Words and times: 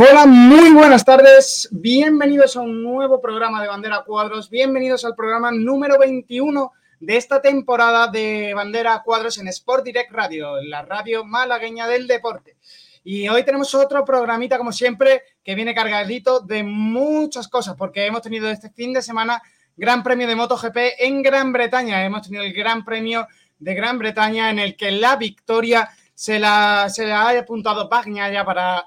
Hola, 0.00 0.26
muy 0.26 0.70
buenas 0.70 1.04
tardes. 1.04 1.68
Bienvenidos 1.72 2.56
a 2.56 2.60
un 2.60 2.84
nuevo 2.84 3.20
programa 3.20 3.60
de 3.60 3.66
Bandera 3.66 4.04
Cuadros. 4.06 4.48
Bienvenidos 4.48 5.04
al 5.04 5.16
programa 5.16 5.50
número 5.50 5.98
21 5.98 6.70
de 7.00 7.16
esta 7.16 7.42
temporada 7.42 8.06
de 8.06 8.54
Bandera 8.54 9.02
Cuadros 9.04 9.38
en 9.38 9.48
Sport 9.48 9.84
Direct 9.84 10.12
Radio, 10.12 10.62
la 10.62 10.82
radio 10.82 11.24
malagueña 11.24 11.88
del 11.88 12.06
deporte. 12.06 12.56
Y 13.02 13.28
hoy 13.28 13.42
tenemos 13.42 13.74
otro 13.74 14.04
programita, 14.04 14.56
como 14.56 14.70
siempre, 14.70 15.22
que 15.42 15.56
viene 15.56 15.74
cargadito 15.74 16.38
de 16.38 16.62
muchas 16.62 17.48
cosas, 17.48 17.74
porque 17.74 18.06
hemos 18.06 18.22
tenido 18.22 18.48
este 18.48 18.70
fin 18.70 18.92
de 18.92 19.02
semana 19.02 19.42
Gran 19.76 20.04
Premio 20.04 20.28
de 20.28 20.36
MotoGP 20.36 20.76
en 21.00 21.22
Gran 21.22 21.52
Bretaña. 21.52 22.04
Hemos 22.04 22.22
tenido 22.22 22.44
el 22.44 22.52
Gran 22.52 22.84
Premio 22.84 23.26
de 23.58 23.74
Gran 23.74 23.98
Bretaña 23.98 24.50
en 24.50 24.60
el 24.60 24.76
que 24.76 24.92
la 24.92 25.16
victoria 25.16 25.88
se 26.18 26.40
la, 26.40 26.88
se 26.88 27.12
ha 27.12 27.28
apuntado 27.38 27.88
ya 28.12 28.44
para 28.44 28.78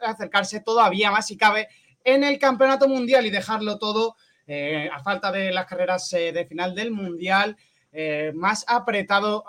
acercarse 0.00 0.60
todavía 0.60 1.10
más 1.10 1.26
si 1.26 1.36
cabe 1.36 1.68
en 2.02 2.24
el 2.24 2.38
campeonato 2.38 2.88
mundial 2.88 3.26
y 3.26 3.30
dejarlo 3.30 3.76
todo 3.76 4.16
eh, 4.46 4.88
a 4.90 5.02
falta 5.02 5.30
de 5.30 5.52
las 5.52 5.66
carreras 5.66 6.10
eh, 6.14 6.32
de 6.32 6.46
final 6.46 6.74
del 6.74 6.90
mundial 6.90 7.58
eh, 7.92 8.32
más 8.34 8.64
apretado, 8.66 9.44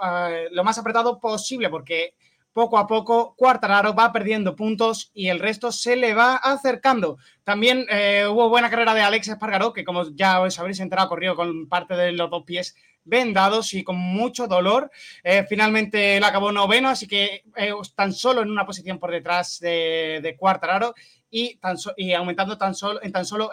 lo 0.52 0.66
más 0.66 0.80
apretado 0.80 1.18
posible 1.22 1.70
porque 1.70 2.14
poco 2.52 2.78
a 2.78 2.86
poco 2.86 3.36
Cuartararo 3.38 3.96
va 3.96 4.12
perdiendo 4.12 4.58
puntos 4.58 5.10
y 5.14 5.30
el 5.30 5.40
resto 5.40 5.72
se 5.72 5.96
le 5.96 6.14
va 6.14 6.36
acercando. 6.36 7.20
También 7.46 7.86
hubo 8.30 8.50
buena 8.50 8.70
carrera 8.70 8.94
de 8.94 9.02
Alex 9.02 9.30
Espargaró, 9.30 9.72
que 9.72 9.86
como 9.86 10.10
ya 10.14 10.42
os 10.42 10.60
habréis 10.60 10.82
enterado, 10.82 11.08
corrió 11.08 11.38
con 11.38 11.70
parte 11.70 11.96
de 11.96 12.12
los 12.12 12.30
dos 12.30 12.44
pies 12.44 12.76
vendados 13.04 13.74
y 13.74 13.84
con 13.84 13.98
mucho 13.98 14.48
dolor. 14.48 14.92
Eh, 15.24 15.46
finalmente 15.48 16.18
él 16.18 16.24
acabó 16.24 16.52
noveno, 16.52 16.90
así 16.90 17.08
que 17.08 17.44
eh, 17.56 17.74
tan 17.96 18.14
solo 18.14 18.42
en 18.42 18.52
una 18.52 18.66
posición 18.66 19.00
por 19.00 19.12
detrás 19.12 19.60
de, 19.60 20.20
de 20.22 20.36
Cuartararo 20.36 20.94
y, 21.30 21.56
tan 21.56 21.78
y 21.98 22.14
aumentando 22.14 22.58
tan 22.58 22.76
solo, 22.76 23.02
en 23.02 23.12
tan 23.12 23.26
solo 23.26 23.52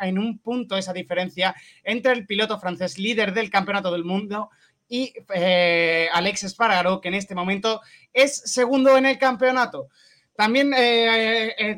en 0.00 0.18
un 0.18 0.38
punto 0.38 0.76
esa 0.76 0.92
diferencia 0.92 1.54
entre 1.82 2.12
el 2.12 2.26
piloto 2.26 2.58
francés 2.58 2.98
líder 2.98 3.32
del 3.32 3.50
campeonato 3.50 3.90
del 3.92 4.04
mundo 4.04 4.50
y 4.88 5.12
eh, 5.34 6.08
Alex 6.12 6.44
Espargaro, 6.44 7.00
que 7.00 7.08
en 7.08 7.14
este 7.14 7.34
momento 7.34 7.80
es 8.12 8.36
segundo 8.36 8.96
en 8.96 9.06
el 9.06 9.18
campeonato. 9.18 9.88
También 10.36 10.70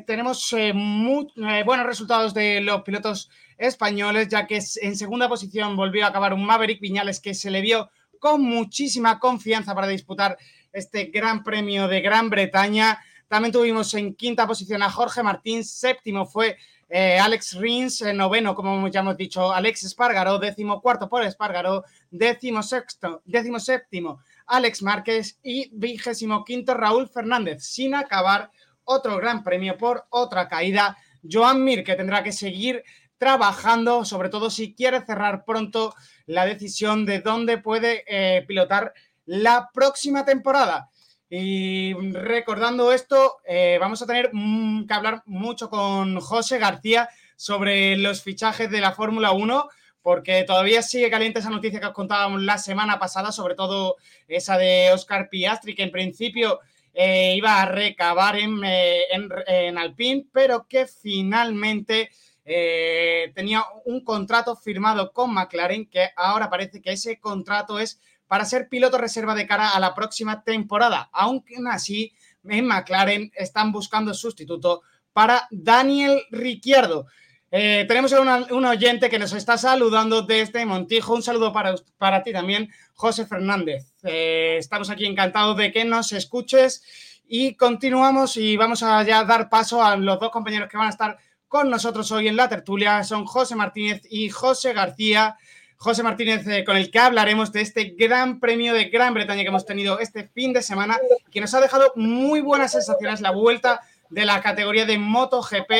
tenemos 0.05 0.53
muy, 0.73 1.27
buenos 1.65 1.85
resultados 1.85 2.33
de 2.33 2.59
los 2.59 2.81
pilotos 2.81 3.29
españoles, 3.59 4.29
ya 4.29 4.47
que 4.47 4.59
en 4.81 4.95
segunda 4.95 5.29
posición 5.29 5.75
volvió 5.75 6.05
a 6.05 6.09
acabar 6.09 6.33
un 6.33 6.45
Maverick 6.45 6.79
Viñales 6.79 7.19
que 7.19 7.35
se 7.35 7.51
le 7.51 7.61
vio 7.61 7.91
con 8.19 8.41
muchísima 8.41 9.19
confianza 9.19 9.75
para 9.75 9.87
disputar 9.87 10.37
este 10.73 11.05
Gran 11.05 11.43
Premio 11.43 11.87
de 11.87 12.01
Gran 12.01 12.29
Bretaña. 12.29 12.99
También 13.27 13.51
tuvimos 13.51 13.93
en 13.93 14.15
quinta 14.15 14.47
posición 14.47 14.81
a 14.81 14.89
Jorge 14.89 15.21
Martín, 15.21 15.63
séptimo 15.63 16.25
fue 16.25 16.57
eh, 16.87 17.19
Alex 17.19 17.53
Rins, 17.59 18.01
noveno, 18.15 18.55
como 18.55 18.87
ya 18.87 19.01
hemos 19.01 19.15
dicho, 19.15 19.53
Alex 19.53 19.83
Espargaró, 19.83 20.39
décimo 20.39 20.81
cuarto 20.81 21.07
por 21.07 21.21
Espargaró, 21.21 21.83
décimo 22.09 22.63
sexto, 22.63 23.21
décimo 23.25 23.59
séptimo 23.59 24.21
Alex 24.47 24.81
Márquez 24.81 25.37
y 25.43 25.69
vigésimo 25.71 26.43
quinto 26.43 26.73
Raúl 26.73 27.07
Fernández, 27.07 27.63
sin 27.63 27.93
acabar 27.93 28.49
otro 28.83 29.17
gran 29.17 29.43
premio 29.43 29.77
por 29.77 30.05
otra 30.09 30.47
caída. 30.47 30.97
Joan 31.29 31.63
Mir, 31.63 31.83
que 31.83 31.95
tendrá 31.95 32.23
que 32.23 32.31
seguir 32.31 32.83
trabajando, 33.19 34.05
sobre 34.05 34.29
todo 34.29 34.49
si 34.49 34.73
quiere 34.73 35.05
cerrar 35.05 35.45
pronto 35.45 35.93
la 36.25 36.45
decisión 36.45 37.05
de 37.05 37.19
dónde 37.19 37.57
puede 37.59 38.03
eh, 38.07 38.43
pilotar 38.47 38.93
la 39.25 39.69
próxima 39.71 40.25
temporada. 40.25 40.89
Y 41.29 41.93
recordando 41.93 42.91
esto, 42.91 43.37
eh, 43.45 43.77
vamos 43.79 44.01
a 44.01 44.07
tener 44.07 44.31
que 44.31 44.93
hablar 44.93 45.21
mucho 45.27 45.69
con 45.69 46.19
José 46.21 46.57
García 46.57 47.09
sobre 47.35 47.97
los 47.97 48.23
fichajes 48.23 48.71
de 48.71 48.81
la 48.81 48.93
Fórmula 48.93 49.31
1, 49.31 49.69
porque 50.01 50.43
todavía 50.45 50.81
sigue 50.81 51.11
caliente 51.11 51.39
esa 51.39 51.51
noticia 51.51 51.79
que 51.79 51.87
os 51.87 51.93
contábamos 51.93 52.41
la 52.41 52.57
semana 52.57 52.97
pasada, 52.97 53.31
sobre 53.31 53.53
todo 53.53 53.97
esa 54.27 54.57
de 54.57 54.91
Oscar 54.93 55.29
Piastri, 55.29 55.75
que 55.75 55.83
en 55.83 55.91
principio 55.91 56.61
eh, 56.93 57.35
iba 57.35 57.61
a 57.61 57.65
recabar 57.65 58.37
en, 58.37 58.63
en, 58.63 59.29
en 59.45 59.77
Alpine, 59.77 60.25
pero 60.31 60.65
que 60.67 60.87
finalmente 60.87 62.09
eh, 62.51 63.31
tenía 63.35 63.63
un 63.85 64.03
contrato 64.03 64.55
firmado 64.55 65.11
con 65.11 65.31
McLaren 65.31 65.85
que 65.85 66.09
ahora 66.15 66.49
parece 66.49 66.81
que 66.81 66.91
ese 66.91 67.19
contrato 67.19 67.77
es 67.77 68.01
para 68.25 68.43
ser 68.43 68.69
piloto 68.69 68.97
reserva 68.97 69.35
de 69.35 69.45
cara 69.45 69.69
a 69.69 69.79
la 69.79 69.93
próxima 69.93 70.43
temporada. 70.43 71.11
Aunque 71.13 71.57
así, 71.71 72.11
en 72.43 72.65
McLaren 72.65 73.31
están 73.35 73.71
buscando 73.71 74.15
sustituto 74.15 74.81
para 75.13 75.47
Daniel 75.51 76.23
Ricciardo. 76.31 77.05
Eh, 77.51 77.85
tenemos 77.87 78.13
un 78.13 78.65
oyente 78.65 79.11
que 79.11 79.19
nos 79.19 79.33
está 79.33 79.55
saludando 79.59 80.23
desde 80.23 80.65
Montijo. 80.65 81.13
Un 81.13 81.21
saludo 81.21 81.53
para, 81.53 81.75
para 81.99 82.23
ti 82.23 82.31
también, 82.31 82.71
José 82.95 83.27
Fernández. 83.27 83.93
Eh, 84.01 84.55
estamos 84.57 84.89
aquí 84.89 85.05
encantados 85.05 85.55
de 85.55 85.71
que 85.71 85.85
nos 85.85 86.13
escuches 86.13 86.83
y 87.27 87.53
continuamos 87.53 88.37
y 88.37 88.57
vamos 88.57 88.81
a 88.81 89.03
ya 89.03 89.23
dar 89.23 89.49
paso 89.49 89.83
a 89.83 89.95
los 89.95 90.19
dos 90.19 90.31
compañeros 90.31 90.67
que 90.67 90.77
van 90.77 90.87
a 90.87 90.91
estar 90.91 91.17
con 91.49 91.69
nosotros 91.69 92.11
hoy 92.11 92.27
en 92.27 92.37
la 92.37 92.47
tertulia 92.47 93.03
son 93.03 93.25
José 93.25 93.55
Martínez 93.55 94.03
y 94.09 94.29
José 94.29 94.71
García. 94.71 95.35
José 95.77 96.03
Martínez, 96.03 96.45
eh, 96.47 96.63
con 96.63 96.77
el 96.77 96.91
que 96.91 96.99
hablaremos 96.99 97.51
de 97.51 97.61
este 97.61 97.95
gran 97.97 98.39
premio 98.39 98.73
de 98.73 98.85
Gran 98.85 99.13
Bretaña 99.13 99.41
que 99.41 99.47
hemos 99.47 99.65
tenido 99.65 99.99
este 99.99 100.27
fin 100.27 100.53
de 100.53 100.61
semana, 100.61 100.99
que 101.31 101.41
nos 101.41 101.53
ha 101.53 101.61
dejado 101.61 101.91
muy 101.95 102.41
buenas 102.41 102.73
sensaciones 102.73 103.21
la 103.21 103.31
vuelta 103.31 103.79
de 104.09 104.25
la 104.25 104.41
categoría 104.41 104.85
de 104.85 104.97
MotoGP 104.97 105.71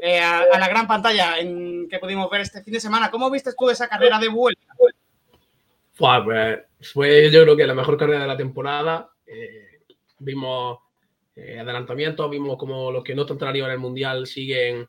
eh, 0.00 0.20
a, 0.20 0.58
la 0.58 0.68
gran 0.68 0.86
pantalla 0.86 1.38
en 1.38 1.88
que 1.88 1.98
pudimos 1.98 2.30
ver 2.30 2.42
este 2.42 2.62
fin 2.62 2.74
de 2.74 2.80
semana. 2.80 3.10
¿Cómo 3.10 3.30
viste 3.30 3.50
tú 3.58 3.68
esa 3.68 3.88
carrera 3.88 4.18
de 4.18 4.28
vuelta? 4.28 4.74
Pues, 5.98 6.60
fue 6.92 7.30
yo 7.30 7.42
creo 7.42 7.56
que 7.56 7.66
la 7.66 7.74
mejor 7.74 7.98
carrera 7.98 8.20
de 8.20 8.28
la 8.28 8.36
temporada. 8.36 9.10
Eh, 9.26 9.80
vimos 10.20 10.78
adelantamientos, 11.36 12.30
vimos 12.30 12.56
como 12.56 12.90
los 12.90 13.04
que 13.04 13.14
no 13.14 13.22
están 13.22 13.56
en 13.56 13.64
el 13.64 13.78
Mundial 13.78 14.26
siguen 14.26 14.88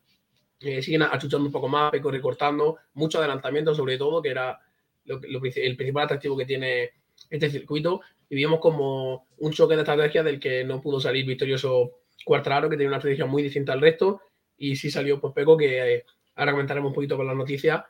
eh, 0.62 0.82
siguen 0.82 1.04
achuchando 1.04 1.46
un 1.46 1.52
poco 1.52 1.68
más, 1.68 1.92
recortando, 1.92 2.78
mucho 2.94 3.20
adelantamiento 3.20 3.74
sobre 3.74 3.98
todo, 3.98 4.22
que 4.22 4.30
era 4.30 4.60
el 5.06 5.76
principal 5.76 6.06
atractivo 6.06 6.38
que 6.38 6.46
tiene 6.46 6.92
este 7.30 7.50
circuito. 7.50 8.02
Y 8.30 8.36
vimos 8.36 8.60
como 8.60 9.28
un 9.38 9.52
choque 9.52 9.76
de 9.76 9.82
estrategia 9.82 10.22
del 10.22 10.40
que 10.40 10.64
no 10.64 10.82
pudo 10.82 11.00
salir 11.00 11.26
victorioso 11.26 12.00
Cuartararo, 12.26 12.70
que 12.70 12.76
tenía 12.76 12.90
una 12.90 12.98
estrategia 12.98 13.26
muy 13.26 13.42
distinta 13.42 13.74
al 13.74 13.82
resto, 13.82 14.22
y 14.58 14.76
sí 14.76 14.92
salió 14.92 15.20
pues 15.20 15.34
Peco, 15.34 15.58
que 15.58 15.96
eh, 15.96 16.06
ahora 16.36 16.52
comentaremos 16.52 16.90
un 16.90 16.96
poquito 16.96 17.18
con 17.18 17.26
las 17.26 17.36
noticias, 17.36 17.84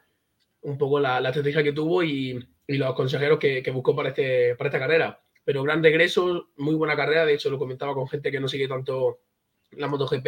un 0.62 0.78
poco 0.78 1.00
la, 1.00 1.20
estrategia 1.20 1.64
que 1.64 1.74
tuvo 1.74 2.04
y, 2.04 2.40
los 2.68 2.94
consejeros 2.94 3.40
que, 3.40 3.70
buscó 3.72 3.96
para, 3.96 4.10
este, 4.10 4.56
para 4.56 4.70
esta 4.70 4.80
carrera. 4.80 5.22
Pero 5.44 5.64
gran 5.64 5.84
regreso, 5.84 6.50
muy 6.58 6.76
buena 6.76 6.96
carrera, 6.96 7.26
de 7.26 7.34
hecho 7.34 7.50
lo 7.50 7.58
comentaba 7.58 7.96
con 7.96 8.08
gente 8.08 8.32
que 8.32 8.40
no 8.40 8.48
sigue 8.48 8.68
tanto 8.68 9.22
la 9.72 9.88
MotoGP, 9.88 10.28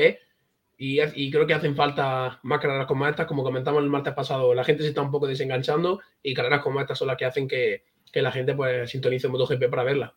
y, 0.84 1.30
creo 1.30 1.46
que 1.46 1.54
hacen 1.54 1.76
falta 1.76 2.40
más 2.42 2.60
carreras 2.60 2.88
como 2.88 3.08
estas, 3.08 3.28
como 3.28 3.44
comentamos 3.44 3.84
el 3.84 3.90
martes 3.90 4.16
pasado, 4.16 4.56
la 4.56 4.64
gente 4.64 4.82
se 4.82 4.90
está 4.90 5.04
un 5.04 5.12
poco 5.12 5.28
desenganchando 5.28 6.02
y 6.24 6.34
carreras 6.34 6.64
como 6.64 6.82
estas 6.82 6.98
son 6.98 7.08
las 7.08 7.18
que 7.18 7.26
hacen 7.26 7.48
que, 7.48 7.84
la 8.14 8.32
gente 8.32 8.56
pues 8.56 8.90
sintonice 8.90 9.28
MotoGP 9.28 9.70
para 9.70 9.84
verla. 9.84 10.16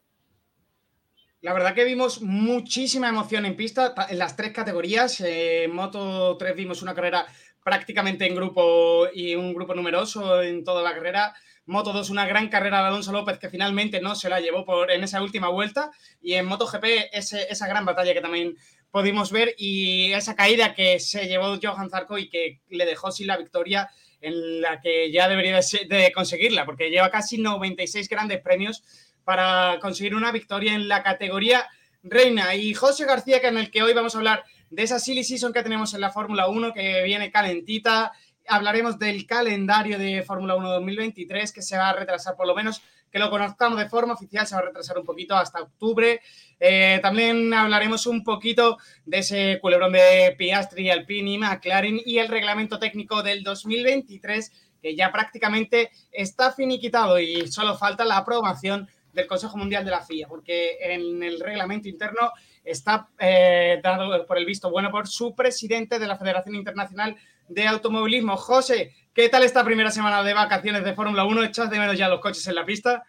La 1.43 1.53
verdad 1.53 1.75
que 1.75 1.85
vimos 1.85 2.23
muchísima 2.23 3.11
emoción 3.11 3.45
en 3.45 3.57
pista 3.57 3.95
en 4.09 4.19
las 4.19 4.37
tres 4.37 4.53
categorías. 4.53 5.21
En 5.21 5.71
Moto 5.71 6.39
3 6.39 6.57
vimos 6.57 6.81
una 6.81 6.95
carrera 6.95 7.27
prácticamente 7.63 8.27
en 8.27 8.35
grupo 8.35 9.07
y 9.13 9.35
un 9.35 9.53
grupo 9.53 9.75
numeroso 9.75 10.43
en 10.43 10.65
toda 10.65 10.83
la 10.83 10.95
carrera. 10.95 11.35
Moto 11.67 11.93
2, 11.93 12.11
una 12.11 12.27
gran 12.27 12.49
carrera 12.49 12.81
de 12.81 12.89
Alonso 12.89 13.13
López 13.13 13.39
que 13.39 13.49
finalmente 13.49 14.01
no 14.01 14.15
se 14.15 14.29
la 14.29 14.41
llevó 14.41 14.65
por, 14.65 14.91
en 14.91 15.03
esa 15.03 15.23
última 15.23 15.49
vuelta. 15.49 15.91
Y 16.21 16.35
en 16.35 16.47
MotoGP, 16.47 16.85
ese, 17.13 17.47
esa 17.51 17.67
gran 17.67 17.85
batalla 17.85 18.13
que 18.13 18.21
también 18.21 18.57
pudimos 18.91 19.33
ver 19.33 19.55
y 19.59 20.13
esa 20.13 20.37
caída 20.37 20.75
que 20.75 21.01
se 21.01 21.27
llevó 21.27 21.59
Johan 21.61 21.91
Zarco 21.91 22.17
y 22.19 22.29
que 22.29 22.61
le 22.69 22.85
dejó 22.85 23.11
sin 23.11 23.27
la 23.27 23.37
victoria 23.37 23.91
en 24.21 24.61
la 24.61 24.81
que 24.81 25.11
ya 25.11 25.29
debería 25.29 25.61
de 25.89 26.13
conseguirla, 26.15 26.65
porque 26.65 26.91
lleva 26.91 27.11
casi 27.11 27.39
96 27.39 28.09
grandes 28.09 28.41
premios 28.41 28.83
para 29.25 29.79
conseguir 29.81 30.15
una 30.15 30.33
victoria 30.33 30.75
en 30.75 30.89
la 30.89 31.03
categoría 31.03 31.67
reina. 32.03 32.55
Y 32.55 32.75
José 32.75 33.05
García, 33.05 33.41
que 33.41 33.49
en 33.49 33.59
el 33.59 33.71
que 33.71 33.83
hoy 33.83 33.93
vamos 33.93 34.15
a 34.15 34.19
hablar 34.19 34.45
de 34.71 34.83
esa 34.83 34.99
silly 34.99 35.25
season 35.25 35.53
que 35.53 35.63
tenemos 35.63 35.95
en 35.95 36.01
la 36.01 36.11
Fórmula 36.11 36.47
1, 36.49 36.73
que 36.73 37.03
viene 37.03 37.31
calentita. 37.31 38.13
Hablaremos 38.49 38.99
del 38.99 39.27
calendario 39.27 39.99
de 39.99 40.23
Fórmula 40.23 40.55
1 40.57 40.71
2023, 40.71 41.53
que 41.53 41.63
se 41.63 41.77
va 41.77 41.91
a 41.91 41.93
retrasar 41.95 42.37
por 42.37 42.47
lo 42.47 42.55
menos 42.55 42.83
que 43.11 43.19
lo 43.19 43.31
conozcamos 43.31 43.79
de 43.79 43.89
forma 43.89 44.15
oficial, 44.15 44.47
se 44.47 44.57
va 44.57 44.63
a 44.63 44.65
retrasar 44.65 44.99
un 44.99 45.05
poquito 45.05 45.37
hasta 45.37 45.63
octubre. 45.63 46.21
Eh, 46.59 46.99
también 47.01 47.55
hablaremos 47.55 48.07
un 48.07 48.25
poquito 48.25 48.77
de 49.07 49.19
ese 49.19 49.59
culebrón 49.63 49.93
de 49.93 50.35
Piastri, 50.37 50.91
Alpine 50.91 51.31
y 51.31 51.39
McLaren 51.39 52.01
y 52.05 52.19
el 52.19 52.27
reglamento 52.27 52.79
técnico 52.79 53.23
del 53.23 53.45
2023, 53.45 54.53
que 54.83 54.97
ya 54.97 55.13
prácticamente 55.13 55.93
está 56.11 56.51
finiquitado 56.51 57.21
y 57.21 57.47
solo 57.47 57.79
falta 57.79 58.05
la 58.05 58.17
aprobación 58.17 58.89
del 59.13 59.29
Consejo 59.29 59.57
Mundial 59.57 59.85
de 59.85 59.93
la 59.93 60.01
FIA, 60.01 60.27
porque 60.27 60.77
en 60.81 61.23
el 61.23 61.39
reglamento 61.39 61.89
interno 61.89 62.33
está 62.65 63.09
eh, 63.19 63.81
dado 63.83 64.27
por 64.27 64.39
el 64.39 64.45
visto 64.45 64.71
bueno 64.71 64.91
por 64.91 65.07
su 65.07 65.35
presidente 65.35 65.99
de 65.99 66.07
la 66.07 66.19
Federación 66.19 66.57
Internacional 66.57 67.17
de 67.49 67.67
Automovilismo. 67.67 68.37
José, 68.37 68.95
¿qué 69.13 69.29
tal 69.29 69.43
esta 69.43 69.65
primera 69.65 69.91
semana 69.91 70.23
de 70.23 70.35
vacaciones 70.35 70.85
de 70.85 70.95
Fórmula 70.95 71.25
1? 71.25 71.45
¿Echas 71.45 71.71
de 71.71 71.79
menos 71.79 71.99
ya 71.99 72.09
los 72.09 72.21
coches 72.21 72.47
en 72.47 72.55
la 72.55 72.65
pista? 72.65 73.05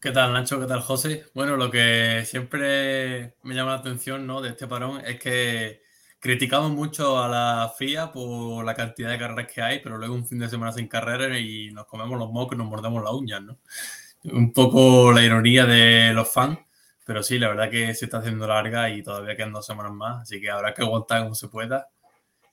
¿Qué 0.00 0.12
tal, 0.12 0.32
Nacho? 0.32 0.60
¿Qué 0.60 0.66
tal, 0.66 0.80
José? 0.80 1.26
Bueno, 1.34 1.56
lo 1.56 1.70
que 1.70 2.22
siempre 2.24 3.34
me 3.42 3.54
llama 3.54 3.72
la 3.72 3.78
atención 3.78 4.26
¿no? 4.26 4.40
de 4.40 4.50
este 4.50 4.68
parón 4.68 5.02
es 5.04 5.18
que 5.18 5.82
criticamos 6.20 6.70
mucho 6.70 7.22
a 7.22 7.28
la 7.28 7.72
FIA 7.76 8.12
por 8.12 8.64
la 8.64 8.74
cantidad 8.74 9.10
de 9.10 9.18
carreras 9.18 9.52
que 9.52 9.62
hay, 9.62 9.80
pero 9.80 9.98
luego 9.98 10.14
un 10.14 10.26
fin 10.26 10.38
de 10.38 10.48
semana 10.48 10.72
sin 10.72 10.88
carreras 10.88 11.38
y 11.38 11.70
nos 11.72 11.86
comemos 11.86 12.18
los 12.18 12.30
mocos 12.30 12.54
y 12.54 12.58
nos 12.58 12.68
mordemos 12.68 13.02
las 13.02 13.12
uñas, 13.12 13.42
¿no? 13.42 13.58
Un 14.24 14.52
poco 14.52 15.12
la 15.12 15.22
ironía 15.22 15.64
de 15.64 16.12
los 16.12 16.30
fans, 16.30 16.58
pero 17.04 17.22
sí, 17.22 17.38
la 17.38 17.48
verdad 17.48 17.70
que 17.70 17.94
se 17.94 18.04
está 18.04 18.18
haciendo 18.18 18.46
larga 18.46 18.90
y 18.90 19.02
todavía 19.02 19.36
quedan 19.36 19.52
dos 19.52 19.66
semanas 19.66 19.92
más, 19.92 20.22
así 20.22 20.40
que 20.40 20.50
habrá 20.50 20.74
que 20.74 20.82
aguantar 20.82 21.22
como 21.22 21.34
se 21.34 21.48
pueda. 21.48 21.88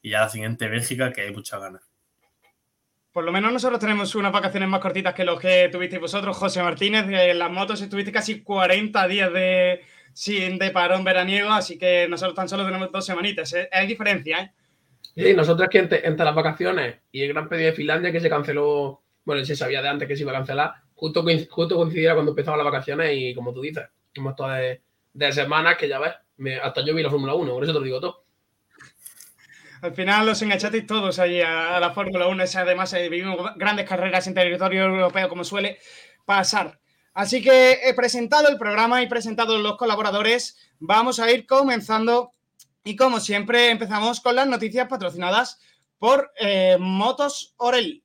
Y 0.05 0.11
ya 0.11 0.19
la 0.19 0.29
siguiente 0.29 0.67
Bélgica, 0.67 1.11
que 1.11 1.21
hay 1.21 1.31
muchas 1.33 1.59
ganas. 1.59 1.81
Por 3.11 3.23
lo 3.23 3.31
menos 3.31 3.51
nosotros 3.51 3.79
tenemos 3.79 4.13
unas 4.13 4.31
vacaciones 4.31 4.69
más 4.69 4.79
cortitas 4.79 5.15
que 5.15 5.25
los 5.25 5.39
que 5.39 5.67
tuvisteis 5.71 5.99
vosotros, 5.99 6.37
José 6.37 6.61
Martínez. 6.61 7.07
En 7.09 7.39
las 7.39 7.49
motos 7.49 7.81
estuviste 7.81 8.11
casi 8.11 8.43
40 8.43 9.07
días 9.07 9.33
de, 9.33 9.81
sin, 10.13 10.59
de 10.59 10.69
parón 10.69 11.03
veraniego, 11.03 11.49
así 11.49 11.79
que 11.79 12.07
nosotros 12.07 12.35
tan 12.35 12.47
solo 12.47 12.67
tenemos 12.67 12.91
dos 12.91 13.03
semanitas. 13.03 13.51
¿eh? 13.53 13.67
Hay 13.71 13.87
diferencia, 13.87 14.41
¿eh? 14.41 14.51
Sí, 15.15 15.33
nosotros 15.33 15.67
que 15.71 15.79
entre, 15.79 16.07
entre, 16.07 16.23
las 16.23 16.35
vacaciones 16.35 16.97
y 17.11 17.23
el 17.23 17.29
Gran 17.29 17.49
Premio 17.49 17.65
de 17.65 17.73
Finlandia 17.73 18.11
que 18.11 18.19
se 18.19 18.29
canceló, 18.29 19.01
bueno, 19.23 19.43
se 19.43 19.55
sabía 19.55 19.81
de 19.81 19.89
antes 19.89 20.07
que 20.07 20.15
se 20.15 20.21
iba 20.21 20.33
a 20.33 20.35
cancelar, 20.35 20.73
justo, 20.93 21.25
justo 21.49 21.75
coincidiera 21.75 22.13
cuando 22.13 22.33
empezaban 22.33 22.59
las 22.59 22.71
vacaciones 22.71 23.11
y 23.11 23.33
como 23.33 23.51
tú 23.51 23.61
dices, 23.61 23.85
hemos 24.13 24.33
estado 24.33 24.51
de, 24.51 24.81
de 25.13 25.31
semanas 25.31 25.77
que 25.77 25.87
ya 25.87 25.97
ves, 25.97 26.13
me, 26.37 26.57
hasta 26.57 26.85
yo 26.85 26.93
vi 26.93 27.01
la 27.01 27.09
Fórmula 27.09 27.33
1, 27.33 27.51
por 27.51 27.63
eso 27.63 27.73
te 27.73 27.79
lo 27.79 27.85
digo 27.85 27.99
todo. 27.99 28.24
Al 29.81 29.93
final 29.93 30.25
los 30.25 30.41
enganchasteis 30.41 30.87
todos 30.87 31.19
allí 31.19 31.41
a, 31.41 31.79
la 31.79 31.91
Fórmula 31.91 32.27
1, 32.27 32.43
además 32.55 32.93
eh, 32.93 33.09
vivimos 33.09 33.37
grandes 33.55 33.87
carreras 33.87 34.25
en 34.27 34.33
territorio 34.33 34.85
europeo 34.85 35.29
como 35.29 35.43
suele 35.43 35.79
pasar. 36.25 36.79
Así 37.13 37.41
que 37.41 37.79
he 37.83 37.93
presentado 37.93 38.49
el 38.49 38.57
programa 38.57 39.01
y 39.01 39.07
presentado 39.07 39.57
los 39.57 39.77
colaboradores. 39.77 40.57
Vamos 40.79 41.19
a 41.19 41.31
ir 41.31 41.45
comenzando 41.45 42.33
y 42.83 42.95
como 42.95 43.19
siempre 43.19 43.69
empezamos 43.69 44.21
con 44.21 44.35
las 44.35 44.47
noticias 44.47 44.87
patrocinadas 44.87 45.59
por 45.97 46.31
eh, 46.39 46.77
Motos 46.79 47.53
Orel. 47.57 48.04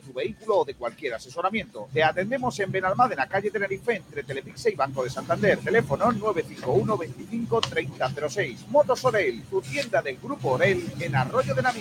tu 0.01 0.13
vehículo 0.13 0.59
o 0.59 0.65
de 0.65 0.75
cualquier 0.75 1.15
asesoramiento. 1.15 1.89
Te 1.93 2.03
atendemos 2.03 2.59
en 2.59 2.71
Benalmádena, 2.71 3.27
calle 3.27 3.49
Tenerife, 3.49 3.95
entre 3.95 4.23
Telepixe 4.23 4.71
y 4.71 4.75
Banco 4.75 5.03
de 5.03 5.09
Santander. 5.09 5.59
Teléfono 5.59 6.11
951 6.11 6.97
25 6.97 7.61
3006. 7.61 8.67
Motos 8.69 9.03
Orel, 9.05 9.43
tu 9.49 9.61
tienda 9.61 10.01
del 10.01 10.17
Grupo 10.17 10.51
Orel 10.51 10.83
en 10.99 11.15
Arroyo 11.15 11.55
de 11.55 11.61
la. 11.61 11.71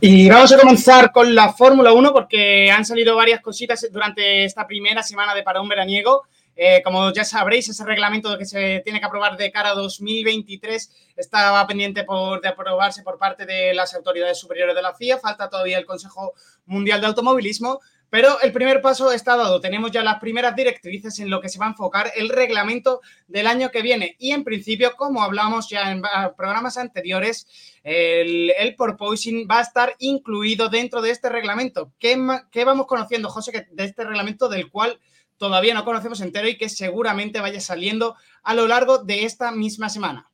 Y 0.00 0.28
vamos 0.28 0.52
a 0.52 0.58
comenzar 0.58 1.10
con 1.10 1.34
la 1.34 1.52
Fórmula 1.54 1.92
1 1.92 2.12
porque 2.12 2.70
han 2.70 2.84
salido 2.84 3.16
varias 3.16 3.40
cositas 3.40 3.86
durante 3.90 4.44
esta 4.44 4.66
primera 4.66 5.02
semana 5.02 5.34
de 5.34 5.42
parón 5.42 5.68
veraniego. 5.68 6.26
Eh, 6.56 6.80
como 6.82 7.12
ya 7.12 7.24
sabréis, 7.24 7.68
ese 7.68 7.84
reglamento 7.84 8.36
que 8.38 8.46
se 8.46 8.80
tiene 8.82 8.98
que 8.98 9.06
aprobar 9.06 9.36
de 9.36 9.52
cara 9.52 9.70
a 9.70 9.74
2023 9.74 10.90
estaba 11.16 11.66
pendiente 11.66 12.02
por, 12.04 12.40
de 12.40 12.48
aprobarse 12.48 13.02
por 13.02 13.18
parte 13.18 13.44
de 13.44 13.74
las 13.74 13.94
autoridades 13.94 14.38
superiores 14.38 14.74
de 14.74 14.82
la 14.82 14.94
FIA. 14.94 15.18
Falta 15.18 15.50
todavía 15.50 15.78
el 15.78 15.84
Consejo 15.84 16.32
Mundial 16.64 17.00
de 17.00 17.08
Automovilismo. 17.08 17.80
Pero 18.08 18.40
el 18.40 18.52
primer 18.52 18.80
paso 18.80 19.10
está 19.10 19.36
dado. 19.36 19.60
Tenemos 19.60 19.90
ya 19.90 20.02
las 20.02 20.20
primeras 20.20 20.54
directrices 20.54 21.18
en 21.18 21.28
lo 21.28 21.40
que 21.40 21.48
se 21.48 21.58
va 21.58 21.66
a 21.66 21.70
enfocar 21.70 22.12
el 22.14 22.28
reglamento 22.28 23.00
del 23.26 23.48
año 23.48 23.70
que 23.70 23.82
viene. 23.82 24.14
Y 24.18 24.30
en 24.30 24.44
principio, 24.44 24.94
como 24.96 25.22
hablamos 25.22 25.68
ya 25.68 25.90
en 25.90 26.02
programas 26.36 26.78
anteriores, 26.78 27.48
el, 27.82 28.52
el 28.56 28.76
porpoising 28.76 29.48
va 29.50 29.58
a 29.58 29.62
estar 29.62 29.96
incluido 29.98 30.68
dentro 30.68 31.02
de 31.02 31.10
este 31.10 31.28
reglamento. 31.28 31.92
¿Qué, 31.98 32.16
qué 32.52 32.64
vamos 32.64 32.86
conociendo, 32.86 33.28
José, 33.28 33.66
de 33.72 33.84
este 33.84 34.04
reglamento 34.04 34.48
del 34.48 34.70
cual 34.70 35.00
todavía 35.36 35.74
no 35.74 35.84
conocemos 35.84 36.20
entero 36.20 36.48
y 36.48 36.56
que 36.56 36.68
seguramente 36.68 37.40
vaya 37.40 37.60
saliendo 37.60 38.16
a 38.42 38.54
lo 38.54 38.66
largo 38.66 38.98
de 38.98 39.24
esta 39.24 39.52
misma 39.52 39.88
semana. 39.88 40.30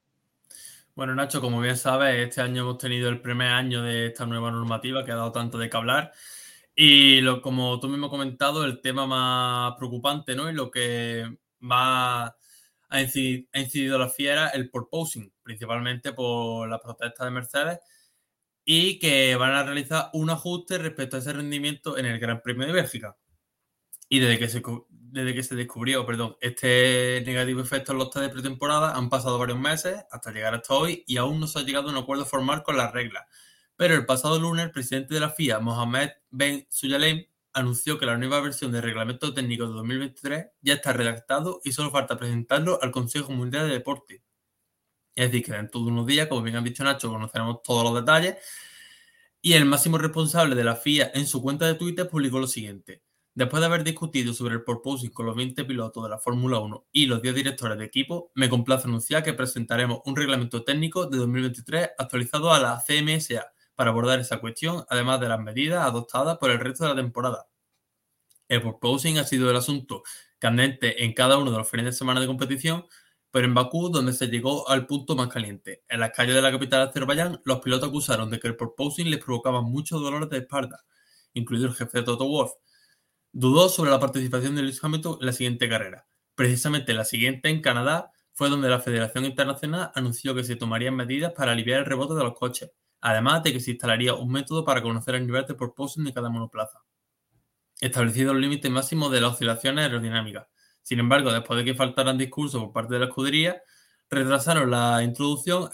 Bueno, 0.95 1.15
Nacho, 1.15 1.41
como 1.41 1.61
bien 1.61 1.77
sabes, 1.77 2.17
este 2.17 2.43
año 2.43 2.63
hemos 2.63 2.79
tenido 2.79 3.09
el 3.09 3.23
primer 3.23 3.49
año 3.49 3.83
de 3.83 4.09
esta 4.09 4.27
nueva 4.27 4.51
normativa 4.51 5.05
que 5.05 5.13
ha 5.13 5.17
dado 5.17 5.33
tanto 5.33 5.57
de 5.57 5.71
que 5.71 5.77
hablar. 5.77 6.13
Y 6.75 7.21
lo, 7.23 7.41
como 7.41 7.81
tú 7.81 7.89
mismo 7.89 8.07
has 8.07 8.11
comentado, 8.11 8.65
el 8.65 8.81
tema 8.81 9.07
más 9.07 9.75
preocupante, 9.79 10.35
¿no? 10.35 10.51
Y 10.51 10.55
lo 10.55 10.71
que 10.71 11.39
más 11.61 12.33
ha 12.91 13.01
incidido, 13.01 13.99
la 13.99 14.09
fiera, 14.09 14.49
el 14.49 14.69
porposing, 14.69 15.33
principalmente 15.43 16.13
por 16.13 16.69
las 16.69 16.81
protestas 16.81 17.27
de 17.27 17.31
Mercedes, 17.31 17.79
y 18.65 18.99
que 18.99 19.35
van 19.37 19.53
a 19.53 19.63
realizar 19.63 20.11
un 20.13 20.29
ajuste 20.29 20.77
respecto 20.77 21.17
a 21.17 21.21
ese 21.21 21.33
rendimiento 21.33 21.97
en 21.97 22.05
el 22.05 22.19
Gran 22.19 22.43
Premio 22.43 22.67
de 22.67 22.75
Bélgica. 22.75 23.17
Y 24.11 24.21
desde 24.21 24.39
que 24.39 24.49
se, 24.49 24.63
desde 25.13 25.35
que 25.35 25.43
se 25.43 25.55
descubrió 25.55 26.07
perdón, 26.07 26.37
este 26.41 27.23
negativo 27.27 27.61
efecto 27.61 27.93
en 27.93 27.99
los 27.99 28.11
test 28.11 28.25
de 28.25 28.31
pretemporada, 28.31 28.97
han 28.97 29.11
pasado 29.11 29.39
varios 29.39 29.59
meses 29.59 30.05
hasta 30.11 30.33
llegar 30.33 30.55
hasta 30.55 30.75
hoy 30.75 31.05
y 31.07 31.19
aún 31.19 31.39
no 31.39 31.47
se 31.47 31.59
ha 31.59 31.63
llegado 31.63 31.89
a 31.89 31.93
un 31.93 31.99
acuerdo 31.99 32.25
formal 32.25 32.63
con 32.63 32.77
las 32.77 32.93
reglas. 32.93 33.25
Pero 33.77 33.95
el 33.95 34.07
pasado 34.07 34.41
lunes, 34.41 34.65
el 34.65 34.71
presidente 34.71 35.15
de 35.15 35.21
la 35.21 35.31
FIA, 35.31 35.61
Mohamed 35.61 36.11
Ben 36.31 36.67
Sulayem, 36.71 37.27
anunció 37.53 37.99
que 37.99 38.07
la 38.07 38.17
nueva 38.17 38.41
versión 38.41 38.73
del 38.73 38.83
reglamento 38.83 39.35
técnico 39.35 39.67
de 39.67 39.75
2023 39.75 40.47
ya 40.63 40.75
está 40.75 40.95
redactado 40.95 41.61
y 41.63 41.73
solo 41.73 41.91
falta 41.91 42.17
presentarlo 42.17 42.79
al 42.81 42.91
Consejo 42.91 43.33
Mundial 43.33 43.69
de 43.69 43.75
Deporte. 43.75 44.23
Es 45.15 45.31
decir, 45.31 45.45
que 45.45 45.53
dentro 45.53 45.83
de 45.83 45.89
unos 45.89 46.07
días, 46.07 46.27
como 46.29 46.43
bien 46.43 46.57
han 46.57 46.65
dicho 46.65 46.85
Nacho, 46.85 47.11
conoceremos 47.11 47.63
todos 47.63 47.85
los 47.85 47.95
detalles. 47.95 48.37
Y 49.43 49.53
el 49.53 49.67
máximo 49.67 49.99
responsable 49.99 50.55
de 50.55 50.65
la 50.65 50.77
FIA 50.77 51.11
en 51.15 51.27
su 51.27 51.43
cuenta 51.43 51.67
de 51.67 51.75
Twitter 51.75 52.09
publicó 52.09 52.39
lo 52.39 52.47
siguiente. 52.47 53.03
Después 53.35 53.63
de 53.63 53.67
haber 53.67 53.83
discutido 53.83 54.35
sobre 54.35 54.55
el 54.55 54.63
porpoising 54.63 55.11
con 55.11 55.25
los 55.25 55.35
20 55.35 55.65
pilotos 55.65 56.05
de 56.05 56.11
la 56.11 56.19
Fórmula 56.19 56.59
1 56.59 56.89
y 56.93 57.07
los 57.07 57.23
10 57.23 57.35
directores 57.35 57.79
de 57.79 57.85
equipo, 57.87 58.31
me 58.35 58.51
complace 58.51 58.87
anunciar 58.87 59.23
que 59.23 59.33
presentaremos 59.33 60.01
un 60.05 60.17
reglamento 60.17 60.65
técnico 60.65 61.07
de 61.07 61.17
2023 61.17 61.93
actualizado 61.97 62.53
a 62.53 62.59
la 62.59 62.85
CMSA 62.87 63.53
para 63.75 63.91
abordar 63.91 64.21
esa 64.21 64.39
cuestión, 64.39 64.85
además 64.91 65.19
de 65.19 65.29
las 65.29 65.41
medidas 65.41 65.87
adoptadas 65.87 66.37
por 66.37 66.51
el 66.51 66.61
resto 66.61 66.85
de 66.85 66.91
la 66.91 66.97
temporada. 66.97 67.49
El 68.49 68.61
porpoising 68.61 69.17
ha 69.17 69.25
sido 69.25 69.51
el 69.51 69.57
asunto 69.57 70.03
candente 70.39 71.03
en 71.03 71.15
cada 71.15 71.39
uno 71.39 71.53
de 71.53 71.57
los 71.57 71.71
fines 71.71 71.87
de 71.87 71.93
semana 71.93 72.21
de 72.21 72.27
competición, 72.27 72.85
pero 73.31 73.47
en 73.47 73.55
Bakú, 73.55 73.89
donde 73.89 74.13
se 74.13 74.27
llegó 74.27 74.69
al 74.69 74.87
punto 74.87 75.17
más 75.17 75.29
caliente. 75.29 75.85
En 75.89 76.01
las 76.01 76.11
calles 76.11 76.35
de 76.35 76.43
la 76.43 76.51
capital 76.53 76.85
de 76.85 76.91
Azerbaiyán, 76.91 77.41
los 77.45 77.61
pilotos 77.61 77.89
acusaron 77.89 78.29
de 78.29 78.39
que 78.39 78.49
el 78.49 78.57
porpoising 78.57 79.09
les 79.09 79.25
provocaba 79.25 79.63
muchos 79.63 80.03
dolores 80.03 80.29
de 80.29 80.39
espalda, 80.39 80.85
incluido 81.33 81.69
el 81.69 81.75
jefe 81.75 81.99
de 81.99 82.05
Toto 82.05 82.29
Wolff, 82.29 82.53
Dudó 83.33 83.69
sobre 83.69 83.91
la 83.91 83.99
participación 83.99 84.55
de 84.55 84.63
Lewis 84.63 84.83
Hamilton 84.83 85.17
en 85.21 85.27
la 85.27 85.33
siguiente 85.33 85.69
carrera. 85.69 86.07
Precisamente 86.35 86.93
la 86.93 87.05
siguiente 87.05 87.49
en 87.49 87.63
Canadá 87.63 88.11
fue 88.35 88.51
donde 88.51 88.69
la 88.69 88.81
Federación 88.81 89.25
Internacional 89.25 89.91
anunció 89.95 90.35
que 90.35 90.45
se 90.45 90.57
tomarían 90.57 90.95
medidas 90.95 91.33
para 91.33 91.53
aliviar 91.53 91.81
el 91.81 91.87
rebote 91.87 92.15
de 92.15 92.25
los 92.25 92.35
coches, 92.35 92.71
además 93.01 93.43
de 93.43 93.53
que 93.53 93.61
se 93.61 93.73
instalaría 93.73 94.15
un 94.15 94.31
método 94.31 94.65
para 94.65 94.83
conocer 94.83 95.15
el 95.15 95.27
nivel 95.27 95.47
de 95.47 95.55
porpoising 95.55 96.05
de 96.05 96.13
cada 96.13 96.29
monoplaza. 96.29 96.83
establecido 97.81 98.33
el 98.33 98.41
límite 98.41 98.71
máximo 98.71 99.11
de 99.11 99.21
las 99.21 99.33
oscilaciones 99.33 99.85
aerodinámicas. 99.85 100.47
Sin 100.83 101.01
embargo, 101.01 101.33
después 101.33 101.59
de 101.59 101.65
que 101.65 101.75
faltaran 101.75 102.17
discursos 102.19 102.63
por 102.63 102.73
parte 102.73 102.95
de 102.95 103.01
la 103.01 103.07
escudería, 103.07 103.63
retrasaron 104.09 104.71
la 104.71 105.03
introducción 105.03 105.69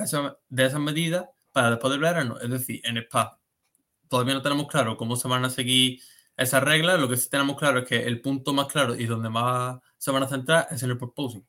de 0.48 0.64
esas 0.64 0.80
medidas 0.80 1.26
para 1.52 1.70
después 1.70 1.90
del 1.90 2.00
verano, 2.00 2.38
es 2.40 2.50
decir, 2.50 2.80
en 2.84 2.98
Spa. 2.98 3.40
Todavía 4.08 4.34
no 4.34 4.42
tenemos 4.42 4.68
claro 4.68 4.96
cómo 4.96 5.16
se 5.16 5.28
van 5.28 5.44
a 5.44 5.50
seguir 5.50 6.00
esas 6.38 6.62
reglas, 6.62 7.00
lo 7.00 7.08
que 7.08 7.16
sí 7.16 7.28
tenemos 7.28 7.58
claro 7.58 7.80
es 7.80 7.84
que 7.84 8.04
el 8.04 8.20
punto 8.20 8.52
más 8.52 8.68
claro 8.68 8.94
y 8.94 9.06
donde 9.06 9.28
más 9.28 9.80
se 9.96 10.10
van 10.10 10.22
a 10.22 10.28
centrar 10.28 10.68
es 10.70 10.82
en 10.82 10.90
el 10.90 10.98
proposing. 10.98 11.44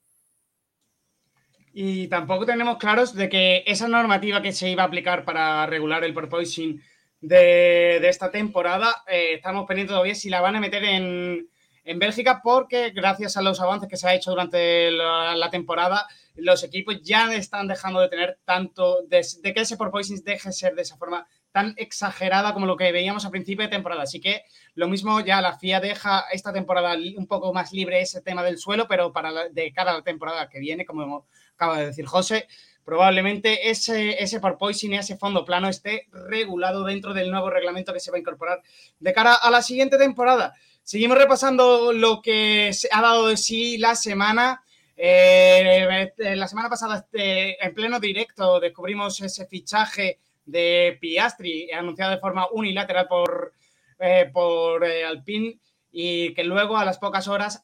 Y 1.71 2.07
tampoco 2.07 2.45
tenemos 2.45 2.77
claros 2.77 3.13
de 3.13 3.29
que 3.29 3.63
esa 3.67 3.87
normativa 3.87 4.41
que 4.41 4.51
se 4.51 4.69
iba 4.69 4.83
a 4.83 4.87
aplicar 4.87 5.23
para 5.23 5.65
regular 5.67 6.03
el 6.03 6.13
proposing 6.13 6.81
de, 7.21 7.97
esta 8.09 8.31
temporada, 8.31 9.03
eh, 9.07 9.35
estamos 9.35 9.67
pendientes 9.67 9.93
todavía 9.93 10.15
si 10.15 10.29
la 10.29 10.41
van 10.41 10.55
a 10.55 10.59
meter 10.59 10.83
en, 10.83 11.47
en 11.89 11.97
Bélgica 11.97 12.41
porque 12.43 12.91
gracias 12.91 13.35
a 13.35 13.41
los 13.41 13.59
avances 13.59 13.89
que 13.89 13.97
se 13.97 14.07
ha 14.07 14.13
hecho 14.13 14.29
durante 14.29 14.91
la, 14.91 15.49
temporada, 15.49 16.07
los 16.35 16.63
equipos 16.63 17.01
ya 17.01 17.33
están 17.33 17.67
dejando 17.67 17.99
de 17.99 18.09
tener 18.09 18.39
tanto, 18.45 19.01
de, 19.07 19.21
que 19.53 19.61
ese 19.61 19.75
porpoising 19.75 20.23
deje 20.23 20.49
de 20.49 20.53
ser 20.53 20.75
de 20.75 20.83
esa 20.83 20.97
forma 20.97 21.27
tan 21.51 21.73
exagerada 21.77 22.53
como 22.53 22.65
lo 22.65 22.77
que 22.77 22.91
veíamos 22.91 23.25
a 23.25 23.31
principio 23.31 23.63
de 23.63 23.69
temporada. 23.69 24.03
Así 24.03 24.19
que 24.19 24.43
lo 24.75 24.87
mismo 24.87 25.19
ya 25.21 25.41
la 25.41 25.57
FIA 25.57 25.79
deja 25.79 26.25
esta 26.31 26.53
temporada 26.53 26.95
un 27.15 27.27
poco 27.27 27.53
más 27.53 27.71
libre 27.71 28.01
ese 28.01 28.21
tema 28.21 28.43
del 28.43 28.57
suelo, 28.57 28.87
pero 28.87 29.11
para 29.11 29.49
de 29.49 29.71
cara 29.71 29.93
la 29.93 30.01
temporada 30.03 30.49
que 30.49 30.59
viene, 30.59 30.85
como 30.85 31.25
acaba 31.53 31.79
de 31.79 31.87
decir 31.87 32.05
José, 32.05 32.47
probablemente 32.85 33.69
ese, 33.69 34.21
ese 34.23 34.39
porpoising 34.39 34.93
ese 34.93 35.17
fondo 35.17 35.45
plano 35.45 35.69
esté 35.69 36.07
regulado 36.11 36.83
dentro 36.83 37.13
del 37.13 37.29
nuevo 37.31 37.49
reglamento 37.49 37.93
que 37.93 37.99
se 37.99 38.11
va 38.11 38.17
a 38.17 38.19
incorporar 38.19 38.61
de 38.99 39.13
cara 39.13 39.35
a 39.35 39.51
la 39.51 39.61
siguiente 39.61 39.97
temporada. 39.97 40.53
Seguimos 40.83 41.17
repasando 41.17 41.93
lo 41.93 42.21
que 42.21 42.71
se 42.73 42.89
ha 42.91 43.01
dado 43.01 43.27
de 43.27 43.37
sí 43.37 43.77
la 43.77 43.95
semana. 43.95 44.63
Eh, 44.95 46.11
la 46.17 46.47
semana 46.47 46.67
pasada, 46.67 46.97
este, 46.97 47.63
en 47.63 47.73
pleno 47.73 47.99
directo, 47.99 48.59
descubrimos 48.59 49.21
ese 49.21 49.45
fichaje 49.45 50.19
de 50.51 50.97
Piastri 50.99 51.71
anunciado 51.71 52.11
de 52.11 52.19
forma 52.19 52.47
unilateral 52.51 53.07
por, 53.07 53.53
eh, 53.99 54.29
por 54.31 54.83
eh, 54.85 55.05
Alpine 55.05 55.59
y 55.91 56.33
que 56.33 56.43
luego 56.43 56.77
a 56.77 56.85
las 56.85 56.99
pocas 56.99 57.27
horas 57.27 57.61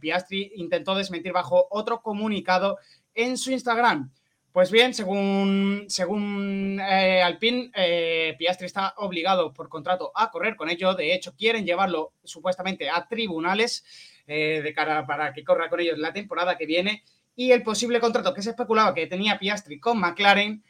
Piastri 0.00 0.50
intentó 0.56 0.96
desmentir 0.96 1.32
bajo 1.32 1.68
otro 1.70 2.02
comunicado 2.02 2.78
en 3.14 3.36
su 3.36 3.52
Instagram. 3.52 4.10
Pues 4.52 4.70
bien, 4.70 4.92
según, 4.92 5.86
según 5.88 6.78
eh, 6.78 7.22
Alpine, 7.22 7.70
eh, 7.74 8.34
Piastri 8.38 8.66
está 8.66 8.92
obligado 8.98 9.54
por 9.54 9.70
contrato 9.70 10.12
a 10.14 10.30
correr 10.30 10.56
con 10.56 10.68
ello. 10.68 10.92
De 10.94 11.14
hecho, 11.14 11.34
quieren 11.34 11.64
llevarlo 11.64 12.12
supuestamente 12.22 12.90
a 12.90 13.08
tribunales 13.08 13.82
eh, 14.26 14.60
de 14.62 14.74
cara 14.74 15.06
para 15.06 15.32
que 15.32 15.42
corra 15.42 15.70
con 15.70 15.80
ellos 15.80 15.98
la 15.98 16.12
temporada 16.12 16.58
que 16.58 16.66
viene. 16.66 17.02
Y 17.34 17.52
el 17.52 17.62
posible 17.62 17.98
contrato 17.98 18.34
que 18.34 18.42
se 18.42 18.50
especulaba 18.50 18.92
que 18.92 19.06
tenía 19.06 19.38
Piastri 19.38 19.80
con 19.80 19.98
McLaren 19.98 20.62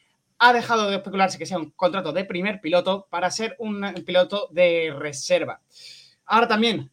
ha 0.43 0.53
dejado 0.53 0.91
de 0.91 0.97
especularse 0.97 1.39
que 1.39 1.47
sea 1.47 1.59
un 1.59 1.71
contrato 1.71 2.13
de 2.13 2.25
primer 2.25 2.61
piloto 2.61 3.07
para 3.11 3.31
ser 3.31 3.57
un 3.59 3.83
piloto 4.05 4.49
de 4.51 4.95
reserva. 4.99 5.61
Ahora 6.25 6.49
también, 6.49 6.91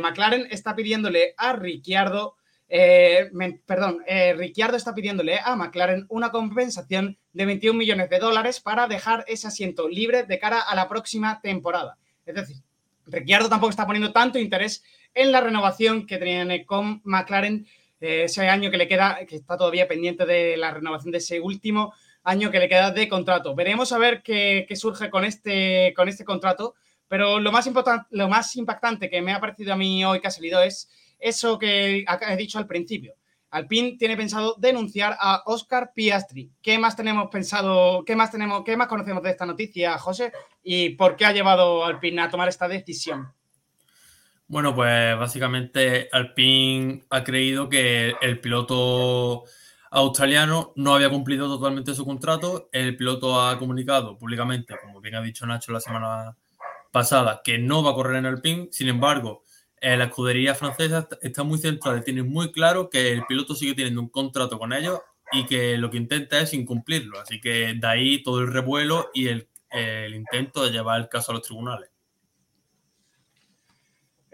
McLaren 0.00 0.46
está 0.50 0.74
pidiéndole 0.74 1.34
a 1.36 1.52
Ricciardo 1.54 2.36
eh, 2.68 3.30
perdón, 3.64 4.02
eh, 4.06 4.34
Ricciardo 4.34 4.76
está 4.76 4.94
pidiéndole 4.94 5.38
a 5.38 5.54
McLaren 5.54 6.06
una 6.08 6.30
compensación 6.30 7.16
de 7.32 7.46
21 7.46 7.78
millones 7.78 8.10
de 8.10 8.18
dólares 8.18 8.60
para 8.60 8.88
dejar 8.88 9.24
ese 9.28 9.46
asiento 9.46 9.88
libre 9.88 10.24
de 10.24 10.38
cara 10.38 10.60
a 10.60 10.74
la 10.74 10.88
próxima 10.88 11.40
temporada. 11.40 11.96
Es 12.24 12.34
decir, 12.34 12.56
Ricciardo 13.06 13.48
tampoco 13.48 13.70
está 13.70 13.86
poniendo 13.86 14.12
tanto 14.12 14.38
interés 14.38 14.82
en 15.14 15.30
la 15.30 15.40
renovación 15.40 16.06
que 16.06 16.18
tiene 16.18 16.66
con 16.66 17.00
McLaren 17.04 17.66
eh, 18.00 18.24
ese 18.24 18.48
año 18.48 18.70
que 18.70 18.78
le 18.78 18.88
queda, 18.88 19.24
que 19.26 19.36
está 19.36 19.56
todavía 19.56 19.86
pendiente 19.86 20.26
de 20.26 20.56
la 20.56 20.72
renovación 20.72 21.12
de 21.12 21.18
ese 21.18 21.40
último 21.40 21.94
año 22.26 22.50
que 22.50 22.58
le 22.58 22.68
queda 22.68 22.90
de 22.90 23.08
contrato. 23.08 23.54
Veremos 23.54 23.92
a 23.92 23.98
ver 23.98 24.22
qué, 24.22 24.66
surge 24.74 25.08
con 25.08 25.24
este, 25.24 25.94
con 25.96 26.08
este 26.08 26.24
contrato, 26.24 26.74
pero 27.08 27.38
lo 27.38 27.52
más, 27.52 27.70
lo 28.10 28.28
más 28.28 28.56
impactante 28.56 29.08
que 29.08 29.22
me 29.22 29.32
ha 29.32 29.40
parecido 29.40 29.72
a 29.72 29.76
mí 29.76 30.04
hoy 30.04 30.20
que 30.20 30.26
ha 30.26 30.32
salido 30.32 30.60
es 30.60 30.90
eso 31.20 31.58
que 31.58 32.04
he 32.04 32.36
dicho 32.36 32.58
al 32.58 32.66
principio. 32.66 33.14
Alpine 33.50 33.96
tiene 33.96 34.16
pensado 34.16 34.56
denunciar 34.58 35.16
a 35.20 35.42
Oscar 35.46 35.92
Piastri. 35.94 36.50
¿Qué 36.60 36.78
más 36.78 36.96
tenemos 36.96 37.30
pensado, 37.30 38.04
qué 38.04 38.16
más 38.16 38.32
tenemos, 38.32 38.64
qué 38.64 38.76
más 38.76 38.88
conocemos 38.88 39.22
de 39.22 39.30
esta 39.30 39.46
noticia, 39.46 39.96
José? 39.96 40.32
¿Y 40.64 40.90
por 40.90 41.14
qué 41.14 41.26
ha 41.26 41.32
llevado 41.32 41.84
Alpine 41.84 42.22
a 42.22 42.28
tomar 42.28 42.48
esta 42.48 42.66
decisión? 42.66 43.32
Bueno, 44.48 44.74
pues 44.74 45.16
básicamente 45.16 46.08
Alpine 46.10 47.04
ha 47.08 47.22
creído 47.22 47.68
que 47.68 48.14
el 48.20 48.40
piloto 48.40 49.44
australiano 49.90 50.72
no 50.76 50.94
había 50.94 51.10
cumplido 51.10 51.48
totalmente 51.48 51.94
su 51.94 52.04
contrato. 52.04 52.68
El 52.72 52.96
piloto 52.96 53.40
ha 53.40 53.58
comunicado 53.58 54.18
públicamente, 54.18 54.74
como 54.82 55.00
bien 55.00 55.14
ha 55.14 55.22
dicho 55.22 55.46
Nacho 55.46 55.72
la 55.72 55.80
semana 55.80 56.36
pasada, 56.90 57.40
que 57.44 57.58
no 57.58 57.82
va 57.82 57.90
a 57.90 57.94
correr 57.94 58.16
en 58.16 58.26
Alpine. 58.26 58.68
Sin 58.72 58.88
embargo, 58.88 59.44
la 59.80 60.04
escudería 60.04 60.54
francesa 60.54 61.08
está 61.22 61.42
muy 61.42 61.58
centrada 61.58 61.98
y 61.98 62.02
tiene 62.02 62.22
muy 62.22 62.50
claro 62.50 62.90
que 62.90 63.12
el 63.12 63.24
piloto 63.26 63.54
sigue 63.54 63.74
teniendo 63.74 64.00
un 64.00 64.08
contrato 64.08 64.58
con 64.58 64.72
ellos 64.72 65.00
y 65.32 65.44
que 65.46 65.76
lo 65.76 65.90
que 65.90 65.98
intenta 65.98 66.40
es 66.40 66.54
incumplirlo. 66.54 67.20
Así 67.20 67.40
que 67.40 67.74
de 67.74 67.86
ahí 67.86 68.22
todo 68.22 68.40
el 68.40 68.52
revuelo 68.52 69.10
y 69.14 69.28
el, 69.28 69.48
intento 70.14 70.64
de 70.64 70.70
llevar 70.70 71.00
el 71.00 71.08
caso 71.08 71.32
a 71.32 71.34
los 71.34 71.42
tribunales. 71.42 71.90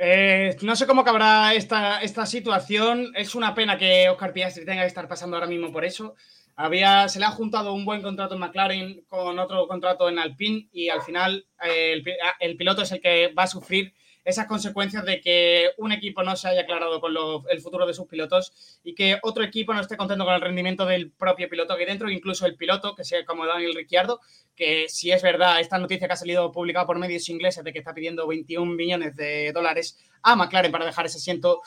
Eh, 0.04 0.56
no 0.62 0.74
sé 0.74 0.84
cómo 0.84 1.02
acabará 1.02 1.54
esta, 1.54 2.02
esta 2.02 2.26
situación. 2.26 3.12
Es 3.14 3.36
una 3.36 3.54
pena 3.54 3.78
que 3.78 4.08
Oscar 4.08 4.32
Piastri 4.32 4.64
tenga 4.64 4.82
que 4.82 4.88
estar 4.88 5.06
pasando 5.06 5.36
ahora 5.36 5.46
mismo 5.46 5.70
por 5.70 5.84
eso. 5.84 6.16
Había, 6.56 7.08
se 7.08 7.20
le 7.20 7.26
ha 7.26 7.30
juntado 7.30 7.72
un 7.72 7.84
buen 7.84 8.02
contrato 8.02 8.34
en 8.34 8.40
McLaren 8.40 9.04
con 9.06 9.38
otro 9.38 9.68
contrato 9.68 10.08
en 10.08 10.18
Alpine 10.18 10.68
y 10.72 10.88
al 10.88 11.02
final 11.02 11.46
eh, 11.64 12.02
el, 12.40 12.56
piloto 12.56 12.82
es 12.82 12.90
el 12.90 13.00
que 13.00 13.32
va 13.32 13.44
a 13.44 13.46
sufrir 13.46 13.94
esas 14.24 14.46
consecuencias 14.46 15.04
de 15.04 15.20
que 15.20 15.70
un 15.78 15.92
equipo 15.92 16.22
no 16.22 16.36
se 16.36 16.48
haya 16.48 16.62
aclarado 16.62 17.00
con 17.00 17.14
el 17.50 17.60
futuro 17.60 17.86
de 17.86 17.94
sus 17.94 18.06
pilotos 18.06 18.80
y 18.84 18.94
que 18.94 19.18
otro 19.22 19.42
equipo 19.42 19.74
no 19.74 19.80
esté 19.80 19.96
contento 19.96 20.24
con 20.24 20.34
el 20.34 20.40
rendimiento 20.40 20.86
del 20.86 21.10
propio 21.10 21.48
piloto 21.48 21.72
aquí 21.72 21.84
dentro, 21.84 22.10
incluso 22.10 22.46
el 22.46 22.56
piloto, 22.56 22.94
que 22.94 23.04
sea 23.04 23.24
como 23.24 23.46
Daniel 23.46 23.74
Ricciardo, 23.74 24.20
que 24.54 24.88
si 24.88 25.10
es 25.10 25.22
verdad 25.22 25.60
esta 25.60 25.78
noticia 25.78 26.06
que 26.06 26.14
ha 26.14 26.16
salido 26.16 26.52
publicada 26.52 26.86
por 26.86 26.98
medios 26.98 27.28
ingleses 27.28 27.64
de 27.64 27.72
que 27.72 27.80
está 27.80 27.94
pidiendo 27.94 28.26
21 28.26 28.72
millones 28.72 29.16
de 29.16 29.52
dólares 29.52 29.98
a 30.22 30.36
McLaren 30.36 30.70
para 30.70 30.86
dejar 30.86 31.06
ese 31.06 31.18
asiento 31.18 31.62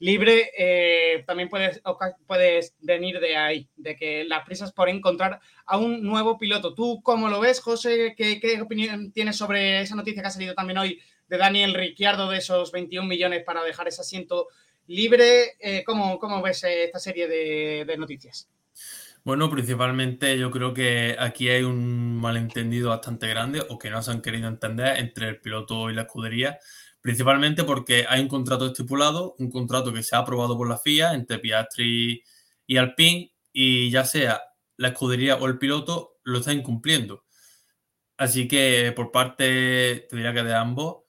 libre, 0.00 0.50
eh, 0.56 1.22
también 1.26 1.48
puedes, 1.48 1.80
puedes 2.26 2.74
venir 2.80 3.20
de 3.20 3.36
ahí, 3.36 3.68
de 3.76 3.94
que 3.96 4.24
las 4.24 4.44
prisas 4.44 4.72
por 4.72 4.88
encontrar 4.88 5.40
a 5.66 5.76
un 5.76 6.02
nuevo 6.02 6.38
piloto. 6.38 6.74
¿Tú 6.74 7.00
cómo 7.02 7.28
lo 7.28 7.38
ves, 7.38 7.60
José? 7.60 8.14
¿Qué, 8.16 8.40
qué 8.40 8.60
opinión 8.62 9.12
tienes 9.12 9.36
sobre 9.36 9.82
esa 9.82 9.94
noticia 9.94 10.22
que 10.22 10.28
ha 10.28 10.32
salido 10.32 10.54
también 10.54 10.78
hoy 10.78 11.00
de 11.30 11.38
Daniel 11.38 11.74
Ricciardo 11.74 12.28
de 12.28 12.38
esos 12.38 12.72
21 12.72 13.08
millones 13.08 13.44
para 13.44 13.62
dejar 13.62 13.86
ese 13.88 14.02
asiento 14.02 14.48
libre. 14.88 15.56
Eh, 15.60 15.84
¿cómo, 15.86 16.42
ves 16.42 16.64
eh, 16.64 16.84
esta 16.84 16.98
serie 16.98 17.28
de, 17.28 17.96
noticias? 17.96 18.50
Bueno, 19.22 19.48
principalmente 19.48 20.36
yo 20.36 20.50
creo 20.50 20.74
que 20.74 21.16
aquí 21.18 21.48
hay 21.48 21.62
un 21.62 22.16
malentendido 22.16 22.90
bastante 22.90 23.28
grande 23.28 23.62
o 23.68 23.78
que 23.78 23.90
no 23.90 24.02
se 24.02 24.10
han 24.10 24.22
querido 24.22 24.48
entender 24.48 24.98
entre 24.98 25.28
el 25.28 25.40
piloto 25.40 25.88
y 25.88 25.94
la 25.94 26.02
escudería, 26.02 26.58
principalmente 27.00 27.62
porque 27.62 28.06
hay 28.08 28.22
un 28.22 28.28
contrato 28.28 28.66
estipulado, 28.66 29.36
un 29.38 29.50
contrato 29.50 29.92
que 29.92 30.02
se 30.02 30.16
ha 30.16 30.20
aprobado 30.20 30.56
por 30.56 30.68
la 30.68 30.78
FIA 30.78 31.14
entre 31.14 31.38
Piastri 31.38 32.24
y 32.66 32.76
Alpine 32.76 33.32
y 33.52 33.90
ya 33.90 34.04
sea 34.04 34.42
la 34.78 34.88
escudería 34.88 35.36
o 35.36 35.46
el 35.46 35.58
piloto 35.58 36.18
lo 36.24 36.38
está 36.38 36.52
incumpliendo. 36.52 37.24
Así 38.16 38.48
que 38.48 38.92
por 38.94 39.12
parte, 39.12 40.06
te 40.10 40.16
diría 40.16 40.34
que 40.34 40.42
de 40.42 40.54
ambos, 40.54 40.99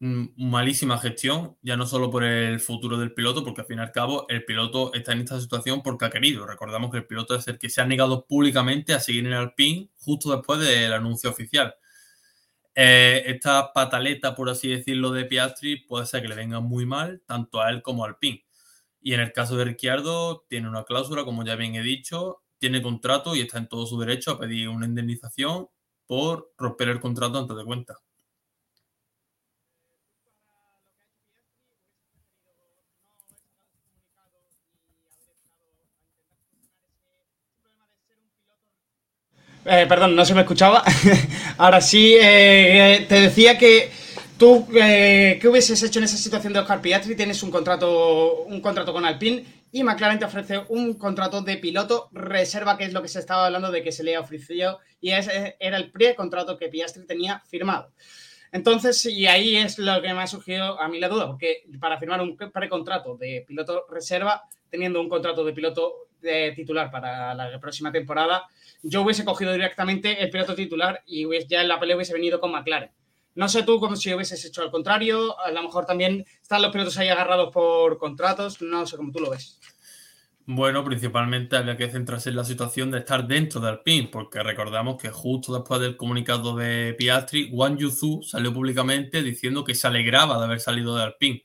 malísima 0.00 0.98
gestión, 0.98 1.56
ya 1.62 1.76
no 1.76 1.86
solo 1.86 2.10
por 2.10 2.24
el 2.24 2.60
futuro 2.60 2.98
del 2.98 3.14
piloto, 3.14 3.44
porque 3.44 3.62
al 3.62 3.66
fin 3.66 3.78
y 3.78 3.82
al 3.82 3.92
cabo 3.92 4.26
el 4.28 4.44
piloto 4.44 4.92
está 4.92 5.12
en 5.12 5.20
esta 5.20 5.40
situación 5.40 5.82
porque 5.82 6.04
ha 6.04 6.10
querido. 6.10 6.46
Recordamos 6.46 6.90
que 6.90 6.98
el 6.98 7.06
piloto 7.06 7.34
es 7.34 7.46
el 7.48 7.58
que 7.58 7.70
se 7.70 7.80
ha 7.80 7.86
negado 7.86 8.26
públicamente 8.26 8.92
a 8.92 9.00
seguir 9.00 9.26
en 9.26 9.32
el 9.32 9.38
Alpine 9.38 9.90
justo 9.96 10.30
después 10.34 10.60
del 10.60 10.92
anuncio 10.92 11.30
oficial. 11.30 11.74
Eh, 12.74 13.22
esta 13.26 13.72
pataleta, 13.72 14.34
por 14.34 14.50
así 14.50 14.68
decirlo, 14.68 15.12
de 15.12 15.24
Piastri 15.24 15.76
puede 15.76 16.06
ser 16.06 16.22
que 16.22 16.28
le 16.28 16.34
venga 16.34 16.60
muy 16.60 16.86
mal 16.86 17.22
tanto 17.26 17.60
a 17.60 17.70
él 17.70 17.82
como 17.82 18.04
al 18.04 18.10
Alpine. 18.12 18.44
Y 19.00 19.14
en 19.14 19.20
el 19.20 19.32
caso 19.32 19.56
de 19.56 19.64
Ricciardo, 19.64 20.44
tiene 20.48 20.68
una 20.68 20.84
cláusula, 20.84 21.24
como 21.24 21.44
ya 21.44 21.56
bien 21.56 21.74
he 21.76 21.82
dicho, 21.82 22.42
tiene 22.58 22.82
contrato 22.82 23.36
y 23.36 23.40
está 23.40 23.58
en 23.58 23.68
todo 23.68 23.86
su 23.86 23.98
derecho 23.98 24.32
a 24.32 24.38
pedir 24.40 24.68
una 24.68 24.86
indemnización 24.86 25.68
por 26.06 26.52
romper 26.58 26.88
el 26.88 27.00
contrato 27.00 27.38
antes 27.38 27.56
de 27.56 27.64
cuenta. 27.64 28.03
Eh, 39.66 39.86
perdón, 39.88 40.14
no 40.14 40.24
se 40.24 40.34
me 40.34 40.42
escuchaba. 40.42 40.82
Ahora 41.58 41.80
sí, 41.80 42.16
eh, 42.20 43.06
te 43.08 43.20
decía 43.20 43.56
que 43.56 43.90
¿Tú 44.36 44.66
eh, 44.74 45.38
qué 45.40 45.48
hubieses 45.48 45.80
hecho 45.84 46.00
en 46.00 46.06
esa 46.06 46.16
situación 46.16 46.52
de 46.52 46.58
Oscar 46.58 46.80
Piastri? 46.80 47.14
Tienes 47.14 47.40
un 47.44 47.52
contrato, 47.52 48.42
un 48.42 48.60
contrato 48.60 48.92
con 48.92 49.04
Alpine 49.04 49.44
y 49.70 49.84
McLaren 49.84 50.18
te 50.18 50.24
ofrece 50.24 50.60
un 50.70 50.94
contrato 50.94 51.40
de 51.40 51.56
piloto 51.56 52.08
reserva, 52.10 52.76
que 52.76 52.84
es 52.84 52.92
lo 52.92 53.00
que 53.00 53.06
se 53.06 53.20
estaba 53.20 53.46
hablando 53.46 53.70
de 53.70 53.84
que 53.84 53.92
se 53.92 54.02
le 54.02 54.16
ha 54.16 54.20
ofrecido 54.20 54.80
y 55.00 55.12
ese 55.12 55.56
era 55.60 55.76
el 55.76 55.92
pre-contrato 55.92 56.58
que 56.58 56.68
Piastri 56.68 57.06
tenía 57.06 57.44
firmado. 57.48 57.92
Entonces, 58.50 59.06
y 59.06 59.26
ahí 59.26 59.56
es 59.56 59.78
lo 59.78 60.02
que 60.02 60.12
me 60.12 60.22
ha 60.22 60.26
surgido 60.26 60.80
a 60.80 60.88
mí 60.88 60.98
la 60.98 61.08
duda, 61.08 61.28
porque 61.28 61.64
para 61.80 61.98
firmar 61.98 62.20
un 62.20 62.36
precontrato 62.36 63.16
de 63.16 63.44
piloto 63.46 63.86
reserva, 63.88 64.42
teniendo 64.68 65.00
un 65.00 65.08
contrato 65.08 65.44
de 65.44 65.52
piloto 65.52 66.08
de 66.24 66.52
titular 66.56 66.90
para 66.90 67.34
la 67.34 67.60
próxima 67.60 67.92
temporada, 67.92 68.48
yo 68.82 69.02
hubiese 69.02 69.24
cogido 69.24 69.52
directamente 69.52 70.20
el 70.22 70.30
piloto 70.30 70.56
titular 70.56 71.02
y 71.06 71.26
ya 71.46 71.62
en 71.62 71.68
la 71.68 71.78
pelea 71.78 71.94
hubiese 71.94 72.12
venido 72.12 72.40
con 72.40 72.50
McLaren. 72.50 72.90
No 73.36 73.48
sé 73.48 73.62
tú 73.62 73.80
como 73.80 73.96
si 73.96 74.12
hubieses 74.12 74.44
hecho 74.44 74.62
al 74.62 74.70
contrario, 74.70 75.38
a 75.40 75.50
lo 75.50 75.62
mejor 75.62 75.86
también 75.86 76.24
están 76.40 76.62
los 76.62 76.72
pilotos 76.72 76.98
ahí 76.98 77.08
agarrados 77.08 77.52
por 77.52 77.98
contratos, 77.98 78.62
no 78.62 78.86
sé 78.86 78.96
cómo 78.96 79.12
tú 79.12 79.20
lo 79.20 79.30
ves. 79.30 79.60
Bueno, 80.46 80.84
principalmente 80.84 81.56
había 81.56 81.76
que 81.76 81.88
centrarse 81.88 82.28
en 82.28 82.36
la 82.36 82.44
situación 82.44 82.90
de 82.90 82.98
estar 82.98 83.26
dentro 83.26 83.60
del 83.60 83.76
Alpine, 83.76 84.08
porque 84.12 84.42
recordamos 84.42 85.00
que 85.00 85.08
justo 85.08 85.54
después 85.54 85.80
del 85.80 85.96
comunicado 85.96 86.54
de 86.54 86.94
Piastri, 86.98 87.48
Wang 87.50 87.78
Yuzu 87.78 88.22
salió 88.22 88.52
públicamente 88.52 89.22
diciendo 89.22 89.64
que 89.64 89.74
se 89.74 89.86
alegraba 89.86 90.38
de 90.38 90.44
haber 90.44 90.60
salido 90.60 90.94
del 90.94 91.06
Alpine. 91.06 91.42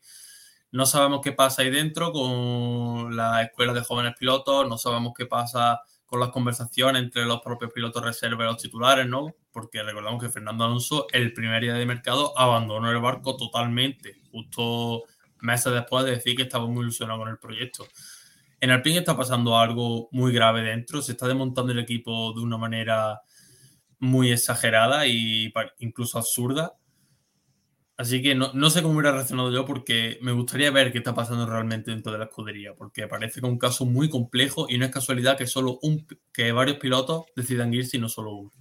No 0.72 0.86
sabemos 0.86 1.22
qué 1.24 1.32
pasa 1.32 1.64
ahí 1.64 1.70
dentro 1.72 2.12
con 2.12 3.16
la 3.16 3.42
escuela 3.44 3.74
de 3.74 3.82
jóvenes 3.82 4.14
pilotos, 4.18 4.68
no 4.68 4.78
sabemos 4.78 5.14
qué 5.18 5.26
pasa 5.26 5.82
con 6.06 6.20
las 6.20 6.30
conversaciones 6.30 7.04
entre 7.04 7.26
los 7.26 7.42
propios 7.42 7.72
pilotos 7.72 8.04
reserva 8.04 8.44
y 8.44 8.48
los 8.48 8.58
titulares, 8.58 9.08
¿no? 9.08 9.36
Porque 9.52 9.84
recordamos 9.84 10.22
que 10.24 10.30
Fernando 10.30 10.64
Alonso, 10.64 11.08
el 11.12 11.34
primer 11.34 11.62
día 11.62 11.74
de 11.74 11.86
mercado, 11.86 12.38
abandonó 12.38 12.90
el 12.92 13.00
barco 13.00 13.38
totalmente, 13.38 14.22
justo 14.32 15.04
meses 15.40 15.72
después 15.72 16.06
de 16.06 16.12
decir 16.12 16.36
que 16.36 16.44
estaba 16.44 16.66
muy 16.66 16.82
ilusionado 16.82 17.20
con 17.20 17.30
el 17.30 17.38
proyecto. 17.38 17.86
En 18.60 18.72
Alpine 18.72 19.00
está 19.00 19.16
pasando 19.16 19.58
algo 19.58 20.10
muy 20.12 20.34
grave 20.34 20.62
dentro, 20.62 21.02
se 21.02 21.14
está 21.14 21.28
desmontando 21.28 21.72
el 21.72 21.80
equipo 21.80 22.34
de 22.34 22.42
una 22.42 22.58
manera 22.58 23.22
muy 24.00 24.32
exagerada 24.32 25.06
e 25.06 25.52
incluso 25.80 26.18
absurda. 26.18 26.74
Así 28.00 28.22
que 28.22 28.34
no, 28.34 28.70
sé 28.70 28.82
cómo 28.82 28.94
hubiera 28.94 29.12
reaccionado 29.12 29.52
yo 29.52 29.66
porque 29.66 30.20
me 30.22 30.32
gustaría 30.32 30.72
ver 30.72 30.94
qué 30.94 31.00
está 31.00 31.14
pasando 31.14 31.46
realmente 31.46 31.92
dentro 31.92 32.14
de 32.14 32.18
la 32.18 32.24
escudería, 32.24 32.74
porque 32.74 33.10
parece 33.10 33.42
que 33.42 33.46
es 33.46 33.52
un 33.52 33.60
caso 33.60 33.86
muy 33.86 34.10
complejo 34.10 34.68
y 34.70 34.78
no 34.78 34.86
es 34.86 34.92
casualidad 34.92 35.38
que 35.38 35.46
solo 35.46 35.80
un, 35.82 36.08
que 36.32 36.54
varios 36.54 36.78
pilotos 36.78 37.26
decidan 37.36 37.74
irse 37.74 37.98
y 37.98 38.00
no 38.00 38.08
solo 38.08 38.32
uno. 38.36 38.52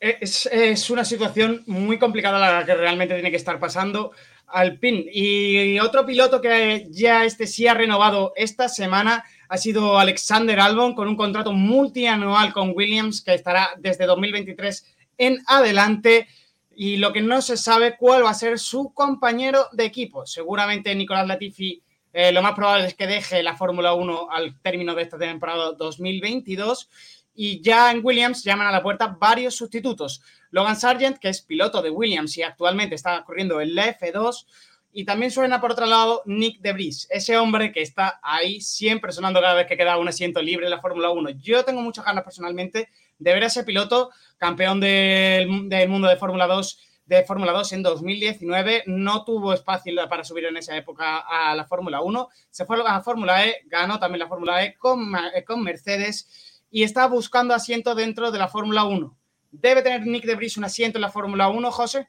Es, 0.00 0.46
es, 0.50 0.90
una 0.90 1.04
situación 1.04 1.62
muy 1.68 1.96
complicada 1.96 2.40
la 2.40 2.66
que 2.66 2.74
realmente 2.74 3.14
tiene 3.14 3.30
que 3.30 3.36
estar 3.36 3.60
pasando. 3.60 4.10
Alpine. 4.48 5.04
Y 5.12 5.78
otro 5.78 6.04
piloto 6.04 6.40
que 6.40 6.88
ya 6.90 7.24
este 7.24 7.46
sí 7.46 7.68
ha 7.68 7.74
renovado 7.74 8.32
esta 8.34 8.68
semana 8.68 9.22
ha 9.48 9.58
sido 9.58 9.96
Alexander 9.96 10.58
Albon 10.58 10.96
con 10.96 11.06
un 11.06 11.16
contrato 11.16 11.52
multianual 11.52 12.52
con 12.52 12.72
Williams 12.74 13.22
que 13.22 13.34
estará 13.34 13.68
desde 13.78 14.06
2023 14.06 14.92
en 15.18 15.38
adelante. 15.46 16.26
Y 16.74 16.96
lo 16.96 17.12
que 17.12 17.20
no 17.20 17.42
se 17.42 17.56
sabe 17.56 17.96
cuál 17.96 18.24
va 18.24 18.30
a 18.30 18.34
ser 18.34 18.58
su 18.58 18.92
compañero 18.94 19.66
de 19.72 19.84
equipo. 19.84 20.26
Seguramente 20.26 20.94
Nicolás 20.94 21.26
Latifi 21.26 21.82
eh, 22.12 22.30
lo 22.30 22.42
más 22.42 22.52
probable 22.54 22.86
es 22.86 22.94
que 22.94 23.06
deje 23.06 23.42
la 23.42 23.56
Fórmula 23.56 23.94
1 23.94 24.28
al 24.30 24.60
término 24.60 24.94
de 24.94 25.02
esta 25.02 25.18
temporada 25.18 25.72
2022 25.72 26.88
y 27.34 27.62
ya 27.62 27.90
en 27.90 28.04
Williams 28.04 28.44
llaman 28.44 28.66
a 28.66 28.72
la 28.72 28.82
puerta 28.82 29.16
varios 29.18 29.54
sustitutos. 29.54 30.22
Logan 30.50 30.76
Sargent, 30.76 31.16
que 31.18 31.30
es 31.30 31.40
piloto 31.40 31.80
de 31.80 31.88
Williams 31.88 32.36
y 32.36 32.42
actualmente 32.42 32.94
está 32.94 33.24
corriendo 33.24 33.60
en 33.62 33.74
la 33.74 33.98
F2, 33.98 34.46
y 34.94 35.06
también 35.06 35.30
suena 35.30 35.58
por 35.58 35.72
otro 35.72 35.86
lado 35.86 36.22
Nick 36.26 36.60
Debris, 36.60 37.08
ese 37.10 37.38
hombre 37.38 37.72
que 37.72 37.80
está 37.80 38.20
ahí 38.22 38.60
siempre 38.60 39.10
sonando 39.10 39.40
cada 39.40 39.54
vez 39.54 39.66
que 39.66 39.78
queda 39.78 39.96
un 39.96 40.08
asiento 40.08 40.42
libre 40.42 40.66
en 40.66 40.70
la 40.70 40.82
Fórmula 40.82 41.08
1. 41.08 41.30
Yo 41.30 41.64
tengo 41.64 41.80
muchas 41.80 42.04
ganas 42.04 42.24
personalmente 42.24 42.90
de 43.22 43.32
ver 43.32 43.44
a 43.44 43.46
ese 43.46 43.64
piloto 43.64 44.10
campeón 44.36 44.80
del, 44.80 45.48
mundo 45.88 46.08
de 46.08 46.16
Fórmula 46.16 46.46
2 46.46 46.78
de 47.06 47.24
Fórmula 47.24 47.52
2 47.52 47.72
en 47.72 47.82
2019. 47.82 48.84
No 48.86 49.24
tuvo 49.24 49.52
espacio 49.52 49.92
para 50.08 50.24
subir 50.24 50.46
en 50.46 50.56
esa 50.56 50.76
época 50.76 51.18
a 51.18 51.54
la 51.54 51.64
Fórmula 51.64 52.00
1. 52.00 52.28
Se 52.50 52.64
fue 52.64 52.80
a 52.80 52.82
la 52.82 53.02
Fórmula 53.02 53.46
E, 53.46 53.62
ganó 53.66 53.98
también 53.98 54.20
la 54.20 54.28
Fórmula 54.28 54.64
E 54.64 54.76
con, 54.76 55.12
con 55.46 55.62
Mercedes 55.62 56.62
y 56.70 56.82
está 56.84 57.06
buscando 57.06 57.54
asiento 57.54 57.94
dentro 57.94 58.30
de 58.30 58.38
la 58.38 58.48
Fórmula 58.48 58.84
1. 58.84 59.18
¿Debe 59.50 59.82
tener 59.82 60.06
Nick 60.06 60.24
de 60.24 60.34
Vries 60.34 60.56
un 60.56 60.64
asiento 60.64 60.98
en 60.98 61.02
la 61.02 61.10
Fórmula 61.10 61.48
1, 61.48 61.70
José? 61.70 62.08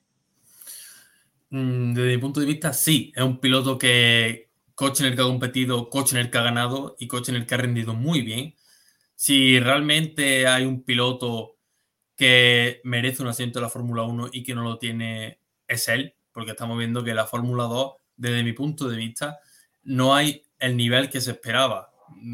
Mm, 1.50 1.94
desde 1.94 2.16
mi 2.16 2.18
punto 2.18 2.40
de 2.40 2.46
vista, 2.46 2.72
sí. 2.72 3.12
Es 3.16 3.24
un 3.24 3.40
piloto 3.40 3.78
que 3.78 4.50
coche 4.74 5.04
en 5.04 5.12
el 5.12 5.16
que 5.16 5.22
ha 5.22 5.26
competido, 5.26 5.90
coche 5.90 6.16
en 6.16 6.26
el 6.26 6.32
que 6.32 6.38
ha 6.38 6.44
ganado 6.44 6.96
y 6.98 7.08
coche 7.08 7.32
en 7.32 7.38
el 7.38 7.46
que 7.46 7.56
ha 7.56 7.58
rendido 7.58 7.94
muy 7.94 8.22
bien. 8.22 8.56
Si 9.26 9.58
realmente 9.58 10.48
hay 10.48 10.66
un 10.66 10.84
piloto 10.84 11.56
que 12.14 12.82
merece 12.84 13.22
un 13.22 13.30
asiento 13.30 13.60
en 13.60 13.64
la 13.64 13.70
Fórmula 13.70 14.04
1 14.04 14.32
y 14.34 14.44
que 14.44 14.54
no 14.54 14.64
lo 14.64 14.78
tiene, 14.78 15.40
es 15.66 15.88
él, 15.88 16.14
porque 16.34 16.52
estamos 16.52 16.78
viendo 16.78 17.06
que 17.06 17.14
la 17.14 17.26
Fórmula 17.26 17.64
2, 17.64 17.94
desde 18.18 18.44
mi 18.44 18.52
punto 18.52 18.90
de 18.90 18.98
vista, 18.98 19.40
no 19.84 20.14
hay 20.14 20.44
el 20.60 20.76
nivel 20.76 21.10
que 21.10 21.22
se 21.22 21.32
esperaba. 21.32 21.90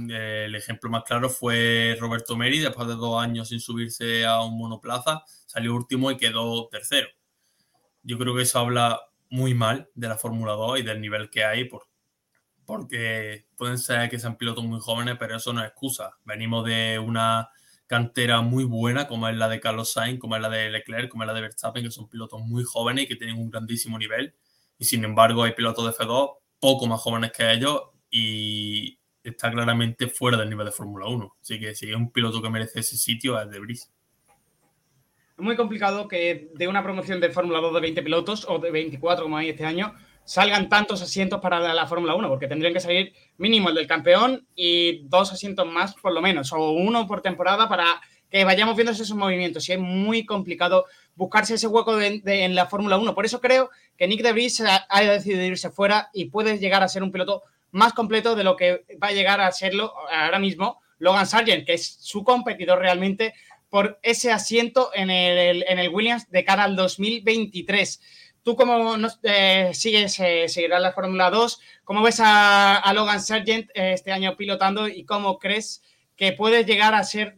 El 0.10 0.56
ejemplo 0.56 0.90
más 0.90 1.04
claro 1.04 1.30
fue 1.30 1.96
Roberto 2.00 2.36
Meri, 2.36 2.58
después 2.58 2.88
de 2.88 2.96
dos 2.96 3.22
años 3.22 3.50
sin 3.50 3.60
subirse 3.60 4.26
a 4.26 4.42
un 4.42 4.58
monoplaza, 4.58 5.22
salió 5.46 5.76
último 5.76 6.10
y 6.10 6.18
quedó 6.18 6.70
tercero. 6.70 7.10
Yo 8.02 8.18
creo 8.18 8.36
que 8.36 8.42
eso 8.42 8.58
habla 8.58 9.00
muy 9.30 9.54
mal 9.54 9.92
de 9.94 10.08
la 10.08 10.18
Fórmula 10.18 10.54
2 10.54 10.80
y 10.80 10.82
del 10.82 11.02
nivel 11.02 11.30
que 11.30 11.44
hay, 11.44 11.66
por, 11.66 11.89
porque 12.70 13.48
pueden 13.58 13.80
ser 13.80 14.08
que 14.12 14.20
sean 14.20 14.38
pilotos 14.38 14.64
muy 14.64 14.80
jóvenes, 14.80 15.16
pero 15.20 15.36
eso 15.36 15.52
no 15.52 15.62
es 15.62 15.70
excusa. 15.70 16.12
Venimos 16.24 16.64
de 16.68 17.00
una 17.00 17.50
cantera 17.88 18.42
muy 18.42 18.64
buena, 18.64 19.08
como 19.08 19.28
es 19.28 19.36
la 19.36 19.50
de 19.50 19.60
Carlos 19.60 19.92
Sainz, 19.92 20.20
como 20.20 20.36
es 20.36 20.42
la 20.44 20.50
de 20.50 20.70
Leclerc, 20.70 21.10
como 21.10 21.24
es 21.24 21.28
la 21.28 21.34
de 21.34 21.42
Verstappen, 21.42 21.84
que 21.84 21.90
son 21.90 22.08
pilotos 22.08 22.40
muy 22.42 22.64
jóvenes 22.64 23.06
y 23.06 23.08
que 23.08 23.16
tienen 23.16 23.38
un 23.38 23.50
grandísimo 23.50 23.98
nivel. 23.98 24.36
Y 24.78 24.86
sin 24.86 25.04
embargo, 25.04 25.42
hay 25.42 25.54
pilotos 25.54 25.84
de 25.84 26.06
F2 26.06 26.36
poco 26.60 26.86
más 26.86 27.02
jóvenes 27.02 27.32
que 27.32 27.52
ellos 27.52 27.86
y 28.12 29.00
está 29.24 29.50
claramente 29.50 30.08
fuera 30.08 30.38
del 30.38 30.52
nivel 30.52 30.68
de 30.68 30.72
Fórmula 30.72 31.08
1. 31.08 31.38
Así 31.42 31.60
que 31.60 31.74
si 31.74 31.88
hay 31.88 31.94
un 31.94 32.12
piloto 32.12 32.40
que 32.40 32.52
merece 32.52 32.82
ese 32.82 32.98
sitio 32.98 33.42
es 33.42 33.50
De 33.50 33.60
Vries. 33.60 33.92
Es 35.36 35.44
muy 35.44 35.56
complicado 35.56 36.08
que 36.08 36.52
de 36.54 36.68
una 36.68 36.84
promoción 36.84 37.20
de 37.20 37.32
Fórmula 37.32 37.62
2 37.62 37.74
de 37.74 37.82
20 37.82 38.04
pilotos 38.04 38.46
o 38.48 38.60
de 38.60 38.70
24 38.70 39.24
como 39.24 39.38
hay 39.38 39.50
este 39.50 39.66
año 39.66 39.96
salgan 40.30 40.70
tantos 40.70 41.02
asientos 41.02 41.42
para 41.42 41.74
la 41.74 41.88
Fórmula 41.88 42.14
1, 42.14 42.30
porque 42.30 42.48
tendrían 42.48 42.72
que 42.72 42.80
salir 42.80 43.14
mínimo 43.38 43.70
el 43.70 43.76
del 43.76 43.88
campeón 43.88 44.46
y 44.56 45.00
dos 45.08 45.34
asientos 45.34 45.66
más 45.66 45.96
por 45.96 46.14
lo 46.14 46.22
menos, 46.22 46.54
o 46.54 46.70
uno 46.70 47.08
por 47.08 47.24
temporada 47.24 47.68
para 47.68 48.00
que 48.30 48.44
vayamos 48.44 48.76
viendo 48.76 48.92
esos 48.92 49.10
movimientos. 49.16 49.68
Y 49.68 49.74
es 49.74 49.80
muy 49.80 50.28
complicado 50.28 50.86
buscarse 51.16 51.56
ese 51.56 51.66
hueco 51.66 52.00
en 52.00 52.54
la 52.54 52.68
Fórmula 52.68 53.00
1. 53.00 53.16
Por 53.16 53.26
eso 53.26 53.42
creo 53.42 53.72
que 53.98 54.08
Nick 54.08 54.22
De 54.22 54.32
Vries 54.32 54.62
ha, 54.62 54.86
ha 54.88 55.02
decidido 55.02 55.44
irse 55.44 55.72
fuera 55.72 56.12
y 56.14 56.26
puede 56.26 56.60
llegar 56.60 56.84
a 56.84 56.90
ser 56.90 57.02
un 57.02 57.12
piloto 57.12 57.42
más 57.72 57.94
completo 57.94 58.36
de 58.36 58.44
lo 58.44 58.56
que 58.56 58.86
va 59.02 59.08
a 59.08 59.14
llegar 59.14 59.42
a 59.42 59.52
serlo 59.52 59.96
ahora 60.12 60.38
mismo 60.38 60.80
Logan 61.00 61.26
Sargent, 61.26 61.66
que 61.66 61.74
es 61.74 61.98
su 62.02 62.24
competidor 62.24 62.78
realmente 62.78 63.34
por 63.72 64.00
ese 64.04 64.32
asiento 64.32 64.92
en 64.94 65.10
el, 65.10 65.64
en 65.68 65.80
el 65.80 65.90
Williams 65.90 66.30
de 66.30 66.44
cara 66.44 66.66
al 66.66 66.76
2023. 66.76 68.00
¿Tú 68.44 68.56
cómo 68.56 68.96
eh, 69.24 69.72
sigues, 69.74 70.20
eh, 70.20 70.48
seguirás 70.48 70.82
la 70.82 70.94
Fórmula 70.94 71.30
2? 71.30 71.60
¿Cómo 71.84 72.02
ves 72.02 72.20
a, 72.24 72.92
Logan 72.94 73.22
Sargent 73.22 73.70
eh, 73.74 73.94
este 73.94 74.12
año 74.12 74.36
pilotando 74.38 74.88
y 74.88 75.06
cómo 75.06 75.40
crees 75.40 75.82
que 76.16 76.34
puede 76.34 76.66
llegar 76.66 76.96
a 76.96 77.04
ser 77.04 77.38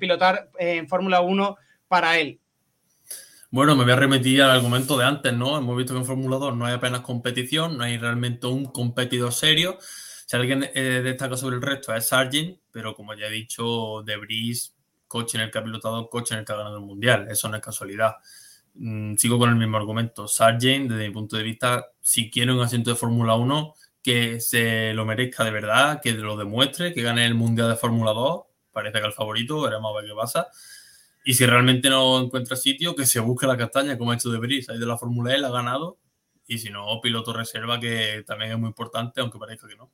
pilotar 0.00 0.50
en 0.58 0.88
Fórmula 0.88 1.20
1 1.20 1.56
para 1.88 2.18
él? 2.18 2.40
Bueno, 3.50 3.76
me 3.76 3.84
voy 3.84 3.92
a 3.92 3.96
remitir 3.96 4.40
al 4.40 4.50
argumento 4.50 4.96
de 4.96 5.04
antes, 5.04 5.34
¿no? 5.34 5.58
Hemos 5.58 5.76
visto 5.76 5.92
que 5.92 6.00
en 6.00 6.06
Fórmula 6.06 6.38
2 6.38 6.56
no 6.56 6.64
hay 6.64 6.72
apenas 6.72 7.02
competición, 7.02 7.76
no 7.76 7.84
hay 7.84 7.98
realmente 7.98 8.46
un 8.46 8.64
competidor 8.64 9.30
serio. 9.34 9.76
Si 10.26 10.34
alguien 10.34 10.70
eh, 10.72 11.02
destaca 11.04 11.36
sobre 11.36 11.56
el 11.56 11.62
resto 11.62 11.94
es 11.94 12.08
Sargent, 12.08 12.58
pero 12.70 12.94
como 12.94 13.12
ya 13.12 13.26
he 13.26 13.30
dicho, 13.30 14.02
De 14.06 14.16
Vries, 14.16 14.74
coche 15.06 15.36
en 15.36 15.44
el 15.44 15.50
que 15.50 15.58
ha 15.58 15.64
pilotado, 15.64 16.08
coche 16.08 16.32
en 16.32 16.40
el 16.40 16.46
que 16.46 16.52
ha 16.54 16.56
ganado 16.56 16.78
el 16.78 16.84
Mundial. 16.84 17.26
Eso 17.30 17.46
no 17.50 17.56
es 17.56 17.62
casualidad. 17.62 18.14
Mm, 18.74 19.16
sigo 19.16 19.38
con 19.38 19.50
el 19.50 19.56
mismo 19.56 19.76
argumento. 19.76 20.28
Sargent, 20.28 20.90
desde 20.90 21.08
mi 21.08 21.12
punto 21.14 21.36
de 21.36 21.42
vista, 21.42 21.86
si 22.00 22.30
quiere 22.30 22.52
un 22.52 22.60
asiento 22.60 22.90
de 22.90 22.96
Fórmula 22.96 23.34
1, 23.34 23.74
que 24.02 24.40
se 24.40 24.92
lo 24.94 25.04
merezca 25.04 25.44
de 25.44 25.50
verdad, 25.50 26.00
que 26.02 26.12
lo 26.12 26.36
demuestre, 26.36 26.92
que 26.92 27.02
gane 27.02 27.26
el 27.26 27.34
Mundial 27.34 27.68
de 27.68 27.76
Fórmula 27.76 28.12
2. 28.12 28.42
Parece 28.72 29.00
que 29.00 29.06
el 29.06 29.12
favorito, 29.12 29.60
veremos 29.60 29.92
a 29.92 30.00
ver 30.00 30.08
qué 30.08 30.14
pasa 30.14 30.48
y 31.24 31.34
si 31.34 31.46
realmente 31.46 31.88
no 31.88 32.20
encuentra 32.20 32.56
sitio, 32.56 32.96
que 32.96 33.06
se 33.06 33.20
busque 33.20 33.46
la 33.46 33.56
castaña, 33.56 33.96
como 33.96 34.10
ha 34.10 34.14
hecho 34.14 34.30
De 34.30 34.38
Vries. 34.38 34.68
Ahí 34.68 34.78
de 34.78 34.86
la 34.86 34.98
Fórmula 34.98 35.34
E 35.34 35.38
la 35.38 35.48
ha 35.48 35.52
ganado. 35.52 35.98
Y 36.46 36.58
si 36.58 36.70
no, 36.70 37.00
piloto 37.00 37.32
reserva, 37.32 37.78
que 37.78 38.24
también 38.26 38.52
es 38.52 38.58
muy 38.58 38.68
importante, 38.68 39.20
aunque 39.20 39.38
parezca 39.38 39.68
que 39.68 39.76
no. 39.76 39.92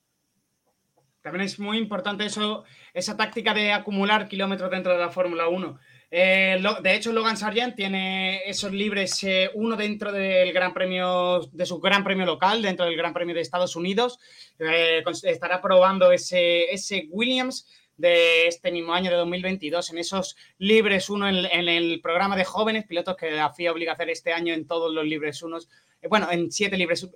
También 1.20 1.44
es 1.44 1.58
muy 1.58 1.76
importante 1.76 2.24
eso, 2.24 2.64
esa 2.94 3.16
táctica 3.16 3.52
de 3.52 3.72
acumular 3.72 4.28
kilómetros 4.28 4.70
dentro 4.70 4.92
de 4.92 4.98
la 4.98 5.10
Fórmula 5.10 5.48
1. 5.48 5.78
Eh, 6.10 6.62
de 6.82 6.94
hecho, 6.94 7.12
Logan 7.12 7.36
Sargent 7.36 7.76
tiene 7.76 8.40
esos 8.46 8.72
libres, 8.72 9.22
eh, 9.24 9.50
uno 9.54 9.76
dentro 9.76 10.10
del 10.10 10.52
Gran 10.52 10.72
Premio, 10.72 11.40
de 11.52 11.66
su 11.66 11.78
Gran 11.80 12.02
Premio 12.02 12.24
local, 12.24 12.62
dentro 12.62 12.86
del 12.86 12.96
Gran 12.96 13.12
Premio 13.12 13.34
de 13.34 13.42
Estados 13.42 13.76
Unidos. 13.76 14.18
Eh, 14.58 15.04
estará 15.24 15.60
probando 15.60 16.10
ese, 16.10 16.66
Williams 17.10 17.66
de 17.96 18.46
este 18.46 18.70
mismo 18.70 18.94
año 18.94 19.10
de 19.10 19.16
2022 19.16 19.90
en 19.90 19.98
esos 19.98 20.36
libres 20.58 21.10
uno 21.10 21.28
en, 21.28 21.68
el 21.68 22.00
programa 22.00 22.36
de 22.36 22.44
jóvenes 22.44 22.86
pilotos 22.86 23.16
que 23.16 23.32
la 23.32 23.52
FIA 23.52 23.72
obliga 23.72 23.90
a 23.90 23.94
hacer 23.94 24.08
este 24.08 24.32
año 24.32 24.54
en 24.54 24.68
todos 24.68 24.94
los 24.94 25.04
libres 25.04 25.42
unos, 25.42 25.68
bueno, 26.08 26.30
en 26.30 26.52
siete 26.52 26.76
libres 26.76 27.08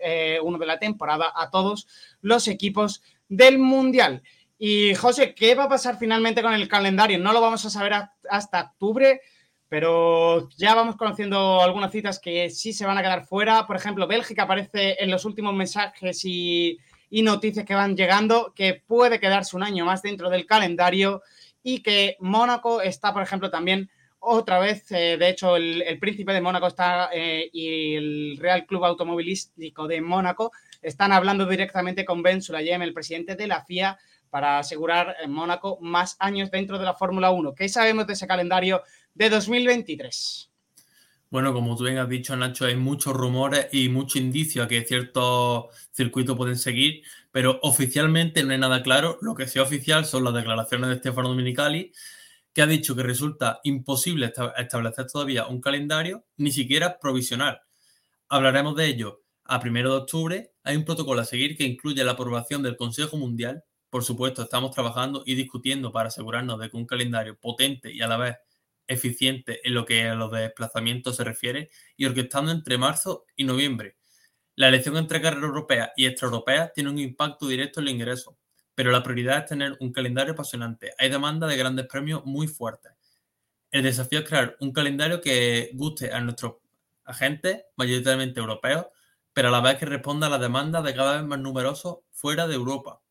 uno 0.43 0.59
de 0.59 0.67
la 0.67 0.81
temporada 0.81 1.33
a 1.37 1.51
todos 1.51 1.87
los 2.21 2.49
equipos 2.49 3.01
del 3.29 3.59
Mundial. 3.59 4.23
Y 4.65 4.95
José, 4.95 5.35
¿qué 5.35 5.57
va 5.57 5.65
a 5.65 5.69
pasar 5.69 5.99
finalmente 5.99 6.41
con 6.41 6.55
el 6.55 6.69
calendario? 6.69 7.19
No 7.19 7.33
lo 7.33 7.41
vamos 7.41 7.67
a 7.67 7.71
saber 7.71 7.95
hasta 8.31 8.61
octubre, 8.61 9.21
pero 9.69 10.49
ya 10.57 10.77
vamos 10.77 10.95
conociendo 10.95 11.61
algunas 11.61 11.91
citas 11.91 12.21
que 12.21 12.49
sí 12.49 12.73
se 12.73 12.87
van 12.87 12.97
a 12.97 13.03
quedar 13.03 13.27
fuera. 13.27 13.67
Por 13.67 13.75
ejemplo, 13.75 14.07
Bélgica 14.07 14.45
aparece 14.45 15.03
en 15.03 15.11
los 15.11 15.25
últimos 15.25 15.53
mensajes 15.53 16.25
y, 16.25 16.79
noticias 17.11 17.67
que 17.67 17.75
van 17.75 17.97
llegando 17.97 18.53
que 18.55 18.81
puede 18.87 19.19
quedarse 19.19 19.57
un 19.57 19.65
año 19.65 19.85
más 19.85 20.01
dentro 20.01 20.31
del 20.31 20.47
calendario 20.47 21.23
y 21.65 21.83
que 21.83 22.17
Mónaco 22.21 22.83
está, 22.83 23.13
por 23.13 23.25
ejemplo, 23.25 23.51
también 23.51 23.91
otra 24.21 24.61
vez, 24.61 24.93
eh, 24.93 25.17
de 25.19 25.29
hecho, 25.29 25.57
el, 25.57 25.99
príncipe 25.99 26.33
de 26.33 26.41
Mónaco 26.41 26.69
está 26.69 27.11
eh, 27.13 27.51
y 27.53 27.97
el 27.97 28.39
Real 28.39 28.65
Club 28.65 28.85
Automovilístico 28.85 29.89
de 29.89 30.01
Mónaco 30.01 30.53
están 30.81 31.11
hablando 31.11 31.47
directamente 31.47 32.05
con 32.05 32.23
Ben 32.23 32.41
Sulayem, 32.41 32.83
el 32.83 32.95
presidente 32.95 33.35
de 33.35 33.49
la 33.49 33.65
FIA, 33.65 33.99
para 34.33 34.59
asegurar 34.59 35.15
en 35.23 35.31
Mónaco 35.31 35.77
más 35.83 36.17
años 36.19 36.51
dentro 36.51 36.79
de 36.79 36.87
la 36.87 36.95
Fórmula 36.95 37.31
1. 37.31 37.55
¿Qué 37.55 37.69
sabemos 37.69 38.07
de 38.07 38.15
ese 38.15 38.27
calendario 38.27 38.83
de 39.13 39.29
2023? 39.29 40.51
Bueno, 41.29 41.53
como 41.53 41.77
tú 41.77 41.85
bien 41.85 41.99
has 41.99 42.09
dicho, 42.09 42.35
Nacho, 42.35 42.65
hay 42.65 42.75
muchos 42.75 43.13
rumores 43.13 43.69
y 43.73 43.91
mucho 43.91 44.19
indicio 44.19 44.63
a 44.63 44.69
que 44.69 44.85
ciertos 44.85 45.67
circuitos 45.93 46.35
pueden 46.35 46.57
seguir, 46.57 47.03
pero 47.31 47.61
oficialmente 47.63 48.43
no 48.43 48.53
hay 48.53 48.59
nada 48.59 48.83
claro. 48.83 49.19
Lo 49.21 49.35
que 49.35 49.47
sí 49.47 49.59
oficial 49.59 50.07
son 50.07 50.25
las 50.25 50.33
declaraciones 50.33 50.89
de 50.89 50.97
Stefano 50.97 51.29
Dominicali, 51.29 51.93
que 52.55 52.63
ha 52.63 52.67
dicho 52.67 52.97
que 52.97 53.03
resulta 53.03 53.61
imposible 53.65 54.33
establecer 54.57 55.07
todavía 55.09 55.47
un 55.47 55.61
calendario, 55.61 56.25
ni 56.39 56.53
siquiera 56.53 56.99
provisional. 56.99 57.61
Hablaremos 58.31 58.77
de 58.77 58.87
ello. 58.87 59.25
A 59.45 59.61
primero 59.61 59.91
de 59.91 59.97
octubre 59.97 60.53
hay 60.65 60.77
un 60.77 60.87
protocolo 60.87 61.21
a 61.21 61.27
seguir 61.27 61.55
que 61.55 61.65
incluye 61.65 62.03
la 62.03 62.13
aprobación 62.13 62.63
del 62.63 62.77
Consejo 62.77 63.19
Mundial 63.19 63.65
por 63.93 64.05
supuesto, 64.05 64.41
estamos 64.41 64.71
trabajando 64.71 65.23
y 65.27 65.35
discutiendo 65.35 65.93
para 65.93 66.09
asegurarnos 66.09 66.59
de 66.59 66.71
que 66.71 66.79
un 66.79 66.87
calendario 66.87 67.39
potente 67.39 67.93
y 67.93 68.01
a 68.01 68.07
la 68.07 68.17
vez 68.17 68.39
eficiente 68.87 69.61
en 69.69 69.75
lo 69.75 69.85
que 69.85 70.09
a 70.09 70.15
los 70.15 70.33
desplazamientos 70.33 71.17
se 71.17 71.25
refiere 71.25 71.69
y 71.95 72.07
orquestando 72.07 72.53
entre 72.53 72.79
marzo 72.79 73.27
y 73.37 73.45
noviembre. 73.45 73.99
La 74.55 74.69
elección 74.69 74.97
entre 74.97 75.21
carreras 75.21 75.45
europeas 75.45 75.91
y 75.95 76.07
extraeuropeas 76.07 76.73
tiene 76.73 76.89
un 76.89 76.99
impacto 76.99 77.47
directo 77.47 77.81
en 77.81 77.89
el 77.89 77.93
ingreso, 77.93 78.39
pero 78.75 78.91
la 78.91 79.03
prioridad 79.03 79.41
es 79.41 79.45
tener 79.45 79.77
un 79.79 79.93
calendario 79.93 80.33
apasionante. 80.33 80.95
Hay 80.97 81.11
demanda 81.11 81.47
de 81.47 81.59
grandes 81.59 81.85
premios 81.85 82.25
muy 82.25 82.49
fuertes. 82.49 82.93
El 83.71 83.83
desafío 83.83 84.21
es 84.21 84.25
crear 84.27 84.57
un 84.61 84.73
calendario 84.73 85.21
que 85.21 85.69
guste 85.75 86.11
a 86.15 86.21
nuestros 86.23 86.55
agentes, 87.05 87.67
mayoritariamente 87.77 88.41
europeos, 88.41 88.87
pero 89.35 89.49
a 89.49 89.51
la 89.51 89.61
vez 89.61 89.77
que 89.77 89.85
responda 89.85 90.29
a 90.29 90.31
la 90.31 90.39
demanda 90.39 90.81
de 90.81 90.95
cada 90.95 91.17
vez 91.17 91.27
más 91.27 91.41
numerosos 91.41 91.99
fuera 92.11 92.47
de 92.47 92.55
Europa. 92.55 93.02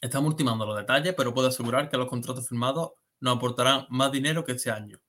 Estamos 0.00 0.30
ultimando 0.30 0.64
los 0.64 0.76
detalles, 0.76 1.14
pero 1.16 1.34
puedo 1.34 1.48
asegurar 1.48 1.88
que 1.88 1.96
los 1.96 2.08
contratos 2.08 2.48
firmados 2.48 2.92
nos 3.20 3.36
aportarán 3.36 3.86
más 3.90 4.12
dinero 4.12 4.44
que 4.44 4.52
este 4.52 4.70
año. 4.70 5.00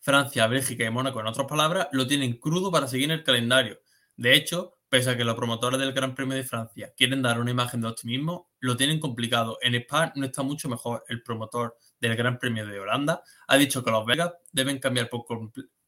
Francia, 0.00 0.46
Bélgica 0.46 0.84
y 0.84 0.90
Mónaco, 0.90 1.20
en 1.20 1.26
otras 1.26 1.46
palabras, 1.46 1.88
lo 1.92 2.06
tienen 2.06 2.38
crudo 2.38 2.70
para 2.70 2.88
seguir 2.88 3.10
el 3.12 3.22
calendario. 3.22 3.78
De 4.16 4.34
hecho, 4.34 4.78
pese 4.88 5.10
a 5.10 5.16
que 5.16 5.24
los 5.24 5.36
promotores 5.36 5.78
del 5.78 5.92
Gran 5.92 6.14
Premio 6.14 6.36
de 6.36 6.44
Francia 6.44 6.92
quieren 6.96 7.22
dar 7.22 7.40
una 7.40 7.50
imagen 7.50 7.80
de 7.80 7.88
optimismo, 7.88 8.50
lo 8.58 8.76
tienen 8.76 8.98
complicado. 8.98 9.58
En 9.62 9.74
Spa 9.76 10.12
no 10.16 10.26
está 10.26 10.42
mucho 10.42 10.68
mejor. 10.68 11.04
El 11.08 11.22
promotor 11.22 11.76
del 12.00 12.16
Gran 12.16 12.38
Premio 12.38 12.66
de 12.66 12.80
Holanda 12.80 13.22
ha 13.46 13.56
dicho 13.56 13.84
que 13.84 13.90
los 13.90 14.04
belgas 14.04 14.32
deben 14.52 14.78
cambiar 14.78 15.08
por, 15.08 15.24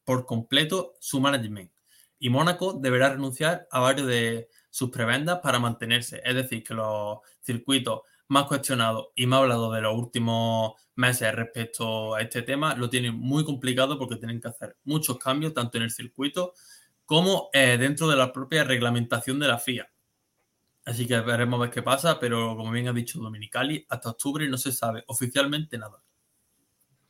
por 0.05 0.25
completo 0.25 0.95
su 0.99 1.19
management 1.19 1.71
y 2.19 2.29
Mónaco 2.29 2.73
deberá 2.73 3.09
renunciar 3.09 3.67
a 3.71 3.79
varios 3.79 4.07
de 4.07 4.49
sus 4.69 4.89
prebendas 4.89 5.39
para 5.39 5.57
mantenerse. 5.57 6.21
Es 6.23 6.35
decir, 6.35 6.63
que 6.63 6.73
los 6.73 7.19
circuitos 7.41 8.01
más 8.29 8.45
cuestionado 8.45 9.11
y 9.15 9.25
más 9.25 9.41
hablado 9.41 9.71
de 9.71 9.81
los 9.81 9.95
últimos 9.95 10.73
meses 10.95 11.33
respecto 11.33 12.15
a 12.15 12.21
este 12.21 12.43
tema, 12.43 12.75
lo 12.75 12.89
tienen 12.89 13.15
muy 13.15 13.43
complicado 13.43 13.97
porque 13.97 14.15
tienen 14.15 14.39
que 14.39 14.47
hacer 14.47 14.77
muchos 14.83 15.17
cambios 15.17 15.53
tanto 15.53 15.77
en 15.77 15.83
el 15.83 15.91
circuito 15.91 16.53
como 17.05 17.49
eh, 17.53 17.77
dentro 17.77 18.07
de 18.07 18.15
la 18.15 18.31
propia 18.31 18.63
reglamentación 18.63 19.39
de 19.39 19.47
la 19.47 19.57
FIA. 19.57 19.89
Así 20.85 21.07
que 21.07 21.19
veremos 21.21 21.57
a 21.59 21.61
ver 21.63 21.71
qué 21.71 21.81
pasa, 21.81 22.19
pero 22.19 22.55
como 22.55 22.71
bien 22.71 22.87
ha 22.87 22.93
dicho 22.93 23.19
Dominicali, 23.19 23.85
hasta 23.89 24.11
octubre 24.11 24.47
no 24.47 24.57
se 24.57 24.71
sabe 24.71 25.03
oficialmente 25.07 25.77
nada. 25.77 26.01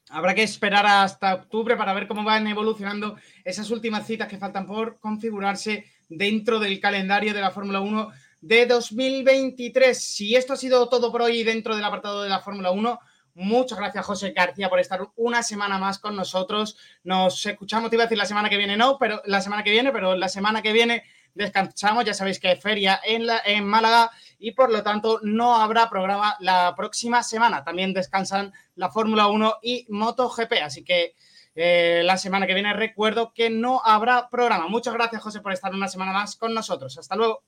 Habrá 0.09 0.33
que 0.33 0.43
esperar 0.43 0.85
hasta 0.85 1.35
octubre 1.35 1.75
para 1.75 1.93
ver 1.93 2.07
cómo 2.07 2.23
van 2.23 2.47
evolucionando 2.47 3.17
esas 3.43 3.69
últimas 3.71 4.07
citas 4.07 4.27
que 4.27 4.37
faltan 4.37 4.65
por 4.65 4.99
configurarse 4.99 5.85
dentro 6.07 6.59
del 6.59 6.79
calendario 6.79 7.33
de 7.33 7.41
la 7.41 7.51
Fórmula 7.51 7.81
1 7.81 8.09
de 8.41 8.65
2023. 8.65 9.97
Si 10.01 10.35
esto 10.35 10.53
ha 10.53 10.57
sido 10.57 10.87
todo 10.89 11.11
por 11.11 11.21
hoy 11.21 11.43
dentro 11.43 11.75
del 11.75 11.85
apartado 11.85 12.23
de 12.23 12.29
la 12.29 12.39
Fórmula 12.39 12.71
1, 12.71 12.99
muchas 13.35 13.77
gracias 13.77 14.05
José 14.05 14.31
García 14.31 14.69
por 14.69 14.79
estar 14.79 15.07
una 15.15 15.43
semana 15.43 15.77
más 15.77 15.99
con 15.99 16.15
nosotros. 16.15 16.77
Nos 17.03 17.45
escuchamos, 17.45 17.89
te 17.89 17.95
iba 17.95 18.03
a 18.03 18.07
decir 18.07 18.17
la 18.17 18.25
semana 18.25 18.49
que 18.49 18.57
viene, 18.57 18.77
no, 18.77 18.97
pero 18.97 19.21
la 19.25 19.41
semana 19.41 19.63
que 19.63 19.71
viene, 19.71 19.91
pero 19.91 20.15
la 20.15 20.29
semana 20.29 20.61
que 20.61 20.73
viene 20.73 21.03
descansamos. 21.33 22.05
Ya 22.05 22.13
sabéis 22.13 22.39
que 22.39 22.49
hay 22.49 22.55
feria 22.57 22.99
en, 23.03 23.25
la, 23.25 23.41
en 23.45 23.65
Málaga 23.65 24.11
y 24.37 24.51
por 24.51 24.71
lo 24.71 24.83
tanto 24.83 25.19
no 25.23 25.55
habrá 25.55 25.89
programa 25.89 26.35
la 26.39 26.73
próxima 26.75 27.23
semana. 27.23 27.63
También 27.63 27.93
descansan 27.93 28.53
la 28.75 28.89
Fórmula 28.89 29.27
1 29.27 29.59
y 29.61 29.85
MotoGP. 29.89 30.53
Así 30.63 30.83
que 30.83 31.15
eh, 31.55 32.01
la 32.05 32.17
semana 32.17 32.47
que 32.47 32.53
viene 32.53 32.73
recuerdo 32.73 33.33
que 33.33 33.49
no 33.49 33.81
habrá 33.83 34.29
programa. 34.29 34.67
Muchas 34.67 34.93
gracias 34.93 35.21
José 35.21 35.41
por 35.41 35.51
estar 35.51 35.73
una 35.73 35.87
semana 35.87 36.13
más 36.13 36.35
con 36.35 36.53
nosotros. 36.53 36.97
Hasta 36.97 37.15
luego. 37.15 37.43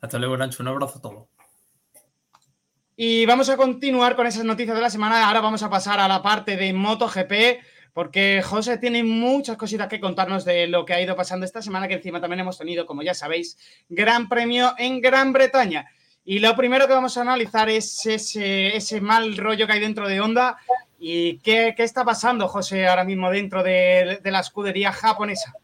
Hasta 0.00 0.18
luego, 0.18 0.36
Nacho. 0.36 0.62
Un 0.62 0.68
abrazo 0.68 0.98
a 0.98 1.02
todos. 1.02 1.28
Y 3.00 3.26
vamos 3.26 3.48
a 3.48 3.56
continuar 3.56 4.16
con 4.16 4.26
esas 4.26 4.44
noticias 4.44 4.74
de 4.74 4.82
la 4.82 4.90
semana. 4.90 5.28
Ahora 5.28 5.40
vamos 5.40 5.62
a 5.62 5.70
pasar 5.70 6.00
a 6.00 6.08
la 6.08 6.20
parte 6.20 6.56
de 6.56 6.72
MotoGP, 6.72 7.62
porque 7.92 8.42
José 8.42 8.78
tiene 8.78 9.04
muchas 9.04 9.56
cositas 9.56 9.86
que 9.86 10.00
contarnos 10.00 10.44
de 10.44 10.66
lo 10.66 10.84
que 10.84 10.94
ha 10.94 11.00
ido 11.00 11.14
pasando 11.14 11.46
esta 11.46 11.62
semana, 11.62 11.86
que 11.86 11.94
encima 11.94 12.20
también 12.20 12.40
hemos 12.40 12.58
tenido, 12.58 12.86
como 12.86 13.02
ya 13.02 13.14
sabéis, 13.14 13.56
Gran 13.88 14.28
Premio 14.28 14.74
en 14.78 15.00
Gran 15.00 15.32
Bretaña. 15.32 15.86
Y 16.24 16.40
lo 16.40 16.56
primero 16.56 16.88
que 16.88 16.92
vamos 16.92 17.16
a 17.16 17.20
analizar 17.20 17.68
es 17.68 18.04
ese, 18.04 19.00
mal 19.00 19.36
rollo 19.36 19.68
que 19.68 19.74
hay 19.74 19.80
dentro 19.80 20.08
de 20.08 20.20
Honda. 20.20 20.58
¿Y 20.98 21.38
qué, 21.38 21.76
está 21.78 22.04
pasando, 22.04 22.48
José, 22.48 22.88
ahora 22.88 23.04
mismo 23.04 23.30
dentro 23.30 23.62
de, 23.62 24.18
de 24.20 24.30
la 24.32 24.40
escudería 24.40 24.92
japonesa? 24.92 25.54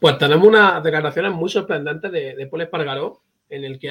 Pues 0.00 0.16
tenemos 0.16 0.48
unas 0.48 0.82
declaraciones 0.82 1.30
muy 1.32 1.50
sorprendentes 1.50 2.10
de, 2.10 2.34
de 2.34 2.46
Paul 2.46 2.62
Espargaró, 2.62 3.22
en 3.50 3.64
el 3.64 3.78
que 3.78 3.90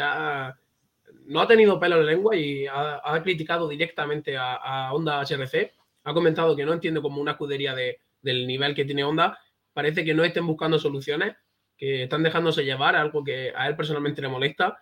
no 1.25 1.41
ha 1.41 1.47
tenido 1.47 1.79
pelo 1.79 1.97
en 1.97 2.05
la 2.05 2.11
lengua 2.11 2.35
y 2.35 2.65
ha, 2.65 3.21
criticado 3.21 3.67
directamente 3.67 4.35
a, 4.35 4.91
Honda 4.91 5.21
HRC. 5.21 5.71
Ha 6.05 6.13
comentado 6.13 6.55
que 6.55 6.65
no 6.65 6.73
entiende 6.73 6.99
como 6.99 7.21
una 7.21 7.31
escudería 7.31 7.75
del 7.75 8.47
nivel 8.47 8.73
que 8.73 8.85
tiene 8.85 9.03
Honda. 9.03 9.37
Parece 9.71 10.03
que 10.03 10.15
no 10.15 10.23
estén 10.23 10.47
buscando 10.47 10.79
soluciones, 10.79 11.35
que 11.77 12.03
están 12.03 12.23
dejándose 12.23 12.65
llevar, 12.65 12.95
algo 12.95 13.23
que 13.23 13.53
a 13.55 13.67
él 13.67 13.75
personalmente 13.75 14.23
le 14.23 14.29
molesta. 14.29 14.79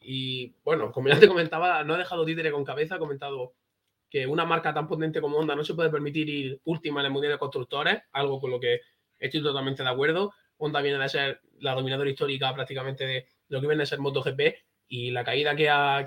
Y 0.00 0.56
bueno, 0.64 0.90
como 0.90 1.08
ya 1.08 1.20
te 1.20 1.28
comentaba, 1.28 1.84
no 1.84 1.94
ha 1.94 1.98
dejado 1.98 2.24
títere 2.24 2.50
con 2.50 2.64
cabeza, 2.64 2.96
ha 2.96 2.98
comentado 2.98 3.54
que 4.10 4.26
una 4.26 4.44
marca 4.44 4.74
tan 4.74 4.88
potente 4.88 5.20
como 5.20 5.38
Honda 5.38 5.54
no 5.54 5.62
se 5.62 5.74
puede 5.74 5.90
permitir 5.90 6.28
ir 6.28 6.60
última 6.64 6.98
en 7.00 7.06
el 7.06 7.12
Mundial 7.12 7.34
de 7.34 7.38
Constructores, 7.38 8.02
algo 8.10 8.40
con 8.40 8.50
lo 8.50 8.58
que 8.58 8.80
estoy 9.20 9.40
totalmente 9.40 9.84
de 9.84 9.88
acuerdo. 9.88 10.32
Honda 10.64 10.80
viene 10.80 10.98
de 10.98 11.08
ser 11.08 11.40
la 11.60 11.74
dominadora 11.74 12.10
histórica 12.10 12.52
prácticamente 12.54 13.06
de 13.06 13.26
lo 13.48 13.60
que 13.60 13.66
viene 13.66 13.82
a 13.82 13.86
ser 13.86 14.00
MotoGP 14.00 14.40
y 14.88 15.10
la 15.10 15.24
caída 15.24 15.56
que 15.56 15.68
ha, 15.68 16.04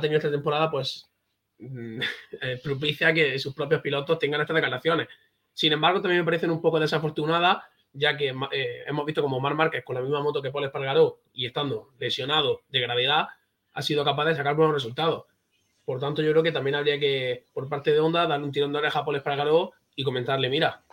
tenido 0.00 0.18
esta 0.18 0.30
temporada, 0.30 0.70
pues 0.70 1.10
mm, 1.58 2.00
eh, 2.40 2.60
propicia 2.62 3.12
que 3.12 3.38
sus 3.38 3.54
propios 3.54 3.80
pilotos 3.80 4.18
tengan 4.18 4.40
estas 4.40 4.54
declaraciones. 4.54 5.08
Sin 5.52 5.72
embargo, 5.72 6.00
también 6.00 6.20
me 6.20 6.24
parecen 6.24 6.50
un 6.50 6.60
poco 6.60 6.80
desafortunadas, 6.80 7.64
ya 7.92 8.16
que 8.16 8.34
eh, 8.52 8.84
hemos 8.86 9.04
visto 9.04 9.22
como 9.22 9.38
Mar 9.40 9.54
Márquez, 9.54 9.84
con 9.84 9.94
la 9.94 10.02
misma 10.02 10.22
moto 10.22 10.40
que 10.40 10.50
Paul 10.50 10.64
Espargaró 10.64 11.20
y 11.32 11.46
estando 11.46 11.90
lesionado 11.98 12.62
de 12.68 12.80
gravedad, 12.80 13.28
ha 13.74 13.82
sido 13.82 14.04
capaz 14.04 14.26
de 14.26 14.34
sacar 14.34 14.56
buenos 14.56 14.74
resultados. 14.74 15.24
Por 15.84 16.00
tanto, 16.00 16.22
yo 16.22 16.30
creo 16.30 16.42
que 16.42 16.52
también 16.52 16.76
habría 16.76 16.98
que, 16.98 17.46
por 17.52 17.68
parte 17.68 17.92
de 17.92 18.00
Honda, 18.00 18.26
darle 18.26 18.46
un 18.46 18.52
tirón 18.52 18.72
de 18.72 18.78
oreja 18.78 19.00
a 19.00 19.04
Paul 19.04 19.16
Espargaró 19.16 19.72
y 19.94 20.04
comentarle, 20.04 20.48
mira, 20.48 20.84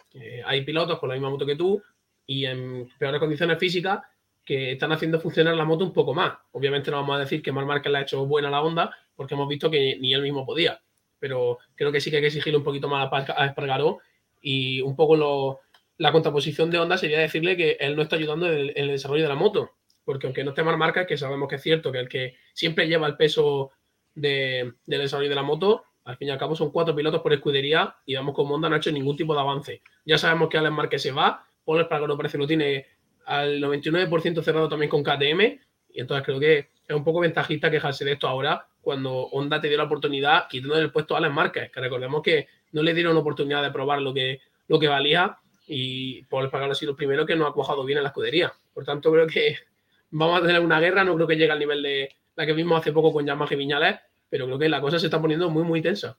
hay 0.45 0.65
pilotos 0.65 0.99
con 0.99 1.09
la 1.09 1.15
misma 1.15 1.29
moto 1.29 1.45
que 1.45 1.55
tú, 1.55 1.81
y 2.29 2.45
en 2.45 2.87
peores 2.99 3.19
condiciones 3.19 3.57
físicas 3.57 4.01
que 4.45 4.73
están 4.73 4.91
haciendo 4.91 5.19
funcionar 5.19 5.55
la 5.55 5.65
moto 5.65 5.83
un 5.83 5.91
poco 5.91 6.13
más. 6.13 6.33
Obviamente 6.51 6.91
no 6.91 6.97
vamos 6.97 7.15
a 7.15 7.19
decir 7.21 7.41
que 7.41 7.51
Mar 7.51 7.65
Márquez 7.65 7.91
le 7.91 7.97
ha 7.97 8.01
hecho 8.01 8.23
buena 8.27 8.51
la 8.51 8.61
onda 8.61 8.95
porque 9.15 9.33
hemos 9.33 9.49
visto 9.49 9.71
que 9.71 9.97
ni 9.99 10.13
él 10.13 10.21
mismo 10.21 10.45
podía. 10.45 10.79
pero 11.17 11.57
creo 11.73 11.91
que 11.91 11.99
sí 11.99 12.11
que 12.11 12.17
hay 12.17 12.21
que 12.21 12.27
exigirle 12.27 12.57
un 12.57 12.63
poquito 12.63 12.87
más 12.87 13.09
a 13.11 13.45
Espargaró 13.47 13.97
y 14.43 14.79
un 14.81 14.95
poco 14.95 15.17
lo, 15.17 15.61
la 15.97 16.11
contraposición 16.11 16.69
de 16.69 16.77
Honda 16.77 16.99
sería 16.99 17.19
decirle 17.19 17.57
que 17.57 17.77
él 17.79 17.95
no 17.95 18.03
está 18.03 18.15
ayudando 18.15 18.45
en 18.45 18.71
el, 18.75 18.87
desarrollo 18.89 19.23
de 19.23 19.29
la 19.29 19.35
moto, 19.35 19.71
porque 20.05 20.27
aunque 20.27 20.43
no 20.43 20.51
esté 20.51 20.61
más 20.61 20.77
marca, 20.77 21.07
que 21.07 21.17
sabemos 21.17 21.49
que 21.49 21.55
es 21.55 21.63
cierto 21.63 21.91
que 21.91 21.99
el 21.99 22.07
que 22.07 22.37
siempre 22.53 22.87
lleva 22.87 23.07
el 23.07 23.17
peso 23.17 23.71
del 24.13 24.75
desarrollo 24.85 25.29
de 25.29 25.35
la 25.35 25.43
moto, 25.43 25.83
al 26.05 26.15
fin 26.15 26.27
y 26.27 26.31
al 26.31 26.37
cabo 26.37 26.55
son 26.55 26.71
cuatro 26.71 26.95
pilotos 26.95 27.21
por 27.21 27.33
escudería 27.33 27.95
y 28.05 28.13
vemos 28.13 28.35
como 28.35 28.53
Honda 28.53 28.69
no 28.69 28.75
ha 28.75 28.77
hecho 28.77 28.91
ningún 28.91 29.17
tipo 29.17 29.33
de 29.33 29.41
avance. 29.41 29.81
Ya 30.05 30.19
sabemos 30.19 30.49
que 30.49 30.59
Alex 30.59 30.73
Márquez 30.73 31.01
se 31.01 31.11
va, 31.11 31.48
Paul 31.69 31.81
Espargaró 31.81 32.17
parece 32.17 32.39
lo 32.39 32.47
tiene 32.47 32.87
al 33.27 33.61
99% 33.61 34.41
cerrado 34.41 34.67
también 34.67 34.89
con 34.89 35.03
KTM, 35.03 35.59
y 35.93 36.01
entonces 36.01 36.25
creo 36.25 36.39
que 36.39 36.69
es 36.87 36.95
un 36.95 37.03
poco 37.03 37.19
ventajista 37.19 37.69
quejarse 37.69 38.03
de 38.03 38.13
esto 38.13 38.27
ahora, 38.27 38.65
cuando 38.81 39.27
Honda 39.27 39.61
te 39.61 39.67
dio 39.67 39.77
la 39.77 39.83
oportunidad 39.83 40.47
quitando 40.49 40.79
el 40.79 40.91
puesto 40.91 41.13
a 41.13 41.19
Alex 41.19 41.31
Márquez, 41.31 41.71
que 41.71 41.79
recordemos 41.79 42.23
que 42.23 42.47
no 42.71 42.81
le 42.81 42.95
dieron 42.95 43.15
oportunidad 43.17 43.61
de 43.61 43.69
probar 43.69 44.01
lo 44.01 44.15
que, 44.15 44.41
lo 44.67 44.79
que 44.79 44.87
valía. 44.87 45.37
Y 45.67 46.23
Paul 46.23 46.45
Espargaró 46.45 46.71
ha 46.71 46.75
sido 46.75 46.93
el 46.93 46.97
primero 46.97 47.23
que 47.23 47.35
no 47.35 47.45
ha 47.45 47.53
cuajado 47.53 47.85
bien 47.85 47.99
en 47.99 48.03
la 48.03 48.09
escudería. 48.09 48.51
Por 48.73 48.83
tanto, 48.83 49.11
creo 49.11 49.27
que 49.27 49.55
vamos 50.09 50.41
a 50.41 50.47
tener 50.47 50.61
una 50.61 50.79
guerra, 50.79 51.03
no 51.03 51.13
creo 51.13 51.27
que 51.27 51.37
llegue 51.37 51.51
al 51.51 51.59
nivel 51.59 51.83
de 51.83 52.15
la 52.35 52.47
que 52.47 52.53
vimos 52.53 52.79
hace 52.79 52.91
poco 52.91 53.13
con 53.13 53.27
Yamaha 53.27 53.53
y 53.53 53.57
Viñales, 53.57 53.99
pero 54.27 54.47
creo 54.47 54.57
que 54.57 54.69
la 54.69 54.81
cosa 54.81 54.97
se 54.97 55.05
está 55.05 55.21
poniendo 55.21 55.51
muy, 55.51 55.61
muy 55.61 55.83
tensa 55.83 56.17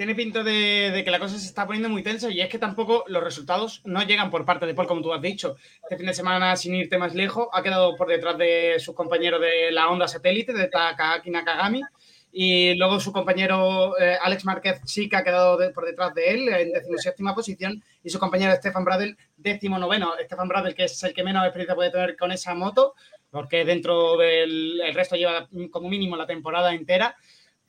tiene 0.00 0.14
pinto 0.14 0.42
de, 0.42 1.02
que 1.04 1.10
la 1.10 1.18
cosa 1.18 1.38
se 1.38 1.44
está 1.44 1.66
poniendo 1.66 1.90
muy 1.90 2.02
tensa 2.02 2.30
y 2.30 2.40
es 2.40 2.48
que 2.48 2.58
tampoco 2.58 3.04
los 3.08 3.22
resultados 3.22 3.82
no 3.84 4.02
llegan 4.02 4.30
por 4.30 4.46
parte 4.46 4.64
de 4.64 4.72
Paul, 4.72 4.88
como 4.88 5.02
tú 5.02 5.12
has 5.12 5.20
dicho. 5.20 5.56
Este 5.82 5.98
fin 5.98 6.06
de 6.06 6.14
semana, 6.14 6.56
sin 6.56 6.74
irte 6.74 6.96
más 6.96 7.14
lejos, 7.14 7.48
ha 7.52 7.62
quedado 7.62 7.94
por 7.98 8.08
detrás 8.08 8.38
de 8.38 8.76
su 8.78 8.94
compañero 8.94 9.38
de 9.38 9.70
la 9.70 9.90
onda 9.90 10.08
satélite, 10.08 10.54
de 10.54 10.68
Takaki 10.68 11.28
Nakagami, 11.28 11.82
y 12.32 12.72
luego 12.76 12.98
su 12.98 13.12
compañero 13.12 13.94
eh, 14.00 14.16
Alex 14.22 14.46
Márquez 14.46 14.80
sí 14.86 15.06
que 15.06 15.16
ha 15.16 15.22
quedado 15.22 15.58
por 15.74 15.84
detrás 15.84 16.14
de 16.14 16.30
él 16.30 16.48
en 16.48 16.72
decimoséptima 16.72 17.34
posición 17.34 17.84
y 18.02 18.08
su 18.08 18.18
compañero 18.18 18.56
Stefan 18.56 18.86
Bradel 18.86 19.18
décimo 19.36 19.78
noveno. 19.78 20.14
Stefan 20.24 20.48
Bradel, 20.48 20.74
que 20.74 20.84
es 20.84 21.02
el 21.02 21.12
que 21.12 21.24
menos 21.24 21.44
experiencia 21.44 21.74
puede 21.74 21.90
tener 21.90 22.16
con 22.16 22.32
esa 22.32 22.54
moto, 22.54 22.94
porque 23.30 23.66
dentro 23.66 24.16
del 24.16 24.80
el 24.80 24.94
resto 24.94 25.16
lleva 25.16 25.46
como 25.70 25.90
mínimo 25.90 26.16
la 26.16 26.26
temporada 26.26 26.72
entera 26.72 27.14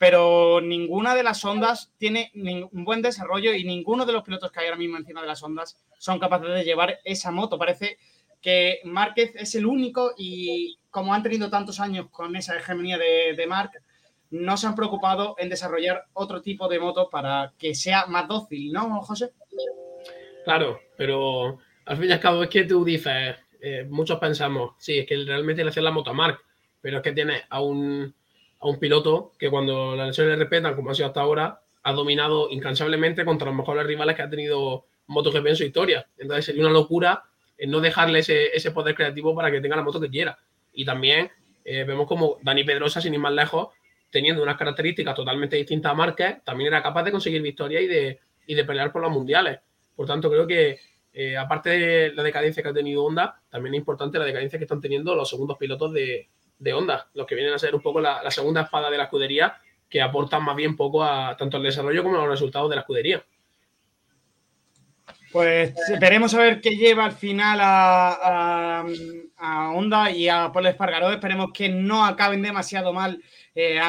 pero 0.01 0.61
ninguna 0.61 1.13
de 1.13 1.21
las 1.21 1.45
ondas 1.45 1.91
tiene 1.99 2.31
un 2.33 2.83
buen 2.83 3.03
desarrollo 3.03 3.53
y 3.53 3.63
ninguno 3.63 4.03
de 4.03 4.13
los 4.13 4.23
pilotos 4.23 4.51
que 4.51 4.59
hay 4.59 4.65
ahora 4.65 4.79
mismo 4.79 4.97
encima 4.97 5.21
de 5.21 5.27
las 5.27 5.43
ondas 5.43 5.77
son 5.99 6.17
capaces 6.17 6.49
de 6.49 6.63
llevar 6.63 6.97
esa 7.03 7.29
moto. 7.29 7.59
Parece 7.59 7.99
que 8.41 8.79
Márquez 8.83 9.35
es 9.35 9.53
el 9.53 9.67
único 9.67 10.13
y 10.17 10.79
como 10.89 11.13
han 11.13 11.21
tenido 11.21 11.51
tantos 11.51 11.79
años 11.79 12.07
con 12.09 12.35
esa 12.35 12.57
hegemonía 12.57 12.97
de, 12.97 13.35
de 13.37 13.45
Marc, 13.45 13.79
no 14.31 14.57
se 14.57 14.65
han 14.65 14.73
preocupado 14.73 15.35
en 15.37 15.49
desarrollar 15.49 16.05
otro 16.13 16.41
tipo 16.41 16.67
de 16.67 16.79
moto 16.79 17.07
para 17.07 17.53
que 17.59 17.75
sea 17.75 18.07
más 18.07 18.27
dócil, 18.27 18.71
¿no, 18.71 19.03
José? 19.03 19.33
Claro, 20.45 20.79
pero 20.97 21.59
al 21.85 21.97
fin 21.97 22.09
y 22.09 22.11
al 22.11 22.19
cabo 22.19 22.41
es 22.41 22.49
que 22.49 22.63
tú 22.63 22.83
dices, 22.83 23.35
eh, 23.61 23.85
muchos 23.87 24.17
pensamos, 24.17 24.73
sí, 24.79 24.97
es 24.97 25.05
que 25.05 25.17
realmente 25.17 25.63
le 25.63 25.69
hacen 25.69 25.83
la 25.83 25.91
moto 25.91 26.09
a 26.09 26.15
Marc, 26.15 26.43
pero 26.81 26.97
es 26.97 27.03
que 27.03 27.11
tiene 27.11 27.43
a 27.47 27.61
un 27.61 28.15
a 28.61 28.67
un 28.67 28.79
piloto 28.79 29.33
que 29.39 29.49
cuando 29.49 29.95
las 29.95 30.07
lesiones 30.07 30.33
le 30.33 30.43
respetan, 30.43 30.75
como 30.75 30.91
ha 30.91 30.93
sido 30.93 31.07
hasta 31.07 31.21
ahora, 31.21 31.61
ha 31.83 31.93
dominado 31.93 32.49
incansablemente 32.51 33.25
contra 33.25 33.47
los 33.47 33.55
mejores 33.55 33.85
rivales 33.85 34.15
que 34.15 34.21
ha 34.21 34.29
tenido 34.29 34.85
MotoGP 35.07 35.47
en 35.47 35.55
su 35.55 35.63
historia. 35.63 36.07
Entonces 36.17 36.45
sería 36.45 36.61
una 36.61 36.71
locura 36.71 37.23
no 37.67 37.79
dejarle 37.79 38.19
ese, 38.19 38.71
poder 38.71 38.95
creativo 38.95 39.35
para 39.35 39.51
que 39.51 39.61
tenga 39.61 39.75
la 39.75 39.83
moto 39.83 39.99
que 39.99 40.09
quiera. 40.09 40.37
Y 40.73 40.85
también 40.85 41.31
eh, 41.65 41.83
vemos 41.83 42.07
como 42.07 42.37
Dani 42.41 42.63
Pedrosa, 42.63 43.01
sin 43.01 43.13
ir 43.13 43.19
más 43.19 43.33
lejos, 43.33 43.69
teniendo 44.11 44.43
unas 44.43 44.57
características 44.57 45.15
totalmente 45.15 45.55
distintas 45.55 45.91
a 45.91 45.95
Márquez, 45.95 46.43
también 46.43 46.67
era 46.67 46.83
capaz 46.83 47.03
de 47.03 47.11
conseguir 47.11 47.41
victoria 47.41 47.81
y 47.81 47.87
de, 47.87 48.19
de 48.47 48.65
pelear 48.65 48.91
por 48.91 49.01
los 49.01 49.11
mundiales. 49.11 49.59
Por 49.95 50.05
tanto, 50.05 50.29
creo 50.29 50.45
que 50.45 50.79
eh, 51.13 51.37
aparte 51.37 51.69
de 51.69 52.13
la 52.13 52.23
decadencia 52.23 52.61
que 52.61 52.69
ha 52.69 52.73
tenido 52.73 53.03
Honda, 53.03 53.41
también 53.49 53.75
es 53.75 53.79
importante 53.79 54.19
la 54.19 54.25
decadencia 54.25 54.59
que 54.59 54.65
están 54.65 54.81
teniendo 54.81 55.15
los 55.15 55.29
segundos 55.29 55.57
pilotos 55.57 55.93
de, 55.93 56.29
de 56.61 56.73
Honda, 56.73 57.07
los 57.15 57.25
que 57.25 57.33
vienen 57.33 57.53
a 57.53 57.59
ser 57.59 57.73
un 57.73 57.81
poco 57.81 57.99
la, 57.99 58.29
segunda 58.29 58.61
espada 58.61 58.89
de 58.91 58.97
la 58.97 59.05
escudería, 59.05 59.57
que 59.89 60.01
aportan 60.01 60.43
más 60.43 60.55
bien 60.55 60.77
poco 60.77 61.03
a 61.03 61.35
tanto 61.35 61.57
al 61.57 61.63
desarrollo 61.63 62.03
como 62.03 62.17
a 62.17 62.19
los 62.19 62.29
resultados 62.29 62.69
de 62.69 62.75
la 62.75 62.81
escudería. 62.81 63.25
Pues 65.31 65.73
veremos 65.99 66.33
a 66.33 66.39
ver 66.39 66.61
qué 66.61 66.75
lleva 66.75 67.05
al 67.05 67.13
final 67.13 67.59
a, 67.61 68.83
a, 69.37 69.71
Honda 69.71 70.11
y 70.11 70.27
a 70.29 70.51
Paul 70.51 70.67
Espargaró. 70.67 71.11
Esperemos 71.11 71.51
que 71.53 71.69
no 71.69 72.05
acaben 72.05 72.41
demasiado 72.41 72.93
mal 72.93 73.21
eh, 73.55 73.79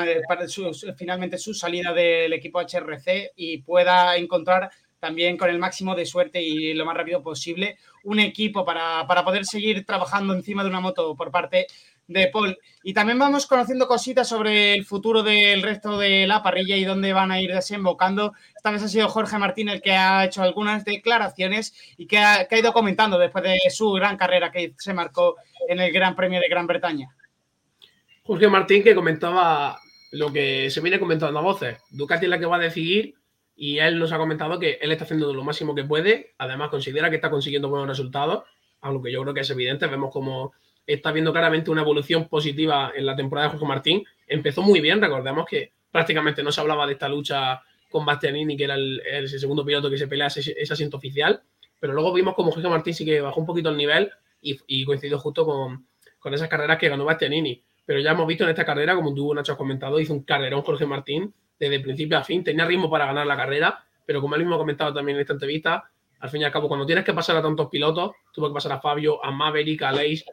finalmente 0.97 1.39
su 1.39 1.53
salida 1.53 1.93
del 1.93 2.33
equipo 2.33 2.61
HRC 2.61 3.33
y 3.37 3.59
pueda 3.59 4.17
encontrar 4.17 4.71
también 4.99 5.37
con 5.37 5.51
el 5.51 5.59
máximo 5.59 5.97
de 5.97 6.07
suerte 6.07 6.41
y 6.41 6.75
lo 6.75 6.85
más 6.85 6.97
rápido 6.97 7.25
posible 7.25 7.77
un 8.05 8.21
equipo 8.21 8.65
para, 8.65 9.05
para 9.09 9.25
poder 9.25 9.45
seguir 9.45 9.85
trabajando 9.85 10.33
encima 10.33 10.63
de 10.63 10.69
una 10.69 10.79
moto 10.79 11.17
por 11.17 11.33
parte 11.33 11.67
de 12.07 12.29
Paul. 12.29 12.59
Y 12.83 12.95
también 12.95 13.19
vamos 13.19 13.47
conociendo 13.47 13.87
cositas 13.87 14.29
sobre 14.29 14.75
el 14.75 14.85
futuro 14.85 15.23
del 15.23 15.63
resto 15.63 15.99
de 15.99 16.27
la 16.27 16.43
parrilla 16.43 16.77
y 16.77 16.85
dónde 16.85 17.13
van 17.13 17.31
a 17.31 17.41
ir 17.41 17.53
desembocando. 17.53 18.33
Esta 18.57 18.71
vez 18.71 18.83
ha 18.83 18.89
sido 18.89 19.09
Jorge 19.09 19.39
Martín 19.39 19.69
el 19.69 19.81
que 19.81 19.93
ha 19.93 20.25
hecho 20.25 20.43
algunas 20.43 20.85
declaraciones 20.85 21.75
y 21.97 22.07
que 22.07 22.19
ha, 22.19 22.47
ido 22.51 22.73
comentando 22.73 23.19
después 23.19 23.45
de 23.45 23.59
su 23.71 23.93
gran 23.93 24.17
carrera 24.17 24.51
que 24.51 24.75
se 24.79 24.95
marcó 24.95 25.37
en 25.69 25.81
el 25.81 25.93
Gran 25.93 26.17
Premio 26.17 26.41
de 26.41 26.49
Gran 26.49 26.67
Bretaña. 26.67 27.09
Jorge 28.25 28.49
Martín 28.49 28.83
que 28.83 28.95
comentaba 28.95 29.79
lo 30.13 30.33
que 30.33 30.71
se 30.71 30.81
viene 30.81 30.99
comentando 31.01 31.39
a 31.39 31.43
voces. 31.43 31.79
Ducati 31.91 32.27
es 32.27 32.31
la 32.31 32.39
que 32.39 32.47
va 32.47 32.57
a 32.57 32.61
decidir 32.61 33.15
y 33.55 33.79
él 33.79 33.99
nos 33.99 34.13
ha 34.13 34.19
comentado 34.19 34.59
que 34.59 34.79
él 34.81 34.93
está 34.93 35.05
haciendo 35.05 35.33
lo 35.33 35.45
máximo 35.45 35.75
que 35.75 35.85
puede. 35.85 36.35
Además, 36.39 36.71
considera 36.71 37.11
que 37.11 37.17
está 37.17 37.31
consiguiendo 37.31 37.69
buenos 37.69 37.89
resultados, 37.89 38.45
aunque 38.81 39.13
yo 39.13 39.23
creo 39.23 39.35
que 39.35 39.41
es 39.41 39.51
evidente. 39.51 39.87
Vemos 39.87 40.13
como 40.13 40.53
está 40.87 41.13
viendo 41.13 41.33
claramente 41.33 41.71
una 41.71 41.83
evolución 41.83 42.29
positiva 42.29 42.93
en 42.95 43.07
la 43.07 43.17
temporada 43.17 43.49
de 43.49 43.53
Jorge 43.53 43.67
Martín. 43.67 44.05
Empezó 44.27 44.63
muy 44.63 44.81
bien, 44.81 45.01
recordemos 45.01 45.47
que 45.47 45.73
prácticamente 45.91 46.43
no 46.43 46.51
se 46.51 46.61
hablaba 46.61 46.87
de 46.87 46.95
esta 46.95 47.09
lucha 47.09 47.63
con 47.91 48.05
Bastianini, 48.05 48.57
que 48.57 48.65
era 48.65 48.75
el, 48.75 49.29
segundo 49.29 49.65
piloto 49.65 49.91
que 49.91 49.99
se 49.99 50.09
pelea 50.09 50.27
ese, 50.29 50.55
asiento 50.71 50.97
oficial, 50.97 51.43
pero 51.79 51.93
luego 51.93 52.13
vimos 52.13 52.35
como 52.35 52.51
Jorge 52.51 52.69
Martín 52.69 52.95
sí 52.95 53.05
que 53.05 53.21
bajó 53.21 53.41
un 53.41 53.47
poquito 53.47 53.69
el 53.69 53.77
nivel 53.77 54.11
y, 54.41 54.85
coincidió 54.85 55.19
justo 55.19 55.45
con, 55.45 55.87
esas 56.33 56.49
carreras 56.49 56.79
que 56.79 56.89
ganó 56.89 57.05
Bastianini. 57.05 57.63
Pero 57.85 58.01
ya 58.01 58.13
hemos 58.13 58.27
visto 58.27 58.45
en 58.45 58.51
esta 58.51 58.65
carrera, 58.65 58.95
como 58.95 59.13
tú, 59.13 59.35
Nacho, 59.35 59.53
has 59.53 59.59
comentado, 59.59 60.01
hizo 60.01 60.15
un 60.15 60.23
carrerón 60.23 60.63
Jorge 60.63 60.87
Martín 60.87 61.33
desde 61.59 61.81
principio 61.81 62.19
a 62.19 62.25
fin, 62.25 62.43
tenía 62.43 62.65
ritmo 62.65 62.91
para 62.91 63.07
ganar 63.07 63.27
la 63.27 63.37
carrera, 63.37 63.85
pero 64.05 64.21
como 64.21 64.35
él 64.35 64.41
mismo 64.41 64.57
ha 64.57 64.59
comentado 64.59 64.93
también 64.93 65.17
en 65.17 65.21
esta 65.21 65.35
entrevista, 65.35 65.85
al 66.19 66.31
fin 66.31 66.41
y 66.41 66.45
al 66.45 66.53
cabo, 66.53 66.69
cuando 66.69 66.87
tienes 66.87 67.05
que 67.05 67.13
pasar 67.13 67.37
a 67.37 67.43
tantos 67.43 67.69
pilotos, 67.69 68.13
tuvo 68.33 68.49
que 68.49 68.55
pasar 68.55 68.73
a 68.73 68.81
Fabio, 68.81 69.25
a 69.25 69.31
Maverick, 69.31 69.83
a 69.83 69.93
Leis, 69.93 70.25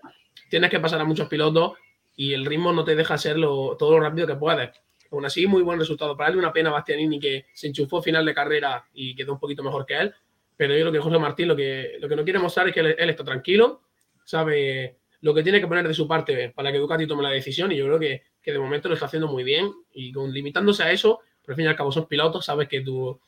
tienes 0.50 0.70
que 0.70 0.80
pasar 0.80 1.02
a 1.02 1.06
muchos 1.06 1.28
pilotos 1.28 1.74
y 2.16 2.34
el 2.34 2.46
ritmo 2.46 2.74
no 2.74 2.84
te 2.84 2.96
deja 2.96 3.18
ser 3.18 3.38
todo 3.38 3.92
lo 3.92 4.00
rápido 4.00 4.28
que 4.28 4.36
puedes. 4.36 4.70
Aún 5.12 5.26
así, 5.26 5.48
muy 5.48 5.64
buen 5.64 5.80
resultado 5.80 6.16
para 6.16 6.30
él. 6.30 6.38
Una 6.38 6.54
pena 6.54 6.70
Bastianini 6.70 7.20
que 7.20 7.46
se 7.54 7.68
enchufó 7.68 8.02
final 8.02 8.26
de 8.26 8.34
carrera 8.34 8.86
y 8.94 9.16
quedó 9.16 9.34
un 9.34 9.40
poquito 9.40 9.64
mejor 9.64 9.86
que 9.86 9.98
él. 9.98 10.14
Pero 10.56 10.74
yo 10.74 10.82
creo 10.82 10.92
que 10.92 11.00
José 11.00 11.18
Martín 11.18 11.48
lo 11.48 11.56
que, 11.56 11.98
lo 12.00 12.10
que 12.10 12.16
no 12.18 12.24
quiere 12.24 12.38
mostrar 12.38 12.68
es 12.68 12.74
que 12.74 12.82
él, 12.82 13.10
está 13.10 13.24
tranquilo, 13.24 13.82
sabe 14.26 14.98
lo 15.22 15.34
que 15.34 15.44
tiene 15.44 15.62
que 15.62 15.68
poner 15.68 15.88
de 15.88 15.94
su 15.94 16.08
parte 16.08 16.50
para 16.50 16.72
que 16.72 16.78
Ducati 16.78 17.08
tome 17.08 17.24
la 17.24 17.30
decisión 17.30 17.72
y 17.72 17.78
yo 17.78 17.86
creo 17.86 17.98
que, 18.00 18.24
que 18.42 18.52
de 18.52 18.60
momento 18.60 18.90
lo 18.90 18.96
está 18.96 19.06
haciendo 19.06 19.30
muy 19.30 19.46
bien 19.46 19.72
y 19.94 20.12
con, 20.12 20.34
limitándose 20.34 20.84
a 20.84 20.92
eso, 20.92 21.22
pero 21.42 21.54
al 21.54 21.56
fin 21.56 21.66
y 21.66 21.68
al 21.70 21.76
cabo 21.78 21.92
son 21.94 22.08
pilotos, 22.08 22.46
sabes 22.46 22.68
que 22.68 22.82
tú... 22.82 23.20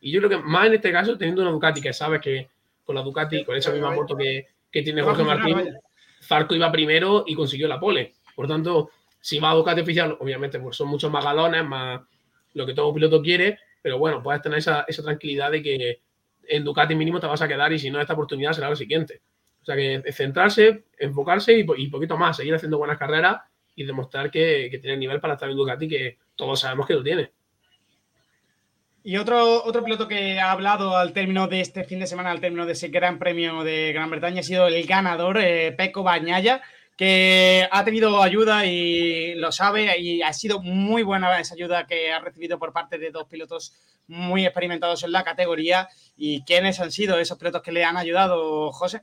Y 0.00 0.10
yo 0.10 0.20
creo 0.20 0.30
que 0.30 0.38
más 0.38 0.66
en 0.66 0.74
este 0.74 0.90
caso, 0.90 1.18
teniendo 1.18 1.42
una 1.42 1.50
Ducati 1.50 1.82
que 1.82 1.92
sabes 1.92 2.22
que 2.22 2.48
con 2.82 2.94
la 2.94 3.02
Ducati, 3.02 3.44
con 3.44 3.56
esa 3.56 3.70
misma 3.72 3.90
moto 3.90 4.16
que, 4.16 4.46
que 4.72 4.82
tiene 4.82 5.02
Jorge 5.02 5.22
Martín, 5.22 5.76
Zarco 6.30 6.54
iba 6.54 6.70
primero 6.70 7.24
y 7.26 7.34
consiguió 7.34 7.66
la 7.66 7.80
pole. 7.80 8.14
Por 8.36 8.46
tanto, 8.46 8.90
si 9.20 9.40
va 9.40 9.50
a 9.50 9.54
Ducati 9.54 9.80
oficial, 9.80 10.16
obviamente 10.20 10.60
pues 10.60 10.76
son 10.76 10.86
muchos 10.86 11.10
más 11.10 11.24
galones, 11.24 11.64
más 11.66 12.02
lo 12.54 12.64
que 12.66 12.72
todo 12.72 12.94
piloto 12.94 13.20
quiere, 13.20 13.58
pero 13.82 13.98
bueno, 13.98 14.22
puedes 14.22 14.40
tener 14.40 14.60
esa, 14.60 14.86
tranquilidad 15.02 15.50
de 15.50 15.60
que 15.60 16.00
en 16.46 16.62
Ducati 16.62 16.94
mínimo 16.94 17.18
te 17.18 17.26
vas 17.26 17.42
a 17.42 17.48
quedar 17.48 17.72
y 17.72 17.80
si 17.80 17.90
no, 17.90 18.00
esta 18.00 18.12
oportunidad 18.12 18.52
será 18.52 18.70
la 18.70 18.76
siguiente. 18.76 19.22
O 19.60 19.64
sea 19.64 19.74
que 19.74 20.04
centrarse, 20.12 20.84
enfocarse 20.98 21.52
y, 21.52 21.64
poquito 21.64 22.16
más, 22.16 22.36
seguir 22.36 22.54
haciendo 22.54 22.78
buenas 22.78 22.96
carreras 22.96 23.38
y 23.74 23.82
demostrar 23.82 24.30
que, 24.30 24.68
que 24.70 24.78
tiene 24.78 24.96
nivel 24.96 25.20
para 25.20 25.34
estar 25.34 25.50
en 25.50 25.56
Ducati, 25.56 25.88
que 25.88 26.18
todos 26.36 26.60
sabemos 26.60 26.86
que 26.86 26.94
lo 26.94 27.02
tiene. 27.02 27.32
Y 29.02 29.16
otro, 29.16 29.64
otro 29.64 29.82
piloto 29.82 30.06
que 30.06 30.38
ha 30.38 30.52
hablado 30.52 30.96
al 30.96 31.14
término 31.14 31.46
de 31.48 31.62
este 31.62 31.84
fin 31.84 32.00
de 32.00 32.06
semana, 32.06 32.30
al 32.30 32.40
término 32.40 32.66
de 32.66 32.72
ese 32.72 32.88
Gran 32.88 33.18
Premio 33.18 33.64
de 33.64 33.94
Gran 33.94 34.10
Bretaña, 34.10 34.40
ha 34.40 34.42
sido 34.42 34.66
el 34.66 34.86
ganador, 34.86 35.38
eh, 35.38 35.72
Peco 35.72 36.02
Bañaya, 36.02 36.60
que 36.98 37.66
ha 37.70 37.82
tenido 37.82 38.22
ayuda 38.22 38.66
y 38.66 39.34
lo 39.36 39.52
sabe, 39.52 39.98
y 39.98 40.20
ha 40.20 40.34
sido 40.34 40.60
muy 40.60 41.02
buena 41.02 41.40
esa 41.40 41.54
ayuda 41.54 41.86
que 41.86 42.12
ha 42.12 42.20
recibido 42.20 42.58
por 42.58 42.74
parte 42.74 42.98
de 42.98 43.10
dos 43.10 43.26
pilotos 43.26 43.72
muy 44.06 44.44
experimentados 44.44 45.02
en 45.02 45.12
la 45.12 45.24
categoría. 45.24 45.88
¿Y 46.14 46.42
quiénes 46.44 46.78
han 46.78 46.92
sido 46.92 47.18
esos 47.18 47.38
pilotos 47.38 47.62
que 47.62 47.72
le 47.72 47.84
han 47.84 47.96
ayudado, 47.96 48.70
José? 48.70 49.00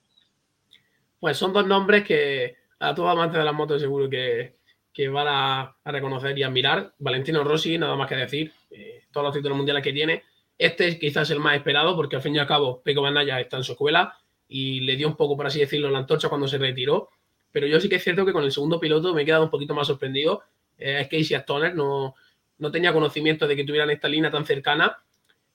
Pues 1.20 1.38
son 1.38 1.54
dos 1.54 1.66
nombres 1.66 2.04
que 2.04 2.56
a 2.80 2.94
todo 2.94 3.10
amante 3.10 3.40
de 3.40 3.44
las 3.44 3.54
motos 3.56 3.82
seguro 3.82 4.08
que, 4.08 4.57
que 4.98 5.10
van 5.10 5.28
a, 5.30 5.76
reconocer 5.86 6.36
y 6.40 6.42
admirar. 6.42 6.92
Valentino 6.98 7.44
Rossi, 7.44 7.78
nada 7.78 7.96
más 7.96 8.10
que 8.10 8.16
decir, 8.16 8.52
eh, 8.72 9.04
todos 9.12 9.26
los 9.26 9.36
títulos 9.36 9.56
mundiales 9.56 9.84
que 9.84 9.94
tiene. 9.94 10.24
Este 10.58 10.88
es 10.88 10.98
quizás 10.98 11.30
el 11.30 11.40
más 11.40 11.56
esperado 11.56 11.96
porque 11.96 12.16
al 12.16 12.24
fin 12.24 12.36
y 12.36 12.40
al 12.40 12.48
cabo 12.48 12.82
Peco 12.82 13.04
Bandaya 13.04 13.40
está 13.40 13.58
en 13.58 13.64
su 13.64 13.74
escuela 13.74 14.18
y 14.48 14.80
le 14.80 14.96
dio 14.96 15.08
un 15.08 15.16
poco, 15.16 15.38
por 15.38 15.46
así 15.46 15.60
decirlo, 15.60 15.92
la 15.92 16.00
antorcha 16.00 16.30
cuando 16.30 16.48
se 16.48 16.58
retiró. 16.58 17.10
Pero 17.52 17.68
yo 17.68 17.80
sí 17.80 17.88
que 17.88 17.98
es 17.98 18.04
cierto 18.04 18.26
que 18.26 18.34
con 18.34 18.44
el 18.44 18.52
segundo 18.52 18.80
piloto 18.80 19.14
me 19.14 19.22
he 19.22 19.26
quedado 19.26 19.44
un 19.44 19.52
poquito 19.52 19.76
más 19.76 19.86
sorprendido. 19.86 20.42
Eh, 20.80 21.02
es 21.02 21.08
Casey 21.08 21.38
Stoner 21.38 21.76
no, 21.76 22.16
no 22.58 22.72
tenía 22.72 22.92
conocimiento 22.92 23.48
de 23.48 23.56
que 23.56 23.66
tuvieran 23.66 23.92
esta 23.92 24.08
línea 24.08 24.32
tan 24.32 24.48
cercana. 24.48 24.98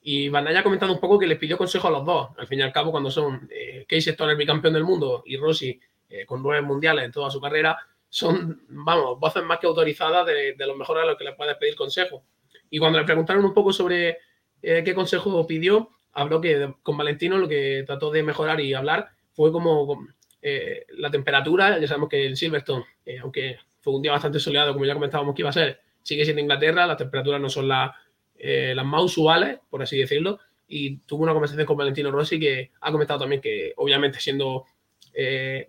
Y 0.01 0.29
Bandaya 0.29 0.61
ha 0.61 0.63
comentado 0.63 0.93
un 0.93 1.01
poco 1.01 1.19
que 1.19 1.27
les 1.27 1.37
pidió 1.37 1.57
consejo 1.57 1.89
a 1.89 1.91
los 1.91 2.05
dos. 2.05 2.29
Al 2.37 2.47
fin 2.47 2.59
y 2.59 2.61
al 2.61 2.71
cabo, 2.71 2.91
cuando 2.91 3.11
son 3.11 3.49
eh, 3.51 3.85
Casey 3.89 4.13
Stoner 4.13 4.37
bicampeón 4.37 4.73
del 4.73 4.85
mundo 4.85 5.21
y 5.25 5.35
Rossi 5.35 5.77
eh, 6.07 6.25
con 6.25 6.41
nueve 6.41 6.61
mundiales 6.61 7.03
en 7.03 7.11
toda 7.11 7.29
su 7.29 7.41
carrera, 7.41 7.77
son, 8.13 8.61
vamos, 8.69 9.19
voces 9.19 9.43
más 9.43 9.57
que 9.57 9.65
autorizadas 9.65 10.27
de, 10.27 10.53
de 10.53 10.67
los 10.67 10.77
mejores 10.77 11.01
a 11.01 11.07
los 11.07 11.17
que 11.17 11.23
les 11.23 11.35
puedes 11.35 11.57
pedir 11.57 11.75
consejo. 11.75 12.23
Y 12.69 12.77
cuando 12.77 12.99
le 12.99 13.05
preguntaron 13.05 13.43
un 13.43 13.55
poco 13.55 13.73
sobre 13.73 14.19
eh, 14.61 14.83
qué 14.85 14.93
consejo 14.93 15.47
pidió, 15.47 15.89
habló 16.11 16.39
que 16.39 16.75
con 16.83 16.95
Valentino 16.95 17.39
lo 17.39 17.47
que 17.47 17.83
trató 17.87 18.11
de 18.11 18.21
mejorar 18.21 18.61
y 18.61 18.75
hablar 18.75 19.09
fue 19.31 19.51
como 19.51 20.05
eh, 20.43 20.85
la 20.89 21.09
temperatura. 21.09 21.79
Ya 21.79 21.87
sabemos 21.87 22.07
que 22.07 22.27
en 22.27 22.37
Silverstone, 22.37 22.85
eh, 23.03 23.17
aunque 23.17 23.57
fue 23.81 23.95
un 23.95 24.03
día 24.03 24.11
bastante 24.11 24.39
soleado, 24.39 24.73
como 24.73 24.85
ya 24.85 24.93
comentábamos 24.93 25.33
que 25.33 25.41
iba 25.41 25.49
a 25.49 25.53
ser, 25.53 25.81
sigue 26.03 26.23
siendo 26.23 26.43
Inglaterra, 26.43 26.85
las 26.85 26.97
temperaturas 26.97 27.41
no 27.41 27.49
son 27.49 27.67
las, 27.67 27.95
las 28.37 28.85
más 28.85 29.01
usuales, 29.01 29.57
por 29.71 29.81
así 29.81 29.97
decirlo. 29.97 30.37
Y 30.67 30.97
tuvo 30.97 31.23
una 31.23 31.33
conversación 31.33 31.65
con 31.65 31.77
Valentino 31.77 32.11
Rossi 32.11 32.39
que 32.39 32.73
ha 32.79 32.91
comentado 32.91 33.21
también 33.21 33.41
que, 33.41 33.73
obviamente, 33.77 34.19
siendo 34.19 34.65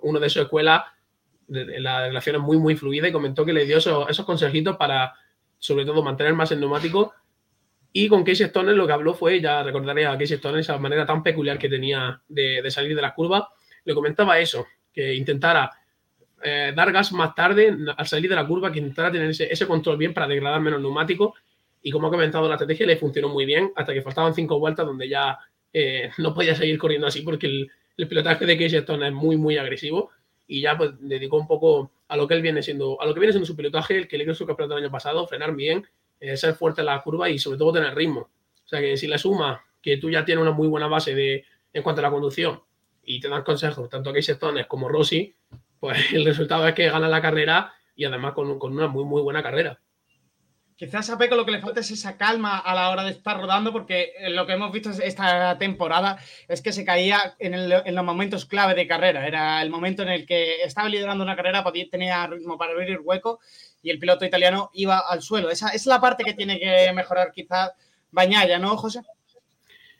uno 0.02 0.20
de 0.20 0.28
sus 0.28 0.42
escuelas, 0.42 0.82
la 1.48 2.06
relación 2.06 2.36
es 2.36 2.42
muy, 2.42 2.58
muy 2.58 2.76
fluida 2.76 3.08
y 3.08 3.12
comentó 3.12 3.44
que 3.44 3.52
le 3.52 3.64
dio 3.64 3.78
esos, 3.78 4.08
esos 4.08 4.24
consejitos 4.24 4.76
para, 4.76 5.14
sobre 5.58 5.84
todo, 5.84 6.02
mantener 6.02 6.34
más 6.34 6.52
el 6.52 6.60
neumático. 6.60 7.12
Y 7.92 8.08
con 8.08 8.24
Casey 8.24 8.46
Stoner 8.46 8.74
lo 8.74 8.86
que 8.86 8.92
habló 8.92 9.14
fue, 9.14 9.40
ya 9.40 9.62
recordaré 9.62 10.06
a 10.06 10.18
Casey 10.18 10.36
Stoner 10.36 10.60
esa 10.60 10.78
manera 10.78 11.06
tan 11.06 11.22
peculiar 11.22 11.58
que 11.58 11.68
tenía 11.68 12.20
de, 12.28 12.68
salir 12.70 12.96
de 12.96 13.02
las 13.02 13.12
curvas, 13.12 13.44
le 13.84 13.94
comentaba 13.94 14.38
eso, 14.38 14.66
que 14.92 15.14
intentara 15.14 15.70
eh, 16.42 16.72
dar 16.74 16.90
gas 16.90 17.12
más 17.12 17.34
tarde 17.34 17.76
al 17.96 18.06
salir 18.06 18.28
de 18.28 18.36
la 18.36 18.46
curva, 18.46 18.72
que 18.72 18.80
intentara 18.80 19.12
tener 19.12 19.30
ese, 19.30 19.66
control 19.66 19.96
bien 19.96 20.12
para 20.12 20.26
degradar 20.26 20.60
menos 20.60 20.80
neumático. 20.80 21.34
Y 21.82 21.90
como 21.90 22.08
ha 22.08 22.10
comentado, 22.10 22.48
la 22.48 22.54
estrategia 22.54 22.86
le 22.86 22.96
funcionó 22.96 23.28
muy 23.28 23.44
bien 23.44 23.70
hasta 23.76 23.92
que 23.92 24.02
faltaban 24.02 24.34
cinco 24.34 24.58
vueltas 24.58 24.86
donde 24.86 25.08
ya 25.08 25.38
eh, 25.72 26.10
no 26.18 26.34
podía 26.34 26.54
seguir 26.54 26.78
corriendo 26.78 27.06
así 27.06 27.20
porque 27.20 27.46
el, 27.46 27.70
el 27.96 28.08
pilotaje 28.08 28.46
de 28.46 28.56
Casey 28.56 28.78
Stoner 28.78 29.08
es 29.08 29.14
muy, 29.14 29.36
muy 29.36 29.56
agresivo 29.56 30.10
y 30.46 30.60
ya 30.60 30.76
pues 30.76 30.92
dedicó 31.00 31.38
un 31.38 31.46
poco 31.46 31.90
a 32.08 32.16
lo 32.16 32.28
que 32.28 32.34
él 32.34 32.42
viene 32.42 32.62
siendo, 32.62 33.00
a 33.00 33.06
lo 33.06 33.14
que 33.14 33.20
viene 33.20 33.32
siendo 33.32 33.46
su 33.46 33.56
pilotaje, 33.56 33.96
el 33.96 34.08
que 34.08 34.18
le 34.18 34.24
dio 34.24 34.34
su 34.34 34.46
campeonato 34.46 34.76
el 34.76 34.84
año 34.84 34.92
pasado, 34.92 35.26
frenar 35.26 35.54
bien, 35.54 35.86
eh, 36.20 36.36
ser 36.36 36.54
fuerte 36.54 36.82
en 36.82 36.86
la 36.86 37.00
curva 37.02 37.28
y 37.28 37.38
sobre 37.38 37.58
todo 37.58 37.72
tener 37.72 37.94
ritmo. 37.94 38.20
O 38.20 38.68
sea 38.68 38.80
que 38.80 38.96
si 38.96 39.06
le 39.06 39.18
suma 39.18 39.64
que 39.82 39.96
tú 39.96 40.10
ya 40.10 40.24
tienes 40.24 40.42
una 40.42 40.52
muy 40.52 40.68
buena 40.68 40.86
base 40.86 41.14
de, 41.14 41.44
en 41.72 41.82
cuanto 41.82 42.00
a 42.00 42.02
la 42.02 42.10
conducción 42.10 42.62
y 43.02 43.20
te 43.20 43.28
dan 43.28 43.42
consejos 43.42 43.88
tanto 43.88 44.10
a 44.10 44.12
Casey 44.12 44.32
Stones 44.32 44.66
como 44.66 44.88
Rossi, 44.88 45.34
pues 45.80 45.98
el 46.12 46.24
resultado 46.24 46.66
es 46.66 46.74
que 46.74 46.88
gana 46.88 47.08
la 47.08 47.20
carrera 47.20 47.74
y 47.96 48.04
además 48.04 48.32
con, 48.32 48.58
con 48.58 48.72
una 48.72 48.88
muy, 48.88 49.04
muy 49.04 49.22
buena 49.22 49.42
carrera. 49.42 49.78
Quizás 50.76 51.08
a 51.08 51.16
Peco 51.16 51.36
lo 51.36 51.44
que 51.44 51.52
le 51.52 51.60
falta 51.60 51.80
es 51.80 51.90
esa 51.92 52.16
calma 52.16 52.58
a 52.58 52.74
la 52.74 52.90
hora 52.90 53.04
de 53.04 53.12
estar 53.12 53.40
rodando, 53.40 53.72
porque 53.72 54.12
eh, 54.18 54.30
lo 54.30 54.44
que 54.44 54.54
hemos 54.54 54.72
visto 54.72 54.90
esta 54.90 55.56
temporada 55.56 56.18
es 56.48 56.62
que 56.62 56.72
se 56.72 56.84
caía 56.84 57.36
en, 57.38 57.68
los 57.68 58.04
momentos 58.04 58.44
clave 58.44 58.74
de 58.74 58.88
carrera. 58.88 59.24
Era 59.24 59.62
el 59.62 59.70
momento 59.70 60.02
en 60.02 60.08
el 60.08 60.26
que 60.26 60.62
estaba 60.62 60.88
liderando 60.88 61.22
una 61.22 61.36
carrera, 61.36 61.64
tenía 61.88 62.26
ritmo 62.26 62.58
para 62.58 62.72
abrir 62.72 62.90
el 62.90 63.00
hueco 63.00 63.38
y 63.82 63.90
el 63.90 64.00
piloto 64.00 64.24
italiano 64.24 64.70
iba 64.72 64.98
al 64.98 65.22
suelo. 65.22 65.48
Esa 65.48 65.68
es 65.68 65.86
la 65.86 66.00
parte 66.00 66.24
que 66.24 66.34
tiene 66.34 66.58
que 66.58 66.92
mejorar 66.92 67.30
quizás 67.30 67.70
Bañaya, 68.10 68.58
¿no, 68.58 68.76
José? 68.76 69.02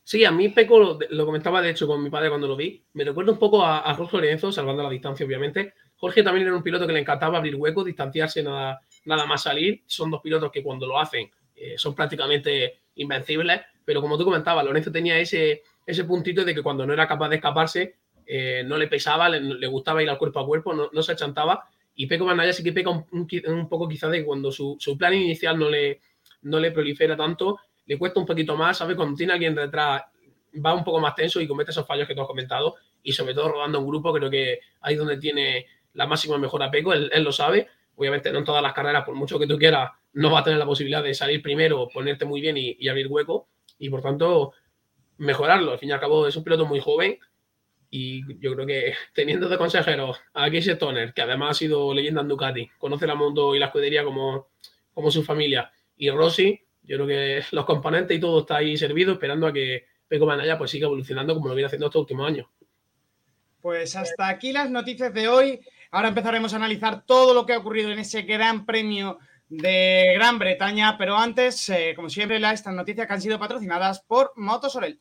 Sí, 0.03 0.25
a 0.25 0.33
mí 0.33 0.49
Peco 0.49 0.99
lo, 1.09 1.27
comentaba 1.27 1.63
de 1.63 1.71
hecho 1.71 1.87
con 1.87 2.03
mi 2.03 2.11
padre 2.11 2.31
cuando 2.31 2.49
lo 2.49 2.57
vi. 2.57 2.83
Me 2.95 3.05
recuerda 3.05 3.31
un 3.31 3.39
poco 3.39 3.65
a, 3.65 3.89
a 3.89 3.95
Jorge 3.95 4.17
Lorenzo, 4.17 4.51
salvando 4.51 4.83
la 4.83 4.91
distancia, 4.91 5.25
obviamente. 5.25 5.75
Jorge 5.97 6.25
también 6.25 6.49
era 6.49 6.57
un 6.57 6.65
piloto 6.65 6.85
que 6.87 6.93
le 6.93 7.01
encantaba 7.01 7.39
abrir 7.39 7.55
huecos, 7.55 7.85
distanciarse, 7.85 8.43
nada 8.43 8.81
nada 9.05 9.27
más 9.27 9.43
salir. 9.43 9.83
Son 9.87 10.11
dos 10.11 10.21
pilotos 10.21 10.51
que 10.51 10.62
cuando 10.62 10.87
lo 10.87 10.99
hacen 10.99 11.31
eh, 11.55 11.75
son 11.77 11.95
prácticamente 11.95 12.81
invencibles, 12.97 13.61
pero 13.85 14.01
como 14.01 14.19
tú 14.19 14.25
comentabas, 14.25 14.64
Lorenzo 14.64 14.90
tenía 14.90 15.19
ese, 15.19 15.62
ese 15.87 16.05
puntito 16.05 16.45
de 16.45 16.55
que 16.55 16.62
cuando 16.62 16.87
no 16.87 16.93
era 16.93 17.07
capaz 17.07 17.29
de 17.29 17.37
escaparse, 17.37 17.97
eh, 18.27 18.62
no 18.64 18.79
le 18.79 18.88
pesaba, 18.88 19.29
le, 19.29 19.67
gustaba 19.67 20.03
ir 20.03 20.09
al 20.09 20.19
cuerpo 20.19 20.40
a 20.40 20.47
cuerpo, 20.47 20.75
no, 20.75 21.03
se 21.03 21.12
achantaba. 21.12 21.69
Y 21.95 22.07
Peco 22.07 22.25
Banaya 22.25 22.53
sí 22.53 22.64
que 22.64 22.73
peca 22.73 22.90
un, 22.90 23.69
poco 23.69 23.88
quizás 23.88 24.11
de 24.11 24.25
cuando 24.25 24.51
su, 24.51 24.79
plan 24.99 25.14
inicial 25.14 25.59
no 25.59 25.71
le, 25.71 26.01
no 26.43 26.59
le 26.59 26.73
prolifera 26.73 27.17
tanto, 27.17 27.61
le 27.87 27.99
cuesta 27.99 28.19
un 28.19 28.27
poquito 28.27 28.57
más, 28.57 28.79
¿sabes? 28.79 28.97
Cuando 28.97 29.14
tiene 29.17 29.35
alguien 29.35 29.55
detrás 29.55 30.03
va 30.64 30.75
un 30.75 30.85
poco 30.85 31.01
más 31.01 31.14
tenso 31.14 31.40
y 31.40 31.47
comete 31.49 31.73
esos 31.73 31.87
fallos 31.87 32.07
que 32.07 32.14
tú 32.14 32.23
has 32.23 32.27
comentado 32.27 32.77
y 33.03 33.12
sobre 33.12 33.35
todo 33.35 33.49
rodando 33.49 33.81
un 33.81 33.88
grupo 33.88 34.12
creo 34.12 34.31
que 34.31 34.61
ahí 34.81 34.95
es 34.95 34.99
donde 34.99 35.17
tiene 35.17 35.67
la 35.95 36.07
máxima 36.07 36.38
mejora 36.38 36.71
Peco, 36.71 36.93
él, 36.93 37.11
él 37.12 37.25
lo 37.25 37.33
sabe 37.33 37.69
Obviamente 37.97 38.33
no 38.33 38.41
en 38.41 38.45
todas 38.45 38.63
las 38.63 38.73
carreras, 38.73 39.05
por 39.05 39.15
mucho 39.15 39.39
que 39.39 39.47
tú 39.47 39.59
quieras, 39.59 39.93
no 40.15 40.31
va 40.31 40.41
a 40.41 40.45
tener 40.45 40.59
la 40.59 40.67
posibilidad 40.67 41.03
de 41.03 41.15
salir 41.15 41.43
primero, 41.43 41.89
ponerte 41.89 42.25
muy 42.25 42.41
bien 42.41 42.57
y, 42.57 42.89
abrir 42.89 43.09
hueco 43.09 43.49
y 43.79 43.91
por 43.91 44.03
tanto 44.03 44.53
mejorarlo. 45.19 45.73
Al 45.73 45.79
fin 45.79 45.91
y 45.91 45.93
al 45.93 46.01
cabo 46.01 46.27
es 46.27 46.37
un 46.37 46.45
piloto 46.45 46.67
muy 46.67 46.81
joven 46.81 47.19
y 47.91 48.39
yo 48.41 48.55
creo 48.55 48.67
que 48.67 48.95
teniendo 49.15 49.49
de 49.49 49.59
consejero 49.59 50.15
a 50.33 50.47
Casey 50.47 50.73
Stoner, 50.73 51.13
que 51.13 51.23
además 51.23 51.51
ha 51.53 51.55
sido 51.55 51.95
leyenda 51.95 52.21
en 52.21 52.29
Ducati, 52.29 52.69
conoce 52.79 53.07
la 53.07 53.15
mundo 53.15 53.55
y 53.55 53.59
la 53.59 53.67
escudería 53.67 54.05
como, 54.05 54.49
como 54.93 55.11
su 55.11 55.23
familia, 55.23 55.73
y 55.97 56.11
Rossi, 56.11 56.61
yo 56.83 56.97
creo 56.97 57.07
que 57.07 57.45
los 57.53 57.65
componentes 57.65 58.17
y 58.17 58.21
todo 58.21 58.41
está 58.41 58.57
ahí 58.57 58.77
servido, 58.77 59.13
esperando 59.13 59.47
a 59.47 59.53
que 59.53 59.87
Peco 60.09 60.27
Manaya 60.27 60.59
pues 60.59 60.71
siga 60.71 60.87
evolucionando 60.87 61.35
como 61.35 61.49
lo 61.49 61.55
viene 61.55 61.67
haciendo 61.67 61.87
estos 61.87 62.01
últimos 62.01 62.29
años. 62.29 62.47
Pues 63.61 63.97
hasta 63.97 64.29
aquí 64.29 64.53
las 64.53 64.71
noticias 64.71 65.15
de 65.15 65.29
hoy. 65.29 65.61
Ahora 65.95 66.09
empezaremos 66.09 66.53
a 66.53 66.57
analizar 66.57 67.05
todo 67.07 67.35
lo 67.35 67.47
que 67.47 67.53
ha 67.53 67.59
ocurrido 67.59 67.93
en 67.93 68.01
ese 68.01 68.23
gran 68.23 68.67
premio 68.67 69.21
de 69.49 70.13
Gran 70.17 70.41
Bretaña, 70.41 70.99
pero 70.99 71.17
antes, 71.17 71.69
eh, 71.69 71.93
como 71.95 72.11
siempre, 72.11 72.39
estas 72.53 72.75
noticias 72.75 73.07
que 73.07 73.13
han 73.13 73.21
sido 73.21 73.39
patrocinadas 73.39 74.01
por 74.01 74.33
Motosorel. 74.35 75.01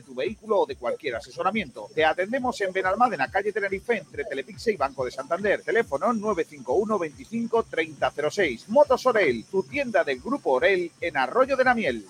tu 0.01 0.13
vehículo 0.15 0.59
o 0.59 0.65
de 0.65 0.75
cualquier 0.75 1.15
asesoramiento. 1.15 1.87
Te 1.93 2.05
atendemos 2.05 2.59
en 2.61 2.71
Benalmádena, 2.71 3.29
calle 3.29 3.51
Tenerife, 3.51 3.97
entre 3.97 4.25
Telepixe 4.25 4.71
y 4.71 4.77
Banco 4.77 5.05
de 5.05 5.11
Santander. 5.11 5.61
Teléfono 5.61 6.13
951 6.13 6.99
25 6.99 7.63
3006. 7.63 8.69
Motos 8.69 9.05
Orel, 9.05 9.45
tu 9.45 9.63
tienda 9.63 10.03
del 10.03 10.19
Grupo 10.19 10.51
Orel 10.51 10.91
en 10.99 11.17
Arroyo 11.17 11.55
de 11.55 11.63
la 11.63 11.75
Miel. 11.75 12.05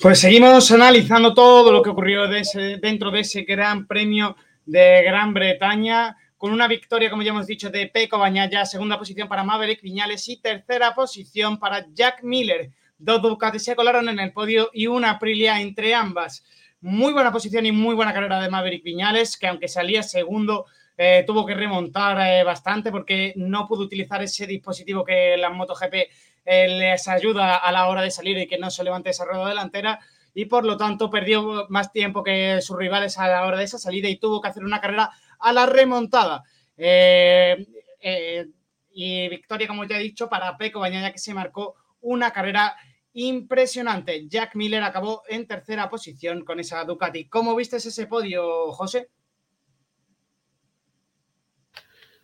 Pues 0.00 0.20
seguimos 0.20 0.70
analizando 0.70 1.32
todo 1.32 1.72
lo 1.72 1.82
que 1.82 1.90
ocurrió 1.90 2.28
dentro 2.28 3.10
de 3.10 3.20
ese 3.20 3.42
gran 3.42 3.86
premio 3.86 4.36
de 4.66 5.02
Gran 5.02 5.32
Bretaña, 5.32 6.16
con 6.36 6.52
una 6.52 6.68
victoria, 6.68 7.08
como 7.08 7.22
ya 7.22 7.30
hemos 7.30 7.46
dicho, 7.46 7.70
de 7.70 7.86
Peco 7.86 8.18
Bañaya, 8.18 8.66
segunda 8.66 8.98
posición 8.98 9.26
para 9.26 9.42
Maverick 9.42 9.80
Viñales 9.80 10.28
y 10.28 10.36
tercera 10.36 10.94
posición 10.94 11.58
para 11.58 11.86
Jack 11.94 12.22
Miller. 12.22 12.70
Dos 12.98 13.20
Ducati 13.20 13.58
se 13.58 13.76
colaron 13.76 14.08
en 14.08 14.18
el 14.18 14.32
podio 14.32 14.70
y 14.72 14.86
una 14.86 15.10
Aprilia 15.10 15.60
entre 15.60 15.94
ambas. 15.94 16.44
Muy 16.80 17.12
buena 17.12 17.30
posición 17.30 17.66
y 17.66 17.72
muy 17.72 17.94
buena 17.94 18.14
carrera 18.14 18.40
de 18.40 18.48
Maverick 18.48 18.82
Viñales, 18.82 19.36
que 19.36 19.48
aunque 19.48 19.68
salía 19.68 20.02
segundo, 20.02 20.66
eh, 20.96 21.24
tuvo 21.26 21.44
que 21.44 21.54
remontar 21.54 22.18
eh, 22.26 22.42
bastante 22.42 22.90
porque 22.90 23.34
no 23.36 23.66
pudo 23.66 23.82
utilizar 23.82 24.22
ese 24.22 24.46
dispositivo 24.46 25.04
que 25.04 25.36
la 25.36 25.50
MotoGP 25.50 25.94
eh, 26.46 26.68
les 26.68 27.06
ayuda 27.06 27.56
a 27.56 27.70
la 27.70 27.88
hora 27.88 28.00
de 28.00 28.10
salir 28.10 28.38
y 28.38 28.46
que 28.46 28.56
no 28.56 28.70
se 28.70 28.82
levante 28.82 29.10
esa 29.10 29.26
rueda 29.26 29.48
delantera 29.48 30.00
y 30.32 30.46
por 30.46 30.64
lo 30.64 30.78
tanto 30.78 31.10
perdió 31.10 31.66
más 31.68 31.92
tiempo 31.92 32.22
que 32.22 32.60
sus 32.62 32.78
rivales 32.78 33.18
a 33.18 33.28
la 33.28 33.44
hora 33.46 33.58
de 33.58 33.64
esa 33.64 33.78
salida 33.78 34.08
y 34.08 34.16
tuvo 34.16 34.40
que 34.40 34.48
hacer 34.48 34.64
una 34.64 34.80
carrera 34.80 35.10
a 35.38 35.52
la 35.52 35.66
remontada. 35.66 36.44
y 38.92 39.28
victoria, 39.28 39.68
como 39.68 39.84
ya 39.84 39.96
he 39.98 40.02
dicho, 40.02 40.28
para 40.28 40.56
Peco 40.56 40.80
Bañaya 40.80 41.12
que 41.12 41.18
se 41.18 41.34
marcó 41.34 41.76
una 42.06 42.30
carrera 42.30 42.76
impresionante. 43.14 44.28
Jack 44.28 44.54
Miller 44.54 44.82
acabó 44.82 45.22
en 45.28 45.46
tercera 45.46 45.90
posición 45.90 46.44
con 46.44 46.60
esa 46.60 46.84
Ducati. 46.84 47.28
¿Cómo 47.28 47.56
viste 47.56 47.76
ese 47.76 48.06
podio, 48.06 48.70
José? 48.72 49.10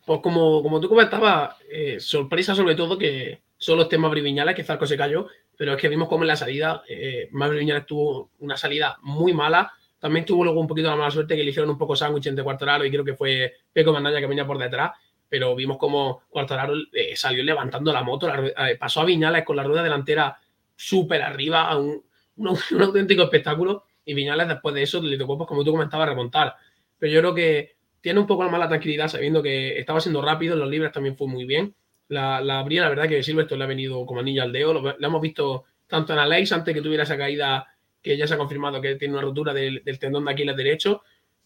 Pues 0.06 0.20
como, 0.20 0.62
como 0.62 0.80
tú 0.80 0.88
comentabas, 0.88 1.56
eh, 1.70 1.98
sorpresa 1.98 2.54
sobre 2.54 2.74
todo 2.74 2.96
que 2.96 3.42
solo 3.56 3.82
esté 3.82 3.98
Mavri 3.98 4.20
Viñales, 4.20 4.54
que 4.54 4.64
Zarco 4.64 4.86
se 4.86 4.96
cayó, 4.96 5.26
pero 5.56 5.72
es 5.72 5.80
que 5.80 5.88
vimos 5.88 6.08
como 6.08 6.22
en 6.22 6.28
la 6.28 6.36
salida, 6.36 6.82
eh, 6.88 7.28
Mavri 7.32 7.58
Viñales 7.58 7.86
tuvo 7.86 8.30
una 8.38 8.56
salida 8.56 8.98
muy 9.02 9.32
mala. 9.32 9.72
También 9.98 10.24
tuvo 10.24 10.44
luego 10.44 10.60
un 10.60 10.66
poquito 10.66 10.88
la 10.90 10.96
mala 10.96 11.10
suerte 11.10 11.36
que 11.36 11.42
le 11.42 11.50
hicieron 11.50 11.70
un 11.70 11.78
poco 11.78 11.96
sándwich 11.96 12.26
entre 12.26 12.44
Cuartararo 12.44 12.84
y 12.84 12.90
creo 12.90 13.04
que 13.04 13.14
fue 13.14 13.54
Peco 13.72 13.92
Mandaya 13.92 14.20
que 14.20 14.26
venía 14.26 14.46
por 14.46 14.58
detrás. 14.58 14.92
Pero 15.32 15.56
vimos 15.56 15.78
como 15.78 16.24
Cuartararo 16.28 16.74
eh, 16.92 17.16
salió 17.16 17.42
levantando 17.42 17.90
la 17.90 18.02
moto, 18.02 18.30
eh, 18.30 18.76
pasó 18.78 19.00
a 19.00 19.06
Viñales 19.06 19.46
con 19.46 19.56
la 19.56 19.62
rueda 19.62 19.82
delantera 19.82 20.38
súper 20.76 21.22
arriba, 21.22 21.70
a 21.70 21.78
un, 21.78 22.04
un, 22.36 22.48
auténtico 22.82 23.22
espectáculo. 23.22 23.86
Y 24.04 24.12
Viñales 24.12 24.46
después 24.46 24.74
de 24.74 24.82
eso 24.82 25.00
le 25.00 25.16
tocó, 25.16 25.38
pues, 25.38 25.48
como 25.48 25.64
tú 25.64 25.70
comentabas, 25.70 26.06
remontar. 26.06 26.54
Pero 26.98 27.14
yo 27.14 27.20
creo 27.20 27.34
que 27.34 27.76
tiene 28.02 28.20
un 28.20 28.26
poco 28.26 28.44
la 28.44 28.50
mala 28.50 28.68
tranquilidad 28.68 29.08
sabiendo 29.08 29.42
que 29.42 29.78
estaba 29.78 30.02
siendo 30.02 30.20
rápido, 30.20 30.52
en 30.52 30.60
los 30.60 30.68
libres 30.68 30.92
también 30.92 31.16
fue 31.16 31.26
muy 31.26 31.46
bien. 31.46 31.74
La, 32.08 32.42
la 32.42 32.62
la 32.62 32.88
verdad 32.90 33.08
que 33.08 33.22
Silverstone 33.22 33.60
le 33.60 33.64
ha 33.64 33.68
venido 33.68 34.04
como 34.04 34.20
anillo 34.20 34.42
al 34.42 34.52
dedo, 34.52 34.74
lo, 34.74 34.98
hemos 35.00 35.22
visto 35.22 35.64
tanto 35.86 36.12
en 36.12 36.18
Aleix 36.18 36.52
antes 36.52 36.74
que 36.74 36.82
tuviera 36.82 37.04
esa 37.04 37.16
caída 37.16 37.66
que 38.02 38.18
ya 38.18 38.26
se 38.26 38.34
ha 38.34 38.36
confirmado 38.36 38.82
que 38.82 38.96
tiene 38.96 39.14
una 39.14 39.22
rotura 39.22 39.54
del, 39.54 39.82
tendón 39.98 40.26
de 40.26 40.32
Aquiles 40.32 40.56
derecho, 40.58 41.00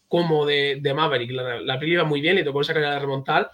como 0.09 0.45
de, 0.45 0.79
de 0.81 0.93
Maverick. 0.93 1.31
La, 1.31 1.61
la 1.61 1.85
iba 1.85 2.03
muy 2.03 2.19
bien, 2.19 2.35
le 2.35 2.43
tocó 2.43 2.59
esa 2.59 2.73
caída 2.73 2.91
de 2.91 2.99
remontar 2.99 3.49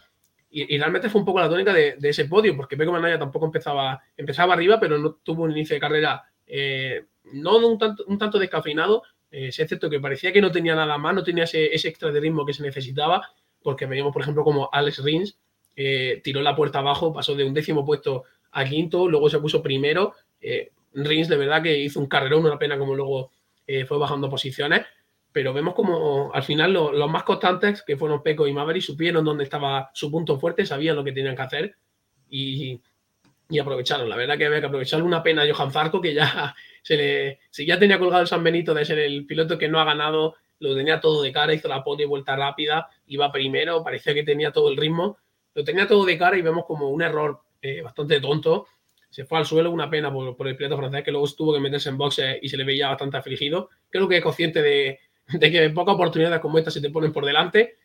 y, 0.55 0.77
realmente 0.77 1.09
fue 1.09 1.19
un 1.19 1.25
poco 1.25 1.39
la 1.39 1.49
tónica 1.49 1.73
de, 1.73 1.97
ese 2.03 2.25
podio, 2.25 2.55
porque 2.55 2.77
Peco 2.77 2.91
Manaya 2.91 3.17
tampoco 3.17 3.47
empezaba, 3.47 4.01
empezaba 4.15 4.53
arriba, 4.53 4.79
pero 4.79 4.99
no 4.99 5.15
tuvo 5.15 5.43
un 5.43 5.51
inicio 5.51 5.75
de 5.75 5.79
carrera 5.79 6.23
eh, 6.45 7.05
no 7.31 7.57
un 7.57 7.79
tanto, 7.79 8.37
descafeinado, 8.37 9.01
eh, 9.31 9.51
cierto 9.51 9.89
que 9.89 9.99
parecía 9.99 10.31
que 10.31 10.41
no 10.41 10.51
tenía 10.51 10.75
nada 10.75 10.97
más, 10.99 11.15
no 11.15 11.23
tenía 11.23 11.45
ese, 11.45 11.65
extra 11.73 12.11
de 12.11 12.19
ritmo 12.19 12.45
que 12.45 12.53
se 12.53 12.61
necesitaba, 12.61 13.27
porque 13.63 13.87
veíamos, 13.87 14.13
por 14.13 14.21
ejemplo, 14.21 14.43
como 14.43 14.69
Alex 14.71 15.03
Rins 15.03 15.39
eh, 15.75 16.21
tiró 16.23 16.41
la 16.41 16.55
puerta 16.55 16.79
abajo, 16.79 17.11
pasó 17.11 17.33
de 17.33 17.45
un 17.45 17.53
décimo 17.55 17.83
puesto 17.83 18.25
a 18.51 18.63
quinto, 18.65 19.09
luego 19.09 19.29
se 19.31 19.39
puso 19.39 19.63
primero. 19.63 20.13
Eh, 20.39 20.71
Rins, 20.93 21.29
de 21.29 21.37
verdad, 21.37 21.63
que 21.63 21.79
hizo 21.79 21.99
un 21.99 22.05
carrerón, 22.05 22.45
una 22.45 22.59
pena 22.59 22.77
como 22.77 22.93
luego 22.93 23.31
fue 23.87 23.97
bajando 23.97 24.29
posiciones, 24.29 24.85
pero 25.33 25.51
vemos 25.51 25.73
como 25.73 26.31
al 26.33 26.43
final 26.43 26.71
los 26.71 27.09
más 27.09 27.23
constantes, 27.23 27.81
que 27.81 27.97
fueron 27.97 28.21
Peco 28.21 28.47
y 28.47 28.53
Maverick, 28.53 28.83
supieron 28.83 29.25
dónde 29.25 29.43
estaba 29.43 29.89
su 29.93 30.11
punto 30.11 30.39
fuerte, 30.39 30.65
sabían 30.65 30.95
lo 30.95 31.03
que 31.03 31.11
tenían 31.11 31.35
que 31.35 31.41
hacer 31.41 31.75
y, 32.29 32.79
y 33.49 33.59
aprovecharon. 33.59 34.07
La 34.07 34.15
verdad 34.15 34.37
que 34.37 34.45
había 34.45 34.59
que 34.59 34.67
aprovechar 34.67 35.01
una 35.01 35.23
pena 35.23 35.41
a 35.41 35.51
Johan 35.51 35.71
Zarco, 35.71 35.99
que 35.99 36.13
ya 36.13 36.55
se 36.83 36.95
le, 36.95 37.39
si 37.49 37.65
ya 37.65 37.79
tenía 37.79 37.97
colgado 37.97 38.21
el 38.21 38.27
San 38.27 38.43
Benito 38.43 38.75
de 38.75 38.85
ser 38.85 38.99
el 38.99 39.25
piloto 39.25 39.57
que 39.57 39.67
no 39.67 39.79
ha 39.79 39.85
ganado, 39.85 40.35
lo 40.59 40.75
tenía 40.75 40.99
todo 40.99 41.23
de 41.23 41.31
cara, 41.31 41.53
hizo 41.53 41.67
la 41.67 41.83
pole 41.83 42.05
vuelta 42.05 42.35
rápida, 42.35 42.87
iba 43.07 43.31
primero, 43.31 43.83
parecía 43.83 44.13
que 44.13 44.23
tenía 44.23 44.51
todo 44.51 44.69
el 44.69 44.77
ritmo, 44.77 45.17
lo 45.55 45.63
tenía 45.63 45.87
todo 45.87 46.05
de 46.05 46.17
cara 46.17 46.37
y 46.37 46.41
vemos 46.43 46.65
como 46.65 46.89
un 46.89 47.01
error 47.01 47.41
eh, 47.61 47.81
bastante 47.81 48.21
tonto. 48.21 48.67
Se 49.09 49.25
fue 49.25 49.37
al 49.37 49.45
suelo, 49.45 49.71
una 49.71 49.89
pena 49.89 50.11
por, 50.11 50.47
el 50.47 50.55
piloto 50.55 50.77
francés 50.77 51.03
que 51.03 51.11
luego 51.11 51.27
tuvo 51.35 51.53
que 51.53 51.59
meterse 51.59 51.89
en 51.89 51.97
boxe 51.97 52.39
y 52.41 52.49
se 52.49 52.57
le 52.57 52.63
veía 52.63 52.89
bastante 52.89 53.17
afligido. 53.17 53.69
Creo 53.89 54.07
que 54.07 54.17
es 54.17 54.23
consciente 54.23 54.61
de, 54.61 54.99
de 55.33 55.51
que 55.51 55.69
pocas 55.69 55.95
oportunidades 55.95 56.39
como 56.39 56.57
esta 56.57 56.71
se 56.71 56.81
te 56.81 56.89
ponen 56.89 57.11
por 57.11 57.25
delante. 57.25 57.77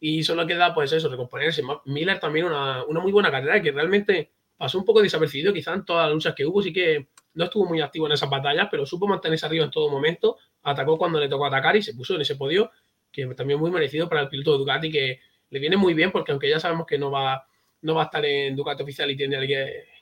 Y 0.00 0.22
solo 0.22 0.46
queda 0.46 0.74
pues 0.74 0.92
eso, 0.92 1.08
recomponerse. 1.08 1.62
Miller 1.86 2.20
también 2.20 2.46
una, 2.46 2.84
una 2.84 3.00
muy 3.00 3.10
buena 3.10 3.30
carrera 3.30 3.60
que 3.60 3.72
realmente 3.72 4.30
pasó 4.56 4.78
un 4.78 4.84
poco 4.84 5.00
desapercibido, 5.00 5.52
quizás 5.52 5.76
en 5.76 5.84
todas 5.84 6.06
las 6.06 6.14
luchas 6.14 6.34
que 6.34 6.44
hubo, 6.44 6.60
sí 6.62 6.72
que 6.72 7.08
no 7.34 7.44
estuvo 7.44 7.66
muy 7.66 7.80
activo 7.80 8.06
en 8.06 8.12
esas 8.12 8.28
batallas, 8.28 8.68
pero 8.70 8.84
supo 8.84 9.06
mantenerse 9.06 9.46
arriba 9.46 9.64
en 9.64 9.70
todo 9.70 9.88
momento, 9.88 10.36
atacó 10.62 10.98
cuando 10.98 11.20
le 11.20 11.28
tocó 11.28 11.46
atacar 11.46 11.76
y 11.76 11.82
se 11.82 11.94
puso 11.94 12.16
en 12.16 12.22
ese 12.22 12.34
podio, 12.34 12.70
que 13.12 13.26
también 13.34 13.60
muy 13.60 13.70
merecido 13.70 14.08
para 14.08 14.22
el 14.22 14.28
piloto 14.28 14.52
de 14.52 14.58
Ducati, 14.58 14.90
que 14.90 15.20
le 15.50 15.58
viene 15.60 15.76
muy 15.76 15.94
bien, 15.94 16.10
porque 16.10 16.32
aunque 16.32 16.50
ya 16.50 16.58
sabemos 16.58 16.86
que 16.86 16.98
no 16.98 17.10
va, 17.10 17.46
no 17.82 17.94
va 17.94 18.02
a 18.02 18.04
estar 18.06 18.24
en 18.24 18.56
Ducati 18.56 18.82
oficial 18.82 19.10
y 19.10 19.16
tiene 19.16 19.38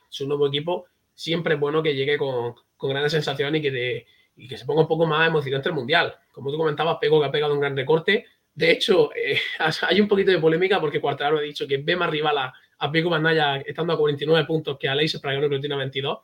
su 0.08 0.26
nuevo 0.26 0.48
equipo, 0.48 0.86
siempre 1.14 1.54
es 1.54 1.60
bueno 1.60 1.82
que 1.82 1.94
llegue 1.94 2.16
con, 2.16 2.54
con 2.78 2.90
grandes 2.90 3.12
sensaciones 3.12 3.60
y 3.60 3.62
que, 3.62 4.06
y 4.36 4.46
que 4.46 4.56
se 4.56 4.64
ponga 4.64 4.82
un 4.82 4.88
poco 4.88 5.06
más 5.06 5.26
emocionante 5.26 5.68
el 5.68 5.74
Mundial. 5.74 6.14
Como 6.32 6.50
tú 6.50 6.58
comentabas, 6.58 6.98
Pego 7.00 7.20
que 7.20 7.26
ha 7.26 7.32
pegado 7.32 7.54
un 7.54 7.60
gran 7.60 7.76
recorte. 7.76 8.26
De 8.54 8.70
hecho, 8.70 9.10
eh, 9.14 9.38
hay 9.88 10.00
un 10.00 10.08
poquito 10.08 10.30
de 10.30 10.38
polémica 10.38 10.80
porque 10.80 11.00
Cuartararo 11.00 11.38
ha 11.38 11.42
dicho 11.42 11.66
que 11.66 11.78
ve 11.78 11.96
más 11.96 12.10
rival 12.10 12.38
a, 12.38 12.54
a 12.78 12.92
Pico 12.92 13.10
Bandaya 13.10 13.56
estando 13.58 13.92
a 13.92 13.98
49 13.98 14.46
puntos 14.46 14.78
que 14.78 14.88
a 14.88 14.94
Leis 14.94 15.18
para 15.18 15.40
que 15.40 15.48
lo 15.48 15.60
tiene 15.60 15.74
a 15.74 15.78
22 15.78 16.18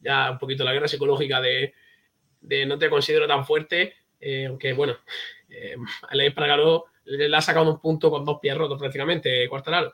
ya 0.00 0.30
un 0.30 0.38
poquito 0.38 0.64
la 0.64 0.72
guerra 0.72 0.88
psicológica 0.88 1.40
de, 1.40 1.74
no 2.66 2.78
te 2.78 2.88
considero 2.88 3.26
tan 3.26 3.44
fuerte, 3.44 3.94
eh, 4.20 4.46
aunque 4.46 4.72
bueno, 4.72 4.96
eh, 5.48 5.76
Pargaro 6.32 6.86
le, 7.04 7.34
ha 7.34 7.40
sacado 7.40 7.70
un 7.70 7.80
punto 7.80 8.10
con 8.10 8.24
dos 8.24 8.38
pies 8.40 8.56
rotos 8.56 8.78
prácticamente, 8.78 9.48
Cuartararo. 9.48 9.92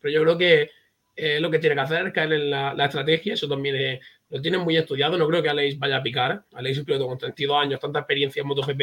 Pero 0.00 0.14
yo 0.14 0.22
creo 0.22 0.38
que 0.38 0.70
eh, 1.14 1.40
lo 1.40 1.50
que 1.50 1.58
tiene 1.58 1.74
que 1.74 1.82
hacer 1.82 2.06
es 2.08 2.12
caer 2.12 2.32
en 2.32 2.50
la, 2.50 2.84
estrategia, 2.84 3.34
eso 3.34 3.48
también 3.48 4.00
lo 4.32 4.40
tienen 4.40 4.62
muy 4.62 4.78
estudiado, 4.78 5.18
no 5.18 5.28
creo 5.28 5.42
que 5.42 5.50
Alex 5.50 5.78
vaya 5.78 5.98
a 5.98 6.02
picar, 6.02 6.42
Alex 6.54 6.72
es 6.72 6.78
un 6.78 6.84
piloto 6.86 7.06
con 7.06 7.18
32 7.18 7.62
años, 7.62 7.78
tanta 7.78 7.98
experiencia 7.98 8.40
en 8.40 8.48
MotoGP, 8.48 8.80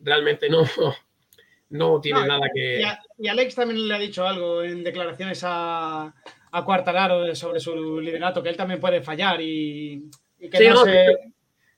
realmente 0.00 0.50
no, 0.50 0.62
no 1.70 2.00
tiene 2.02 2.26
nada 2.26 2.50
que... 2.54 2.82
Y, 3.16 3.26
Alex 3.26 3.54
también 3.54 3.88
le 3.88 3.94
ha 3.94 3.98
dicho 3.98 4.26
algo 4.26 4.62
en 4.62 4.84
declaraciones 4.84 5.40
a, 5.42 6.14
a 6.52 6.64
Cuartararo 6.66 7.34
sobre 7.34 7.60
su 7.60 7.98
liderato, 7.98 8.42
que 8.42 8.50
él 8.50 8.58
también 8.58 8.78
puede 8.78 9.00
fallar 9.00 9.40
y, 9.40 10.04
que 10.38 10.68
no, 10.68 10.84
se... 10.84 11.16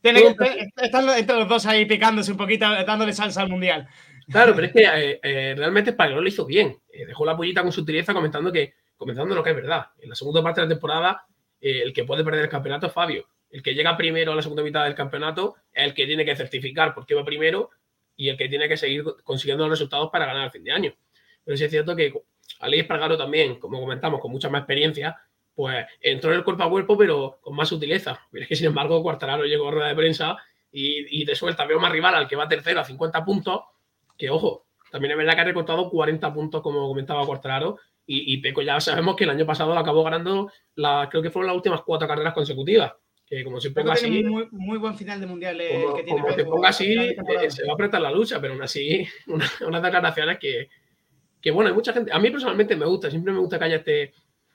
Tiene 0.01 0.21
que 0.37 0.69
están 0.83 1.09
entre 1.11 1.37
los 1.37 1.49
dos 1.49 1.65
ahí 1.65 1.87
picándose 1.87 2.33
un 2.33 2.37
poquito, 2.37 2.67
dándole 2.85 3.13
salsa 3.13 3.43
al 3.43 3.49
mundial. 3.49 3.89
Claro, 4.29 4.53
pero 4.53 4.67
es 4.67 4.73
que 4.73 4.83
eh, 4.83 5.21
eh, 5.23 5.55
realmente 5.57 5.91
Español 5.91 6.23
lo 6.23 6.29
hizo 6.29 6.45
bien. 6.45 6.77
Eh, 6.93 7.07
dejó 7.07 7.25
la 7.25 7.37
pollita 7.37 7.63
con 7.63 7.71
sutileza 7.71 8.13
comentando 8.13 8.51
que, 8.51 8.75
comentando 8.97 9.33
lo 9.33 9.45
que 9.45 9.51
es 9.51 9.57
verdad. 9.57 9.87
En 10.01 10.09
la 10.09 10.17
segunda 10.17 10.43
parte 10.43 10.61
de 10.61 10.67
la 10.67 10.75
temporada, 10.75 11.25
el 11.63 11.93
que 11.93 12.05
puede 12.05 12.25
perder 12.25 12.43
el 12.45 12.51
campeonato 12.51 12.89
es 12.89 12.93
Fabio. 12.93 13.29
El 13.51 13.63
que 13.63 13.75
llega 13.75 13.97
primero 13.97 14.33
a 14.33 14.35
la 14.35 14.43
segunda 14.43 14.63
mitad 14.63 14.85
del 14.85 14.95
campeonato 14.95 15.57
es 15.73 15.85
el 15.85 15.95
que 15.95 16.07
tiene 16.07 16.25
que 16.25 16.35
certificar 16.37 16.95
por 16.95 17.07
qué 17.07 17.15
va 17.15 17.25
primero 17.25 17.71
y 18.17 18.29
el 18.29 18.37
que 18.37 18.49
tiene 18.49 18.69
que 18.69 18.77
seguir 18.77 19.05
consiguiendo 19.25 19.65
los 19.65 19.79
resultados 19.79 20.11
para 20.11 20.27
ganar 20.27 20.47
el 20.47 20.51
fin 20.51 20.65
de 20.65 20.73
año. 20.73 20.95
Pero 21.45 21.57
sí 21.57 21.65
es 21.65 21.71
cierto 21.71 21.95
que 21.97 22.13
Alex 22.61 22.83
Espargaro 22.83 23.17
también, 23.17 23.59
como 23.59 23.81
comentamos, 23.81 24.21
con 24.21 24.31
mucha 24.31 24.49
más 24.49 24.61
experiencia, 24.61 25.17
pues 25.55 25.87
entró 26.01 26.31
en 26.31 26.39
el 26.39 26.45
cuerpo 26.45 26.63
a 26.63 26.71
cuerpo, 26.71 26.97
pero 26.97 27.39
con 27.41 27.55
más 27.55 27.69
sutileza. 27.69 28.21
Pero 28.31 28.43
es 28.43 28.49
que, 28.49 28.57
sin 28.57 28.67
embargo, 28.67 29.03
Cuartararo 29.03 29.45
llegó 29.45 29.69
a 29.69 29.73
rueda 29.73 29.89
de 29.89 29.95
prensa 29.95 30.37
y, 30.71 31.25
de 31.25 31.35
suelta 31.35 31.67
veo 31.67 31.79
más 31.79 31.93
rival 31.93 32.15
al 32.15 32.29
que 32.29 32.37
va 32.37 32.49
tercero 32.49 32.81
a 32.81 32.85
50 32.85 33.25
puntos, 33.25 33.63
que 34.17 34.31
ojo, 34.31 34.67
también 34.91 35.13
es 35.13 35.19
verdad 35.19 35.35
que 35.35 35.41
ha 35.43 35.45
recortado 35.45 35.91
40 35.91 36.33
puntos, 36.33 36.63
como 36.63 36.89
comentaba 36.89 37.27
Cuartararo, 37.27 37.79
y, 38.07 38.37
Peco 38.39 38.63
ya 38.63 38.81
sabemos 38.81 39.17
que 39.17 39.25
el 39.25 39.31
año 39.31 39.47
pasado 39.47 39.77
acabó 39.79 40.03
ganando, 40.03 40.51
la, 40.75 41.09
creo 41.11 41.23
que 41.23 41.31
fueron 41.31 41.47
las 41.47 41.57
últimas 41.57 41.83
cuatro 41.83 42.09
carreras 42.09 42.35
consecutivas. 42.35 42.93
Que 43.25 43.45
como 43.45 43.61
se 43.61 43.71
ponga 43.71 43.95
así. 43.95 44.23
Muy, 44.25 44.49
muy, 44.51 44.77
buen 44.77 44.95
final 44.97 45.21
de 45.21 45.27
mundial. 45.27 45.59
como, 45.73 45.95
que 45.95 46.03
tiene 46.03 46.35
se 46.35 46.45
ponga 46.45 46.69
así, 46.69 46.95
eh, 46.95 47.17
se 47.49 47.65
va 47.65 47.71
a 47.71 47.75
apretar 47.75 48.03
la 48.03 48.11
lucha, 48.11 48.41
pero 48.41 48.53
aún 48.53 48.63
así, 48.63 49.07
unas 49.67 49.83
declaraciones 49.83 50.39
que, 50.39 50.69
que 51.41 51.51
bueno, 51.51 51.69
hay 51.69 51.75
mucha 51.75 51.93
gente, 51.93 52.13
a 52.13 52.19
mí 52.19 52.31
personalmente 52.31 52.77
me 52.77 52.87
gusta, 52.87 53.11
siempre 53.11 53.33
me 53.33 53.41
gusta 53.41 53.59
que 53.59 53.65
haya 53.65 53.77
este, 53.77 54.13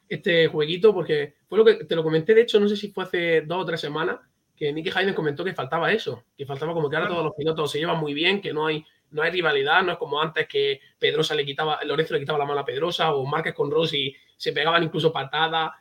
este 0.08 0.48
jueguito, 0.48 0.94
porque 0.94 1.36
fue 1.48 1.58
lo 1.58 1.66
que 1.66 1.86
te 1.86 1.96
lo 1.96 2.04
comenté, 2.04 2.34
de 2.34 2.42
hecho, 2.42 2.60
no 2.60 2.70
sé 2.70 2.78
si 2.78 2.90
fue 2.90 3.04
hace 3.04 3.42
dos 3.42 3.64
o 3.64 3.66
tres 3.66 3.82
semanas, 3.82 4.20
que 4.56 4.72
Nicky 4.72 4.92
Hayden 4.94 5.14
comentó 5.14 5.44
que 5.44 5.54
faltaba 5.54 5.92
eso, 5.92 6.24
que 6.38 6.46
faltaba 6.46 6.74
como 6.74 6.90
que 6.90 6.96
ahora 6.96 7.10
todos 7.10 7.24
los 7.24 7.36
pilotos 7.36 7.72
se 7.72 7.80
llevan 7.80 8.00
muy 8.00 8.14
bien, 8.14 8.42
que 8.42 8.54
no 8.54 8.66
hay, 8.66 8.84
no 9.12 9.22
hay 9.22 9.32
rivalidad, 9.32 9.84
no 9.84 9.94
es 9.94 9.98
como 9.98 10.22
antes 10.22 10.48
que 10.48 10.80
Pedrosa 11.00 11.36
le 11.36 11.46
quitaba, 11.46 11.84
Lorenzo 11.84 12.14
le 12.14 12.20
quitaba 12.20 12.40
la 12.40 12.46
mano 12.46 12.60
a 12.60 12.66
Pedrosa, 12.66 13.14
o 13.14 13.26
Márquez 13.26 13.54
con 13.54 13.72
Rossi 13.72 14.16
se 14.36 14.54
pegaban 14.54 14.84
incluso 14.84 15.12
patadas. 15.12 15.72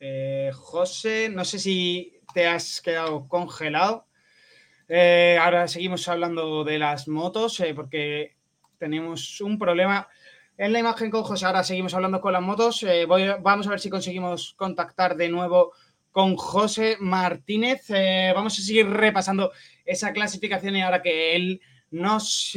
Eh, 0.00 0.50
José, 0.54 1.28
no 1.28 1.44
sé 1.44 1.58
si 1.58 2.20
te 2.34 2.46
has 2.46 2.80
quedado 2.80 3.28
congelado. 3.28 4.06
Eh, 4.88 5.38
ahora 5.40 5.68
seguimos 5.68 6.08
hablando 6.08 6.64
de 6.64 6.78
las 6.78 7.08
motos 7.08 7.60
eh, 7.60 7.72
porque 7.74 8.36
tenemos 8.78 9.40
un 9.40 9.58
problema 9.58 10.08
en 10.56 10.72
la 10.72 10.80
imagen 10.80 11.10
con 11.10 11.22
José. 11.22 11.46
Ahora 11.46 11.64
seguimos 11.64 11.94
hablando 11.94 12.20
con 12.20 12.32
las 12.32 12.42
motos. 12.42 12.82
Eh, 12.82 13.06
vamos 13.06 13.66
a 13.66 13.70
ver 13.70 13.80
si 13.80 13.90
conseguimos 13.90 14.54
contactar 14.54 15.16
de 15.16 15.28
nuevo 15.28 15.72
con 16.12 16.36
José 16.36 16.96
Martínez. 17.00 17.86
vamos 18.34 18.58
a 18.58 18.62
seguir 18.62 18.88
repasando 18.88 19.50
esa 19.84 20.12
clasificación 20.12 20.76
y 20.76 20.82
ahora 20.82 21.02
que 21.02 21.34
él 21.34 21.60
nos, 21.90 22.56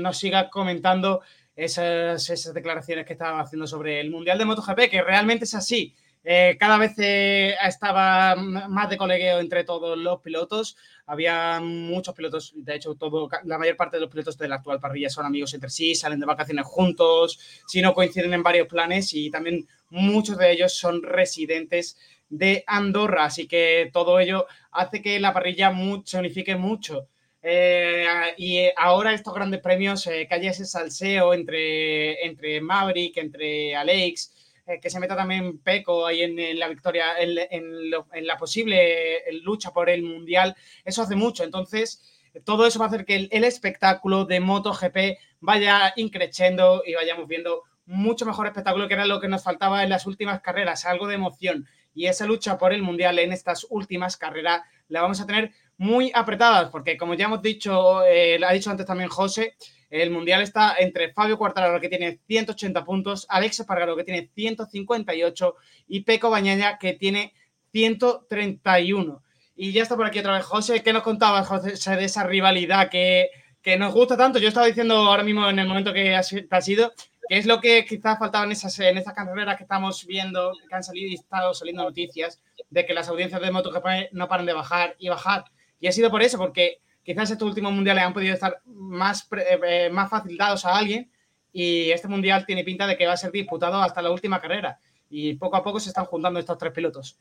nos 0.00 0.18
siga 0.18 0.50
comentando 0.50 1.20
esas, 1.54 2.30
esas 2.30 2.54
declaraciones 2.54 3.06
que 3.06 3.12
estaba 3.12 3.40
haciendo 3.40 3.66
sobre 3.66 4.00
el 4.00 4.10
Mundial 4.10 4.38
de 4.38 4.44
MotoGP, 4.44 4.90
que 4.90 5.02
realmente 5.02 5.44
es 5.44 5.54
así. 5.54 5.94
Eh, 6.24 6.56
cada 6.58 6.78
vez 6.78 6.92
eh, 6.98 7.54
estaba 7.66 8.36
más 8.36 8.90
de 8.90 8.96
colegueo 8.96 9.40
entre 9.40 9.64
todos 9.64 9.96
los 9.96 10.20
pilotos. 10.20 10.76
Había 11.06 11.58
muchos 11.60 12.14
pilotos, 12.14 12.52
de 12.54 12.74
hecho, 12.74 12.94
todo, 12.96 13.28
la 13.44 13.58
mayor 13.58 13.76
parte 13.76 13.96
de 13.96 14.02
los 14.02 14.10
pilotos 14.10 14.36
de 14.36 14.46
la 14.46 14.56
actual 14.56 14.78
parrilla 14.78 15.08
son 15.08 15.24
amigos 15.24 15.54
entre 15.54 15.70
sí, 15.70 15.94
salen 15.94 16.20
de 16.20 16.26
vacaciones 16.26 16.66
juntos, 16.66 17.40
si 17.66 17.80
no 17.80 17.94
coinciden 17.94 18.34
en 18.34 18.42
varios 18.42 18.68
planes 18.68 19.14
y 19.14 19.30
también 19.30 19.66
muchos 19.90 20.36
de 20.36 20.52
ellos 20.52 20.74
son 20.74 21.02
residentes 21.02 21.96
de 22.28 22.64
Andorra. 22.66 23.24
Así 23.24 23.46
que 23.46 23.90
todo 23.92 24.20
ello 24.20 24.46
hace 24.70 25.02
que 25.02 25.20
la 25.20 25.32
parrilla 25.32 25.72
se 26.04 26.18
unifique 26.18 26.56
mucho. 26.56 27.08
Eh, 27.42 28.04
y 28.36 28.68
ahora 28.76 29.12
estos 29.14 29.34
grandes 29.34 29.60
premios, 29.60 30.06
eh, 30.06 30.26
que 30.28 30.34
haya 30.34 30.50
ese 30.50 30.64
salseo 30.64 31.32
entre, 31.34 32.24
entre 32.26 32.60
Maverick, 32.60 33.16
entre 33.18 33.76
Alex, 33.76 34.34
eh, 34.66 34.80
que 34.80 34.90
se 34.90 35.00
meta 35.00 35.16
también 35.16 35.58
Peco 35.58 36.04
ahí 36.06 36.22
en, 36.22 36.58
la 36.58 36.68
victoria, 36.68 37.18
en, 37.18 37.90
la 38.26 38.36
posible 38.36 39.22
lucha 39.42 39.72
por 39.72 39.88
el 39.88 40.02
Mundial, 40.02 40.56
eso 40.84 41.02
hace 41.02 41.16
mucho. 41.16 41.44
Entonces, 41.44 42.02
todo 42.44 42.66
eso 42.66 42.78
va 42.78 42.86
a 42.86 42.88
hacer 42.88 43.04
que 43.04 43.16
el, 43.16 43.28
el 43.32 43.44
espectáculo 43.44 44.24
de 44.24 44.40
MotoGP 44.40 45.18
vaya 45.40 45.92
increciendo 45.96 46.82
y 46.84 46.94
vayamos 46.94 47.28
viendo 47.28 47.62
mucho 47.86 48.26
mejor 48.26 48.46
espectáculo 48.46 48.86
que 48.86 48.94
era 48.94 49.06
lo 49.06 49.20
que 49.20 49.28
nos 49.28 49.42
faltaba 49.42 49.82
en 49.82 49.90
las 49.90 50.06
últimas 50.06 50.40
carreras, 50.40 50.84
algo 50.84 51.06
de 51.06 51.14
emoción. 51.14 51.66
Y 51.94 52.06
esa 52.06 52.26
lucha 52.26 52.58
por 52.58 52.72
el 52.72 52.82
Mundial 52.82 53.18
en 53.18 53.32
estas 53.32 53.66
últimas 53.70 54.16
carreras 54.16 54.62
la 54.88 55.02
vamos 55.02 55.20
a 55.20 55.26
tener 55.26 55.52
muy 55.76 56.10
apretadas, 56.14 56.70
porque 56.70 56.96
como 56.96 57.14
ya 57.14 57.26
hemos 57.26 57.42
dicho, 57.42 58.04
eh, 58.04 58.38
ha 58.44 58.52
dicho 58.52 58.70
antes 58.70 58.86
también 58.86 59.08
José, 59.08 59.54
el 59.90 60.10
Mundial 60.10 60.42
está 60.42 60.76
entre 60.78 61.12
Fabio 61.12 61.38
Quartararo, 61.38 61.80
que 61.80 61.88
tiene 61.88 62.20
180 62.26 62.84
puntos, 62.84 63.26
Alex 63.28 63.60
Espargaro, 63.60 63.96
que 63.96 64.04
tiene 64.04 64.30
158, 64.34 65.54
y 65.88 66.00
Peco 66.00 66.30
Bañaña, 66.30 66.78
que 66.78 66.92
tiene 66.92 67.32
131. 67.72 69.22
Y 69.56 69.72
ya 69.72 69.82
está 69.82 69.96
por 69.96 70.06
aquí 70.06 70.18
otra 70.18 70.34
vez. 70.34 70.44
José, 70.44 70.82
¿qué 70.82 70.92
nos 70.92 71.02
contabas, 71.02 71.48
José, 71.48 71.96
de 71.96 72.04
esa 72.04 72.24
rivalidad 72.24 72.90
que, 72.90 73.30
que 73.62 73.78
nos 73.78 73.94
gusta 73.94 74.16
tanto? 74.16 74.38
Yo 74.38 74.48
estaba 74.48 74.66
diciendo 74.66 74.94
ahora 74.94 75.22
mismo 75.22 75.48
en 75.48 75.58
el 75.58 75.66
momento 75.66 75.92
que 75.92 76.14
ha, 76.14 76.22
sido, 76.22 76.92
que 77.28 77.38
es 77.38 77.46
lo 77.46 77.60
que 77.60 77.84
quizás 77.84 78.18
faltaba 78.18 78.44
en 78.44 78.52
esas, 78.52 78.78
en 78.80 78.96
esas 78.96 79.14
carreras 79.14 79.56
que 79.56 79.64
estamos 79.64 80.06
viendo, 80.06 80.52
que 80.68 80.74
han 80.74 80.82
salido 80.82 81.10
y 81.10 81.14
estado 81.14 81.52
saliendo 81.54 81.84
noticias, 81.84 82.40
de 82.70 82.86
que 82.86 82.94
las 82.94 83.08
audiencias 83.08 83.40
de 83.40 83.50
MotoGP 83.50 84.12
no 84.12 84.28
paran 84.28 84.46
de 84.46 84.52
bajar 84.52 84.96
y 84.98 85.08
bajar. 85.08 85.44
Y 85.80 85.86
ha 85.86 85.92
sido 85.92 86.10
por 86.10 86.22
eso, 86.22 86.38
porque 86.38 86.80
quizás 87.02 87.30
estos 87.30 87.48
últimos 87.48 87.72
mundiales 87.72 88.04
han 88.04 88.12
podido 88.12 88.34
estar 88.34 88.60
más, 88.64 89.28
eh, 89.32 89.90
más 89.90 90.10
facilitados 90.10 90.64
a 90.64 90.76
alguien 90.76 91.10
y 91.52 91.90
este 91.90 92.08
mundial 92.08 92.44
tiene 92.46 92.64
pinta 92.64 92.86
de 92.86 92.96
que 92.96 93.06
va 93.06 93.14
a 93.14 93.16
ser 93.16 93.32
disputado 93.32 93.80
hasta 93.80 94.02
la 94.02 94.10
última 94.10 94.40
carrera. 94.40 94.78
Y 95.10 95.34
poco 95.34 95.56
a 95.56 95.62
poco 95.62 95.80
se 95.80 95.88
están 95.88 96.04
juntando 96.04 96.38
estos 96.38 96.58
tres 96.58 96.72
pilotos. 96.72 97.18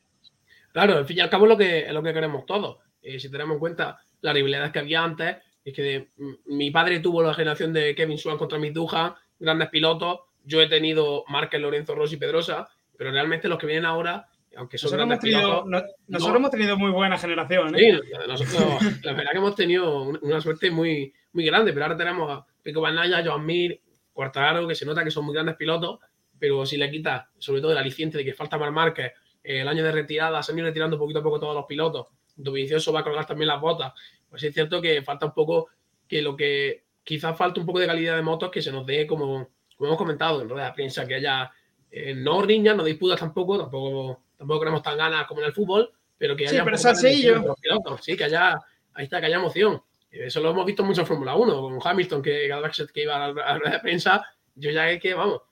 Claro, 0.73 0.97
al 0.97 1.05
fin 1.05 1.17
y 1.17 1.21
al 1.21 1.29
cabo 1.29 1.45
es 1.45 1.91
lo 1.91 2.03
que, 2.03 2.13
queremos 2.13 2.45
todos. 2.45 2.77
Eh, 3.01 3.19
si 3.19 3.31
tenemos 3.31 3.55
en 3.55 3.59
cuenta 3.59 3.99
la 4.21 4.33
rivalidad 4.33 4.71
que 4.71 4.79
había 4.79 5.03
antes, 5.03 5.37
es 5.63 5.73
que 5.73 6.09
mi 6.45 6.71
padre 6.71 6.99
tuvo 6.99 7.23
la 7.23 7.33
generación 7.33 7.73
de 7.73 7.95
Kevin 7.95 8.17
Swan 8.17 8.37
contra 8.37 8.59
Mituja, 8.59 9.17
grandes 9.39 9.69
pilotos. 9.69 10.19
Yo 10.43 10.61
he 10.61 10.67
tenido 10.67 11.23
Márquez, 11.27 11.61
Lorenzo 11.61 11.95
Rossi, 11.95 12.17
Pedrosa, 12.17 12.69
pero 12.97 13.11
realmente 13.11 13.47
los 13.47 13.59
que 13.59 13.67
vienen 13.67 13.85
ahora 13.85 14.27
aunque 14.57 14.77
nosotros, 14.81 15.01
hemos 15.03 15.19
tenido, 15.19 15.65
nosotros 16.07 16.37
hemos 16.37 16.51
tenido 16.51 16.77
muy 16.77 16.89
buena 16.89 17.17
generación. 17.17 17.75
¿eh? 17.75 17.79
Sí, 17.79 18.17
nosotros, 18.27 19.03
la 19.03 19.13
verdad 19.13 19.31
que 19.31 19.37
hemos 19.37 19.55
tenido 19.55 20.01
una 20.21 20.41
suerte 20.41 20.71
muy, 20.71 21.13
muy 21.33 21.45
grande, 21.45 21.73
pero 21.73 21.85
ahora 21.85 21.97
tenemos 21.97 22.31
a 22.31 22.45
Pico 22.63 22.81
Banaya, 22.81 23.23
Joan 23.23 23.45
Mir, 23.45 23.79
Cuartararo, 24.13 24.67
que 24.67 24.73
se 24.73 24.85
nota 24.85 25.03
que 25.03 25.11
son 25.11 25.25
muy 25.25 25.33
grandes 25.35 25.55
pilotos, 25.55 25.99
pero 26.39 26.65
si 26.65 26.77
le 26.77 26.89
quitas, 26.89 27.27
sobre 27.37 27.61
todo 27.61 27.71
el 27.71 27.77
aliciente 27.77 28.17
de 28.17 28.25
que 28.25 28.33
falta 28.33 28.57
Mar 28.57 28.71
Márquez, 28.71 29.13
eh, 29.43 29.61
el 29.61 29.67
año 29.67 29.83
de 29.83 29.91
retirada, 29.91 30.41
se 30.41 30.51
han 30.51 30.57
ido 30.57 30.67
retirando 30.67 30.97
poquito 30.97 31.19
a 31.19 31.23
poco 31.23 31.39
todos 31.39 31.55
los 31.55 31.65
pilotos, 31.65 32.07
Dovizioso 32.35 32.91
va 32.91 33.01
a 33.01 33.03
colgar 33.03 33.25
también 33.25 33.47
las 33.47 33.61
botas, 33.61 33.93
pues 34.29 34.43
es 34.43 34.53
cierto 34.53 34.81
que 34.81 35.03
falta 35.03 35.27
un 35.27 35.33
poco, 35.33 35.69
que 36.07 36.21
lo 36.21 36.35
que 36.35 36.85
quizás 37.07 37.37
falta 37.37 37.61
un 37.61 37.65
poco 37.65 37.79
de 37.79 37.87
calidad 37.87 38.17
de 38.17 38.21
motos 38.21 38.51
que 38.51 38.61
se 38.61 38.69
nos 38.69 38.85
dé, 38.85 39.07
como, 39.07 39.49
como 39.77 39.87
hemos 39.87 39.97
comentado 39.97 40.41
en 40.41 40.49
rueda 40.49 40.65
de 40.65 40.73
prensa, 40.73 41.07
que 41.07 41.15
haya 41.15 41.49
eh, 41.89 42.13
no 42.13 42.41
riñas, 42.41 42.75
no 42.75 42.83
disputas 42.83 43.17
tampoco, 43.17 43.57
tampoco 43.57 44.21
tampoco 44.37 44.59
queremos 44.59 44.83
tan 44.83 44.97
ganas 44.97 45.25
como 45.25 45.39
en 45.39 45.47
el 45.47 45.53
fútbol, 45.53 45.89
pero 46.17 46.35
que 46.35 46.49
haya. 46.49 46.59
Sí, 46.59 46.65
pero 46.65 46.75
es 46.75 48.01
Sí, 48.01 48.17
que 48.17 48.25
haya, 48.25 48.59
ahí 48.93 49.05
está, 49.05 49.21
que 49.21 49.27
haya 49.27 49.37
emoción. 49.37 49.81
Eso 50.11 50.41
lo 50.41 50.49
hemos 50.49 50.65
visto 50.65 50.83
mucho 50.83 51.01
en 51.01 51.07
Fórmula 51.07 51.33
1, 51.35 51.61
con 51.61 51.79
Hamilton, 51.81 52.21
que 52.21 52.49
cada 52.49 52.61
vez 52.61 52.91
que 52.93 53.03
iba 53.03 53.25
a 53.25 53.31
la, 53.31 53.57
red 53.57 53.71
de 53.71 53.79
prensa, 53.79 54.25
yo 54.55 54.69
ya 54.69 54.89
es 54.89 55.01
que, 55.01 55.13
vamos. 55.13 55.43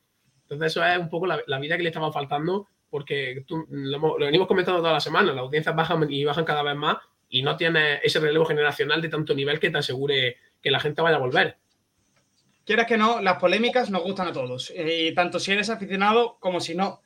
Entonces, 0.41 0.73
eso 0.73 0.85
es 0.85 0.97
un 0.97 1.09
poco 1.09 1.25
la, 1.25 1.59
vida 1.59 1.77
que 1.77 1.83
le 1.83 1.89
estaba 1.89 2.11
faltando, 2.11 2.67
porque 2.89 3.45
lo, 3.69 4.17
venimos 4.17 4.47
comentando 4.47 4.81
toda 4.81 4.91
la 4.91 4.99
semana, 4.99 5.31
las 5.31 5.41
audiencias 5.41 5.73
bajan 5.73 6.11
y 6.11 6.25
bajan 6.25 6.43
cada 6.43 6.63
vez 6.63 6.75
más, 6.75 6.97
y 7.29 7.43
no 7.43 7.55
tiene 7.55 8.01
ese 8.03 8.19
relevo 8.19 8.45
generacional 8.45 9.01
de 9.01 9.09
tanto 9.09 9.33
nivel 9.33 9.59
que 9.59 9.69
te 9.69 9.77
asegure 9.77 10.37
que 10.65 10.71
la 10.71 10.81
gente 10.81 11.01
vaya 11.01 11.15
a 11.17 11.19
volver. 11.19 11.57
Quieras 12.65 12.87
que 12.87 12.97
no, 12.97 13.21
las 13.21 13.37
polémicas 13.37 13.91
nos 13.91 14.01
gustan 14.01 14.27
a 14.27 14.33
todos, 14.33 14.73
y 14.75 15.13
tanto 15.13 15.39
si 15.39 15.51
eres 15.51 15.69
aficionado 15.69 16.37
como 16.39 16.59
si 16.59 16.73
no 16.73 17.01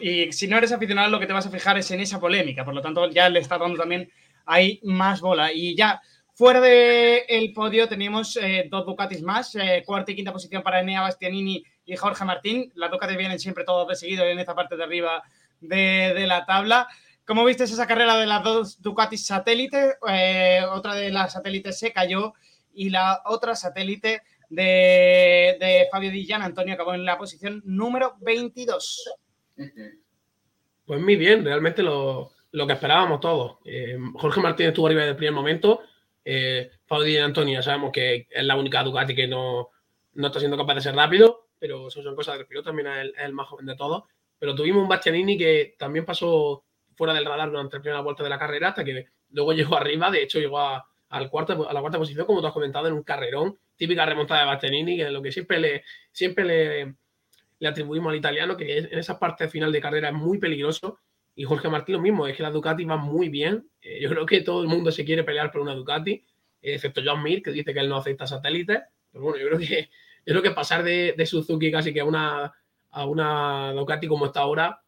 y 0.00 0.32
si 0.32 0.46
no 0.46 0.58
eres 0.58 0.72
aficionado, 0.72 1.10
lo 1.10 1.18
que 1.18 1.26
te 1.26 1.32
vas 1.32 1.46
a 1.46 1.50
fijar 1.50 1.78
es 1.78 1.90
en 1.90 2.00
esa 2.00 2.20
polémica. 2.20 2.64
Por 2.64 2.74
lo 2.74 2.82
tanto, 2.82 3.08
ya 3.10 3.28
le 3.28 3.40
está 3.40 3.58
dando 3.58 3.78
también 3.78 4.10
ahí 4.44 4.80
más 4.82 5.20
bola. 5.20 5.52
Y 5.52 5.74
ya 5.74 6.00
fuera 6.34 6.60
del 6.60 7.52
podio 7.52 7.88
teníamos 7.88 8.36
eh, 8.36 8.68
dos 8.70 8.84
Ducatis 8.84 9.22
más, 9.22 9.54
eh, 9.54 9.82
cuarta 9.86 10.12
y 10.12 10.16
quinta 10.16 10.32
posición 10.32 10.62
para 10.62 10.80
Enea 10.80 11.00
Bastianini 11.00 11.64
y 11.86 11.96
Jorge 11.96 12.24
Martín. 12.24 12.70
Las 12.74 12.90
Ducati 12.90 13.16
vienen 13.16 13.38
siempre 13.38 13.64
todos 13.64 13.88
de 13.88 13.96
seguido 13.96 14.24
en 14.24 14.38
esta 14.38 14.54
parte 14.54 14.76
de 14.76 14.84
arriba 14.84 15.22
de, 15.60 16.26
la 16.26 16.44
tabla. 16.44 16.86
¿Cómo 17.24 17.44
viste 17.44 17.64
esa 17.64 17.86
carrera 17.86 18.16
de 18.16 18.26
las 18.26 18.42
dos 18.42 18.82
Ducatis 18.82 19.24
satélites? 19.24 19.96
Eh, 20.08 20.62
otra 20.70 20.94
de 20.94 21.10
las 21.10 21.32
satélites 21.32 21.78
se 21.78 21.92
cayó 21.92 22.34
y 22.74 22.90
la 22.90 23.22
otra 23.24 23.54
satélite 23.54 24.22
de, 24.48 25.56
de 25.60 25.88
Fabio 25.90 26.10
Di 26.10 26.30
Antonio, 26.32 26.74
acabó 26.74 26.94
en 26.94 27.04
la 27.04 27.16
posición 27.16 27.62
número 27.64 28.16
22. 28.20 29.10
Pues 30.84 31.00
muy 31.00 31.16
bien, 31.16 31.44
realmente 31.44 31.82
lo, 31.82 32.32
que 32.52 32.72
esperábamos 32.72 33.20
todos. 33.20 33.58
Eh, 33.64 33.96
Jorge 34.14 34.40
Martínez 34.40 34.70
estuvo 34.70 34.88
arriba 34.88 35.04
del 35.04 35.16
primer 35.16 35.34
momento. 35.34 35.82
Eh, 36.24 36.70
Fabio 36.84 37.08
y 37.08 37.16
Antonio 37.18 37.62
sabemos 37.62 37.92
que 37.92 38.26
es 38.28 38.44
la 38.44 38.56
única 38.56 38.82
Ducati 38.82 39.14
que 39.14 39.28
no, 39.28 39.70
está 40.16 40.40
siendo 40.40 40.56
capaz 40.56 40.74
de 40.74 40.80
ser 40.80 40.96
rápido, 40.96 41.46
pero 41.58 41.88
eso 41.88 42.02
son 42.02 42.16
cosas 42.16 42.36
del 42.36 42.46
piloto, 42.46 42.70
también 42.70 42.88
es 42.88 43.12
el, 43.18 43.32
más 43.32 43.46
joven 43.48 43.66
de 43.66 43.76
todos. 43.76 44.04
Pero 44.38 44.54
tuvimos 44.54 44.82
un 44.82 44.88
Bastianini 44.88 45.38
que 45.38 45.76
también 45.78 46.04
pasó 46.04 46.64
fuera 46.96 47.14
del 47.14 47.24
radar 47.24 47.50
durante 47.50 47.76
la 47.76 47.82
primera 47.82 48.00
vuelta 48.00 48.24
de 48.24 48.30
la 48.30 48.38
carrera 48.38 48.70
hasta 48.70 48.84
que 48.84 49.06
luego 49.30 49.52
llegó 49.52 49.76
arriba, 49.76 50.10
de 50.10 50.22
hecho 50.24 50.40
llegó 50.40 50.58
a, 50.58 50.89
al 51.10 51.28
cuarto, 51.28 51.68
a 51.68 51.72
la 51.72 51.80
cuarta 51.80 51.98
posición, 51.98 52.24
como 52.24 52.40
tú 52.40 52.46
has 52.46 52.52
comentado, 52.52 52.86
en 52.86 52.94
un 52.94 53.02
carrerón, 53.02 53.58
típica 53.76 54.06
remontada 54.06 54.40
de 54.40 54.46
Bastianini, 54.46 54.96
que 54.96 55.02
es 55.06 55.10
lo 55.10 55.20
que 55.20 55.32
siempre 55.32 55.58
le, 55.58 55.84
siempre 56.12 56.44
le, 56.44 56.94
le 57.58 57.68
atribuimos 57.68 58.10
al 58.10 58.16
italiano, 58.16 58.56
que 58.56 58.78
en 58.78 58.98
esa 58.98 59.18
parte 59.18 59.48
final 59.48 59.72
de 59.72 59.80
carrera 59.80 60.08
es 60.08 60.14
muy 60.14 60.38
peligroso. 60.38 61.00
Y 61.34 61.44
Jorge 61.44 61.68
Martín 61.68 61.94
lo 61.96 62.00
mismo, 62.00 62.26
es 62.26 62.36
que 62.36 62.42
la 62.42 62.50
Ducati 62.50 62.84
va 62.84 62.96
muy 62.96 63.28
bien. 63.28 63.68
Eh, 63.82 64.00
yo 64.00 64.08
creo 64.08 64.24
que 64.24 64.40
todo 64.42 64.62
el 64.62 64.68
mundo 64.68 64.92
se 64.92 65.04
quiere 65.04 65.24
pelear 65.24 65.50
por 65.50 65.60
una 65.60 65.74
Ducati, 65.74 66.24
excepto 66.62 67.00
John 67.04 67.22
Mir, 67.22 67.42
que 67.42 67.50
dice 67.50 67.74
que 67.74 67.80
él 67.80 67.88
no 67.88 67.96
acepta 67.96 68.26
satélites. 68.26 68.80
Pero 69.10 69.24
bueno, 69.24 69.38
yo 69.38 69.46
creo 69.48 69.58
que, 69.58 69.90
yo 70.26 70.32
creo 70.32 70.42
que 70.42 70.50
pasar 70.52 70.84
de, 70.84 71.14
de 71.16 71.26
Suzuki 71.26 71.72
casi 71.72 71.92
que 71.92 72.00
a 72.00 72.04
una, 72.04 72.52
a 72.90 73.04
una 73.06 73.72
Ducati 73.72 74.06
como 74.06 74.26
está 74.26 74.40
ahora, 74.40 74.80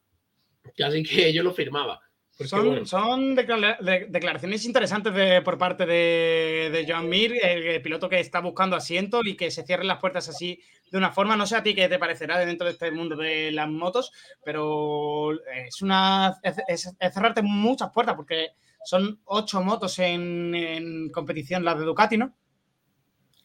casi 0.76 1.02
que 1.02 1.32
yo 1.32 1.42
lo 1.42 1.52
firmaba 1.52 2.00
son, 2.45 3.34
declaraciones 3.34 4.64
interesantes 4.64 5.43
por 5.43 5.59
parte 5.59 5.86
de, 5.86 6.70
de 6.72 6.86
Joan 6.86 7.09
Mir, 7.09 7.34
el, 7.43 7.82
piloto 7.82 8.09
que 8.09 8.20
está 8.20 8.40
buscando 8.40 8.76
asiento 8.76 9.20
y 9.24 9.36
que 9.36 9.51
se 9.51 9.64
cierren 9.64 9.88
las 9.88 9.99
puertas 9.99 10.28
así 10.28 10.61
de 10.90 10.99
una 10.99 11.11
forma. 11.11 11.36
No 11.36 11.47
sé 11.47 11.57
a 11.57 11.62
ti 11.62 11.74
qué 11.74 11.88
te 11.88 11.99
parecerá 11.99 12.38
dentro 12.38 12.66
de 12.66 12.72
este 12.72 12.90
mundo 12.90 13.16
de 13.16 13.51
las 13.53 13.68
motos, 13.68 14.12
pero 14.45 15.32
es 15.66 15.82
una 15.82 16.38
es, 16.43 16.95
cerrarte 17.12 17.43
muchas 17.43 17.90
puertas 17.90 18.14
porque 18.14 18.51
son 18.84 19.20
ocho 19.24 19.62
motos 19.62 19.99
en, 19.99 21.11
competición 21.12 21.64
las 21.64 21.78
de 21.78 21.84
Ducati, 21.84 22.16
¿no? 22.16 22.34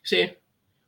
Sí. 0.04 0.30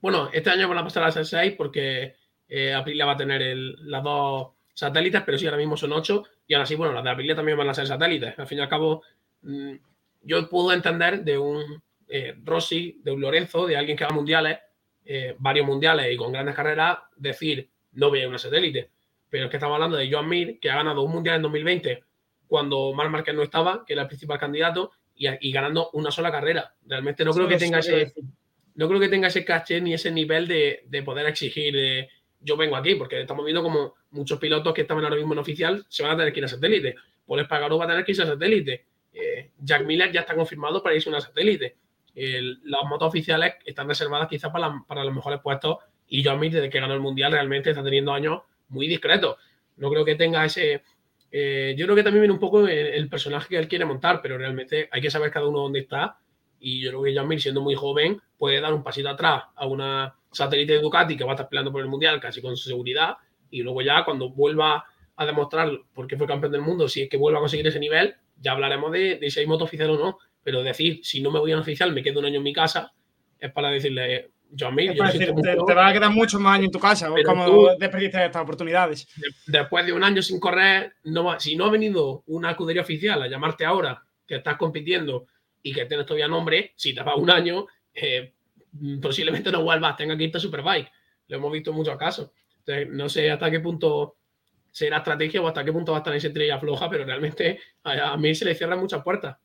Bueno, 0.02 0.30
este 0.32 0.50
año 0.50 0.70
van 0.70 0.78
a 0.78 0.84
pasar 0.84 1.04
a 1.04 1.12
ser 1.12 1.26
seis 1.26 1.54
porque 1.58 2.16
eh, 2.48 2.74
Aprilia 2.74 3.06
va 3.06 3.14
a 3.14 3.18
tener 3.18 3.42
las 3.56 4.04
dos 4.04 4.54
satélites, 4.80 5.22
pero 5.26 5.38
sí, 5.38 5.46
ahora 5.46 5.58
mismo 5.58 5.76
son 5.76 5.92
ocho 5.92 6.24
y 6.48 6.54
ahora 6.54 6.66
sí, 6.66 6.76
bueno, 6.76 6.94
las 6.94 7.04
de 7.04 7.10
Aprilia 7.10 7.36
también 7.36 7.58
van 7.58 7.68
a 7.68 7.74
ser 7.74 7.86
satélites. 7.86 8.40
Al 8.40 8.48
fin 8.48 8.60
y 8.60 8.62
al 8.62 8.70
cabo, 8.70 9.04
mm, 9.42 9.74
yo 10.22 10.50
puedo 10.50 10.72
entender 10.72 11.24
de 11.26 11.38
un 11.38 11.84
eh, 12.08 12.34
Rossi, 12.44 13.02
de 13.04 13.12
un 13.12 13.20
Lorenzo, 13.20 13.68
de 13.68 13.76
alguien 13.76 13.98
que 13.98 14.06
va 14.06 14.12
a 14.12 14.14
mundiales, 14.14 14.58
eh, 15.06 15.36
varios 15.38 15.68
mundiales 15.68 16.12
y 16.12 16.16
con 16.16 16.32
grandes 16.32 16.56
carreras, 16.56 16.98
decir, 17.18 17.70
no 17.94 18.10
voy 18.10 18.24
a 18.24 18.30
una 18.30 18.38
satélite. 18.38 18.90
Pero 19.30 19.46
es 19.46 19.52
que 19.52 19.58
estamos 19.58 19.76
hablando 19.76 19.98
de 19.98 20.10
Joan 20.10 20.30
Mir, 20.30 20.60
que 20.62 20.72
ha 20.72 20.78
ganado 20.78 21.04
un 21.04 21.12
mundial 21.12 21.36
en 21.36 21.42
2020 21.42 22.04
cuando 22.48 22.94
Marc 22.94 23.12
Márquez 23.12 23.36
no 23.36 23.44
estaba, 23.44 23.84
que 23.86 23.94
era 23.94 24.04
el 24.04 24.08
principal 24.08 24.40
candidato, 24.40 24.92
y, 25.14 25.52
ganando 25.52 25.90
una 25.92 26.10
sola 26.10 26.32
carrera. 26.32 26.74
Realmente 26.86 27.26
no 27.26 27.34
creo 27.34 27.50
que 27.50 27.58
tenga 27.58 27.80
ese, 27.80 28.14
no 28.76 28.88
creo 28.88 29.02
que 29.02 29.10
tenga 29.10 29.28
ese 29.28 29.44
caché 29.44 29.82
ni 29.82 29.94
ese 29.94 30.10
nivel 30.10 30.48
de, 30.48 30.84
de 30.88 31.04
poder 31.04 31.28
exigir 31.28 31.74
de, 31.74 32.10
yo 32.42 32.58
vengo 32.58 32.76
aquí, 32.76 32.96
porque 32.96 33.22
estamos 33.22 33.46
viendo 33.46 33.62
como 33.62 33.96
muchos 34.12 34.40
pilotos 34.40 34.74
que 34.74 34.82
estaban 34.82 35.04
ahora 35.04 35.18
mismo 35.18 35.34
en 35.34 35.40
oficial 35.40 35.86
se 35.90 36.04
van 36.04 36.14
a 36.14 36.18
tener 36.18 36.34
que 36.34 36.40
ir 36.40 36.46
a 36.46 36.50
satélite. 36.50 36.96
Paul 37.26 37.42
Espargaró 37.42 37.78
va 37.78 37.86
a 37.86 37.88
tener 37.88 38.06
que 38.06 38.12
irse 38.12 38.24
a 38.24 38.28
satélite. 38.28 38.86
Eh, 39.14 39.52
Jack 39.60 39.86
Miller 39.86 40.12
ya 40.12 40.22
está 40.22 40.36
confirmado 40.36 40.82
para 40.82 40.96
irse 40.96 41.10
a 41.10 41.12
una 41.12 41.22
satélite. 41.22 41.76
las 42.16 42.84
motos 42.90 43.08
oficiales 43.08 43.56
están 43.66 43.88
reservadas 43.88 44.28
quizás 44.28 44.52
para, 44.52 44.84
para, 44.88 45.04
los 45.04 45.14
mejores 45.14 45.40
puestos 45.42 45.78
y 46.10 46.24
John 46.24 46.40
Mir, 46.40 46.52
desde 46.52 46.70
que 46.70 46.80
ganó 46.80 46.94
el 46.94 47.00
Mundial, 47.00 47.32
realmente 47.32 47.70
está 47.70 47.84
teniendo 47.84 48.12
años 48.12 48.42
muy 48.70 48.88
discretos. 48.88 49.38
No 49.78 49.90
creo 49.90 50.04
que 50.04 50.16
tenga 50.16 50.44
ese... 50.44 50.84
Eh, 51.32 51.76
yo 51.78 51.86
creo 51.86 51.96
que 51.96 52.04
también 52.04 52.24
viene 52.24 52.34
un 52.34 52.40
poco 52.40 52.68
el, 52.68 53.08
personaje 53.08 53.50
que 53.50 53.58
él 53.58 53.68
quiere 53.68 53.86
montar, 53.86 54.20
pero 54.22 54.38
realmente 54.38 54.90
hay 54.92 55.02
que 55.02 55.12
saber 55.12 55.30
cada 55.30 55.48
uno 55.48 55.60
dónde 55.60 55.80
está 55.82 56.18
Y 56.60 56.82
yo 56.82 56.90
creo 56.90 57.04
que 57.04 57.14
Jamil, 57.14 57.40
siendo 57.40 57.62
muy 57.62 57.76
joven, 57.76 58.20
puede 58.38 58.60
dar 58.60 58.74
un 58.74 58.84
pasito 58.84 59.10
atrás 59.10 59.44
a 59.56 59.68
una 59.68 60.16
satélite 60.32 60.74
de 60.74 60.80
Ducati 60.80 61.18
que 61.18 61.24
va 61.24 61.32
a 61.32 61.36
estar 61.36 61.50
peleando 61.50 61.72
por 61.72 61.82
el 61.82 61.88
Mundial 61.88 62.20
casi 62.20 62.42
con 62.42 62.56
seguridad. 62.58 63.18
Y 63.50 63.64
luego 63.64 63.82
ya 63.82 64.04
cuando 64.06 64.30
vuelva 64.30 64.86
a 65.16 65.26
demostrar 65.26 65.72
por 65.94 66.08
qué 66.08 66.18
fue 66.18 66.28
campeón 66.28 66.52
del 66.52 66.62
mundo, 66.62 66.88
si 66.88 67.02
es 67.02 67.10
que 67.10 67.18
vuelva 67.18 67.40
a 67.40 67.42
conseguir 67.42 67.68
ese 67.68 67.80
nivel, 67.80 68.16
ya 68.40 68.54
hablaremos 68.54 68.92
de, 68.92 69.20
si 69.30 69.40
hay 69.40 69.48
moto 69.48 69.66
oficial 69.66 69.90
o 69.92 69.98
no. 69.98 70.20
Pero 70.44 70.64
decir, 70.64 71.02
si 71.04 71.22
no 71.22 71.32
me 71.32 71.40
voy 71.40 71.52
a 71.52 71.60
oficial, 71.60 71.92
me 71.94 72.02
quedo 72.02 72.20
un 72.20 72.26
año 72.26 72.38
en 72.38 72.44
mi 72.44 72.54
casa, 72.54 72.94
es 73.38 73.52
para 73.52 73.70
decirle, 73.70 74.32
yo 74.52 74.70
te, 74.76 74.94
te, 74.96 75.74
va 75.74 75.88
a 75.88 75.94
quedar 75.94 76.12
muchos 76.12 76.40
más 76.42 76.56
años 76.56 76.66
en 76.66 76.72
tu 76.72 76.80
casa, 76.80 77.10
como 77.26 77.70
estas 77.72 78.42
oportunidades. 78.42 79.08
después 79.46 79.86
de 79.86 79.94
un 79.94 80.04
año 80.04 80.22
sin 80.22 80.40
correr, 80.40 80.94
no 81.04 81.40
si 81.40 81.56
no 81.56 81.66
ha 81.66 81.70
venido 81.70 82.24
una 82.28 82.52
escudería 82.52 82.82
oficial 82.82 83.22
a 83.22 83.28
llamarte 83.28 83.66
ahora 83.66 84.04
que 84.26 84.36
estás 84.36 84.58
compitiendo 84.58 85.28
y 85.62 85.74
que 85.74 85.86
tienes 85.86 86.06
todavía 86.06 86.28
nombre, 86.28 86.74
si 86.76 86.96
te 86.96 87.04
va 87.04 87.16
un 87.16 87.30
año, 87.30 87.68
eh, 87.94 88.34
posiblemente 89.02 89.52
no 89.52 89.64
vuelvas, 89.64 89.96
tenga 89.96 90.18
que 90.18 90.26
irte 90.26 90.38
a 90.38 90.42
Superbike. 90.42 90.92
Lo 91.28 91.38
hemos 91.38 91.52
visto 91.52 91.72
en 91.72 91.78
muchos 91.78 91.98
casos. 91.98 92.32
Entonces, 92.60 92.90
no 92.90 93.10
sé 93.10 93.32
hasta 93.32 93.50
qué 93.50 93.60
punto 93.60 94.18
será 94.72 94.98
estrategia 94.98 95.42
o 95.42 95.48
hasta 95.48 95.66
qué 95.66 95.74
punto 95.74 95.92
va 95.92 96.00
a 96.00 96.02
estar 96.02 96.16
esa 96.16 96.28
estrella 96.28 96.60
floja, 96.60 96.90
pero 96.90 97.06
realmente 97.06 97.60
a, 97.84 98.14
a 98.14 98.18
mí 98.18 98.34
se 98.36 98.46
le 98.46 98.56
cierran 98.56 98.80
muchas 98.80 99.04
puertas. 99.04 99.38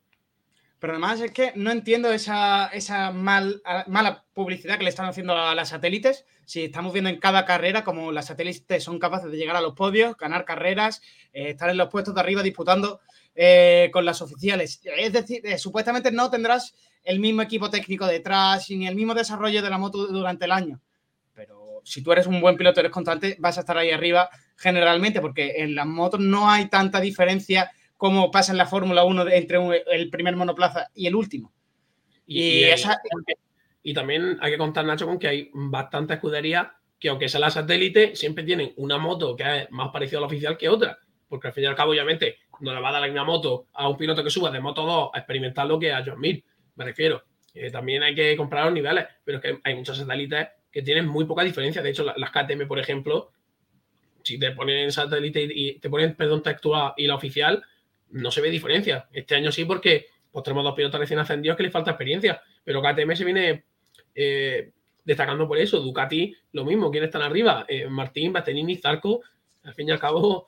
Pero 0.79 0.93
además 0.93 1.21
es 1.21 1.31
que 1.31 1.53
no 1.55 1.71
entiendo 1.71 2.11
esa, 2.11 2.67
esa 2.67 3.11
mal, 3.11 3.61
mala 3.87 4.25
publicidad 4.33 4.77
que 4.77 4.83
le 4.83 4.89
están 4.89 5.07
haciendo 5.07 5.35
a 5.35 5.55
las 5.55 5.69
satélites. 5.69 6.25
Si 6.45 6.65
estamos 6.65 6.93
viendo 6.93 7.09
en 7.09 7.19
cada 7.19 7.45
carrera 7.45 7.83
como 7.83 8.11
las 8.11 8.27
satélites 8.27 8.83
son 8.83 8.99
capaces 8.99 9.31
de 9.31 9.37
llegar 9.37 9.55
a 9.55 9.61
los 9.61 9.73
podios, 9.73 10.15
ganar 10.17 10.45
carreras, 10.45 11.01
eh, 11.33 11.49
estar 11.49 11.69
en 11.69 11.77
los 11.77 11.89
puestos 11.89 12.13
de 12.13 12.21
arriba 12.21 12.43
disputando 12.43 12.99
eh, 13.35 13.89
con 13.91 14.05
las 14.05 14.21
oficiales. 14.21 14.81
Es 14.97 15.13
decir, 15.13 15.41
eh, 15.45 15.57
supuestamente 15.57 16.11
no 16.11 16.29
tendrás 16.29 16.73
el 17.03 17.19
mismo 17.19 17.41
equipo 17.41 17.69
técnico 17.69 18.07
detrás 18.07 18.69
ni 18.69 18.87
el 18.87 18.95
mismo 18.95 19.13
desarrollo 19.13 19.61
de 19.61 19.69
la 19.69 19.77
moto 19.77 20.07
durante 20.07 20.45
el 20.45 20.51
año. 20.51 20.81
Pero 21.33 21.81
si 21.83 22.01
tú 22.01 22.11
eres 22.11 22.27
un 22.27 22.41
buen 22.41 22.57
piloto, 22.57 22.79
eres 22.79 22.91
constante, 22.91 23.35
vas 23.39 23.57
a 23.57 23.61
estar 23.61 23.77
ahí 23.77 23.91
arriba 23.91 24.29
generalmente, 24.55 25.21
porque 25.21 25.55
en 25.57 25.75
las 25.75 25.85
motos 25.85 26.19
no 26.19 26.49
hay 26.49 26.69
tanta 26.69 26.99
diferencia 26.99 27.71
como 27.97 28.31
pasa 28.31 28.51
en 28.51 28.57
la 28.57 28.65
Fórmula 28.65 29.03
1 29.03 29.27
entre 29.29 29.59
el 29.91 30.09
primer 30.09 30.35
monoplaza 30.35 30.89
y 30.93 31.07
el 31.07 31.15
último. 31.15 31.53
Y, 32.25 32.63
y, 33.83 33.93
también 33.93 34.37
hay 34.41 34.51
que 34.51 34.57
contar, 34.57 34.85
Nacho, 34.85 35.05
con 35.05 35.19
que 35.19 35.27
hay 35.27 35.49
bastantes 35.53 36.15
escuderías 36.15 36.67
que, 36.99 37.09
aunque 37.09 37.29
sea 37.29 37.39
la 37.39 37.51
satélite, 37.51 38.15
siempre 38.15 38.43
tienen 38.43 38.73
una 38.77 38.97
moto 38.97 39.35
que 39.35 39.43
es 39.43 39.71
más 39.71 39.89
parecida 39.91 40.17
a 40.17 40.21
la 40.21 40.27
oficial 40.27 40.57
que 40.57 40.69
otra. 40.69 40.97
Porque 41.27 41.47
al 41.47 41.53
fin 41.53 41.65
y 41.65 41.67
al 41.67 41.75
cabo, 41.75 41.91
obviamente, 41.91 42.37
no 42.59 42.73
le 42.73 42.81
va 42.81 42.89
a 42.89 42.91
dar 42.93 43.01
la 43.01 43.07
misma 43.07 43.23
moto 43.23 43.67
a 43.73 43.87
un 43.87 43.97
piloto 43.97 44.23
que 44.23 44.29
suba 44.29 44.51
de 44.51 44.59
Moto 44.59 44.85
2 44.85 45.09
a 45.13 45.17
experimentar 45.17 45.67
lo 45.67 45.79
que 45.79 45.91
a 45.91 46.03
John 46.05 46.19
Mir, 46.19 46.43
me 46.75 46.85
refiero. 46.85 47.23
Eh, 47.53 47.71
también 47.71 48.03
hay 48.03 48.13
que 48.13 48.35
comprar 48.35 48.65
los 48.65 48.73
niveles, 48.73 49.05
pero 49.23 49.37
es 49.37 49.43
que 49.43 49.59
hay 49.63 49.75
muchas 49.75 49.97
satélites 49.97 50.47
que 50.71 50.81
tienen 50.81 51.07
muy 51.07 51.25
poca 51.25 51.43
diferencia. 51.43 51.81
De 51.81 51.89
hecho, 51.89 52.03
las 52.03 52.31
KTM, 52.31 52.67
por 52.67 52.79
ejemplo, 52.79 53.31
si 54.23 54.37
te 54.37 54.51
ponen 54.51 54.91
satélite 54.91 55.47
y 55.49 55.79
te 55.79 55.89
ponen, 55.89 56.15
perdón, 56.15 56.43
textual 56.43 56.93
y 56.97 57.07
la 57.07 57.15
oficial, 57.15 57.63
no 58.09 58.31
se 58.31 58.41
ve 58.41 58.49
diferencia. 58.49 59.07
Este 59.13 59.35
año 59.35 59.51
sí, 59.51 59.63
porque 59.63 60.07
pues, 60.31 60.43
tenemos 60.43 60.63
dos 60.63 60.75
pilotos 60.75 60.99
recién 60.99 61.19
ascendidos 61.19 61.55
que 61.55 61.63
les 61.63 61.71
falta 61.71 61.91
experiencia, 61.91 62.41
pero 62.63 62.81
KTM 62.81 63.15
se 63.15 63.23
viene 63.23 63.63
eh, 64.13 64.71
destacando 65.05 65.47
por 65.47 65.57
eso. 65.57 65.79
Ducati, 65.79 66.35
lo 66.51 66.65
mismo, 66.65 66.91
¿quiénes 66.91 67.07
están 67.07 67.21
arriba? 67.21 67.65
Eh, 67.69 67.87
Martín, 67.87 68.33
Bastianini, 68.33 68.75
Zarco, 68.75 69.21
al 69.63 69.73
fin 69.73 69.87
y 69.87 69.91
al 69.91 69.99
cabo, 69.99 70.47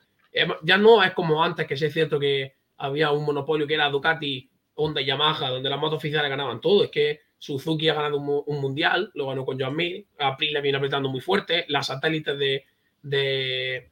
ya 0.64 0.78
no 0.78 1.04
es 1.04 1.14
como 1.14 1.44
antes, 1.44 1.66
que 1.68 1.78
sí 1.78 1.86
es 1.86 1.94
cierto 1.94 2.20
que 2.20 2.54
había 2.78 3.12
un 3.12 3.26
monopolio 3.26 3.66
que 3.66 3.74
era 3.74 3.90
Ducati, 3.90 4.50
Honda 4.76 5.02
y 5.02 5.06
Yamaha, 5.06 5.50
donde 5.50 5.70
las 5.70 5.80
motos 5.80 5.98
oficiales 5.98 6.30
ganaban 6.30 6.62
todo. 6.62 6.84
Es 6.84 6.92
que 6.92 7.22
Suzuki 7.38 7.90
ha 7.90 7.94
ganado 7.94 8.18
un, 8.18 8.62
mundial, 8.62 9.12
lo 9.14 9.28
ganó 9.28 9.46
con 9.46 9.60
Joan 9.60 9.76
Mir, 9.76 10.06
Aprilia 10.20 10.62
viene 10.62 10.78
apretando 10.78 11.10
muy 11.10 11.22
fuerte, 11.22 11.66
las 11.68 11.88
satélites 11.88 12.38
de, 12.38 12.66
de, 13.02 13.90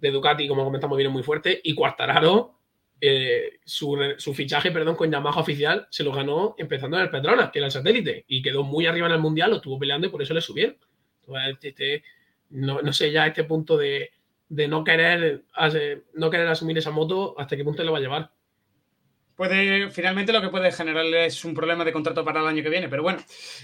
de 0.00 0.10
Ducati, 0.10 0.48
como 0.48 0.64
comentamos, 0.64 0.96
vienen 0.96 1.12
muy 1.12 1.22
fuerte, 1.22 1.60
y 1.62 1.74
Cuartararo 1.74 2.56
eh, 2.98 3.58
su, 3.64 3.98
fichaje 4.34 4.70
perdón, 4.70 4.96
con 4.96 5.10
Yamaha 5.10 5.40
oficial 5.40 5.86
se 5.90 6.02
lo 6.02 6.12
ganó 6.12 6.54
empezando 6.56 6.96
en 6.96 7.04
el 7.04 7.10
Petronas, 7.10 7.50
que 7.50 7.58
era 7.58 7.66
el 7.66 7.72
satélite, 7.72 8.24
y 8.26 8.40
quedó 8.40 8.62
muy 8.62 8.86
arriba 8.86 9.06
en 9.06 9.12
el 9.12 9.20
Mundial, 9.20 9.50
lo 9.50 9.56
estuvo 9.56 9.78
peleando 9.78 10.06
y 10.06 10.10
por 10.10 10.22
eso 10.22 10.32
le 10.32 10.40
subieron. 10.40 10.76
Este, 11.50 11.68
este, 11.68 12.04
no, 12.50 12.92
sé 12.92 13.10
ya 13.10 13.26
este 13.26 13.44
punto 13.44 13.76
de, 13.76 14.10
no, 14.48 14.84
querer, 14.84 15.44
no 16.14 16.30
querer 16.30 16.48
asumir 16.48 16.78
esa 16.78 16.90
moto, 16.90 17.34
hasta 17.38 17.56
qué 17.56 17.64
punto 17.64 17.82
le 17.82 17.90
va 17.90 17.98
a 17.98 18.00
llevar. 18.00 18.30
Puede, 19.34 19.90
finalmente 19.90 20.32
lo 20.32 20.40
que 20.40 20.48
puede 20.48 20.72
generar 20.72 21.04
es 21.04 21.44
un 21.44 21.52
problema 21.52 21.84
de 21.84 21.92
contrato 21.92 22.24
para 22.24 22.40
el 22.40 22.46
año 22.46 22.62
que 22.62 22.70
viene, 22.70 22.88
pero 22.88 23.02
bueno, 23.02 23.18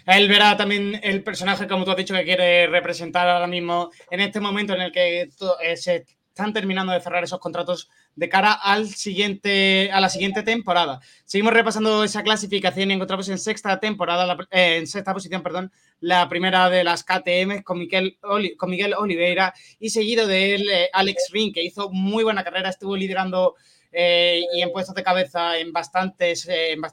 él 0.07 0.29
verá 0.29 0.55
también 0.55 1.01
el 1.03 1.25
personaje, 1.25 1.67
como 1.67 1.85
tú 1.85 1.93
has 1.93 1.97
dicho, 1.97 2.15
que 2.15 2.25
quiere 2.25 2.67
representar 2.67 3.27
ahora 3.27 3.47
mismo 3.47 3.91
en 4.11 4.21
este 4.21 4.39
momento 4.39 4.75
en 4.75 4.83
el 4.83 4.93
que 4.93 5.31
eh, 5.63 5.77
se 5.77 6.05
están 6.33 6.55
terminando 6.55 6.93
de 6.93 7.01
cerrar 7.01 7.23
esos 7.23 7.39
contratos 7.39 7.91
de 8.17 8.29
cara 8.31 8.53
al 8.53 8.89
siguiente, 8.89 9.91
a 9.93 10.01
la 10.01 10.09
siguiente 10.09 10.43
temporada. 10.43 11.01
Seguimos 11.27 11.53
repasando 11.53 12.05
esa 12.05 12.23
clasificación 12.23 12.91
y 12.91 12.95
encontramos 12.95 13.29
en 13.29 13.39
sexta 13.39 13.79
temporada, 13.79 14.37
eh, 14.51 14.79
en 14.79 14.87
sexta 14.87 15.13
posición, 15.13 15.43
perdón, 15.43 15.71
la 16.01 16.27
primera 16.31 16.71
de 16.71 16.85
las 16.85 17.05
KTM 17.05 17.63
con 17.63 17.79
Miguel, 17.79 18.19
con 18.57 18.71
Miguel 18.71 18.95
Oliveira 18.95 19.53
y 19.79 19.91
seguido 19.91 20.27
de 20.27 20.55
él 20.55 20.69
eh, 20.71 20.89
Alex 20.95 21.29
Ring, 21.33 21.53
que 21.53 21.63
hizo 21.63 21.91
muy 21.91 22.25
buena 22.25 22.43
carrera, 22.43 22.71
estuvo 22.71 22.97
liderando 22.97 23.55
eh, 23.93 24.43
y 24.55 24.63
en 24.63 24.73
puestos 24.73 24.95
de 24.95 25.03
cabeza 25.03 25.59
en 25.59 25.73
bastantes, 25.73 26.49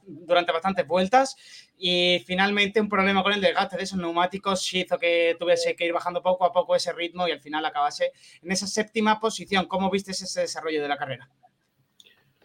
durante 0.05 0.51
bastantes 0.51 0.85
vueltas. 0.85 1.35
Y 1.77 2.21
finalmente 2.27 2.81
un 2.81 2.89
problema 2.89 3.23
con 3.23 3.31
el 3.31 3.41
desgaste 3.41 3.77
de 3.77 3.83
esos 3.83 3.97
neumáticos 3.97 4.73
hizo 4.73 4.99
que 4.99 5.37
tuviese 5.39 5.75
que 5.75 5.85
ir 5.85 5.93
bajando 5.93 6.21
poco 6.21 6.45
a 6.45 6.51
poco 6.51 6.75
ese 6.75 6.91
ritmo 6.91 7.27
y 7.27 7.31
al 7.31 7.39
final 7.39 7.65
acabase 7.65 8.11
en 8.41 8.51
esa 8.51 8.67
séptima 8.67 9.19
posición. 9.19 9.65
¿Cómo 9.65 9.89
viste 9.89 10.11
ese 10.11 10.41
desarrollo 10.41 10.81
de 10.81 10.87
la 10.87 10.97
carrera? 10.97 11.29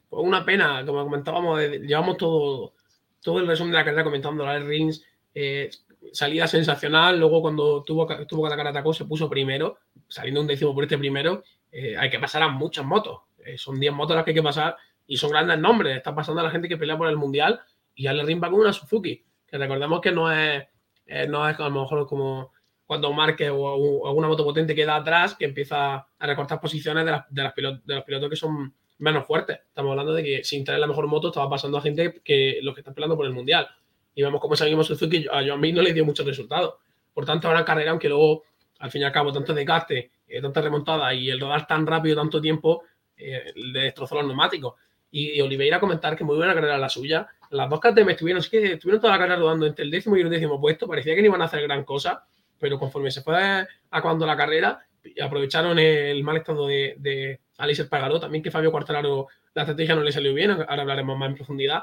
Pues 0.09 0.25
una 0.25 0.45
pena, 0.45 0.85
como 0.87 1.03
comentábamos, 1.03 1.61
eh, 1.61 1.81
llevamos 1.81 2.17
todo, 2.17 2.75
todo 3.21 3.41
el 3.41 3.49
resumen 3.49 3.73
de 3.73 3.79
la 3.79 3.85
carrera 3.85 4.05
comentando 4.05 4.45
la 4.45 4.61
Rings. 4.61 5.05
Eh, 5.35 5.69
salida 6.13 6.47
sensacional, 6.47 7.19
luego 7.19 7.43
cuando 7.43 7.83
tuvo, 7.83 8.07
tuvo 8.27 8.43
que 8.43 8.47
atacar 8.47 8.69
atacó 8.69 8.93
se 8.93 9.05
puso 9.05 9.29
primero, 9.29 9.79
saliendo 10.07 10.41
un 10.41 10.47
décimo 10.47 10.73
por 10.73 10.85
este 10.85 10.99
primero. 10.99 11.43
Eh, 11.73 11.97
hay 11.99 12.11
que 12.11 12.21
pasar 12.21 12.43
a 12.43 12.49
muchas 12.49 12.85
motos, 12.85 13.23
son 13.57 13.78
10 13.78 13.92
motos 13.92 14.16
las 14.16 14.24
que 14.24 14.30
hay 14.30 14.36
que 14.36 14.42
pasar 14.42 14.76
y 15.07 15.16
son 15.16 15.30
grandes 15.30 15.59
nombres. 15.59 15.97
Está 15.97 16.14
pasando 16.14 16.40
a 16.40 16.45
la 16.45 16.51
gente 16.51 16.68
que 16.68 16.76
pelea 16.76 16.97
por 16.97 17.09
el 17.09 17.16
mundial 17.16 17.61
y 17.95 18.07
Ale 18.07 18.24
Ring 18.24 18.42
va 18.42 18.51
con 18.51 18.61
una 18.61 18.72
Suzuki, 18.72 19.24
que 19.47 19.59
recordemos 19.59 20.01
que 20.01 20.12
no 20.12 20.32
es, 20.32 20.64
eh, 21.07 21.26
no 21.28 21.49
es 21.49 21.59
a 21.59 21.68
lo 21.68 21.70
mejor 21.70 22.07
como 22.07 22.53
cuando 22.86 23.12
Marque 23.12 23.49
o, 23.51 24.07
alguna 24.07 24.28
moto 24.28 24.45
potente 24.45 24.74
queda 24.74 24.97
atrás, 24.97 25.34
que 25.34 25.47
empieza 25.47 25.95
a 25.95 26.26
recortar 26.26 26.61
posiciones 26.61 27.05
de, 27.05 27.12
de, 27.30 27.42
las 27.42 27.55
de 27.55 27.95
los 27.95 28.05
pilotos 28.05 28.30
que 28.30 28.36
son 28.36 28.74
menos 28.99 29.26
fuertes. 29.26 29.61
Estamos 29.68 29.90
hablando 29.90 30.12
de 30.12 30.22
que 30.22 30.45
sin 30.45 30.64
tener 30.64 30.80
la 30.80 30.86
mejor 30.86 31.07
moto 31.07 31.28
estaba 31.28 31.49
pasando 31.49 31.78
a 31.78 31.82
gente 31.82 32.20
que 32.22 32.59
los 32.62 32.74
que 32.74 32.80
están 32.80 32.95
peleando 32.95 33.16
por 33.16 33.26
el 33.26 33.32
mundial. 33.32 33.68
Y 34.14 34.22
vemos 34.22 34.40
cómo 34.40 34.55
seguimos 34.55 34.86
Suzuki, 34.86 35.26
a 35.30 35.45
Joan 35.45 35.61
no 35.61 35.82
le 35.82 35.92
dio 35.92 36.05
muchos 36.05 36.26
resultados. 36.26 36.74
Por 37.12 37.24
tanto, 37.24 37.49
ahora 37.49 37.64
carrera, 37.64 37.90
aunque 37.90 38.09
luego, 38.09 38.45
al 38.78 38.90
fin 38.90 39.03
y 39.03 39.05
al 39.05 39.12
cabo, 39.12 39.32
tanto 39.32 39.55
desgaste, 39.55 40.12
eh, 40.26 40.40
tanta 40.40 40.61
remontada 40.61 41.12
y 41.14 41.30
el 41.30 41.40
rodar 41.40 41.66
tan 41.66 41.86
rápido 41.86 42.16
tanto 42.16 42.40
tiempo, 42.40 42.82
eh, 43.17 43.53
le 43.55 43.81
destrozó 43.81 44.17
los 44.17 44.27
neumáticos. 44.27 44.75
Y, 45.11 45.41
Oliveira 45.41 45.79
comentar 45.79 46.17
que 46.17 46.25
muy 46.25 46.37
buena 46.37 46.55
carrera 46.55 46.77
la 46.77 46.89
suya. 46.89 47.29
Las 47.51 47.71
dos 47.71 47.81
KTM 47.81 48.11
estuvieron, 48.11 48.41
es 48.41 48.49
que 48.49 48.73
estuvieron 48.73 49.01
toda 49.01 49.12
la 49.12 49.19
carrera 49.19 49.39
rodando 49.39 49.67
entre 49.67 49.85
el 49.85 49.91
décimo 49.91 50.17
y 50.17 50.23
el 50.23 50.31
décimo 50.31 50.61
puesto. 50.61 50.89
Parecía 50.89 51.15
que 51.15 51.21
no 51.21 51.29
iban 51.29 51.43
a 51.43 51.45
hacer 51.45 51.62
gran 51.62 51.85
cosa, 51.85 52.27
pero 52.59 52.79
conforme 52.79 53.12
se 53.12 53.23
fue 53.23 53.67
acabando 53.91 54.27
la 54.27 54.37
carrera, 54.37 54.85
aprovecharon 55.23 55.79
el 55.79 56.23
mal 56.25 56.39
estado 56.39 56.67
de, 56.67 56.97
de 56.99 57.41
Alice 57.59 57.85
Pagaró. 57.85 58.19
También 58.19 58.43
que 58.43 58.51
Fabio 58.51 58.73
Quartararo 58.73 59.29
la 59.55 59.62
estrategia 59.62 59.95
no 59.95 60.03
le 60.03 60.11
salió 60.12 60.35
bien. 60.35 60.51
Ahora 60.51 60.83
hablaremos 60.83 61.17
más 61.17 61.29
en 61.29 61.37
profundidad. 61.37 61.83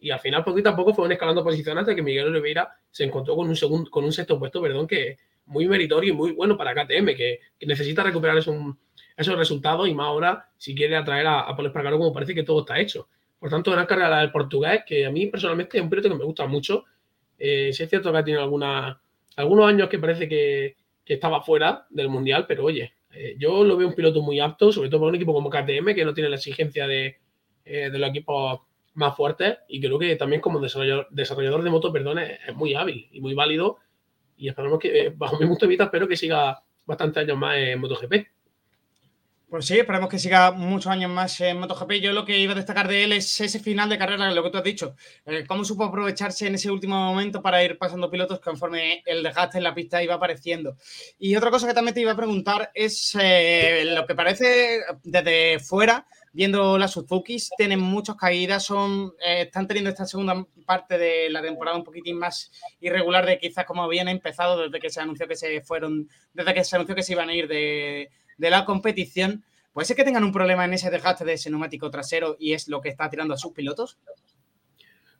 Y 0.00 0.10
al 0.10 0.20
final, 0.20 0.44
poquito 0.44 0.68
a 0.68 0.76
poco, 0.76 0.92
fueron 0.92 1.12
escalando 1.12 1.44
posiciones 1.44 1.82
hasta 1.82 1.94
que 1.94 2.02
Miguel 2.02 2.26
Oliveira 2.26 2.76
se 2.90 3.04
encontró 3.04 3.36
con 3.36 3.48
un, 3.48 3.56
segundo, 3.56 3.88
con 3.90 4.04
un 4.04 4.12
sexto 4.12 4.38
puesto, 4.38 4.60
perdón, 4.60 4.86
que 4.86 5.16
muy 5.46 5.68
meritorio 5.68 6.12
y 6.12 6.16
muy 6.16 6.32
bueno 6.32 6.56
para 6.56 6.74
KTM, 6.74 7.14
que, 7.14 7.40
que 7.58 7.66
necesita 7.66 8.02
recuperar 8.02 8.36
eso, 8.36 8.76
esos 9.16 9.36
resultados 9.36 9.88
y 9.88 9.94
más 9.94 10.06
ahora 10.06 10.48
si 10.56 10.74
quiere 10.74 10.96
atraer 10.96 11.26
a, 11.26 11.40
a 11.40 11.56
Paul 11.56 11.66
Espargaro 11.66 11.98
como 11.98 12.12
parece 12.12 12.34
que 12.34 12.42
todo 12.42 12.60
está 12.60 12.78
hecho. 12.78 13.08
Por 13.38 13.50
tanto, 13.50 13.72
una 13.72 13.86
carrera 13.86 14.20
del 14.20 14.32
portugués 14.32 14.84
que 14.86 15.04
a 15.04 15.10
mí 15.10 15.26
personalmente 15.26 15.76
es 15.76 15.82
un 15.82 15.90
piloto 15.90 16.08
que 16.08 16.14
me 16.14 16.24
gusta 16.24 16.46
mucho. 16.46 16.84
Eh, 17.38 17.68
es 17.68 17.76
cierto 17.76 18.10
que 18.10 18.18
ha 18.18 18.24
tenido 18.24 18.42
alguna, 18.42 19.00
algunos 19.36 19.68
años 19.68 19.88
que 19.88 19.98
parece 19.98 20.28
que, 20.28 20.76
que 21.04 21.14
estaba 21.14 21.42
fuera 21.42 21.86
del 21.90 22.08
Mundial, 22.08 22.46
pero 22.48 22.64
oye, 22.64 22.94
eh, 23.12 23.36
yo 23.38 23.62
lo 23.64 23.76
veo 23.76 23.88
un 23.88 23.94
piloto 23.94 24.22
muy 24.22 24.40
apto, 24.40 24.72
sobre 24.72 24.88
todo 24.88 25.00
para 25.00 25.10
un 25.10 25.16
equipo 25.16 25.34
como 25.34 25.50
KTM, 25.50 25.94
que 25.94 26.04
no 26.04 26.14
tiene 26.14 26.30
la 26.30 26.36
exigencia 26.36 26.86
de, 26.86 27.18
eh, 27.64 27.90
de 27.90 27.98
los 27.98 28.08
equipos 28.10 28.60
más 28.94 29.16
fuertes 29.16 29.58
y 29.68 29.80
creo 29.80 29.98
que 29.98 30.16
también 30.16 30.40
como 30.40 30.60
desarrollador, 30.60 31.08
desarrollador 31.10 31.62
de 31.62 31.70
moto, 31.70 31.92
perdón, 31.92 32.20
es, 32.20 32.38
muy 32.54 32.74
hábil 32.74 33.08
y 33.12 33.20
muy 33.20 33.34
válido 33.34 33.78
y 34.36 34.48
esperamos 34.48 34.78
que, 34.78 35.12
bajo 35.14 35.38
mi 35.38 35.46
punto 35.46 35.66
de 35.66 35.70
vista, 35.70 35.84
espero 35.84 36.08
que 36.08 36.16
siga 36.16 36.62
bastantes 36.86 37.24
años 37.24 37.36
más 37.36 37.56
en 37.56 37.78
MotoGP. 37.80 38.14
Pues 39.54 39.66
sí, 39.66 39.78
esperemos 39.78 40.08
que 40.08 40.18
siga 40.18 40.50
muchos 40.50 40.90
años 40.90 41.12
más 41.12 41.40
en 41.40 41.60
MotoGP. 41.60 41.92
Yo 42.02 42.12
lo 42.12 42.24
que 42.24 42.40
iba 42.40 42.54
a 42.54 42.56
destacar 42.56 42.88
de 42.88 43.04
él 43.04 43.12
es 43.12 43.40
ese 43.40 43.60
final 43.60 43.88
de 43.88 43.96
carrera, 43.96 44.28
lo 44.32 44.42
que 44.42 44.50
tú 44.50 44.58
has 44.58 44.64
dicho. 44.64 44.96
Eh, 45.26 45.44
cómo 45.46 45.64
supo 45.64 45.84
aprovecharse 45.84 46.48
en 46.48 46.56
ese 46.56 46.72
último 46.72 46.96
momento 46.96 47.40
para 47.40 47.62
ir 47.62 47.78
pasando 47.78 48.10
pilotos 48.10 48.40
conforme 48.40 49.04
el 49.06 49.22
desgaste 49.22 49.58
en 49.58 49.62
la 49.62 49.72
pista 49.72 50.02
iba 50.02 50.14
apareciendo. 50.14 50.76
Y 51.20 51.36
otra 51.36 51.52
cosa 51.52 51.68
que 51.68 51.72
también 51.72 51.94
te 51.94 52.00
iba 52.00 52.10
a 52.10 52.16
preguntar 52.16 52.72
es 52.74 53.16
eh, 53.20 53.84
lo 53.94 54.04
que 54.06 54.16
parece 54.16 54.80
desde 55.04 55.60
fuera, 55.60 56.04
viendo 56.32 56.76
las 56.76 56.90
Suzukis, 56.90 57.50
tienen 57.56 57.78
muchas 57.78 58.16
caídas, 58.16 58.64
son, 58.64 59.14
eh, 59.24 59.42
están 59.42 59.68
teniendo 59.68 59.90
esta 59.90 60.04
segunda 60.04 60.44
parte 60.66 60.98
de 60.98 61.30
la 61.30 61.40
temporada 61.40 61.76
un 61.76 61.84
poquitín 61.84 62.18
más 62.18 62.50
irregular 62.80 63.24
de 63.24 63.38
quizás 63.38 63.64
como 63.66 63.84
habían 63.84 64.08
empezado 64.08 64.64
desde 64.64 64.80
que 64.80 64.90
se 64.90 65.00
anunció 65.00 65.28
que 65.28 65.36
se 65.36 65.60
fueron, 65.60 66.08
desde 66.32 66.54
que 66.54 66.64
se 66.64 66.74
anunció 66.74 66.96
que 66.96 67.04
se 67.04 67.12
iban 67.12 67.28
a 67.28 67.34
ir 67.36 67.46
de 67.46 68.10
de 68.38 68.50
la 68.50 68.64
competición, 68.64 69.44
¿puede 69.72 69.86
ser 69.86 69.96
que 69.96 70.04
tengan 70.04 70.24
un 70.24 70.32
problema 70.32 70.64
en 70.64 70.74
ese 70.74 70.90
desgaste 70.90 71.24
de 71.24 71.34
ese 71.34 71.50
neumático 71.50 71.90
trasero 71.90 72.36
y 72.38 72.52
es 72.52 72.68
lo 72.68 72.80
que 72.80 72.88
está 72.88 73.08
tirando 73.08 73.34
a 73.34 73.38
sus 73.38 73.52
pilotos? 73.52 73.98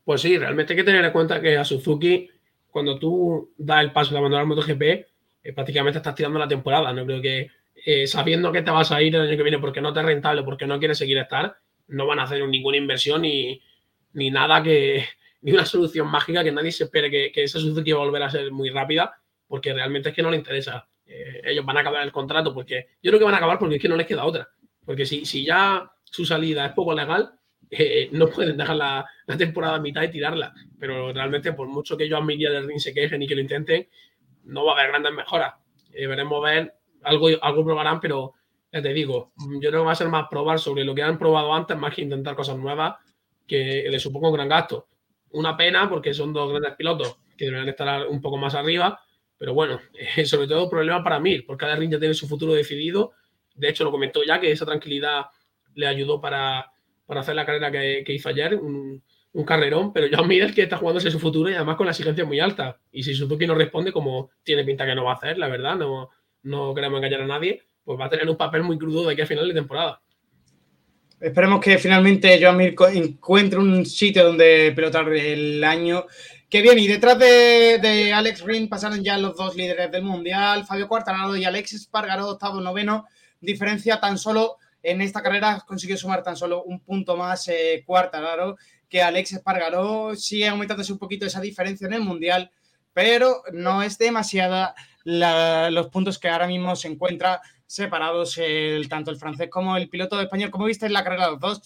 Pues 0.05 0.21
sí, 0.21 0.37
realmente 0.37 0.73
hay 0.73 0.77
que 0.77 0.85
tener 0.85 1.05
en 1.05 1.13
cuenta 1.13 1.41
que 1.41 1.57
a 1.57 1.65
Suzuki, 1.65 2.29
cuando 2.71 2.99
tú 2.99 3.53
das 3.57 3.83
el 3.83 3.93
paso 3.93 4.13
de 4.13 4.19
abandonar 4.19 4.47
MotoGP, 4.47 4.83
eh, 4.83 5.53
prácticamente 5.55 5.99
estás 5.99 6.15
tirando 6.15 6.39
la 6.39 6.49
temporada. 6.49 6.93
No 6.93 7.07
creo 7.07 7.23
que 7.23 7.49
eh, 7.87 8.07
sabiendo 8.07 8.53
que 8.53 8.63
te 8.63 8.71
vas 8.71 8.93
a 8.93 9.03
ir 9.03 9.15
el 9.15 9.23
año 9.23 9.37
que 9.37 9.43
viene 9.43 9.59
porque 9.59 9.81
no 9.81 9.93
te 9.93 10.01
es 10.01 10.07
rentable, 10.07 10.43
porque 10.43 10.67
no 10.67 10.79
quieres 10.79 10.99
seguir 10.99 11.19
estar, 11.19 11.59
no 11.89 12.07
van 12.07 12.19
a 12.19 12.23
hacer 12.25 12.47
ninguna 12.49 12.77
inversión 12.77 13.23
ni, 13.23 13.61
ni 14.13 14.31
nada 14.31 14.63
que, 14.63 15.05
ni 15.43 15.53
una 15.53 15.67
solución 15.67 16.09
mágica 16.09 16.43
que 16.43 16.53
nadie 16.53 16.73
se 16.73 16.85
espere 16.85 17.11
que, 17.11 17.31
que 17.33 17.45
esa 17.45 17.59
Suzuki 17.59 17.93
va 17.93 17.99
volver 17.99 18.23
a 18.23 18.31
ser 18.31 18.51
muy 18.53 18.71
rápida, 18.71 19.15
porque 19.47 19.73
realmente 19.73 20.11
es 20.11 20.15
que 20.15 20.23
no 20.23 20.31
le 20.31 20.37
interesa. 20.37 20.89
Eh, 21.07 21.43
ellos 21.45 21.65
van 21.65 21.77
a 21.77 21.81
acabar 21.81 22.03
el 22.03 22.13
contrato 22.13 22.55
porque 22.55 22.89
yo 23.03 23.11
creo 23.11 23.19
que 23.19 23.25
van 23.25 23.35
a 23.35 23.39
acabar 23.39 23.59
porque 23.59 23.77
es 23.77 23.83
que 23.83 23.89
no 23.89 23.97
les 23.97 24.07
queda 24.07 24.25
otra. 24.25 24.49
Porque 24.85 25.07
si, 25.07 25.25
si 25.25 25.45
ya 25.45 25.91
su 26.05 26.25
salida 26.25 26.67
es 26.67 26.73
poco 26.73 26.95
legal, 26.95 27.33
eh, 27.71 28.09
no 28.13 28.29
pueden 28.29 28.57
dejar 28.57 28.77
la, 28.77 29.07
temporada 29.39 29.77
a 29.77 29.81
mitad 29.81 30.03
y 30.03 30.11
tirarla. 30.11 30.55
Pero 30.79 31.13
realmente, 31.13 31.53
por 31.53 31.69
mucho 31.69 31.97
que 31.97 32.13
a 32.15 32.21
Miguel 32.21 32.53
del 32.53 32.67
Ring 32.67 32.81
se 32.81 32.95
quejen 32.95 33.23
y 33.23 33.27
que 33.27 33.35
lo 33.35 33.41
intenten, 33.41 33.89
no 34.45 34.65
va 34.65 34.73
a 34.73 34.75
haber 34.75 34.91
grandes 34.91 35.13
mejoras. 35.13 35.55
Eh, 35.93 36.07
veremos 36.07 36.43
ver, 36.43 36.75
algo, 37.03 37.29
algo 37.41 37.65
probarán, 37.65 38.01
pero 38.01 38.35
te 38.71 38.93
digo, 38.93 39.33
yo 39.61 39.71
creo 39.71 39.83
que 39.83 39.87
va 39.87 39.93
a 39.93 39.97
ser 39.97 40.09
más 40.09 40.27
probar 40.29 40.59
sobre 40.59 40.85
lo 40.85 40.95
que 40.95 41.03
han 41.03 41.19
probado 41.19 41.55
antes, 41.55 41.77
más 41.77 41.95
que 41.95 42.03
intentar 42.03 42.35
cosas 42.35 42.57
nuevas, 42.57 42.97
que 43.47 43.87
le 43.89 44.01
supongo 44.01 44.31
un 44.31 44.35
gran 44.35 44.49
gasto. 44.49 44.89
Una 45.31 45.57
pena 45.57 45.89
porque 45.89 46.13
son 46.13 46.33
dos 46.33 46.51
grandes 46.51 46.75
pilotos 46.75 47.19
que 47.37 47.47
deberían 47.47 47.69
estar 47.69 48.07
un 48.09 48.21
poco 48.21 48.37
más 48.37 48.55
arriba, 48.55 49.01
pero 49.39 49.55
bueno, 49.55 49.81
sobre 50.25 50.47
todo 50.47 50.69
problema 50.69 51.03
para 51.03 51.21
Mir, 51.21 51.45
porque 51.47 51.65
cada 51.65 51.77
ring 51.77 51.91
ya 51.91 51.99
tiene 51.99 52.15
su 52.15 52.29
futuro 52.29 52.55
decidido. 52.55 53.13
De 53.55 53.69
hecho, 53.69 53.85
lo 53.85 53.91
comentó 53.91 54.23
ya 54.25 54.41
que 54.41 54.51
esa 54.51 54.67
tranquilidad 54.67 55.27
le 55.75 55.87
ayudó 55.87 56.21
para, 56.21 56.71
hacer 57.09 57.35
la 57.35 57.47
carrera 57.47 57.71
que, 57.71 58.05
hizo 58.09 58.29
ayer, 58.29 58.55
un, 58.55 59.03
carrerón, 59.47 59.93
pero 59.93 60.07
ya 60.07 60.23
Mir 60.23 60.55
que 60.55 60.63
está 60.63 60.77
jugándose 60.77 61.11
su 61.11 61.19
futuro 61.19 61.51
y 61.51 61.55
además 61.55 61.77
con 61.77 61.87
la 61.87 61.93
exigencia 61.93 62.25
muy 62.25 62.41
alta. 62.41 62.79
Y 62.93 63.03
si 63.03 63.15
Suzuki 63.15 63.47
no 63.47 63.55
responde, 63.55 63.93
como 63.93 64.31
tiene 64.43 64.65
pinta 64.65 64.87
que 64.87 64.95
no 64.95 65.05
va 65.05 65.13
a 65.13 65.17
hacer, 65.17 65.39
la 65.39 65.49
verdad, 65.49 65.77
no, 65.77 66.11
no 66.43 66.75
queremos 66.75 66.99
engañar 66.99 67.23
a 67.23 67.27
nadie, 67.27 67.63
pues 67.83 67.99
va 67.99 68.07
a 68.07 68.11
tener 68.11 68.29
un 68.29 68.37
papel 68.37 68.63
muy 68.63 68.79
crudo 68.79 69.07
de 69.07 69.13
aquí 69.13 69.23
a 69.23 69.27
final 69.27 69.49
de 69.49 69.55
temporada. 69.55 70.01
Esperemos 71.21 71.61
que 71.61 71.79
finalmente 71.79 72.39
Joan 72.41 72.57
Mir 72.57 72.75
encuentre 72.93 73.59
un 73.59 73.87
sitio 73.87 74.25
donde 74.25 74.73
pilotar 74.75 75.09
el 75.13 75.63
año 75.65 76.05
que 76.55 76.63
bien, 76.63 76.79
y 76.79 76.87
detrás 76.87 77.19
de, 77.19 78.13
Alex 78.15 78.43
Ring 78.43 78.69
pasaron 78.69 79.03
ya 79.03 79.19
los 79.19 79.37
dos 79.37 79.57
líderes 79.57 79.91
del 79.91 80.05
Mundial, 80.05 80.65
Fabio 80.65 80.87
Quartararo 80.87 81.37
y 81.37 81.45
Alex 81.45 81.73
Espargaró, 81.73 82.29
octavo, 82.29 82.61
noveno. 82.61 83.07
Diferencia 83.41 83.99
tan 83.99 84.17
solo 84.19 84.59
en 84.81 85.03
esta 85.03 85.21
carrera 85.21 85.65
consiguió 85.67 85.97
sumar 85.97 86.23
tan 86.23 86.37
solo 86.37 86.63
un 86.63 86.79
punto 86.79 87.17
más 87.17 87.49
eh, 87.49 87.83
Quartararo 87.85 88.57
que 88.89 89.03
Alex 89.03 89.33
Espargaró. 89.33 90.15
Sigue 90.15 90.47
aumentándose 90.47 90.93
un 90.93 91.01
poquito 91.01 91.27
esa 91.27 91.41
diferencia 91.41 91.89
en 91.89 91.95
el 91.95 92.03
Mundial, 92.03 92.53
pero 92.93 93.43
no 93.53 93.83
es 93.83 93.99
demasiada 93.99 94.77
los 95.03 95.89
puntos 95.89 96.21
que 96.21 96.29
ahora 96.29 96.47
mismo 96.47 96.77
se 96.77 96.87
encuentra 96.87 97.41
separados 97.67 98.39
tanto 98.89 99.11
el 99.11 99.17
francés 99.17 99.49
como 99.51 99.77
el 99.77 99.89
piloto 99.89 100.21
español. 100.21 100.53
¿Cómo 100.53 100.67
viste 100.67 100.87
en 100.87 100.93
la 100.93 101.03
carrera 101.03 101.31
los 101.31 101.41
dos? 101.41 101.63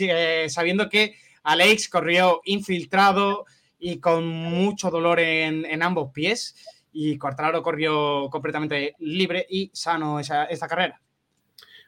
Eh, 0.00 0.46
sabiendo 0.48 0.88
que 0.88 1.14
Alex 1.44 1.88
corrió 1.88 2.40
infiltrado, 2.44 3.46
y 3.84 3.98
con 3.98 4.28
mucho 4.28 4.90
dolor 4.90 5.18
en, 5.18 5.82
ambos 5.82 6.12
pies. 6.12 6.54
Y 6.92 7.18
Quartararo 7.18 7.64
corrió 7.64 8.28
completamente 8.30 8.94
libre 9.00 9.44
y 9.50 9.72
sano 9.74 10.20
esa, 10.20 10.44
esta 10.44 10.68
carrera. 10.68 11.00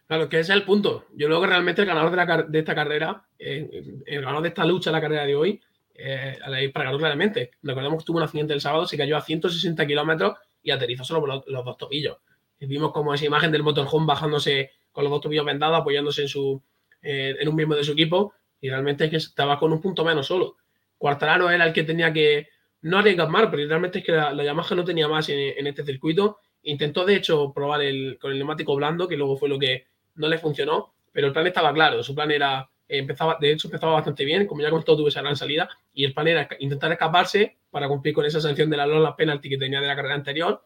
Claro, 0.09 0.29
que 0.29 0.41
ese 0.41 0.53
es 0.53 0.59
el 0.59 0.65
punto. 0.65 1.07
Yo 1.15 1.29
creo 1.29 1.41
que 1.41 1.47
realmente 1.47 1.83
el 1.83 1.87
ganador 1.87 2.11
de, 2.49 2.59
esta 2.59 2.75
carrera, 2.75 3.25
eh, 3.39 4.03
el 4.07 4.21
ganador 4.23 4.43
de 4.43 4.49
esta 4.49 4.65
lucha, 4.65 4.91
la 4.91 5.01
carrera 5.01 5.25
de 5.25 5.37
hoy, 5.37 5.61
eh, 5.95 6.37
para 6.73 6.87
ganarlo 6.87 6.99
claramente. 6.99 7.53
Recordemos 7.63 8.03
que 8.03 8.07
tuvo 8.07 8.17
un 8.17 8.25
accidente 8.25 8.55
el 8.55 8.61
sábado, 8.61 8.87
se 8.87 8.99
cayó 8.99 9.17
a 9.17 9.21
160 9.21 9.87
kilómetros 9.87 10.35
y 10.65 10.73
aterrizó 10.73 11.05
solo 11.05 11.21
por 11.21 11.29
los, 11.47 11.65
dos 11.65 11.77
tobillos. 11.77 12.17
Y 12.59 12.67
vimos 12.67 12.91
como 12.91 13.15
esa 13.15 13.25
imagen 13.25 13.53
del 13.53 13.63
motorhome 13.63 14.07
bajándose 14.07 14.73
con 14.91 15.05
los 15.05 15.13
dos 15.13 15.21
tobillos 15.21 15.47
vendados, 15.47 15.79
apoyándose 15.79 16.23
en, 16.23 16.29
su, 16.29 16.61
eh, 17.03 17.37
en 17.39 17.49
un 17.49 17.55
miembro 17.55 17.79
de 17.79 17.85
su 17.85 17.93
equipo. 17.93 18.35
Y 18.61 18.69
realmente 18.69 19.05
es 19.05 19.11
que 19.11 19.17
estaba 19.19 19.61
con 19.61 19.73
un 19.73 19.81
punto 19.81 20.05
menos 20.05 20.27
solo. 20.27 20.57
Cuartararo 21.05 21.51
era 21.51 21.67
el 21.67 21.75
que 21.75 21.83
tenía 21.83 22.15
que 22.15 22.49
no 22.81 23.01
arriesgar 23.01 23.29
más, 23.29 23.49
pero 23.51 23.69
realmente 23.69 23.99
es 23.99 24.05
que 24.07 24.13
la, 24.13 24.43
Yamaha 24.43 24.75
no 24.75 24.85
tenía 24.85 25.07
más 25.07 25.29
en, 25.29 25.67
este 25.67 25.85
circuito. 25.85 26.39
Intentó, 26.63 27.05
de 27.05 27.17
hecho, 27.17 27.53
probar 27.53 27.83
con 28.19 28.33
el 28.33 28.39
neumático 28.39 28.75
blando, 28.75 29.07
que 29.07 29.15
luego 29.15 29.37
fue 29.37 29.51
lo 29.51 29.59
que 29.59 29.85
no 30.15 30.29
le 30.29 30.39
funcionó, 30.39 30.95
pero 31.13 31.27
el 31.27 31.35
plan 31.35 31.47
estaba 31.47 31.75
claro. 31.75 32.03
Su 32.03 32.15
plan 32.15 32.31
era, 32.31 32.71
empezaba, 32.89 33.37
de 33.39 33.53
hecho, 33.53 33.69
empezaba 33.69 33.93
bastante 33.93 34.25
bien, 34.25 34.47
como 34.47 34.63
ya 34.63 34.71
contó, 34.71 34.97
tuvo 34.97 35.09
esa 35.09 35.21
gran 35.21 35.37
salida, 35.37 35.69
y 35.93 36.07
el 36.07 36.15
plan 36.15 36.27
era 36.27 36.49
intentar 36.59 36.91
escaparse 36.91 37.59
para 37.71 37.87
cumplir 37.87 38.15
con 38.15 38.25
esa 38.25 38.41
sanción 38.41 38.71
de 38.71 38.79
la 38.79 38.87
Lola 38.87 39.15
penalty 39.15 39.51
que 39.51 39.59
tenía 39.59 39.83
de 39.83 39.87
la 39.87 39.97
carrera 39.97 40.15
anterior. 40.15 40.65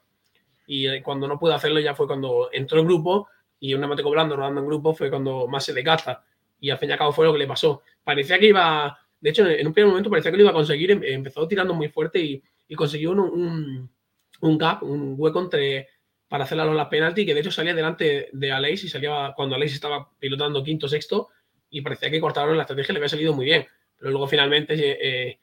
Y 0.69 0.87
eh, 0.87 1.03
cuando 1.03 1.27
no 1.27 1.37
pudo 1.37 1.55
hacerlo, 1.55 1.81
ya 1.81 1.97
fue 1.97 2.07
cuando 2.07 2.49
entró 2.53 2.79
en 2.79 2.87
grupo 2.87 3.27
y 3.59 3.75
un 3.75 3.81
neumático 3.81 4.09
blando 4.09 4.37
rodando 4.37 4.61
en 4.61 4.69
grupo 4.69 4.95
fue 4.95 5.11
cuando 5.11 5.49
más 5.49 5.65
se 5.65 5.73
desgasta. 5.73 6.23
Y 6.61 6.71
al 6.71 6.79
fin 6.79 6.91
y 6.91 6.93
al 6.93 6.99
cabo 6.99 7.11
fue 7.11 7.27
lo 7.27 7.33
que 7.33 7.41
le 7.41 7.49
pasó. 7.49 7.83
Parecía 8.05 8.39
que 8.39 8.47
iba 8.47 9.01
de 9.21 9.31
hecho, 9.31 9.47
en 9.49 9.67
un 9.67 9.73
primer 9.73 9.89
momento 9.89 10.11
parecía 10.11 10.31
que 10.31 10.37
lo 10.37 10.45
iba 10.45 10.51
a 10.51 10.55
conseguir, 10.55 10.91
em, 10.91 11.03
empezó 11.03 11.47
tirando 11.49 11.75
muy 11.75 11.89
fuerte 11.89 12.21
y, 12.21 12.43
consiguió 12.77 13.13
un, 13.13 13.89
gap, 14.59 14.83
un 14.83 15.15
hueco 15.17 15.41
entre 15.41 15.89
para 16.29 16.45
hacer 16.45 16.59
la 16.59 16.91
penalty, 16.91 17.25
que 17.25 17.33
de 17.33 17.41
hecho 17.41 17.51
salía 17.51 17.75
delante 17.75 18.29
de 18.33 18.53
Aleix 18.53 18.85
y 18.85 18.89
salía 18.89 19.33
cuando 19.35 19.55
Aleix 19.57 19.73
estaba 19.73 20.11
pilotando 20.19 20.63
quinto, 20.63 20.87
sexto, 20.87 21.29
y 21.71 21.81
parecía 21.81 22.11
que 22.11 22.21
cortaron 22.21 22.57
la 22.57 22.65
estrategia, 22.65 22.93
le 22.93 22.99
había 22.99 23.09
salido 23.09 23.33
muy 23.33 23.47
bien. 23.47 23.67
Pero 23.99 24.11
luego 24.11 24.27
finalmente, 24.27 24.75
eh, 24.79 25.39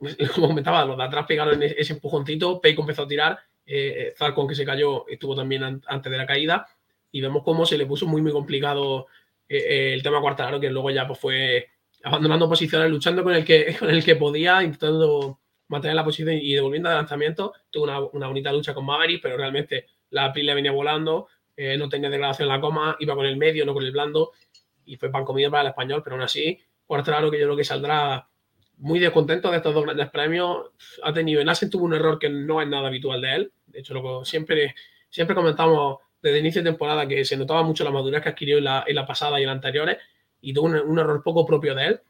como 0.34 0.48
comentaba, 0.48 0.84
los 0.84 0.96
de 0.96 1.04
atrás 1.04 1.26
pegaron 1.26 1.62
ese 1.62 1.92
empujoncito, 1.92 2.60
Peiko 2.60 2.82
empezó 2.82 3.02
a 3.02 3.08
tirar, 3.08 3.38
eh, 3.64 4.12
Zarcon 4.16 4.48
que 4.48 4.56
se 4.56 4.64
cayó 4.64 5.06
estuvo 5.08 5.36
también 5.36 5.80
antes 5.86 6.10
de 6.10 6.18
la 6.18 6.26
caída, 6.26 6.66
y 7.12 7.20
vemos 7.20 7.44
cómo 7.44 7.64
se 7.64 7.78
le 7.78 7.86
puso 7.86 8.06
muy, 8.06 8.20
muy 8.20 8.32
complicado 8.32 9.06
eh, 9.48 9.92
el 9.94 10.02
tema 10.02 10.20
Cuartararo, 10.20 10.58
que 10.58 10.70
luego 10.70 10.90
ya 10.90 11.06
pues, 11.06 11.18
fue 11.18 11.68
abandonando 12.04 12.48
posiciones, 12.48 12.90
luchando 12.90 13.24
con 13.24 13.34
el 13.34 13.44
que, 13.44 13.76
con 13.78 13.90
el 13.90 14.04
que 14.04 14.16
podía, 14.16 14.62
intentando 14.62 15.40
mantener 15.68 15.96
la 15.96 16.04
posición 16.04 16.36
y 16.36 16.54
devolviendo 16.54 16.88
de 16.88 16.96
lanzamiento. 16.96 17.54
Tuvo 17.70 18.10
una, 18.12 18.28
bonita 18.28 18.52
lucha 18.52 18.74
con 18.74 18.84
Maverick, 18.84 19.22
pero 19.22 19.36
realmente 19.36 19.86
la 20.10 20.26
Aprilia 20.26 20.54
venía 20.54 20.70
volando, 20.70 21.28
eh, 21.56 21.76
no 21.76 21.88
tenía 21.88 22.10
degradación 22.10 22.48
en 22.48 22.54
la 22.54 22.60
coma, 22.60 22.96
iba 23.00 23.14
con 23.14 23.26
el 23.26 23.36
medio, 23.36 23.64
no 23.64 23.74
con 23.74 23.82
el 23.82 23.90
blando, 23.90 24.32
y 24.84 24.96
fue 24.96 25.10
pan 25.10 25.24
comido 25.24 25.50
para 25.50 25.62
el 25.62 25.68
español, 25.68 26.02
pero 26.04 26.16
aún 26.16 26.22
así, 26.22 26.60
Cuartararo 26.86 27.30
que 27.30 27.38
yo 27.38 27.46
creo 27.46 27.56
que 27.56 27.64
saldrá 27.64 28.28
muy 28.76 28.98
descontento 28.98 29.50
de 29.50 29.56
estos 29.56 29.74
dos 29.74 29.84
grandes 29.84 30.10
premios. 30.10 30.66
Ha 31.02 31.12
tenido, 31.14 31.40
en 31.40 31.48
Asen 31.48 31.70
tuvo 31.70 31.86
un 31.86 31.94
error 31.94 32.18
que 32.18 32.28
no 32.28 32.60
es 32.60 32.68
nada 32.68 32.88
habitual 32.88 33.22
de 33.22 33.34
él. 33.34 33.52
De 33.66 33.80
hecho, 33.80 33.94
lo, 33.94 34.24
siempre, 34.24 34.74
siempre 35.08 35.34
comentamos 35.34 36.00
desde 36.20 36.40
inicio 36.40 36.62
de 36.62 36.70
temporada 36.70 37.08
que 37.08 37.24
se 37.24 37.36
notaba 37.36 37.62
mucho 37.62 37.84
la 37.84 37.90
madurez 37.90 38.22
que 38.22 38.28
adquirió 38.28 38.58
en 38.58 38.64
la, 38.64 38.84
en 38.86 38.94
la 38.94 39.06
pasada 39.06 39.40
y 39.40 39.44
en 39.44 39.48
anteriores 39.48 39.98
y 40.44 40.52
tuvo 40.52 40.66
un, 40.66 40.98
error 40.98 41.22
poco 41.22 41.46
propio 41.46 41.74
de 41.74 41.86
él. 41.86 42.00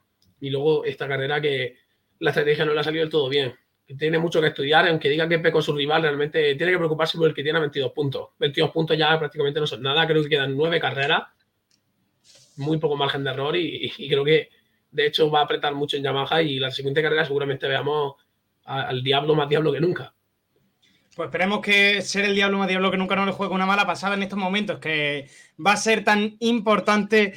Y 0.40 0.50
luego 0.50 0.84
esta 0.84 1.06
carrera 1.06 1.40
que 1.40 1.76
la 2.18 2.30
estrategia 2.30 2.64
no 2.64 2.74
le 2.74 2.80
ha 2.80 2.84
salido 2.84 3.04
del 3.04 3.10
todo 3.10 3.28
bien. 3.28 3.54
tiene 3.98 4.18
mucho 4.18 4.40
que 4.40 4.48
estudiar, 4.48 4.88
aunque 4.88 5.08
diga 5.08 5.28
que 5.28 5.38
peco 5.38 5.62
su 5.62 5.72
rival, 5.72 6.02
realmente 6.02 6.54
tiene 6.56 6.72
que 6.72 6.78
preocuparse 6.78 7.16
por 7.16 7.28
el 7.28 7.34
que 7.34 7.42
tiene 7.42 7.60
22 7.60 7.92
puntos. 7.92 8.30
22 8.38 8.70
puntos 8.70 8.98
ya 8.98 9.16
prácticamente 9.18 9.60
no 9.60 9.66
son 9.66 9.82
nada, 9.82 10.06
creo 10.06 10.22
que 10.22 10.28
quedan 10.28 10.56
nueve 10.56 10.80
carreras, 10.80 11.22
muy 12.56 12.78
poco 12.78 12.96
margen 12.96 13.24
de 13.24 13.30
error 13.30 13.56
y, 13.56 13.90
creo 14.08 14.24
que 14.24 14.48
de 14.90 15.06
hecho 15.06 15.30
va 15.30 15.40
a 15.40 15.44
apretar 15.44 15.74
mucho 15.74 15.96
en 15.96 16.02
Yamaha 16.02 16.42
y 16.42 16.58
la 16.58 16.70
siguiente 16.70 17.02
carrera 17.02 17.24
seguramente 17.24 17.66
veamos 17.66 18.14
al 18.64 19.02
diablo 19.02 19.34
más 19.34 19.48
diablo 19.48 19.72
que 19.72 19.80
nunca. 19.80 20.14
Pues 21.14 21.28
esperemos 21.28 21.60
que 21.60 22.02
ser 22.02 22.24
el 22.24 22.34
diablo 22.34 22.58
más 22.58 22.66
diablo 22.66 22.90
que 22.90 22.96
nunca 22.96 23.14
no 23.14 23.24
le 23.24 23.30
juegue 23.30 23.54
una 23.54 23.66
mala 23.66 23.86
pasada 23.86 24.14
en 24.16 24.24
estos 24.24 24.38
momentos, 24.38 24.80
que 24.80 25.28
va 25.64 25.72
a 25.72 25.76
ser 25.76 26.02
tan 26.02 26.36
importante 26.40 27.34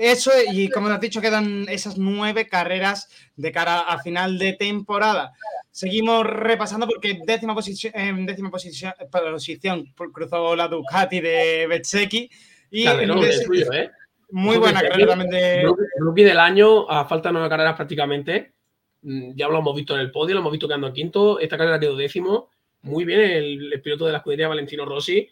eso, 0.00 0.30
y 0.52 0.70
como 0.70 0.88
te 0.88 0.94
has 0.94 1.00
dicho, 1.00 1.20
quedan 1.20 1.66
esas 1.68 1.98
nueve 1.98 2.48
carreras 2.48 3.08
de 3.36 3.52
cara 3.52 3.80
a 3.80 3.98
final 3.98 4.38
de 4.38 4.54
temporada. 4.54 5.32
Seguimos 5.70 6.26
repasando 6.26 6.86
porque 6.86 7.20
décima 7.26 7.54
posición, 7.54 7.92
en 7.94 8.24
décima 8.24 8.50
posición, 8.50 8.94
posición 9.10 9.92
cruzó 10.12 10.56
la 10.56 10.68
Ducati 10.68 11.20
de 11.20 11.66
Betseki. 11.68 12.30
Y 12.70 12.86
¿eh? 12.86 13.90
Muy 14.30 14.56
buena 14.56 14.80
carrera 14.80 15.08
también 15.08 15.30
de. 15.30 15.68
Rookie 15.98 16.24
del 16.24 16.38
año, 16.38 16.90
a 16.90 17.04
falta 17.04 17.28
de 17.28 17.34
nueve 17.34 17.48
carreras 17.48 17.76
prácticamente. 17.76 18.54
Mm, 19.02 19.32
ya 19.34 19.48
lo 19.48 19.58
hemos 19.58 19.74
visto 19.74 19.94
en 19.94 20.00
el 20.00 20.10
podio, 20.10 20.34
lo 20.34 20.40
hemos 20.40 20.52
visto 20.52 20.66
quedando 20.66 20.86
en 20.86 20.92
quinto. 20.94 21.38
Esta 21.38 21.58
carrera 21.58 21.78
quedó 21.78 21.96
décimo. 21.96 22.48
Muy 22.82 23.04
bien 23.04 23.20
el, 23.20 23.80
piloto 23.82 24.06
de 24.06 24.12
la 24.12 24.18
escudería 24.18 24.48
Valentino 24.48 24.84
Rossi. 24.84 25.28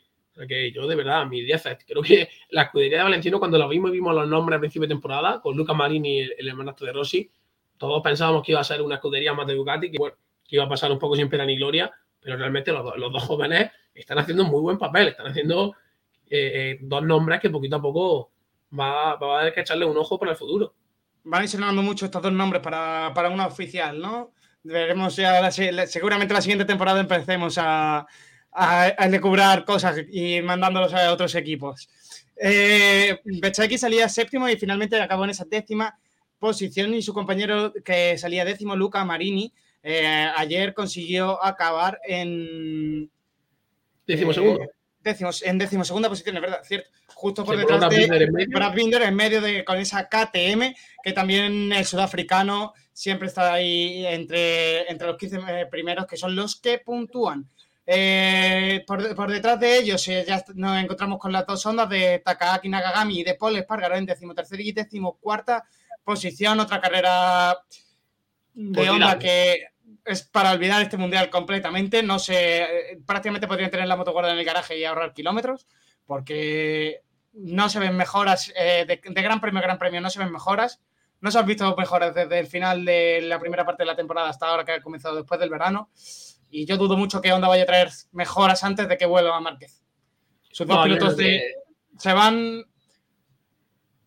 Que 0.47 0.71
yo, 0.71 0.87
de 0.87 0.95
verdad, 0.95 1.27
mi 1.27 1.43
10 1.43 1.63
creo 1.87 2.03
que 2.03 2.29
la 2.51 2.63
escudería 2.63 2.99
de 2.99 3.05
Valentino, 3.05 3.39
cuando 3.39 3.59
lo 3.59 3.69
vimos 3.69 3.91
vimos 3.91 4.15
los 4.15 4.29
nombres 4.29 4.59
a 4.59 4.61
principio 4.61 4.87
de 4.87 4.95
temporada, 4.95 5.41
con 5.41 5.57
Luca 5.57 5.75
Marini, 5.75 6.21
el, 6.21 6.35
el 6.39 6.49
hermanastro 6.49 6.87
de 6.87 6.93
Rossi, 6.93 7.31
todos 7.79 8.03
pensábamos 8.03 8.43
que 8.45 8.53
iba 8.53 8.61
a 8.61 8.65
ser 8.65 8.83
una 8.83 8.97
escudería 8.97 9.33
más 9.33 9.47
de 9.47 9.55
Ducati, 9.55 9.91
que, 9.91 9.99
que 9.99 10.57
iba 10.57 10.65
a 10.65 10.69
pasar 10.69 10.93
un 10.93 10.99
poco 10.99 11.17
sin 11.17 11.29
pena 11.29 11.47
ni 11.47 11.57
gloria, 11.57 11.91
pero 12.21 12.37
realmente 12.37 12.73
los, 12.73 12.85
dos 13.13 13.23
jóvenes 13.23 13.71
están 13.95 14.19
haciendo 14.19 14.45
muy 14.45 14.61
buen 14.61 14.79
papel, 14.79 15.09
están 15.09 15.29
haciendo 15.29 15.75
eh, 16.29 16.73
eh, 16.73 16.79
dos 16.83 17.03
nombres 17.03 17.41
que 17.41 17.51
poquito 17.51 17.77
a 17.77 17.83
poco 17.83 18.33
va, 18.79 19.17
va, 19.17 19.39
a 19.39 19.41
haber 19.41 19.55
que 19.55 19.61
echarle 19.61 19.87
un 19.87 19.97
ojo 19.97 20.19
para 20.19 20.33
el 20.33 20.37
futuro. 20.37 20.75
Van 21.25 21.45
a 21.45 21.49
sonando 21.49 21.83
mucho 21.83 22.07
estos 22.07 22.23
dos 22.23 22.33
nombres 22.33 22.63
para, 22.63 23.13
para 23.15 23.31
una 23.31 23.47
oficial, 23.47 24.01
¿no? 24.01 24.33
Veremos 24.63 25.17
ya, 25.17 25.51
seguramente 25.51 26.35
la 26.35 26.41
siguiente 26.41 26.65
temporada 26.65 27.01
empecemos 27.01 27.57
a, 27.59 28.07
a, 28.53 28.93
a 28.97 29.65
cosas 29.65 29.99
y 30.11 30.41
mandándolos 30.43 30.95
a 30.95 31.13
otros 31.13 31.35
equipos. 31.35 31.89
Eh, 32.37 33.19
salía 33.79 34.09
séptimo 34.09 34.49
y 34.49 34.57
finalmente 34.57 35.01
acabó 35.01 35.25
en 35.25 35.31
esa 35.31 35.45
décima 35.45 35.99
posición 36.39 36.95
y 36.95 37.03
su 37.03 37.13
compañero 37.13 37.73
que 37.85 38.17
salía 38.17 38.45
décimo, 38.45 38.77
Luca 38.77 39.05
Marini, 39.05 39.53
eh, 39.83 40.29
ayer 40.37 40.75
consiguió 40.75 41.45
acabar 41.45 42.01
en... 42.05 43.11
Décimo 44.07 44.33
segundo. 44.33 44.63
Eh, 44.63 44.71
en 45.45 45.59
décimo 45.59 45.85
segunda 45.85 46.09
posición, 46.09 46.37
es 46.37 46.43
verdad, 46.43 46.61
cierto. 46.63 46.91
Justo 47.15 47.45
por 47.45 47.57
detrás 47.57 47.89
de 47.89 48.47
Brad 48.49 48.75
Binder 48.75 49.03
en 49.03 49.15
medio 49.15 49.41
de 49.41 49.65
con 49.65 49.79
esa 49.79 50.09
KTM, 50.09 50.75
que 51.03 51.13
también 51.13 51.73
el 51.73 51.85
sudafricano 51.85 52.75
siempre 52.93 53.29
está 53.29 53.55
ahí 53.55 54.07
entre, 54.07 54.91
entre 54.91 55.07
los 55.07 55.17
15 55.17 55.37
eh, 55.37 55.67
primeros, 55.71 56.07
que 56.07 56.17
son 56.17 56.37
los 56.37 56.61
que 56.61 56.79
puntúan. 56.79 57.49
Por, 58.87 59.31
detrás 59.31 59.59
de 59.59 59.79
ellos 59.79 60.05
ya 60.05 60.45
nos 60.55 60.79
encontramos 60.79 61.19
con 61.19 61.33
las 61.33 61.47
dos 61.47 61.65
ondas 61.65 61.89
de 61.89 62.19
Takaaki 62.25 62.69
Nagagami 62.69 63.21
y 63.21 63.25
de 63.25 63.35
Paul 63.35 63.57
Espargaro 63.57 63.97
en 63.97 64.07
decimotercera 64.07 64.63
y 64.63 64.73
decimocuarta 64.73 65.65
posición, 66.05 66.61
otra 66.61 66.81
carrera 66.81 67.57
de 68.55 68.91
onda 68.91 69.19
que 69.19 69.69
es 70.05 70.23
para 70.23 70.53
olvidar 70.53 70.83
este 70.83 70.97
mundial 70.97 71.31
completamente. 71.31 72.03
No 72.03 72.19
sé, 72.19 72.99
prácticamente 73.07 73.47
podrían 73.47 73.71
tener 73.71 73.87
la 73.87 73.97
moto 73.97 74.13
guardada 74.13 74.35
en 74.35 74.41
el 74.41 74.45
garaje 74.45 74.79
y 74.79 74.85
ahorrar 74.85 75.13
kilómetros, 75.13 75.67
porque 76.07 77.03
no 77.33 77.69
se 77.69 77.79
ven 77.79 77.97
mejoras 77.97 78.53
eh, 78.57 78.85
de, 78.87 79.23
gran 79.23 79.41
premio 79.41 79.61
a 79.61 79.63
gran 79.63 79.79
premio, 79.79 80.01
no 80.01 80.11
se 80.11 80.19
ven 80.19 80.33
mejoras. 80.33 80.81
No 81.21 81.33
se 81.33 81.39
han 81.39 81.47
visto 81.47 81.75
mejoras 81.77 82.15
desde 82.15 82.39
el 82.39 82.47
final 82.47 82.85
de 82.85 83.21
la 83.23 83.41
primera 83.41 83.67
parte 83.67 83.83
de 83.83 83.89
la 83.89 83.97
temporada 83.97 84.29
hasta 84.29 84.47
ahora 84.47 84.65
que 84.65 84.73
ha 84.73 84.81
comenzado 84.81 85.17
después 85.17 85.41
del 85.41 85.51
verano. 85.51 85.91
Y 86.51 86.67
yo 86.67 86.77
dudo 86.77 86.97
mucho 86.97 87.21
que 87.21 87.33
Honda 87.33 87.49
vaya 87.49 87.65
a 87.65 87.67
traer 87.67 87.91
mejoras 88.13 88.65
antes 88.65 88.89
de 88.89 88.97
que 88.97 89.07
vuelva 89.07 89.37
a 89.37 89.41
Márquez. 89.41 89.83
Sus 90.51 90.67
dos 90.67 90.83
pilotos 90.85 91.17
de, 91.17 91.43
se 91.99 92.13
van 92.13 92.65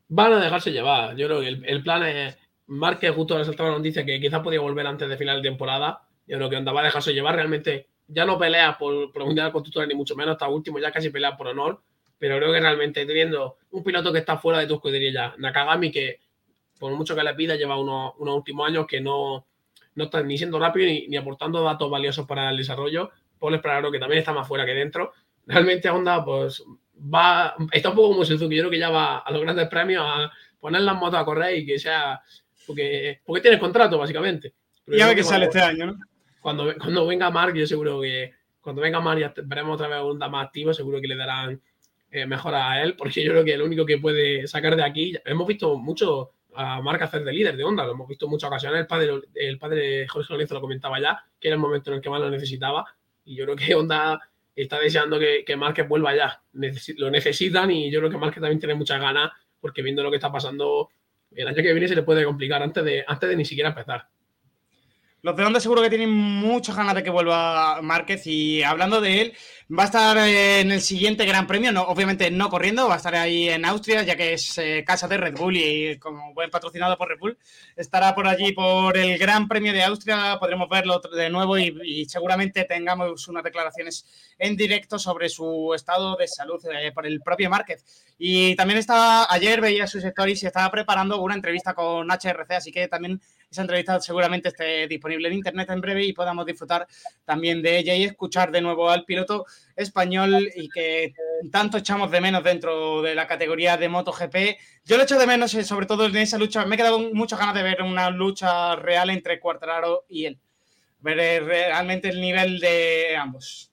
van 0.08 0.34
a 0.34 0.40
dejarse 0.40 0.72
llevar. 0.72 1.16
Yo 1.16 1.28
creo 1.28 1.42
que 1.42 1.48
el, 1.48 1.84
plan 1.84 2.04
es. 2.04 2.38
Márquez 2.68 3.14
justo 3.14 3.38
resaltaba 3.38 3.70
la 3.70 3.78
noticia 3.78 4.06
que 4.06 4.20
quizás 4.20 4.42
podía 4.42 4.60
volver 4.60 4.88
antes 4.88 5.08
de 5.08 5.18
final 5.18 5.42
de 5.42 5.50
temporada. 5.50 6.02
Yo 6.28 6.38
creo 6.38 6.50
que 6.50 6.58
Honda 6.58 6.72
va 6.72 6.82
a 6.82 6.86
dejarse 6.86 7.14
llevar. 7.14 7.36
Realmente 7.36 7.90
ya 8.08 8.26
no 8.26 8.38
pelea 8.38 8.78
por, 8.78 9.12
por 9.12 9.26
Mundial 9.26 9.52
Constructores 9.52 9.88
ni 9.88 9.96
mucho 9.96 10.16
menos. 10.16 10.34
Hasta 10.34 10.48
último 10.48 10.80
ya 10.80 10.92
casi 10.92 11.10
pelea 11.10 11.38
por 11.38 11.48
honor. 11.48 11.82
Pero 12.18 12.38
creo 12.38 12.52
que 12.52 12.60
realmente 12.60 13.06
teniendo 13.06 13.58
un 13.72 13.84
piloto 13.84 14.12
que 14.12 14.20
está 14.20 14.38
fuera 14.38 14.60
de 14.60 14.68
tu 14.68 14.76
escudería 14.76 15.12
ya, 15.12 15.36
Nakagami, 15.38 15.92
que 15.92 16.20
por 16.80 16.94
mucho 16.94 17.16
que 17.16 17.24
le 17.24 17.34
pida, 17.34 17.56
lleva 17.56 17.80
unos, 17.80 18.14
unos 18.18 18.36
últimos 18.36 18.68
años 18.68 18.86
que 18.88 19.02
no, 19.02 19.46
no 19.96 20.06
está 20.06 20.22
ni 20.24 20.38
siendo 20.38 20.60
rápido 20.60 20.88
ni, 20.88 21.16
aportando 21.18 21.64
datos 21.64 21.90
valiosos 21.90 22.26
para 22.26 22.50
el 22.50 22.58
desarrollo. 22.58 23.12
Paul 23.40 23.56
Espargaro, 23.56 23.92
que 23.92 24.00
también 24.00 24.20
está 24.20 24.34
más 24.34 24.48
fuera 24.48 24.66
que 24.66 24.74
dentro. 24.74 25.14
Realmente 25.48 25.90
Honda, 25.90 26.24
pues 26.24 26.64
va, 26.96 27.56
está 27.72 27.90
un 27.90 27.96
poco 27.96 28.10
como 28.10 28.26
Suzuki, 28.26 28.56
yo 28.56 28.64
creo 28.64 28.72
que 28.72 28.80
ya 28.80 28.90
va 28.90 29.20
a 29.20 29.32
los 29.32 29.42
grandes 29.42 29.68
premios 29.68 30.04
a 30.06 30.32
poner 30.60 30.82
las 30.82 30.96
motos 30.96 31.20
a 31.20 31.26
correr 31.26 31.58
y 31.58 31.66
que 31.66 31.80
sea, 31.80 32.22
porque, 32.68 33.20
porque 33.26 33.42
tiene 33.42 33.60
contrato 33.60 33.98
básicamente. 33.98 34.54
y 34.88 35.02
a 35.02 35.08
ver 35.08 35.16
qué 35.16 35.24
sale 35.24 35.46
este 35.46 35.62
año, 35.62 35.88
¿no? 35.88 36.00
Cuando, 36.42 36.74
cuando 36.78 37.06
venga 37.06 37.30
Mark, 37.30 37.56
yo 37.56 37.68
seguro 37.68 38.02
que 38.02 38.34
cuando 38.62 38.82
venga 38.82 39.00
Mark 39.00 39.20
ya 39.20 39.34
veremos 39.44 39.76
otra 39.76 39.88
vez 39.88 40.02
un 40.04 40.18
más 40.18 40.46
activo, 40.46 40.74
seguro 40.74 41.02
que 41.02 41.08
le 41.08 41.16
darán 41.16 41.62
eh, 42.12 42.26
mejor 42.26 42.56
a 42.56 42.82
él, 42.82 42.96
porque 42.96 43.24
yo 43.24 43.32
creo 43.32 43.44
que 43.44 43.54
el 43.54 43.62
único 43.62 43.86
que 43.86 43.98
puede 43.98 44.48
sacar 44.48 44.76
de 44.76 44.84
aquí, 44.84 45.16
hemos 45.26 45.48
visto 45.48 45.78
mucho 45.78 46.32
a 46.56 46.82
Mark 46.82 47.02
hacer 47.04 47.24
de 47.24 47.34
líder 47.34 47.56
de 47.56 47.64
onda, 47.64 47.86
lo 47.86 47.94
hemos 47.94 48.08
visto 48.08 48.26
en 48.26 48.32
muchas 48.32 48.48
ocasiones, 48.48 48.82
el 48.82 48.88
padre, 48.88 49.22
el 49.36 49.58
padre 49.58 50.08
Jorge 50.08 50.34
Lorenzo 50.34 50.56
lo 50.56 50.62
comentaba 50.62 51.00
ya, 51.00 51.24
que 51.40 51.48
era 51.48 51.56
el 51.56 51.62
momento 51.62 51.92
en 51.92 51.98
el 51.98 52.02
que 52.02 52.10
más 52.10 52.22
lo 52.22 52.30
necesitaba, 52.30 52.86
y 53.24 53.36
yo 53.36 53.46
creo 53.46 53.56
que 53.56 53.76
Honda 53.76 54.20
está 54.56 54.80
deseando 54.80 55.20
que, 55.20 55.44
que 55.46 55.56
Márquez 55.56 55.88
vuelva 55.88 56.16
ya. 56.16 56.42
lo 56.98 57.10
necesitan 57.10 57.72
y 57.72 57.92
yo 57.92 58.00
creo 58.00 58.12
que 58.12 58.18
Márquez 58.18 58.42
también 58.42 58.60
tiene 58.60 58.76
muchas 58.76 59.00
ganas 59.00 59.32
porque 59.60 59.82
viendo 59.82 60.04
lo 60.04 60.10
que 60.10 60.18
está 60.18 60.32
pasando, 60.32 60.90
el 61.32 61.48
año 61.48 61.62
que 61.62 61.72
viene 61.72 61.88
se 61.88 61.96
le 61.96 62.04
puede 62.04 62.26
complicar 62.26 62.62
antes 62.64 62.84
de, 62.84 63.04
antes 63.08 63.30
de 63.30 63.36
ni 63.36 63.46
siquiera 63.46 63.70
empezar. 63.70 64.08
Los 65.24 65.36
de 65.36 65.46
Honda 65.46 65.60
seguro 65.60 65.84
que 65.84 65.90
tienen 65.90 66.10
muchas 66.10 66.76
ganas 66.76 66.96
de 66.96 67.04
que 67.04 67.12
vuelva 67.12 67.80
Márquez 67.84 68.26
y 68.26 68.64
hablando 68.64 69.00
de 69.00 69.22
él, 69.22 69.34
va 69.70 69.84
a 69.84 69.86
estar 69.86 70.18
en 70.18 70.72
el 70.72 70.82
siguiente 70.82 71.28
Gran 71.28 71.46
Premio, 71.46 71.72
no, 71.72 71.84
obviamente 71.84 72.32
no 72.32 72.50
corriendo, 72.50 72.88
va 72.88 72.96
a 72.96 72.98
estar 72.98 73.14
ahí 73.14 73.48
en 73.48 73.64
Austria, 73.64 74.02
ya 74.02 74.16
que 74.16 74.34
es 74.34 74.58
eh, 74.58 74.84
casa 74.84 75.08
de 75.08 75.18
Red 75.18 75.38
Bull 75.38 75.58
y 75.58 76.00
como 76.00 76.34
buen 76.34 76.50
patrocinado 76.50 76.98
por 76.98 77.08
Red 77.08 77.20
Bull, 77.20 77.38
estará 77.76 78.16
por 78.16 78.28
allí 78.28 78.52
por 78.54 78.98
el 78.98 79.20
Gran 79.20 79.48
Premio 79.48 79.74
de 79.74 79.84
Austria, 79.84 80.38
podremos 80.40 80.68
verlo 80.68 81.00
de 81.00 81.30
nuevo 81.30 81.56
y, 81.56 82.06
seguramente 82.06 82.64
tengamos 82.66 83.28
unas 83.28 83.44
declaraciones 83.44 84.08
en 84.40 84.58
directo 84.58 84.98
sobre 84.98 85.30
su 85.30 85.72
estado 85.76 86.16
de 86.16 86.28
salud 86.28 86.60
eh, 86.74 86.92
por 86.94 87.06
el 87.06 87.22
propio 87.22 87.48
Márquez. 87.48 87.86
Y 88.24 88.56
también 88.56 88.78
estaba, 88.78 89.26
ayer 89.32 89.60
veía 89.60 89.88
sus 89.88 90.04
stories 90.04 90.44
y 90.44 90.46
estaba 90.46 90.70
preparando 90.70 91.20
una 91.20 91.34
entrevista 91.34 91.74
con 91.74 92.08
HRC, 92.08 92.52
así 92.52 92.72
que 92.72 92.88
también 92.88 93.20
esa 93.50 93.64
entrevista 93.64 94.00
seguramente 94.00 94.50
esté 94.50 94.88
disponible 94.88 95.28
en 95.28 95.34
internet 95.34 95.68
en 95.72 95.82
breve 95.82 96.06
y 96.06 96.14
podamos 96.14 96.46
disfrutar 96.46 96.86
también 97.26 97.64
de 97.64 97.80
ella 97.80 97.96
y 97.96 98.04
escuchar 98.04 98.52
de 98.52 98.62
nuevo 98.62 98.92
al 98.92 99.06
piloto 99.06 99.48
español 99.76 100.48
y 100.56 100.70
que 100.70 101.16
tanto 101.52 101.80
echamos 101.80 102.12
de 102.12 102.22
menos 102.22 102.44
dentro 102.44 103.02
de 103.02 103.16
la 103.16 103.26
categoría 103.26 103.76
de 103.76 103.90
MotoGP. 103.90 104.36
Yo 104.86 104.98
lo 104.98 105.04
echo 105.04 105.18
de 105.18 105.26
menos, 105.26 105.56
eh, 105.56 105.64
sobre 105.64 105.88
todo 105.88 106.06
en 106.06 106.16
esa 106.18 106.38
lucha. 106.38 106.64
Me 106.66 106.76
he 106.76 106.78
quedado 106.78 107.00
muchas 107.00 107.40
ganas 107.40 107.56
de 107.56 107.64
ver 107.64 107.82
una 107.82 108.12
lucha 108.12 108.76
real 108.76 109.10
entre 109.10 109.40
Cuartararo 109.40 110.06
y 110.08 110.26
él. 110.26 110.40
Ver 111.00 111.20
eh, 111.20 111.40
realmente 111.40 112.10
el 112.10 112.22
nivel 112.22 112.60
de 112.60 113.16
ambos. 113.18 113.71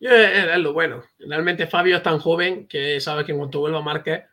Eh, 0.00 0.50
es 0.54 0.58
lo 0.58 0.72
bueno. 0.72 1.02
Realmente 1.18 1.66
Fabio 1.66 1.96
es 1.96 2.02
tan 2.02 2.18
joven 2.18 2.66
que 2.66 3.00
sabe 3.00 3.24
que 3.24 3.32
en 3.32 3.38
cuanto 3.38 3.60
vuelva 3.60 3.82
Márquez, 3.82 4.24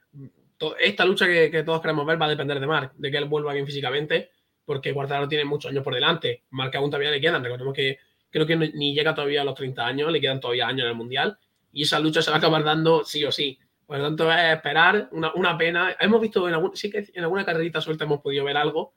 esta 0.79 1.05
lucha 1.05 1.27
que, 1.27 1.51
que, 1.51 1.63
todos 1.63 1.81
queremos 1.81 2.05
ver 2.05 2.21
va 2.21 2.27
a 2.27 2.29
depender 2.29 2.59
de 2.59 2.67
Marc, 2.67 2.93
de 2.95 3.11
que 3.11 3.17
él 3.17 3.25
vuelva 3.25 3.53
bien 3.53 3.65
físicamente 3.65 4.31
porque 4.65 4.91
Guardado 4.91 5.27
tiene 5.27 5.45
muchos 5.45 5.71
años 5.71 5.83
por 5.83 5.93
delante. 5.93 6.43
Marca 6.49 6.79
aún 6.79 6.89
todavía 6.89 7.11
le 7.11 7.21
quedan. 7.21 7.43
Recordemos 7.43 7.73
que 7.73 7.99
creo 8.29 8.45
que 8.45 8.55
ni 8.55 8.93
llega 8.93 9.13
todavía 9.13 9.41
a 9.41 9.45
los 9.45 9.55
30 9.55 9.85
años, 9.85 10.11
le 10.11 10.19
quedan 10.19 10.39
todavía 10.39 10.67
años 10.67 10.81
en 10.81 10.89
el 10.89 10.95
Mundial. 10.95 11.37
Y 11.71 11.83
esa 11.83 11.99
lucha 11.99 12.21
se 12.21 12.31
va 12.31 12.37
a 12.37 12.39
acabar 12.39 12.63
dando 12.63 13.05
sí 13.05 13.23
o 13.23 13.31
sí. 13.31 13.59
Por 13.85 13.99
lo 13.99 14.03
tanto, 14.05 14.31
es 14.31 14.55
esperar 14.55 15.09
una, 15.11 15.33
una 15.35 15.57
pena. 15.57 15.95
Hemos 15.99 16.19
visto, 16.19 16.47
en 16.47 16.55
algún, 16.55 16.75
sí 16.75 16.89
que 16.89 17.05
en 17.13 17.23
alguna 17.23 17.45
carrerita 17.45 17.79
suelta 17.79 18.05
hemos 18.05 18.21
podido 18.21 18.43
ver 18.43 18.57
algo, 18.57 18.93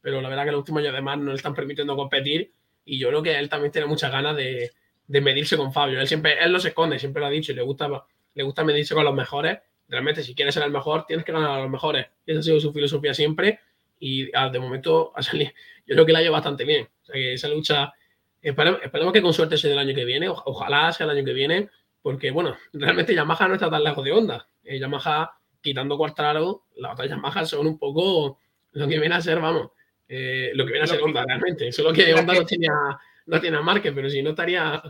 pero 0.00 0.20
la 0.20 0.28
verdad 0.28 0.44
que 0.44 0.50
los 0.50 0.58
últimos 0.58 0.80
años 0.80 0.92
además 0.92 1.18
no 1.18 1.30
le 1.30 1.36
están 1.36 1.54
permitiendo 1.54 1.94
competir. 1.94 2.52
Y 2.84 2.98
yo 2.98 3.08
creo 3.08 3.22
que 3.22 3.38
él 3.38 3.48
también 3.48 3.70
tiene 3.70 3.86
muchas 3.86 4.10
ganas 4.10 4.36
de, 4.36 4.72
de 5.06 5.20
medirse 5.20 5.56
con 5.56 5.72
Fabio. 5.72 6.00
Él 6.00 6.06
siempre, 6.06 6.42
él 6.42 6.52
no 6.52 6.58
se 6.58 6.68
esconde, 6.68 6.98
siempre 6.98 7.20
lo 7.20 7.26
ha 7.26 7.30
dicho 7.30 7.52
y 7.52 7.54
le 7.54 7.62
gusta, 7.62 7.88
le 8.34 8.42
gusta 8.42 8.64
medirse 8.64 8.94
con 8.94 9.04
los 9.04 9.14
mejores. 9.14 9.58
Realmente, 9.88 10.22
si 10.22 10.34
quieres 10.34 10.54
ser 10.54 10.62
el 10.62 10.70
mejor, 10.70 11.04
tienes 11.06 11.24
que 11.24 11.32
ganar 11.32 11.50
a 11.50 11.60
los 11.62 11.70
mejores. 11.70 12.06
esa 12.26 12.40
ha 12.40 12.42
sido 12.42 12.60
su 12.60 12.72
filosofía 12.72 13.12
siempre 13.14 13.60
y 14.02 14.34
ah, 14.34 14.48
de 14.48 14.58
momento 14.58 15.12
ha 15.14 15.22
salido, 15.22 15.52
yo 15.86 15.94
creo 15.94 16.06
que 16.06 16.12
la 16.12 16.18
ha 16.18 16.30
bastante 16.30 16.64
bien. 16.64 16.88
O 17.02 17.04
sea, 17.04 17.14
que 17.14 17.34
esa 17.34 17.48
lucha, 17.48 17.92
esperemos, 18.40 19.12
que 19.12 19.22
con 19.22 19.32
suerte 19.32 19.56
sea 19.56 19.72
el 19.72 19.78
año 19.78 19.94
que 19.94 20.04
viene, 20.04 20.28
ojalá 20.28 20.92
sea 20.92 21.04
el 21.04 21.10
año 21.10 21.24
que 21.24 21.32
viene, 21.32 21.68
porque 22.02 22.32
bueno, 22.32 22.56
realmente 22.72 23.14
Yamaha 23.14 23.46
no 23.46 23.54
está 23.54 23.70
tan 23.70 23.84
lejos 23.84 24.04
de 24.04 24.12
Honda. 24.12 24.48
Eh, 24.64 24.78
Yamaha, 24.78 25.38
quitando 25.60 25.96
Quartararo, 25.96 26.64
las 26.76 26.92
otras 26.94 27.08
Yamaha 27.08 27.46
son 27.46 27.66
un 27.66 27.78
poco 27.78 28.38
lo 28.72 28.88
que 28.88 28.98
viene 28.98 29.14
a 29.14 29.20
ser, 29.20 29.38
vamos, 29.38 29.70
eh, 30.08 30.50
lo 30.54 30.64
que 30.64 30.72
viene 30.72 30.84
a 30.84 30.88
ser 30.88 31.00
Honda 31.00 31.24
realmente. 31.24 31.70
Solo 31.70 31.92
que 31.92 32.12
Honda 32.12 32.34
no 32.34 32.44
tiene 32.44 32.66
a, 32.68 32.98
no 33.26 33.40
tiene 33.40 33.56
a 33.56 33.62
Márquez, 33.62 33.92
pero 33.94 34.08
si 34.10 34.22
no 34.22 34.30
estaría 34.30 34.82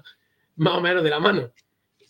más 0.56 0.74
o 0.74 0.80
menos 0.80 1.02
de 1.02 1.10
la 1.10 1.20
mano 1.20 1.52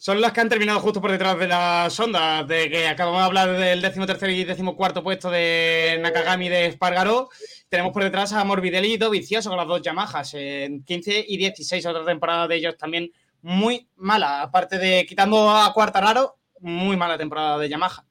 son 0.02 0.20
las 0.20 0.32
que 0.32 0.40
han 0.40 0.48
terminado 0.48 0.80
justo 0.80 1.00
por 1.00 1.12
detrás 1.12 1.38
de 1.38 1.46
las 1.46 2.00
ondas, 2.00 2.44
de 2.48 2.68
que 2.68 2.88
acabamos 2.88 3.20
de 3.20 3.24
hablar 3.24 3.56
del 3.56 3.80
décimo 3.80 4.04
tercer 4.04 4.30
y 4.30 4.42
décimo 4.42 4.74
cuarto 4.74 5.04
puesto 5.04 5.30
de 5.30 5.96
Nakagami 6.00 6.48
de 6.48 6.66
Espargaró. 6.66 7.28
Tenemos 7.68 7.92
por 7.92 8.02
detrás 8.02 8.32
a 8.32 8.42
Morbidelli 8.42 8.94
y 8.94 8.96
Dovizioso 8.96 9.48
con 9.48 9.58
las 9.58 9.68
dos 9.68 9.80
Yamahas, 9.80 10.34
en 10.34 10.82
15 10.82 11.24
y 11.28 11.36
16, 11.36 11.86
otra 11.86 12.04
temporada 12.04 12.48
de 12.48 12.56
ellos 12.56 12.76
también 12.76 13.12
muy 13.42 13.86
mala. 13.94 14.42
Aparte 14.42 14.76
de 14.76 15.06
quitando 15.06 15.48
a 15.48 15.72
Cuartararo, 15.72 16.34
muy 16.58 16.96
mala 16.96 17.16
temporada 17.16 17.56
de 17.58 17.68
Yamaha. 17.68 18.04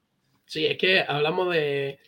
Sí, 0.46 0.64
es 0.64 0.78
que 0.78 1.04
hablamos 1.06 1.52
de, 1.52 1.98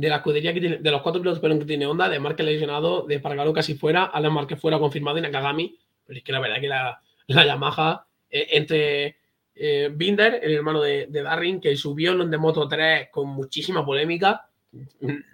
la 0.00 0.16
escudería 0.16 0.52
que 0.52 0.60
tiene, 0.60 0.76
de 0.78 0.90
los 0.90 1.02
cuatro 1.02 1.20
pilotos 1.20 1.40
que 1.40 1.64
tiene 1.64 1.86
Honda, 1.86 2.08
de 2.08 2.20
Marque 2.20 2.42
lesionado, 2.42 3.06
de 3.06 3.20
Pargaro 3.20 3.52
casi 3.52 3.74
fuera, 3.74 4.04
Alan 4.04 4.32
Marque 4.32 4.56
fuera 4.56 4.78
confirmado 4.78 5.18
y 5.18 5.22
Nakagami. 5.22 5.78
Pero 6.06 6.18
es 6.18 6.24
que 6.24 6.32
la 6.32 6.40
verdad 6.40 6.60
que 6.60 6.68
la, 6.68 7.00
Yamaha, 7.26 8.06
eh, 8.30 8.48
entre 8.52 9.16
eh, 9.54 9.90
Binder, 9.92 10.40
el 10.42 10.54
hermano 10.54 10.80
de, 10.80 11.06
de, 11.06 11.22
Darrin, 11.22 11.60
que 11.60 11.76
subió 11.76 12.12
en 12.12 12.30
de 12.30 12.38
Moto 12.38 12.68
3 12.68 13.08
con 13.10 13.28
muchísima 13.28 13.84
polémica, 13.84 14.48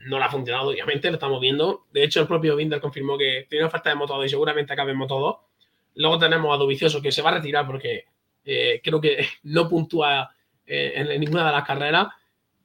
no 0.07 0.19
le 0.19 0.25
ha 0.25 0.31
funcionado, 0.31 0.71
obviamente, 0.71 1.09
lo 1.09 1.15
estamos 1.15 1.41
viendo. 1.41 1.87
De 1.93 2.05
hecho, 2.05 2.21
el 2.21 2.27
propio 2.27 2.57
Binder 2.57 2.81
confirmó 2.81 3.19
que 3.19 3.47
tiene 3.49 3.65
oferta 3.65 3.91
de 3.91 3.97
Moto 3.97 4.15
2 4.15 4.27
y 4.27 4.29
seguramente 4.29 4.73
acabe 4.73 4.93
en 4.93 4.99
Moto 4.99 5.19
2. 5.19 5.37
Luego 5.97 6.19
tenemos 6.19 6.55
a 6.55 6.59
Dovicioso, 6.59 7.03
que 7.03 7.13
se 7.13 7.23
va 7.23 7.31
a 7.31 7.35
retirar 7.35 7.67
porque 7.67 8.05
eh, 8.45 8.81
creo 8.83 9.01
que 9.01 9.27
no 9.45 9.69
puntúa 9.69 10.31
en, 10.67 11.21
ninguna 11.21 11.47
de 11.47 11.53
las 11.53 11.65
carreras. 11.65 12.09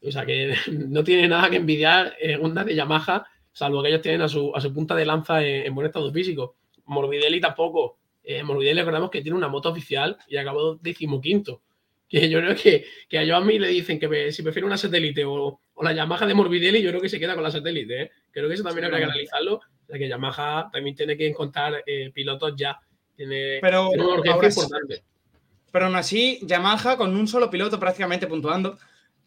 O 0.03 0.11
sea 0.11 0.25
que 0.25 0.53
no 0.71 1.03
tiene 1.03 1.27
nada 1.27 1.49
que 1.49 1.57
envidiar 1.57 2.15
en 2.19 2.43
Honda 2.43 2.63
de 2.63 2.75
Yamaha, 2.75 3.25
salvo 3.51 3.81
que 3.81 3.89
ellos 3.89 4.01
tienen 4.01 4.21
a 4.21 4.29
su, 4.29 4.55
a 4.55 4.61
su 4.61 4.73
punta 4.73 4.95
de 4.95 5.05
lanza 5.05 5.43
en, 5.43 5.73
buen 5.73 5.87
estado 5.87 6.11
físico. 6.11 6.55
Morbidelli 6.85 7.41
tampoco. 7.41 7.97
Eh, 8.23 8.43
Morbidelli 8.43 8.79
recordamos 8.79 9.09
que 9.09 9.21
tiene 9.21 9.37
una 9.37 9.47
moto 9.47 9.69
oficial 9.69 10.17
y 10.27 10.37
acabó 10.37 10.75
decimoquinto. 10.75 11.61
Que 12.07 12.29
yo 12.29 12.39
creo 12.39 12.55
que, 12.55 12.85
que 13.09 13.19
a 13.19 13.39
mí 13.41 13.59
le 13.59 13.67
dicen 13.67 13.99
que 13.99 14.31
si 14.31 14.41
prefiere 14.41 14.65
una 14.65 14.77
satélite 14.77 15.25
o, 15.25 15.59
la 15.81 15.93
Yamaha 15.93 16.25
de 16.25 16.33
Morbidelli, 16.33 16.81
yo 16.81 16.89
creo 16.89 17.01
que 17.01 17.09
se 17.09 17.19
queda 17.19 17.35
con 17.35 17.43
la 17.43 17.51
satélite. 17.51 18.01
¿eh? 18.03 18.11
Creo 18.31 18.47
que 18.47 18.53
eso 18.53 18.63
también 18.63 18.85
hay 18.85 18.91
que 18.91 19.03
analizarlo. 19.03 19.55
O 19.55 19.85
sea 19.87 19.97
que 19.97 20.07
Yamaha 20.07 20.69
también 20.71 20.95
tiene 20.95 21.17
que 21.17 21.27
encontrar 21.27 21.83
eh, 21.85 22.11
pilotos 22.13 22.53
ya. 22.55 22.79
Tiene, 23.15 23.59
pero, 23.61 23.89
una 23.89 24.19
urgencia 24.19 24.63
importante. 24.63 25.03
Pero 25.71 25.85
aún 25.85 25.95
así, 25.95 26.39
Yamaha 26.43 26.95
con 26.95 27.15
un 27.15 27.27
solo 27.27 27.49
piloto 27.49 27.79
prácticamente 27.79 28.27
puntuando 28.27 28.77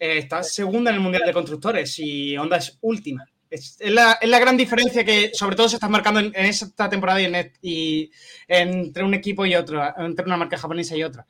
eh, 0.01 0.17
está 0.17 0.43
segunda 0.43 0.91
en 0.91 0.97
el 0.97 1.03
Mundial 1.03 1.25
de 1.27 1.33
Constructores 1.35 1.99
y 1.99 2.35
Honda 2.39 2.57
es 2.57 2.79
última. 2.81 3.23
Es, 3.51 3.77
la, 3.83 4.17
gran 4.23 4.57
diferencia 4.57 5.05
que 5.05 5.33
sobre 5.35 5.57
todo 5.57 5.69
se 5.69 5.77
está 5.77 5.91
marcando 5.91 6.21
en, 6.21 6.33
esta 6.35 6.89
temporada 6.89 7.21
y, 7.61 8.11
entre 8.49 9.05
un 9.05 9.13
equipo 9.13 9.45
y 9.45 9.55
otro, 9.55 9.83
entre 9.99 10.25
una 10.25 10.39
marca 10.39 10.57
japonesa 10.57 10.97
y 10.97 11.03
otra. 11.03 11.27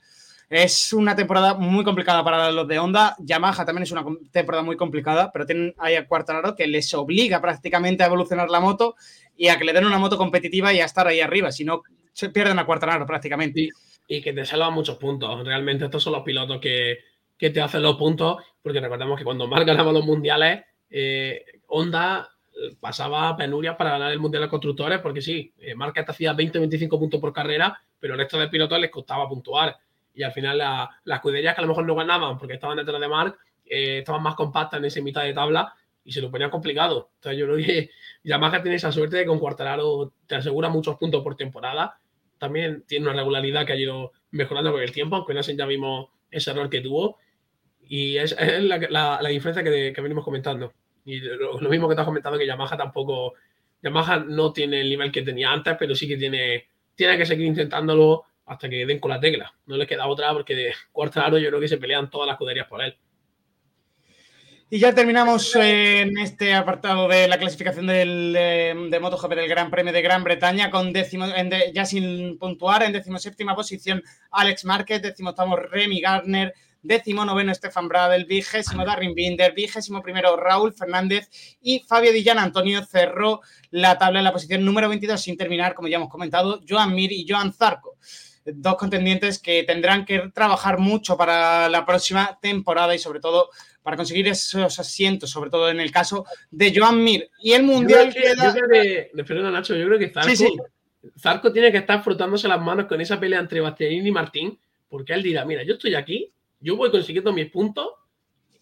Es 0.49 0.93
una 0.93 1.17
temporada 1.17 1.55
muy 1.55 1.85
complicada 1.85 2.23
para 2.23 2.53
los 2.53 2.69
de 2.69 2.79
Honda. 2.79 3.17
Yamaha 3.19 3.65
también 3.65 3.83
es 3.83 3.91
una 3.91 4.05
temporada 4.31 4.63
muy 4.63 4.77
complicada, 4.77 5.33
pero 5.33 5.47
tienen 5.47 5.75
ahí 5.79 5.97
a 5.97 6.07
Cuartararo 6.07 6.55
que 6.55 6.69
les 6.69 6.95
obliga 6.95 7.41
prácticamente 7.41 8.05
a 8.05 8.07
evolucionar 8.07 8.51
la 8.51 8.61
moto 8.61 8.95
y 9.37 9.49
a 9.49 9.59
que 9.59 9.65
le 9.65 9.73
den 9.73 9.87
una 9.87 9.99
moto 9.99 10.17
competitiva 10.17 10.73
y 10.73 10.81
a 10.81 10.85
estar 10.85 11.09
ahí 11.09 11.21
arriba. 11.21 11.51
Si 11.51 11.65
no, 11.65 11.83
se 12.13 12.29
pierden 12.29 12.59
a 12.61 12.67
Cuartararo 12.67 13.07
prácticamente. 13.07 13.63
Y, 13.63 13.71
y 14.07 14.23
que 14.23 14.33
te 14.33 14.45
salvan 14.45 14.75
muchos 14.75 14.97
puntos. 14.97 15.45
Realmente 15.45 15.87
estos 15.87 16.03
son 16.03 16.13
los 16.13 16.23
pilotos 16.23 16.61
que, 16.61 16.99
que 17.41 17.49
te 17.49 17.63
hacen 17.63 17.83
los 17.83 17.97
puntos, 17.97 18.37
porque 18.63 18.81
recordemos 18.81 19.19
que 19.19 19.25
cuando 19.25 19.49
Marc 19.49 19.67
ganaba 19.67 19.93
los 19.93 20.05
mundiales, 20.05 20.63
eh, 20.91 21.43
Honda 21.69 22.29
eh, 22.53 22.77
pasaba 22.79 23.35
penurias 23.35 23.77
para 23.77 23.93
ganar 23.93 24.13
el 24.13 24.19
mundial 24.19 24.43
de 24.43 24.51
constructores, 24.51 24.99
porque 24.99 25.23
sí, 25.23 25.55
eh, 25.59 25.75
Marc 25.75 25.99
hacía 26.07 26.35
20-25 26.35 26.99
puntos 26.99 27.19
por 27.19 27.33
carrera, 27.33 27.81
pero 27.99 28.13
el 28.13 28.21
resto 28.21 28.39
de 28.39 28.49
pilotos 28.49 28.79
les 28.79 28.91
costaba 28.91 29.27
puntuar. 29.27 29.75
Y 30.15 30.23
al 30.23 30.33
final 30.33 30.59
las 30.59 31.17
escuderías 31.17 31.55
que 31.55 31.61
a 31.61 31.63
lo 31.63 31.69
mejor 31.69 31.87
no 31.87 31.95
ganaban 31.95 32.37
porque 32.37 32.55
estaban 32.55 32.77
detrás 32.77 33.01
de 33.01 33.09
Marc, 33.09 33.39
eh, 33.65 34.01
estaban 34.01 34.23
más 34.23 34.35
compactas 34.35 34.79
en 34.79 34.85
esa 34.85 35.01
mitad 35.01 35.23
de 35.23 35.33
tabla 35.33 35.73
y 36.05 36.13
se 36.13 36.21
lo 36.21 36.31
ponían 36.31 36.51
complicado. 36.51 37.11
Entonces 37.15 37.39
yo 37.39 37.47
creo 37.47 37.57
que 37.65 37.91
Yamaha 38.25 38.61
tiene 38.61 38.77
esa 38.77 38.93
suerte 38.93 39.17
de 39.17 39.23
que 39.23 39.29
con 39.29 39.39
Cuartararo 39.39 40.13
te 40.27 40.35
asegura 40.35 40.69
muchos 40.69 40.97
puntos 40.99 41.23
por 41.23 41.37
temporada. 41.37 41.99
También 42.37 42.85
tiene 42.87 43.07
una 43.07 43.17
regularidad 43.17 43.65
que 43.65 43.73
ha 43.73 43.77
ido 43.77 44.13
mejorando 44.31 44.73
con 44.73 44.83
el 44.83 44.93
tiempo, 44.93 45.17
aunque 45.17 45.33
no 45.33 45.43
sé, 45.43 45.57
ya 45.57 45.65
vimos 45.65 46.09
ese 46.31 46.51
error 46.51 46.69
que 46.69 46.81
tuvo. 46.81 47.19
Y 47.93 48.19
es, 48.19 48.37
la, 48.39 49.19
diferencia 49.29 49.65
que, 49.65 50.01
venimos 50.01 50.25
comentando. 50.25 50.73
Y 51.05 51.19
lo, 51.19 51.59
mismo 51.69 51.89
que 51.89 51.97
te 51.97 52.03
has 52.03 52.07
comentado, 52.07 52.39
que 52.39 52.47
Yamaha 52.47 52.77
tampoco. 52.77 53.35
Yamaha 53.83 54.21
no 54.21 54.53
tiene 54.53 54.83
el 54.83 54.89
nivel 54.89 55.11
que 55.11 55.23
tenía 55.23 55.51
antes, 55.51 55.75
pero 55.77 55.97
sí 55.97 56.07
que 56.07 56.17
tiene, 56.17 56.69
tiene 56.95 57.19
que 57.19 57.27
seguir 57.27 57.47
intentándolo 57.47 58.27
hasta 58.47 58.69
que 58.69 58.87
den 58.87 59.01
con 59.01 59.11
la 59.11 59.19
tecla. 59.19 59.53
No 59.67 59.77
le 59.77 59.89
queda 59.89 60.07
otra 60.07 60.33
porque 60.33 60.55
de 60.55 60.73
aro 61.17 61.39
yo 61.39 61.49
creo 61.49 61.61
que 61.61 61.67
se 61.67 61.79
pelean 61.79 62.09
todas 62.11 62.29
las 62.29 62.35
escuderías 62.35 62.69
por 62.69 62.81
él. 62.81 62.97
Y 64.71 64.79
ya 64.79 64.95
terminamos 64.95 65.57
en 65.57 66.17
este 66.19 66.55
apartado 66.55 67.09
de 67.09 67.27
la 67.27 67.39
clasificación 67.39 67.89
del, 67.89 68.33
de, 68.33 69.01
MotoGP 69.01 69.35
del 69.35 69.49
Gran 69.49 69.69
Premio 69.69 69.93
de 69.93 70.01
Gran 70.01 70.23
Bretaña 70.23 70.71
con 70.71 70.93
décimo, 70.93 71.27
ya 71.75 71.85
sin 71.85 72.39
puntuar 72.39 72.85
en 72.85 72.93
decimoséptima 72.93 73.57
posición 73.57 74.01
Alex 74.31 74.65
Márquez, 74.65 75.03
décimo 75.03 75.31
estamos 75.31 75.59
Remy 75.59 76.01
Gardner, 76.01 76.55
décimo 76.83 77.25
noveno 77.25 77.55
Stefan 77.55 77.89
Bradel, 77.89 78.25
vigésimo 78.25 78.85
Darren 78.85 79.15
Binder, 79.15 79.53
vigésimo 79.55 80.03
primero 80.03 80.37
Raúl 80.37 80.73
Fernández 80.73 81.29
y 81.61 81.81
Fabio 81.81 82.13
Dillán 82.13 82.39
Antonio 82.39 82.85
cerró 82.85 83.41
la 83.71 83.99
tabla 83.99 84.21
en 84.21 84.25
la 84.25 84.33
posición 84.33 84.65
número 84.65 84.89
22 84.89 85.21
sin 85.21 85.37
terminar, 85.37 85.75
como 85.75 85.89
ya 85.89 85.97
hemos 85.97 86.09
comentado, 86.09 86.61
Joan 86.69 86.95
Mir 86.95 87.13
y 87.13 87.27
Joan 87.29 87.53
Zarco. 87.53 87.97
Dos 88.45 88.77
contendientes 88.77 89.39
que 89.39 89.63
tendrán 89.65 90.05
que 90.05 90.31
trabajar 90.35 90.79
mucho 90.79 91.17
para 91.17 91.69
la 91.69 91.85
próxima 91.85 92.39
temporada 92.41 92.95
y 92.95 92.99
sobre 92.99 93.21
todo 93.21 93.51
para 93.83 93.97
conseguir 93.97 94.29
esos 94.29 94.79
asientos, 94.79 95.31
sobre 95.31 95.51
todo 95.51 95.71
en 95.71 95.81
el 95.81 95.91
caso 95.91 96.25
de 96.51 96.73
Joan 96.75 97.03
Mir. 97.03 97.31
Y 97.43 97.53
el 97.53 97.63
Mundial 97.63 98.13
que, 98.13 98.21
queda... 98.21 98.55
Yo 98.55 99.25
creo 99.25 99.43
que, 99.45 99.51
Nacho, 99.51 99.77
yo 99.77 99.87
creo 99.87 99.99
que 99.99 100.09
Zarco, 100.09 100.71
Zarco 101.19 101.53
tiene 101.53 101.71
que 101.71 101.79
estar 101.79 102.03
frotándose 102.03 102.49
las 102.49 102.61
manos 102.61 102.87
con 102.87 103.01
esa 103.01 103.21
pelea 103.21 103.41
entre 103.41 103.61
Bastianini 103.61 104.09
y 104.09 104.13
Martín, 104.13 104.59
porque 104.89 105.13
él 105.13 105.23
dirá, 105.23 105.45
mira, 105.45 105.63
yo 105.63 105.75
estoy 105.75 105.95
aquí, 105.95 106.33
yo 106.61 106.77
voy 106.77 106.91
consiguiendo 106.91 107.33
mis 107.33 107.51
puntos 107.51 107.89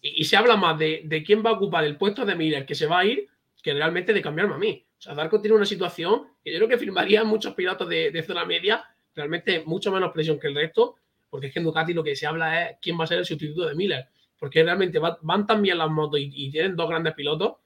y, 0.01 0.23
se 0.23 0.37
habla 0.37 0.55
más 0.55 0.79
de, 0.79 1.23
quién 1.25 1.43
va 1.45 1.51
a 1.51 1.53
ocupar 1.53 1.83
el 1.83 1.97
puesto 1.97 2.25
de 2.25 2.35
Miller 2.35 2.65
que 2.65 2.75
se 2.75 2.87
va 2.87 2.99
a 2.99 3.05
ir 3.05 3.27
que 3.61 3.73
realmente 3.73 4.13
de 4.13 4.21
cambiarme 4.21 4.55
a 4.55 4.57
mí. 4.57 4.85
O 4.97 5.01
sea, 5.01 5.13
Darko 5.13 5.41
tiene 5.41 5.57
una 5.57 5.65
situación 5.65 6.27
que 6.43 6.51
yo 6.51 6.57
creo 6.57 6.69
que 6.69 6.77
firmaría 6.77 7.23
muchos 7.23 7.53
pilotos 7.53 7.89
de, 7.89 8.23
zona 8.25 8.45
media, 8.45 8.83
realmente 9.13 9.63
mucho 9.65 9.91
menos 9.91 10.11
presión 10.13 10.39
que 10.39 10.47
el 10.47 10.55
resto, 10.55 10.95
porque 11.29 11.47
es 11.47 11.53
que 11.53 11.59
en 11.59 11.65
Ducati 11.65 11.93
lo 11.93 12.03
que 12.03 12.15
se 12.15 12.25
habla 12.25 12.69
es 12.69 12.77
quién 12.81 12.97
va 12.97 13.03
a 13.03 13.07
ser 13.07 13.19
el 13.19 13.25
sustituto 13.25 13.67
de 13.67 13.75
Miller, 13.75 14.07
porque 14.37 14.63
realmente 14.63 14.99
van 14.99 15.45
tan 15.45 15.61
bien 15.61 15.77
las 15.77 15.89
motos 15.89 16.19
y, 16.21 16.49
tienen 16.49 16.75
dos 16.75 16.89
grandes 16.89 17.13
pilotos 17.13 17.57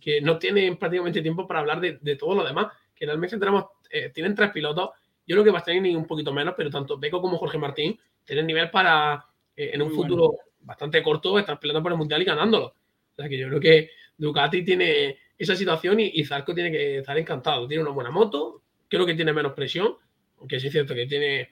que 0.00 0.20
no 0.20 0.38
tienen 0.38 0.76
prácticamente 0.78 1.22
tiempo 1.22 1.46
para 1.46 1.60
hablar 1.60 1.80
de, 1.80 2.16
todo 2.16 2.34
lo 2.34 2.44
demás, 2.44 2.68
que 2.94 3.04
realmente 3.04 3.38
tenemos, 3.38 3.66
eh, 3.90 4.10
tienen 4.12 4.34
tres 4.34 4.50
pilotos, 4.50 4.90
yo 5.26 5.34
creo 5.34 5.44
que 5.44 5.50
Bastianini 5.50 5.94
un 5.94 6.06
poquito 6.06 6.32
menos, 6.32 6.54
pero 6.56 6.70
tanto 6.70 6.98
Beco 6.98 7.20
como 7.20 7.38
Jorge 7.38 7.58
Martín 7.58 7.98
tienen 8.24 8.46
nivel 8.46 8.70
para, 8.70 9.24
eh, 9.64 9.70
en 9.74 9.82
un 9.82 9.90
futuro 9.90 10.36
bastante 10.60 11.02
corto 11.02 11.38
estar 11.38 11.58
peleando 11.58 11.82
por 11.82 11.92
el 11.92 11.98
mundial 11.98 12.22
y 12.22 12.24
ganándolo. 12.24 12.66
O 12.66 13.14
sea 13.16 13.28
que 13.28 13.38
yo 13.38 13.48
creo 13.48 13.60
que 13.60 13.90
Ducati 14.16 14.64
tiene 14.64 15.18
esa 15.36 15.56
situación 15.56 16.00
y, 16.00 16.24
Zarco 16.24 16.54
tiene 16.54 16.70
que 16.70 16.98
estar 16.98 17.18
encantado. 17.18 17.66
Tiene 17.66 17.82
una 17.82 17.92
buena 17.92 18.10
moto, 18.10 18.62
creo 18.88 19.04
que 19.04 19.14
tiene 19.14 19.32
menos 19.32 19.52
presión, 19.52 19.96
aunque 20.38 20.60
sí 20.60 20.68
es 20.68 20.72
cierto 20.72 20.94
que 20.94 21.06
tiene 21.06 21.50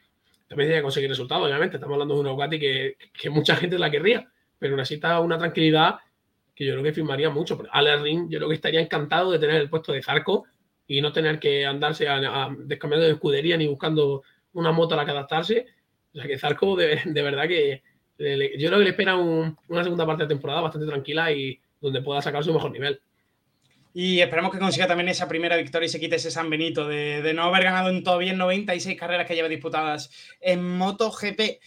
también 0.49 0.69
tiene 0.69 0.81
que 0.81 0.83
conseguir 0.83 1.09
resultados, 1.09 1.47
obviamente. 1.47 1.77
Estamos 1.77 1.95
hablando 1.95 2.15
de 2.15 2.21
una 2.21 2.31
Ducati 2.31 2.59
que, 2.59 2.97
que 3.13 3.31
mucha 3.31 3.55
gente 3.55 3.79
la 3.79 3.91
querría, 3.91 4.29
pero 4.59 4.77
necesita 4.77 5.21
una 5.21 5.39
tranquilidad 5.39 5.99
que 6.55 6.67
yo 6.67 6.73
creo 6.73 6.83
que 6.83 6.93
firmaría 6.93 7.31
mucho. 7.31 7.63
Ale 7.71 7.97
Ring, 7.99 8.29
yo 8.29 8.39
creo 8.39 8.49
que 8.49 8.57
estaría 8.57 8.81
encantado 8.81 9.31
de 9.31 9.39
tener 9.39 9.61
el 9.61 9.71
puesto 9.71 9.93
de 9.93 10.03
Zarco 10.03 10.47
y 10.89 11.01
no 11.01 11.13
tener 11.13 11.39
que 11.39 11.65
andarse 11.65 12.09
a, 12.09 12.17
a 12.17 12.55
descambiando 12.59 13.07
de 13.07 13.13
escudería 13.13 13.57
ni 13.57 13.69
buscando 13.69 14.25
una 14.53 14.73
moto 14.73 14.95
a 14.95 14.99
la 14.99 15.05
que 15.05 15.13
adaptarse. 15.13 15.67
O 16.13 16.19
sea 16.19 16.27
que 16.27 16.39
Zarco, 16.39 16.75
de 16.75 17.23
verdad 17.23 17.47
que, 17.47 17.85
yo 18.21 18.69
creo 18.69 18.79
que 18.79 18.85
le 18.85 18.91
espera 18.91 19.17
una 19.17 19.83
segunda 19.83 20.07
parte 20.07 20.25
de 20.25 20.29
temporada 20.29 20.61
bastante 20.61 20.87
tranquila 20.87 21.33
y 21.33 21.59
donde 21.81 22.03
pueda 22.03 22.21
sacar 22.21 22.45
su 22.45 22.53
mejor 22.53 22.71
nivel. 22.71 23.01
Y 23.93 24.21
esperamos 24.21 24.53
que 24.53 24.59
consiga 24.59 24.87
también 24.87 25.09
esa 25.09 25.27
primera 25.27 25.57
victoria 25.57 25.87
y 25.87 25.89
se 25.89 25.99
quite 25.99 26.17
ese 26.17 26.31
San 26.31 26.49
Benito 26.49 26.87
de, 26.87 27.33
no 27.35 27.45
haber 27.45 27.65
ganado 27.65 27.89
en 27.89 28.05
todavía 28.05 28.33
96 28.33 28.97
carreras 28.99 29.27
que 29.27 29.35
lleva 29.35 29.49
disputadas 29.49 30.11
en 30.41 30.63
MotoGP. 30.63 31.61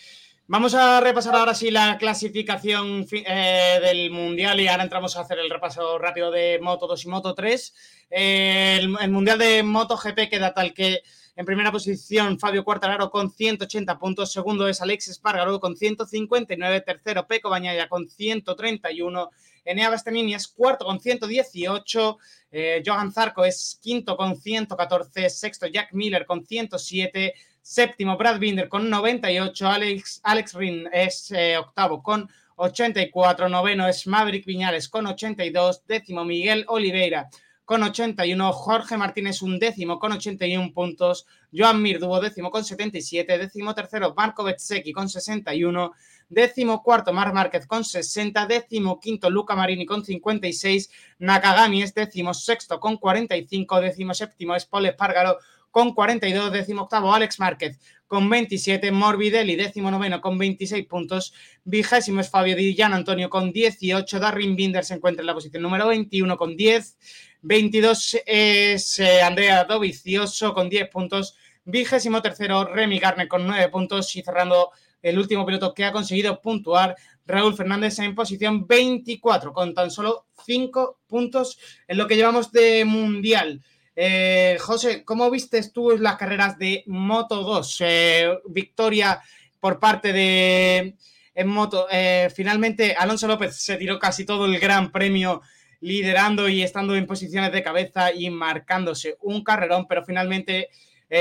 Vamos 0.48 0.76
a 0.76 1.02
repasar 1.02 1.36
ahora 1.36 1.56
sí 1.56 1.72
la 1.72 1.98
clasificación 1.98 3.06
eh, 3.12 3.80
del 3.82 4.12
Mundial 4.12 4.60
y 4.60 4.68
ahora 4.68 4.84
entramos 4.84 5.18
a 5.18 5.22
hacer 5.22 5.40
el 5.40 5.50
repaso 5.50 5.98
rápido 5.98 6.32
de 6.32 6.60
Moto 6.62 6.86
2 6.88 7.04
y 7.04 7.08
Moto 7.08 7.34
3. 7.34 7.76
Eh, 8.12 8.78
el, 8.80 8.96
el, 9.02 9.12
Mundial 9.12 9.40
de 9.40 9.64
MotoGP 9.64 10.30
queda 10.30 10.54
tal 10.54 10.74
que 10.74 11.02
en 11.36 11.46
primera 11.46 11.72
posición, 11.72 12.38
Fabio 12.38 12.64
Cuartararo 12.64 13.10
con 13.10 13.32
180 13.32 13.98
puntos. 13.98 14.32
Segundo 14.32 14.68
es 14.68 14.82
Alex 14.82 15.08
Espargaro 15.08 15.60
con 15.60 15.76
159. 15.76 16.82
Tercero, 16.82 17.26
Peco 17.26 17.50
Bañaya 17.50 17.90
con 17.90 18.08
131. 18.08 19.32
Enea 19.66 19.90
Bastianini 19.90 20.36
es 20.36 20.48
cuarto 20.48 20.86
con 20.86 21.00
118. 21.00 22.18
Eh, 22.52 22.84
Johan 22.86 23.12
Zarco 23.12 23.44
es 23.44 23.80
quinto 23.82 24.16
con 24.16 24.40
114. 24.40 25.28
Sexto, 25.32 25.66
Jack 25.66 25.94
Miller 25.94 26.28
con 26.28 26.46
107. 26.46 27.34
Séptimo, 27.62 28.16
Brad 28.16 28.38
Binder 28.38 28.70
con 28.70 28.88
98. 28.88 29.68
Alex, 29.68 30.20
Alex 30.24 30.54
Rin 30.54 30.88
es 30.94 31.32
eh, 31.32 31.58
octavo 31.58 32.04
con 32.04 32.30
84. 32.58 33.50
Noveno 33.50 33.88
es 33.88 34.06
Maverick 34.06 34.46
Viñales 34.46 34.88
con 34.88 35.08
82. 35.08 35.88
Décimo, 35.88 36.26
Miguel 36.26 36.64
Oliveira 36.68 37.28
con 37.66 37.82
81, 37.82 38.52
Jorge 38.52 38.98
Martínez 38.98 39.42
un 39.42 39.58
décimo 39.58 39.98
con 39.98 40.12
81 40.12 40.74
puntos, 40.74 41.26
Joan 41.52 41.82
Mir 41.82 42.00
décimo 42.00 42.52
con 42.52 42.66
77, 42.66 43.38
décimo 43.38 43.74
tercero 43.74 44.14
Marco 44.16 44.44
Betsecchi 44.44 44.92
con 44.92 45.08
61, 45.08 45.94
décimo 46.28 46.84
cuarto 46.84 47.14
Mar 47.14 47.34
Márquez 47.34 47.66
con 47.66 47.86
60, 47.86 48.46
décimo 48.48 49.00
quinto 49.00 49.30
Luca 49.30 49.56
Marini 49.56 49.86
con 49.86 50.04
56, 50.04 50.90
Nakagami 51.20 51.84
es 51.84 51.94
décimo 51.94 52.34
sexto 52.34 52.80
con 52.80 52.98
45, 52.98 53.80
décimo 53.80 54.14
séptimo 54.14 54.56
es 54.56 54.66
Paul 54.66 54.88
Espargaro 54.88 55.38
con 55.72 55.94
42, 55.94 56.52
décimo 56.52 56.84
octavo 56.84 57.14
Alex 57.14 57.40
Márquez 57.40 57.80
con 58.06 58.30
27, 58.30 58.92
Morbidelli 58.92 59.56
décimo 59.56 59.90
noveno 59.90 60.22
con 60.22 60.38
26 60.38 60.86
puntos, 60.86 61.34
vigésimo 61.64 62.22
es 62.22 62.30
Fabio 62.30 62.56
Di 62.56 62.80
Antonio 62.80 63.28
con 63.28 63.52
18, 63.52 64.20
Darwin 64.20 64.56
Binder 64.56 64.86
se 64.86 64.94
encuentra 64.94 65.22
en 65.22 65.28
la 65.28 65.34
posición 65.34 65.64
número 65.64 65.88
21 65.88 66.38
con 66.38 66.56
10, 66.56 66.98
22 67.44 68.22
es 68.26 69.00
eh, 69.00 69.22
Andrea 69.22 69.66
Dovizioso 69.66 70.54
con 70.54 70.70
10 70.70 70.90
puntos, 70.90 71.36
vigésimo 71.66 72.22
tercero 72.22 72.64
Remy 72.64 73.00
Garner 73.00 73.28
con 73.28 73.46
9 73.46 73.68
puntos 73.68 74.16
y 74.16 74.24
cerrando 74.24 74.72
el 75.02 75.20
último 75.20 75.46
piloto 75.46 75.74
que 75.74 75.84
ha 75.84 75.92
conseguido 75.92 76.40
puntuar, 76.40 76.96
Raúl 77.26 77.56
Fernández 77.56 78.00
en 78.00 78.16
posición 78.16 78.66
24 78.66 79.52
con 79.52 79.74
tan 79.74 79.92
solo 79.92 80.28
5 80.46 81.00
puntos 81.06 81.60
en 81.86 81.98
lo 81.98 82.08
que 82.08 82.16
llevamos 82.16 82.50
de 82.54 82.86
mundial. 82.86 83.62
Eh, 83.94 84.58
José, 84.62 85.04
¿cómo 85.04 85.30
vistes 85.30 85.74
tú 85.74 85.98
las 85.98 86.16
carreras 86.16 86.58
de 86.58 86.84
Moto 86.88 87.44
2? 87.44 87.78
Eh, 87.82 88.40
victoria 88.48 89.22
por 89.60 89.82
parte 89.82 90.14
de 90.14 90.96
en 91.36 91.48
Moto. 91.48 91.88
Finalmente, 92.34 92.96
Alonso 92.96 93.28
López 93.28 93.56
se 93.58 93.76
tiró 93.76 93.98
casi 94.00 94.24
todo 94.24 94.46
el 94.46 94.60
gran 94.60 94.92
premio 94.92 95.42
liderando 95.84 96.50
y 96.50 96.64
estando 96.64 96.96
en 96.96 97.06
posiciones 97.06 97.52
de 97.52 97.64
cabeza 97.64 98.14
y 98.14 98.30
marcándose 98.30 99.18
un 99.22 99.44
carrerón, 99.44 99.88
pero 99.88 100.04
finalmente 100.04 100.70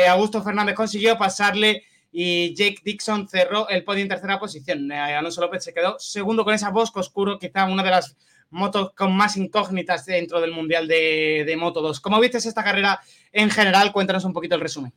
Augusto 0.09 0.43
Fernández 0.43 0.75
consiguió 0.75 1.19
pasarle 1.19 1.85
y 2.13 2.55
Jake 2.55 2.81
Dixon 2.85 3.27
cerró 3.27 3.69
el 3.71 3.85
podio 3.85 4.03
en 4.03 4.09
tercera 4.09 4.39
posición. 4.39 4.93
Alonso 4.93 5.41
López 5.41 5.65
se 5.65 5.73
quedó 5.73 5.99
segundo 5.99 6.45
con 6.45 6.53
esa 6.53 6.71
bosque 6.71 7.01
oscuro, 7.01 7.39
quizá 7.39 7.65
una 7.65 7.83
de 7.83 7.91
las 7.91 8.17
motos 8.51 8.93
con 8.93 9.17
más 9.17 9.39
incógnitas 9.39 10.05
dentro 10.05 10.41
del 10.41 10.53
Mundial 10.53 10.87
de, 10.87 11.55
Moto 11.59 11.81
2. 11.81 12.01
¿Cómo 12.01 12.21
viste 12.21 12.37
esta 12.37 12.63
carrera 12.63 13.01
en 13.33 13.51
general? 13.51 13.93
Cuéntanos 13.93 14.25
un 14.27 14.35
poquito 14.35 14.55
el 14.55 14.61
resumen. 14.61 14.93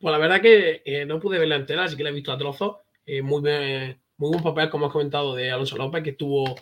Pues 0.00 0.12
la 0.12 0.18
verdad 0.18 0.40
que 0.40 0.82
eh, 0.84 1.06
no 1.06 1.20
pude 1.20 1.38
verla 1.38 1.56
entera, 1.56 1.84
así 1.84 1.96
que 1.96 2.02
la 2.02 2.10
he 2.10 2.12
visto 2.12 2.32
a 2.32 2.38
trozos. 2.38 2.78
Eh, 3.06 3.22
muy, 3.22 3.40
muy 3.40 4.30
buen 4.30 4.42
papel, 4.42 4.68
como 4.68 4.86
has 4.86 4.92
comentado, 4.92 5.34
de 5.36 5.52
Alonso 5.52 5.76
López, 5.76 6.02
que 6.02 6.10
estuvo 6.10 6.56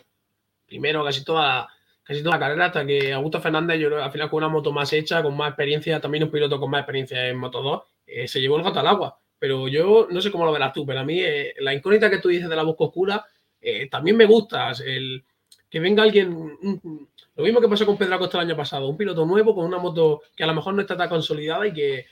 primero 0.73 1.03
casi 1.03 1.23
toda, 1.23 1.69
casi 2.01 2.23
toda 2.23 2.35
la 2.35 2.39
carrera, 2.39 2.65
hasta 2.65 2.83
que 2.83 3.13
Augusto 3.13 3.39
Fernández, 3.39 3.79
yo 3.79 4.03
al 4.03 4.11
final 4.11 4.27
con 4.27 4.37
una 4.37 4.49
moto 4.49 4.71
más 4.71 4.91
hecha, 4.91 5.21
con 5.21 5.37
más 5.37 5.49
experiencia, 5.49 6.01
también 6.01 6.23
un 6.23 6.31
piloto 6.31 6.59
con 6.59 6.71
más 6.71 6.79
experiencia 6.79 7.27
en 7.29 7.37
Moto 7.37 7.61
2, 7.61 7.81
eh, 8.07 8.27
se 8.27 8.41
llevó 8.41 8.57
el 8.57 8.63
gato 8.63 8.79
al 8.79 8.87
agua. 8.87 9.19
Pero 9.37 9.67
yo 9.67 10.07
no 10.09 10.19
sé 10.19 10.31
cómo 10.31 10.45
lo 10.45 10.51
verás 10.51 10.73
tú, 10.73 10.83
pero 10.85 11.01
a 11.01 11.03
mí 11.03 11.21
la 11.59 11.73
incógnita 11.73 12.09
que 12.09 12.17
tú 12.17 12.29
dices 12.29 12.49
de 12.49 12.55
la 12.55 12.63
boca 12.63 12.85
oscura 12.85 13.25
también 13.91 14.17
me 14.17 14.25
gusta. 14.25 14.71
El, 14.85 15.23
que 15.73 15.79
venga 15.79 16.03
alguien, 16.03 16.29
lo 17.35 17.43
mismo 17.43 17.59
que 17.59 17.67
pasó 17.67 17.83
con 17.83 17.97
Pedro 17.97 18.13
Acosta 18.13 18.37
el 18.37 18.47
año 18.47 18.55
pasado, 18.55 18.87
un 18.87 18.95
piloto 18.95 19.25
nuevo 19.25 19.55
con 19.55 19.65
una 19.65 19.79
moto 19.79 20.21
que 20.35 20.43
a 20.43 20.47
lo 20.47 20.53
mejor 20.53 20.75
no 20.75 20.81
está 20.81 20.95
tan 20.95 21.09
consolidada 21.09 21.65
y 21.65 21.73
que, 21.73 22.05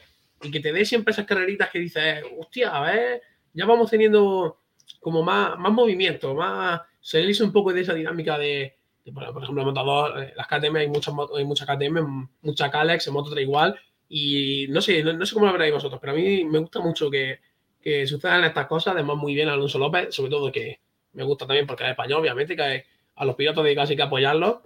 que 0.51 0.59
te 0.59 0.73
dé 0.73 0.83
siempre 0.83 1.11
esas 1.11 1.27
carreritas 1.27 1.69
que 1.69 1.77
dices, 1.77 2.23
hostia, 2.39 2.75
a 2.75 2.81
ver, 2.81 3.21
ya 3.53 3.67
vamos 3.67 3.91
teniendo 3.91 4.57
como 4.99 5.21
más, 5.21 5.59
más 5.59 5.71
movimiento, 5.71 6.33
más, 6.33 6.81
se 7.01 7.21
hizo 7.21 7.43
un 7.43 7.51
poco 7.51 7.73
de 7.73 7.81
esa 7.81 7.93
dinámica 7.93 8.37
de, 8.37 8.75
por 9.13 9.43
ejemplo, 9.43 9.65
motor, 9.65 10.23
eh, 10.23 10.33
las 10.35 10.47
KTM, 10.47 10.75
hay 10.77 10.87
muchas, 10.87 11.13
hay 11.35 11.43
muchas 11.43 11.67
KTM, 11.67 12.29
mucha 12.41 12.71
Calex, 12.71 13.07
en 13.07 13.13
Moto 13.13 13.31
3 13.31 13.43
igual, 13.43 13.77
y 14.07 14.67
no 14.69 14.81
sé, 14.81 15.03
no, 15.03 15.25
sé 15.25 15.33
cómo 15.33 15.47
lo 15.47 15.53
veréis 15.53 15.73
vosotros, 15.73 15.99
pero 15.99 16.13
a 16.13 16.15
mí 16.15 16.45
me 16.45 16.59
gusta 16.59 16.79
mucho 16.79 17.09
que, 17.09 17.39
que 17.81 18.07
sucedan 18.07 18.43
estas 18.43 18.67
cosas, 18.67 18.93
además 18.93 19.17
muy 19.17 19.33
bien 19.33 19.49
Alonso 19.49 19.79
López, 19.79 20.13
sobre 20.13 20.29
todo 20.29 20.51
que 20.51 20.79
me 21.13 21.23
gusta 21.23 21.45
también 21.45 21.67
porque 21.67 21.83
es 21.83 21.89
español, 21.89 22.21
obviamente, 22.21 22.55
que 22.55 22.85
a 23.15 23.25
los 23.25 23.35
pilotos 23.35 23.63
de 23.63 23.75
casi 23.75 23.95
que 23.95 24.01
apoyarlos. 24.01 24.59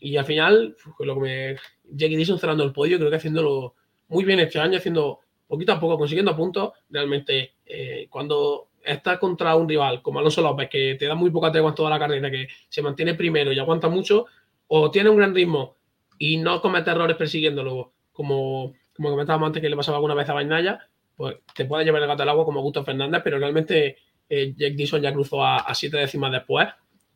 Y 0.00 0.16
al 0.16 0.24
final, 0.24 0.76
lo 1.00 1.14
que 1.14 1.20
me. 1.20 1.56
Jackie 1.90 2.16
Dixon 2.16 2.38
cerrando 2.38 2.64
el 2.64 2.72
podio, 2.72 2.98
creo 2.98 3.10
que 3.10 3.16
haciéndolo 3.16 3.74
muy 4.08 4.24
bien 4.24 4.38
este 4.40 4.60
año, 4.60 4.78
haciendo 4.78 5.20
poquito 5.46 5.72
a 5.72 5.80
poco, 5.80 5.98
consiguiendo 5.98 6.36
puntos. 6.36 6.72
Realmente, 6.90 7.54
eh, 7.66 8.06
cuando 8.08 8.67
estás 8.88 9.18
contra 9.18 9.54
un 9.56 9.68
rival 9.68 10.02
como 10.02 10.18
Alonso 10.18 10.42
López, 10.42 10.68
que 10.68 10.96
te 10.98 11.06
da 11.06 11.14
muy 11.14 11.30
poca 11.30 11.52
tregua 11.52 11.70
en 11.70 11.74
toda 11.74 11.90
la 11.90 11.98
carrera, 11.98 12.30
que 12.30 12.48
se 12.68 12.82
mantiene 12.82 13.14
primero 13.14 13.52
y 13.52 13.58
aguanta 13.58 13.88
mucho, 13.88 14.26
o 14.66 14.90
tiene 14.90 15.10
un 15.10 15.16
gran 15.16 15.34
ritmo 15.34 15.76
y 16.18 16.36
no 16.38 16.60
comete 16.60 16.90
errores 16.90 17.16
persiguiéndolo, 17.16 17.92
como, 18.12 18.74
como 18.94 19.10
comentábamos 19.10 19.48
antes 19.48 19.62
que 19.62 19.68
le 19.68 19.76
pasaba 19.76 19.98
alguna 19.98 20.14
vez 20.14 20.28
a 20.28 20.34
Bañaya, 20.34 20.80
pues 21.16 21.36
te 21.54 21.64
puede 21.64 21.84
llevar 21.84 22.02
el 22.02 22.08
gato 22.08 22.22
al 22.22 22.28
agua 22.28 22.44
como 22.44 22.62
Gusto 22.62 22.84
Fernández, 22.84 23.22
pero 23.24 23.38
realmente 23.38 23.96
eh, 24.28 24.54
Jake 24.56 24.74
Dixon 24.74 25.02
ya 25.02 25.12
cruzó 25.12 25.44
a, 25.44 25.74
siete 25.74 25.96
décimas 25.96 26.32
después 26.32 26.68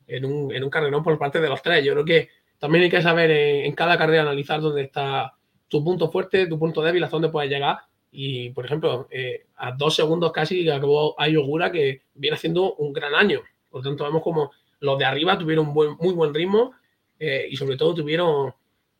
en 0.07 0.25
un, 0.25 0.55
en 0.55 0.65
un 0.65 0.71
carrerón 0.71 1.03
por 1.03 1.19
parte 1.19 1.41
de 1.41 1.49
los 1.49 1.63
tres. 1.63 1.85
Yo 1.85 1.93
creo 1.93 2.05
que 2.05 2.29
también 2.59 2.85
hay 2.85 2.91
que 2.91 3.03
saber 3.03 3.31
en, 3.31 3.73
cada 3.75 3.99
carrera 3.99 4.23
analizar 4.23 4.61
dónde 4.61 4.83
está 4.83 5.35
tu 5.69 5.83
punto 5.83 6.11
fuerte, 6.11 6.47
tu 6.47 6.59
punto 6.59 6.83
débil, 6.83 7.03
hasta 7.03 7.17
dónde 7.17 7.29
puedes 7.29 7.51
llegar. 7.51 7.79
Y, 8.13 8.51
por 8.51 8.67
ejemplo, 8.67 9.09
eh, 9.11 9.47
a 9.57 9.73
dos 9.73 9.97
segundos 9.97 10.33
casi 10.33 10.69
acabó 10.69 11.19
Ayogura, 11.19 11.73
que 11.73 12.03
viene 12.15 12.37
haciendo 12.37 12.75
un 12.75 12.93
gran 12.93 13.15
año. 13.15 13.41
Por 13.71 13.83
lo 13.83 13.91
tanto, 13.91 14.05
vemos 14.05 14.23
como 14.23 14.53
los 14.81 14.99
de 14.99 15.05
arriba 15.05 15.39
tuvieron 15.39 15.73
buen, 15.73 15.97
muy 15.99 16.13
buen 16.13 16.35
ritmo 16.35 16.73
eh, 17.19 17.47
y, 17.51 17.57
sobre 17.57 17.77
todo, 17.77 17.95
tuvieron 17.95 18.53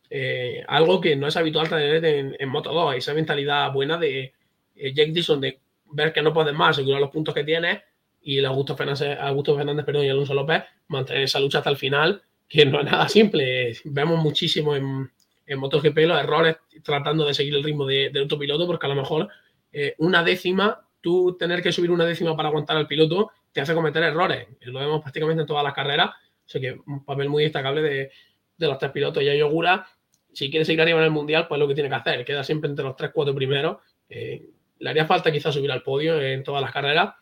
eh, 0.09 0.63
algo 0.67 0.99
que 0.99 1.15
no 1.15 1.27
es 1.27 1.37
habitual 1.37 1.69
tener 1.69 2.03
en, 2.03 2.35
en 2.39 2.49
Moto 2.49 2.73
2, 2.73 2.95
esa 2.95 3.13
mentalidad 3.13 3.71
buena 3.71 3.97
de 3.97 4.33
Jake 4.75 5.11
Dixon 5.11 5.39
de 5.39 5.59
ver 5.91 6.11
que 6.11 6.21
no 6.21 6.33
puedes 6.33 6.53
más, 6.53 6.71
asegurar 6.71 6.99
los 6.99 7.11
puntos 7.11 7.35
que 7.35 7.43
tienes 7.43 7.81
y 8.23 8.37
el 8.39 8.45
Augusto 8.45 8.75
Fernández, 8.75 9.17
Augusto 9.19 9.55
Fernández 9.55 9.85
perdón, 9.85 10.05
y 10.05 10.09
Alonso 10.09 10.33
López 10.33 10.63
mantener 10.87 11.23
esa 11.23 11.39
lucha 11.39 11.59
hasta 11.59 11.69
el 11.69 11.77
final, 11.77 12.21
que 12.47 12.65
no 12.65 12.79
es 12.79 12.85
nada 12.85 13.07
simple. 13.09 13.73
Vemos 13.83 14.21
muchísimo 14.21 14.75
en, 14.75 15.11
en 15.45 15.59
MotoGP 15.59 15.97
los 15.99 16.19
errores 16.19 16.57
tratando 16.83 17.25
de 17.25 17.33
seguir 17.33 17.55
el 17.55 17.63
ritmo 17.63 17.85
de, 17.85 18.09
del 18.11 18.23
autopiloto, 18.23 18.65
porque 18.67 18.85
a 18.85 18.89
lo 18.89 18.95
mejor 18.95 19.29
eh, 19.71 19.95
una 19.97 20.23
décima, 20.23 20.87
tú 21.01 21.35
tener 21.37 21.61
que 21.61 21.71
subir 21.71 21.91
una 21.91 22.05
décima 22.05 22.35
para 22.35 22.49
aguantar 22.49 22.77
al 22.77 22.87
piloto, 22.87 23.31
te 23.51 23.61
hace 23.61 23.73
cometer 23.73 24.03
errores. 24.03 24.47
Lo 24.61 24.79
vemos 24.79 25.01
prácticamente 25.01 25.41
en 25.41 25.47
todas 25.47 25.63
las 25.63 25.73
carreras. 25.73 26.09
O 26.09 26.49
sea 26.49 26.59
que 26.59 26.77
un 26.85 27.05
papel 27.05 27.29
muy 27.29 27.43
destacable 27.43 27.81
de, 27.81 28.11
de 28.57 28.67
los 28.67 28.77
tres 28.77 28.91
pilotos. 28.91 29.21
Y 29.23 29.37
Yogura, 29.37 29.87
si 30.33 30.49
quiere 30.49 30.65
seguir 30.65 30.81
arriba 30.81 30.99
en 30.99 31.05
el 31.05 31.11
mundial, 31.11 31.47
pues 31.47 31.59
lo 31.59 31.67
que 31.67 31.75
tiene 31.75 31.89
que 31.89 31.95
hacer. 31.95 32.25
Queda 32.25 32.43
siempre 32.43 32.69
entre 32.69 32.83
los 32.83 32.95
tres, 32.95 33.11
cuatro 33.13 33.35
primeros. 33.35 33.77
Eh, 34.09 34.49
le 34.79 34.89
haría 34.89 35.05
falta 35.05 35.31
quizás 35.31 35.53
subir 35.53 35.71
al 35.71 35.83
podio 35.83 36.19
en 36.21 36.43
todas 36.43 36.61
las 36.61 36.71
carreras, 36.71 37.13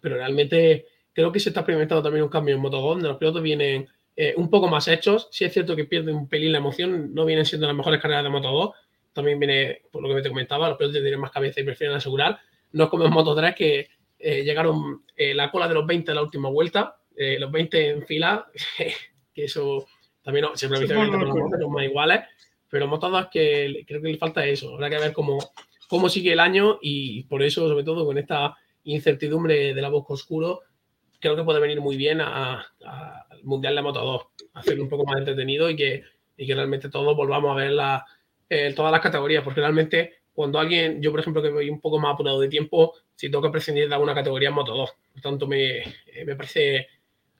pero 0.00 0.16
realmente 0.16 0.86
creo 1.12 1.32
que 1.32 1.40
se 1.40 1.48
está 1.48 1.60
experimentando 1.60 2.02
también 2.02 2.24
un 2.24 2.28
cambio 2.28 2.54
en 2.54 2.60
Moto 2.60 2.80
donde 2.80 3.08
los 3.08 3.16
pilotos 3.16 3.42
vienen 3.42 3.88
eh, 4.16 4.34
un 4.36 4.48
poco 4.48 4.68
más 4.68 4.88
hechos. 4.88 5.28
Sí 5.30 5.44
es 5.44 5.52
cierto 5.52 5.76
que 5.76 5.84
pierden 5.84 6.16
un 6.16 6.28
pelín 6.28 6.52
la 6.52 6.58
emoción, 6.58 7.14
no 7.14 7.24
vienen 7.24 7.44
siendo 7.44 7.66
las 7.66 7.76
mejores 7.76 8.00
carreras 8.00 8.24
de 8.24 8.30
Moto 8.30 8.50
2. 8.50 8.70
También 9.12 9.38
viene, 9.38 9.82
por 9.90 10.02
lo 10.02 10.14
que 10.14 10.22
te 10.22 10.28
comentaba, 10.28 10.68
los 10.68 10.78
pilotos 10.78 11.00
tienen 11.00 11.20
más 11.20 11.30
cabeza 11.30 11.60
y 11.60 11.64
prefieren 11.64 11.96
asegurar. 11.96 12.38
No 12.72 12.84
es 12.84 12.90
como 12.90 13.04
en 13.04 13.12
Moto 13.12 13.34
3 13.34 13.54
que 13.54 13.88
eh, 14.18 14.42
llegaron 14.42 15.02
eh, 15.16 15.34
la 15.34 15.50
cola 15.50 15.68
de 15.68 15.74
los 15.74 15.86
20 15.86 16.10
en 16.10 16.14
la 16.14 16.22
última 16.22 16.48
vuelta, 16.48 16.96
los 17.16 17.50
20 17.50 17.88
en 17.88 18.06
fila, 18.06 18.46
que 19.34 19.44
eso 19.44 19.86
también 20.22 20.44
no, 20.44 20.56
se 20.56 20.68
previsión 20.68 21.08
con 21.08 21.20
los 21.20 21.36
motos 21.36 21.70
más 21.70 21.84
iguales, 21.84 22.20
pero 22.68 22.88
Moto 22.88 23.08
2 23.08 23.28
que 23.30 23.84
creo 23.86 24.02
que 24.02 24.08
le 24.08 24.18
falta 24.18 24.44
eso. 24.44 24.74
Habrá 24.74 24.90
que 24.90 24.98
ver 24.98 25.12
cómo, 25.12 25.38
cómo 25.88 26.08
sigue 26.08 26.32
el 26.32 26.40
año 26.40 26.78
y 26.82 27.22
por 27.24 27.42
eso, 27.42 27.68
sobre 27.68 27.84
todo 27.84 28.04
con 28.04 28.18
esta 28.18 28.56
incertidumbre 28.84 29.72
de 29.72 29.82
la 29.82 29.88
voz 29.88 30.04
oscuro, 30.08 30.62
creo 31.26 31.36
que 31.36 31.44
puede 31.44 31.60
venir 31.60 31.80
muy 31.80 31.96
bien 31.96 32.20
al 32.20 32.64
Mundial 33.42 33.74
de 33.74 33.82
Moto 33.82 34.00
2, 34.00 34.26
hacerlo 34.54 34.84
un 34.84 34.88
poco 34.88 35.04
más 35.04 35.18
entretenido 35.18 35.68
y 35.68 35.76
que, 35.76 36.04
y 36.36 36.46
que 36.46 36.54
realmente 36.54 36.88
todos 36.88 37.16
volvamos 37.16 37.50
a 37.50 37.60
ver 37.60 37.72
la, 37.72 38.04
eh, 38.48 38.72
todas 38.74 38.92
las 38.92 39.00
categorías, 39.00 39.42
porque 39.42 39.60
realmente 39.60 40.18
cuando 40.32 40.58
alguien, 40.58 41.02
yo 41.02 41.10
por 41.10 41.20
ejemplo 41.20 41.42
que 41.42 41.50
voy 41.50 41.68
un 41.68 41.80
poco 41.80 41.98
más 41.98 42.14
apurado 42.14 42.40
de 42.40 42.48
tiempo, 42.48 42.94
si 43.14 43.28
tengo 43.28 43.42
que 43.42 43.50
prescindir 43.50 43.88
de 43.88 43.94
alguna 43.94 44.14
categoría 44.14 44.50
en 44.50 44.54
Moto 44.54 44.74
2, 44.74 44.90
por 45.12 45.22
tanto 45.22 45.46
me, 45.48 45.78
eh, 45.78 46.24
me 46.24 46.36
parece 46.36 46.86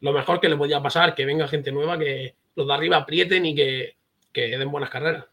lo 0.01 0.13
mejor 0.13 0.41
que 0.41 0.49
le 0.49 0.57
podía 0.57 0.83
pasar, 0.83 1.15
que 1.15 1.25
venga 1.25 1.47
gente 1.47 1.71
nueva, 1.71 1.99
que 1.99 2.35
los 2.57 2.67
de 2.67 2.75
arriba 2.75 2.97
aprieten 2.97 3.47
y 3.47 3.55
que, 3.55 3.97
que 4.33 4.59
den 4.59 4.71
buenas 4.71 4.91
carreras. 4.91 5.27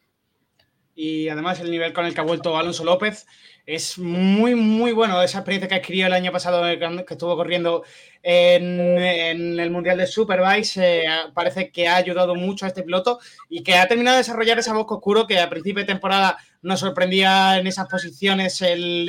Y 0.94 1.28
además 1.28 1.58
el 1.60 1.70
nivel 1.70 1.92
con 1.92 2.06
el 2.06 2.14
que 2.14 2.20
ha 2.20 2.24
vuelto 2.24 2.56
Alonso 2.56 2.84
López 2.84 3.26
es 3.66 3.98
muy, 3.98 4.54
muy 4.54 4.92
bueno. 4.92 5.22
Esa 5.22 5.38
experiencia 5.38 5.68
que 5.68 5.74
adquirió 5.76 6.06
el 6.06 6.12
año 6.12 6.32
pasado, 6.32 6.68
eh, 6.68 6.78
que 6.78 7.14
estuvo 7.14 7.36
corriendo 7.36 7.82
en, 8.22 9.58
el 9.58 9.70
Mundial 9.70 9.98
de 9.98 10.06
Superbike, 10.06 11.32
parece 11.32 11.70
que 11.70 11.88
ha 11.88 11.96
ayudado 11.96 12.34
mucho 12.34 12.64
a 12.64 12.68
este 12.68 12.82
piloto 12.82 13.18
y 13.48 13.62
que 13.62 13.76
ha 13.76 13.88
terminado 13.88 14.16
de 14.16 14.22
desarrollar 14.22 14.58
esa 14.58 14.74
voz 14.74 14.86
oscuro 14.88 15.26
que 15.26 15.38
a 15.38 15.48
principio 15.48 15.82
de 15.82 15.86
temporada 15.86 16.36
nos 16.62 16.80
sorprendía 16.80 17.58
en 17.58 17.66
esas 17.66 17.88
posiciones 17.88 18.60
el, 18.62 19.06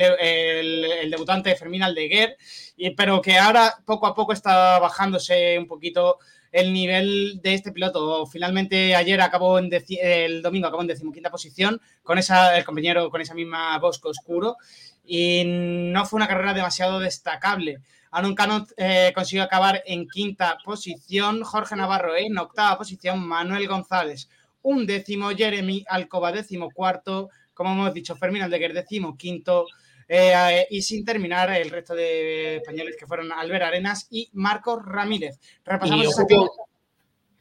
debutante 1.10 1.54
Fermín 1.56 1.82
Aldeguer, 1.82 2.36
y, 2.76 2.90
pero 2.90 3.20
que 3.20 3.38
ahora 3.38 3.74
poco 3.84 4.06
a 4.06 4.14
poco 4.14 4.32
está 4.32 4.78
bajándose 4.78 5.58
un 5.58 5.66
poquito 5.66 6.18
el 6.56 6.72
nivel 6.72 7.40
de 7.42 7.54
este 7.54 7.72
piloto. 7.72 8.26
Finalmente 8.26 8.94
ayer 8.96 9.20
acabó 9.20 9.58
en 9.58 9.70
el 10.02 10.42
domingo 10.42 10.66
acabó 10.66 10.82
en 10.82 10.88
decimoquinta 10.88 11.30
posición 11.30 11.80
con 12.02 12.18
esa, 12.18 12.56
el 12.56 12.64
compañero 12.64 13.10
con 13.10 13.20
esa 13.20 13.34
misma 13.34 13.78
Bosco 13.78 14.08
Oscuro. 14.08 14.56
Y 15.04 15.44
no 15.46 16.04
fue 16.06 16.16
una 16.16 16.28
carrera 16.28 16.54
demasiado 16.54 16.98
destacable. 16.98 17.78
Aaron 18.10 18.34
Canot 18.34 18.72
eh, 18.76 19.12
consiguió 19.14 19.44
acabar 19.44 19.82
en 19.86 20.08
quinta 20.08 20.58
posición, 20.64 21.42
Jorge 21.42 21.76
Navarro 21.76 22.16
en 22.16 22.38
octava 22.38 22.78
posición, 22.78 23.26
Manuel 23.26 23.68
González 23.68 24.28
un 24.66 24.84
décimo, 24.84 25.30
Jeremy 25.30 25.84
Alcoba 25.88 26.32
décimo 26.32 26.70
cuarto, 26.72 27.30
como 27.54 27.70
hemos 27.70 27.94
dicho, 27.94 28.16
Fermín 28.16 28.42
Aldeguer 28.42 28.74
décimo 28.74 29.16
quinto, 29.16 29.66
eh, 30.08 30.66
y 30.70 30.82
sin 30.82 31.04
terminar 31.04 31.50
el 31.50 31.70
resto 31.70 31.94
de 31.94 32.56
españoles 32.56 32.96
que 32.98 33.06
fueron 33.06 33.32
Albert 33.32 33.64
Arenas 33.64 34.06
y 34.10 34.28
Marcos 34.34 34.84
Ramírez. 34.84 35.38
Repasamos 35.64 36.06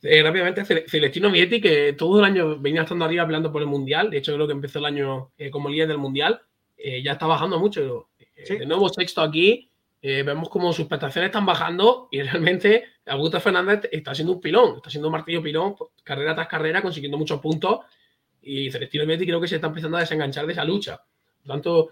eh, 0.01 0.21
rápidamente, 0.21 0.65
Celestino 0.87 1.31
Vietti, 1.31 1.59
que 1.59 1.93
todo 1.93 2.19
el 2.19 2.25
año 2.25 2.59
venía 2.59 2.83
estando 2.83 3.05
arriba 3.05 3.23
hablando 3.23 3.51
por 3.51 3.61
el 3.61 3.67
Mundial, 3.67 4.11
de 4.11 4.17
hecho 4.17 4.35
creo 4.35 4.45
que 4.45 4.53
empezó 4.53 4.79
el 4.79 4.85
año 4.85 5.31
eh, 5.37 5.49
como 5.49 5.69
líder 5.69 5.87
del 5.87 5.97
Mundial, 5.97 6.41
ya 7.03 7.13
está 7.13 7.25
bajando 7.25 7.57
mucho. 7.57 8.09
De 8.47 8.65
nuevo 8.67 8.87
sexto 8.89 9.21
aquí, 9.21 9.71
vemos 10.01 10.49
como 10.49 10.71
sus 10.71 10.85
prestaciones 10.85 11.29
están 11.29 11.45
bajando 11.45 12.09
y 12.11 12.21
realmente 12.21 12.83
Augusto 13.07 13.39
Fernández 13.39 13.89
está 13.91 14.13
siendo 14.13 14.33
un 14.33 14.41
pilón, 14.41 14.75
está 14.75 14.91
siendo 14.91 15.07
un 15.07 15.13
martillo 15.13 15.41
pilón, 15.41 15.75
carrera 16.03 16.35
tras 16.35 16.47
carrera, 16.47 16.83
consiguiendo 16.83 17.17
muchos 17.17 17.39
puntos 17.39 17.79
y 18.45 18.69
Celestino 18.69 19.05
Vietti 19.05 19.25
creo 19.25 19.41
que 19.41 19.47
se 19.47 19.55
está 19.55 19.67
empezando 19.67 19.97
a 19.97 20.01
desenganchar 20.01 20.45
de 20.45 20.53
esa 20.53 20.63
lucha. 20.63 21.01
Por 21.41 21.47
tanto, 21.47 21.89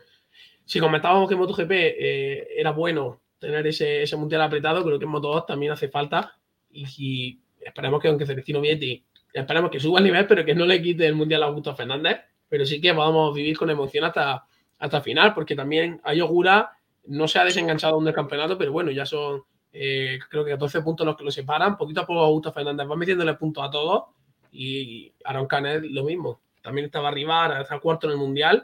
si 0.65 0.79
comentábamos 0.79 1.29
que 1.29 1.35
MotoGP 1.35 1.71
eh, 1.71 2.47
era 2.57 2.71
bueno 2.71 3.21
tener 3.39 3.67
ese, 3.67 4.15
mundial 4.15 4.41
apretado, 4.41 4.83
creo 4.83 4.97
que 4.97 5.05
en 5.05 5.11
Moto2 5.11 5.45
también 5.45 5.71
hace 5.71 5.89
falta. 5.89 6.37
Y, 6.71 7.39
esperemos 7.59 8.01
que 8.01 8.07
aunque 8.07 8.25
Celestino 8.25 8.61
Vietti, 8.61 9.03
esperemos 9.33 9.69
que 9.69 9.79
suba 9.79 9.99
el 9.99 10.05
nivel, 10.05 10.27
pero 10.27 10.45
que 10.45 10.55
no 10.55 10.65
le 10.65 10.81
quite 10.81 11.05
el 11.05 11.15
mundial 11.15 11.43
a 11.43 11.47
Augusto 11.47 11.75
Fernández. 11.75 12.21
Pero 12.47 12.65
sí 12.65 12.79
que 12.79 12.91
vamos 12.93 13.31
a 13.31 13.35
vivir 13.35 13.57
con 13.57 13.69
emoción 13.69 14.05
hasta, 14.05 14.45
hasta 14.79 15.01
final, 15.01 15.33
porque 15.33 15.55
también 15.55 15.99
Ayogura 16.03 16.71
no 17.05 17.27
se 17.27 17.39
ha 17.39 17.43
desenganchado 17.43 17.95
aún 17.95 18.05
del 18.05 18.13
campeonato, 18.13 18.57
pero 18.57 18.71
bueno, 18.71 18.91
ya 18.91 19.05
son 19.05 19.43
eh, 19.73 20.19
creo 20.29 20.45
que 20.45 20.51
14 20.51 20.81
puntos 20.81 21.05
los 21.05 21.17
que 21.17 21.25
lo 21.25 21.31
separan. 21.31 21.77
Poquito 21.77 22.01
a 22.01 22.05
poco 22.05 22.21
Augusto 22.21 22.53
Fernández 22.53 22.87
va 22.89 22.95
metiéndole 22.95 23.33
puntos 23.33 23.63
a 23.65 23.69
todos. 23.69 24.03
Y 24.51 25.11
Aaron 25.25 25.47
Canet 25.47 25.83
lo 25.83 26.03
mismo. 26.03 26.41
También 26.61 26.85
estaba 26.85 27.09
arriba, 27.09 27.59
está 27.59 27.79
cuarto 27.79 28.07
en 28.07 28.13
el 28.13 28.19
mundial 28.19 28.63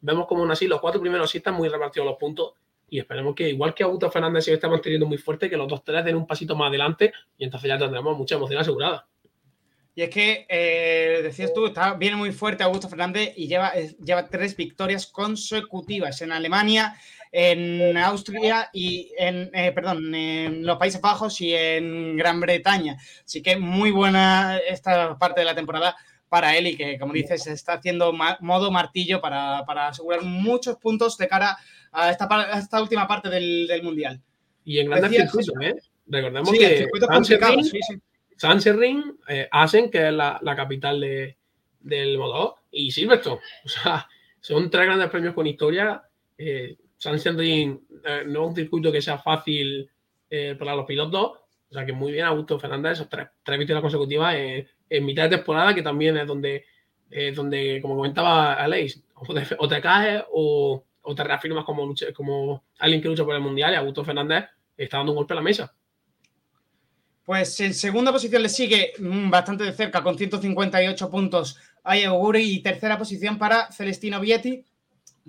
vemos 0.00 0.26
como 0.26 0.42
aún 0.42 0.50
así 0.50 0.66
los 0.66 0.80
cuatro 0.80 1.00
primeros 1.00 1.30
sí 1.30 1.38
están 1.38 1.54
muy 1.54 1.68
repartidos 1.68 2.06
los 2.06 2.16
puntos 2.16 2.54
y 2.88 2.98
esperemos 2.98 3.34
que 3.34 3.48
igual 3.48 3.72
que 3.72 3.84
Augusto 3.84 4.10
Fernández 4.10 4.44
se 4.44 4.52
está 4.52 4.68
manteniendo 4.68 5.06
muy 5.06 5.18
fuerte, 5.18 5.48
que 5.48 5.56
los 5.56 5.68
dos 5.68 5.84
tres 5.84 6.04
den 6.04 6.16
un 6.16 6.26
pasito 6.26 6.56
más 6.56 6.68
adelante 6.68 7.12
y 7.38 7.44
entonces 7.44 7.68
ya 7.68 7.78
tendremos 7.78 8.18
mucha 8.18 8.34
emoción 8.34 8.60
asegurada. 8.60 9.06
Y 9.94 10.02
es 10.02 10.10
que, 10.10 10.46
eh, 10.48 11.20
decías 11.22 11.52
tú, 11.52 11.72
viene 11.98 12.16
muy 12.16 12.32
fuerte 12.32 12.62
Augusto 12.62 12.88
Fernández 12.88 13.32
y 13.36 13.48
lleva, 13.48 13.70
eh, 13.74 13.94
lleva 14.04 14.28
tres 14.28 14.56
victorias 14.56 15.06
consecutivas 15.06 16.22
en 16.22 16.32
Alemania, 16.32 16.96
en 17.32 17.96
Austria 17.96 18.70
y 18.72 19.12
en, 19.18 19.50
eh, 19.52 19.72
perdón, 19.72 20.14
en 20.14 20.64
los 20.64 20.78
Países 20.78 21.00
Bajos 21.00 21.40
y 21.40 21.54
en 21.54 22.16
Gran 22.16 22.40
Bretaña. 22.40 22.96
Así 23.24 23.42
que 23.42 23.56
muy 23.56 23.90
buena 23.90 24.58
esta 24.58 25.18
parte 25.18 25.40
de 25.40 25.46
la 25.46 25.54
temporada 25.54 25.96
para 26.30 26.56
él 26.56 26.68
y 26.68 26.76
que, 26.76 26.98
como 26.98 27.12
dices, 27.12 27.46
está 27.48 27.74
haciendo 27.74 28.14
modo 28.40 28.70
martillo 28.70 29.20
para, 29.20 29.58
asegurar 29.88 30.22
muchos 30.22 30.76
puntos 30.76 31.18
de 31.18 31.28
cara 31.28 31.58
a 31.92 32.10
esta, 32.10 32.26
esta 32.56 32.80
última 32.80 33.06
parte 33.06 33.28
del, 33.28 33.68
Mundial. 33.82 34.22
Y 34.64 34.78
en 34.78 34.88
grandes 34.88 35.10
circuitos, 35.10 35.54
¿eh? 35.60 35.74
Recordemos 36.06 36.50
que 36.52 36.88
Sanserring, 38.36 39.18
eh, 39.28 39.48
Asen, 39.50 39.90
que 39.90 40.06
es 40.08 40.12
la, 40.14 40.40
capital 40.56 41.00
de, 41.00 41.36
del 41.80 42.16
modo, 42.16 42.56
y 42.70 42.90
Silverstone. 42.90 43.40
O 43.64 43.68
sea, 43.68 44.08
son 44.40 44.70
tres 44.70 44.86
grandes 44.86 45.10
premios 45.10 45.34
con 45.34 45.46
historia. 45.46 46.02
Eh, 46.38 46.78
Sanserring 46.96 47.86
eh, 48.04 48.22
no 48.26 48.44
es 48.44 48.48
un 48.48 48.54
circuito 48.54 48.92
que 48.92 49.02
sea 49.02 49.18
fácil 49.18 49.90
eh, 50.30 50.56
para 50.58 50.76
los 50.76 50.86
pilotos. 50.86 51.38
O 51.70 51.74
sea 51.74 51.84
que 51.84 51.92
muy 51.92 52.12
bien, 52.12 52.24
Augusto 52.24 52.58
Fernández, 52.58 52.92
esas 52.92 53.08
tres, 53.08 53.28
tres 53.42 53.58
victorias 53.58 53.82
consecutivas 53.82 54.34
en 54.90 55.04
mitad 55.04 55.22
de 55.22 55.36
temporada, 55.36 55.74
que 55.74 55.82
también 55.82 56.18
es 56.18 56.26
donde, 56.26 56.66
donde 57.34 57.78
como 57.80 57.96
comentaba 57.96 58.54
Aleix, 58.54 59.00
o 59.14 59.68
te, 59.68 59.80
caes 59.80 60.24
o, 60.32 60.84
te 61.16 61.24
reafirmas 61.24 61.64
como, 61.64 61.94
como 62.14 62.64
alguien 62.78 63.00
que 63.00 63.08
lucha 63.08 63.24
por 63.24 63.34
el 63.34 63.40
Mundial 63.40 63.72
y 63.72 63.76
Augusto 63.76 64.04
Fernández 64.04 64.44
está 64.76 64.98
dando 64.98 65.12
un 65.12 65.16
golpe 65.16 65.32
a 65.34 65.36
la 65.36 65.42
mesa. 65.42 65.74
Pues 67.24 67.60
en 67.60 67.74
segunda 67.74 68.12
posición 68.12 68.42
le 68.42 68.48
sigue 68.48 68.92
mm, 68.98 69.30
bastante 69.30 69.64
de 69.64 69.72
cerca 69.72 70.02
con 70.02 70.18
158 70.18 71.10
puntos 71.10 71.58
a 71.84 71.94
Auguri 72.06 72.42
y 72.42 72.60
tercera 72.60 72.98
posición 72.98 73.38
para 73.38 73.70
Celestino 73.70 74.20
Vietti 74.20 74.64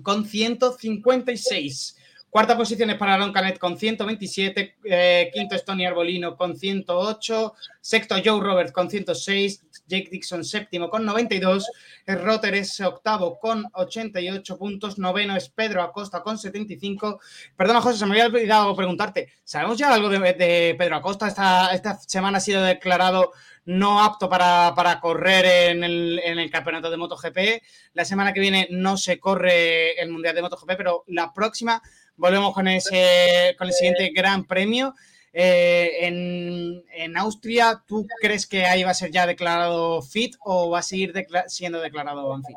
con 0.02 0.24
156. 0.24 1.96
Cuarta 2.32 2.56
posición 2.56 2.88
es 2.88 2.96
para 2.96 3.12
Alon 3.12 3.30
Canet 3.30 3.58
con 3.58 3.76
127, 3.76 4.76
eh, 4.84 5.30
quinto 5.34 5.54
es 5.54 5.66
Tony 5.66 5.84
Arbolino 5.84 6.34
con 6.34 6.56
108, 6.56 7.52
sexto 7.78 8.14
Joe 8.24 8.40
Roberts 8.40 8.72
con 8.72 8.88
106, 8.88 9.62
Jake 9.86 10.08
Dixon 10.10 10.42
séptimo 10.42 10.88
con 10.88 11.04
92, 11.04 11.70
Rotter 12.06 12.54
es 12.54 12.80
octavo 12.80 13.38
con 13.38 13.66
88 13.74 14.56
puntos, 14.56 14.96
noveno 14.98 15.36
es 15.36 15.50
Pedro 15.50 15.82
Acosta 15.82 16.22
con 16.22 16.38
75. 16.38 17.20
Perdona 17.54 17.82
José, 17.82 17.98
se 17.98 18.06
me 18.06 18.12
había 18.12 18.34
olvidado 18.34 18.74
preguntarte, 18.74 19.28
¿sabemos 19.44 19.76
ya 19.76 19.92
algo 19.92 20.08
de, 20.08 20.74
Pedro 20.78 20.96
Acosta? 20.96 21.28
Esta, 21.28 21.74
esta 21.74 21.98
semana 21.98 22.38
ha 22.38 22.40
sido 22.40 22.62
declarado 22.62 23.32
no 23.66 24.02
apto 24.02 24.30
para, 24.30 24.98
correr 25.02 25.70
en 25.70 25.84
el, 25.84 26.18
en 26.24 26.38
el, 26.38 26.50
campeonato 26.50 26.90
de 26.90 26.96
MotoGP. 26.96 27.62
La 27.92 28.06
semana 28.06 28.32
que 28.32 28.40
viene 28.40 28.68
no 28.70 28.96
se 28.96 29.20
corre 29.20 30.00
el 30.00 30.10
Mundial 30.10 30.34
de 30.34 30.42
MotoGP, 30.42 30.76
pero 30.76 31.04
la 31.08 31.32
próxima 31.32 31.80
volvemos 32.16 32.54
con, 32.54 32.68
ese, 32.68 33.54
con 33.58 33.68
el 33.68 33.72
siguiente 33.72 34.10
gran 34.14 34.46
premio. 34.46 34.94
Eh, 35.32 36.06
en, 36.06 37.16
Austria, 37.16 37.82
¿tú 37.86 38.06
crees 38.20 38.46
que 38.46 38.64
ahí 38.64 38.82
va 38.82 38.90
a 38.90 38.94
ser 38.94 39.10
ya 39.10 39.26
declarado 39.26 40.02
fit 40.02 40.34
o 40.44 40.70
va 40.70 40.80
a 40.80 40.82
seguir 40.82 41.12
siendo 41.46 41.80
declarado 41.80 42.32
unfit? 42.32 42.56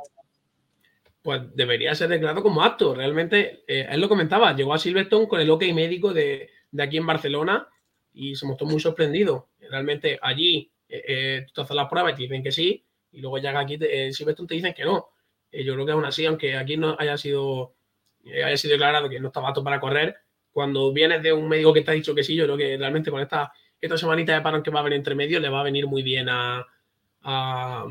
Pues 1.22 1.41
debería 1.56 1.95
ser 1.95 2.10
declarado 2.10 2.41
como 2.41 2.64
apto. 2.64 2.94
Realmente, 2.95 3.64
eh, 3.68 3.88
él 3.90 4.02
lo 4.02 4.10
comentaba, 4.10 4.56
llegó 4.56 4.73
a 4.73 4.77
Silverstone 4.77 5.27
con 5.27 5.40
el 5.40 5.49
ok 5.49 5.64
médico 5.73 6.14
de, 6.14 6.49
aquí 6.77 6.98
en 6.98 7.06
Barcelona 7.06 7.68
y 8.14 8.36
se 8.36 8.45
mostró 8.45 8.68
muy 8.68 8.80
sorprendido. 8.80 9.49
Realmente 9.60 10.19
allí 10.22 10.72
eh, 10.90 11.45
tú 11.53 11.61
haces 11.61 11.76
las 11.76 11.90
pruebas 11.90 12.14
y 12.14 12.15
te 12.15 12.23
dicen 12.23 12.44
que 12.44 12.52
sí, 12.52 12.86
y 13.11 13.22
luego 13.22 13.38
llega 13.38 13.60
aquí 13.60 13.77
en 13.80 14.14
Silverstone 14.14 14.48
te 14.48 14.56
dicen 14.56 14.73
que 14.73 14.84
no. 14.84 15.10
yo 15.52 15.73
creo 15.73 15.86
que 15.86 15.91
aún 15.91 16.06
así, 16.06 16.26
aunque 16.26 16.56
aquí 16.56 16.77
no 16.77 16.95
haya 16.99 17.18
sido 17.18 17.76
eh, 17.76 17.85
haya 18.26 18.57
sido 18.57 18.73
declarado 18.73 19.10
que 19.10 19.19
no 19.19 19.27
está 19.27 19.45
apto 19.47 19.64
para 19.64 19.80
correr, 19.80 20.15
cuando 20.52 20.93
vienes 20.93 21.22
de 21.22 21.34
un 21.34 21.47
médico 21.47 21.73
que 21.73 21.81
te 21.81 21.91
ha 21.91 21.93
dicho 21.93 22.15
que 22.15 22.23
sí, 22.23 22.35
yo 22.35 22.45
creo 22.45 22.57
que 22.57 22.77
realmente 22.77 23.11
con 23.11 23.22
esta, 23.22 23.52
esta 23.80 23.97
semanita 23.97 24.34
de 24.34 24.41
parón 24.41 24.64
que 24.64 24.72
va 24.72 24.80
a 24.80 24.81
haber 24.81 24.93
entre 24.93 25.15
medio 25.15 25.39
le 25.39 25.49
va 25.49 25.60
a 25.60 25.64
venir 25.64 25.85
muy 25.85 26.02
bien 26.02 26.30
a, 26.30 26.65
a, 27.23 27.85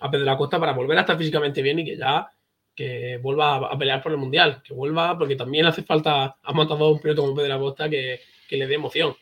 a 0.00 0.10
Pedro 0.10 0.30
Acosta 0.30 0.60
para 0.60 0.72
volver 0.72 0.98
a 0.98 1.00
estar 1.00 1.16
físicamente 1.16 1.62
bien 1.62 1.78
y 1.78 1.84
que 1.84 1.96
ya 1.96 2.30
que 2.74 3.18
vuelva 3.18 3.56
a, 3.56 3.78
pelear 3.78 4.02
por 4.02 4.12
el 4.12 4.18
Mundial, 4.18 4.62
que 4.62 4.72
vuelva 4.72 5.18
porque 5.18 5.36
también 5.36 5.66
hace 5.66 5.82
falta, 5.82 6.36
ha 6.42 6.52
montado 6.52 6.90
un 6.90 7.00
piloto 7.00 7.22
como 7.22 7.34
Pedro 7.34 7.54
Acosta 7.54 7.88
que, 7.88 8.20
que 8.48 8.56
le 8.56 8.66
dé 8.66 8.74
emoción. 8.74 9.14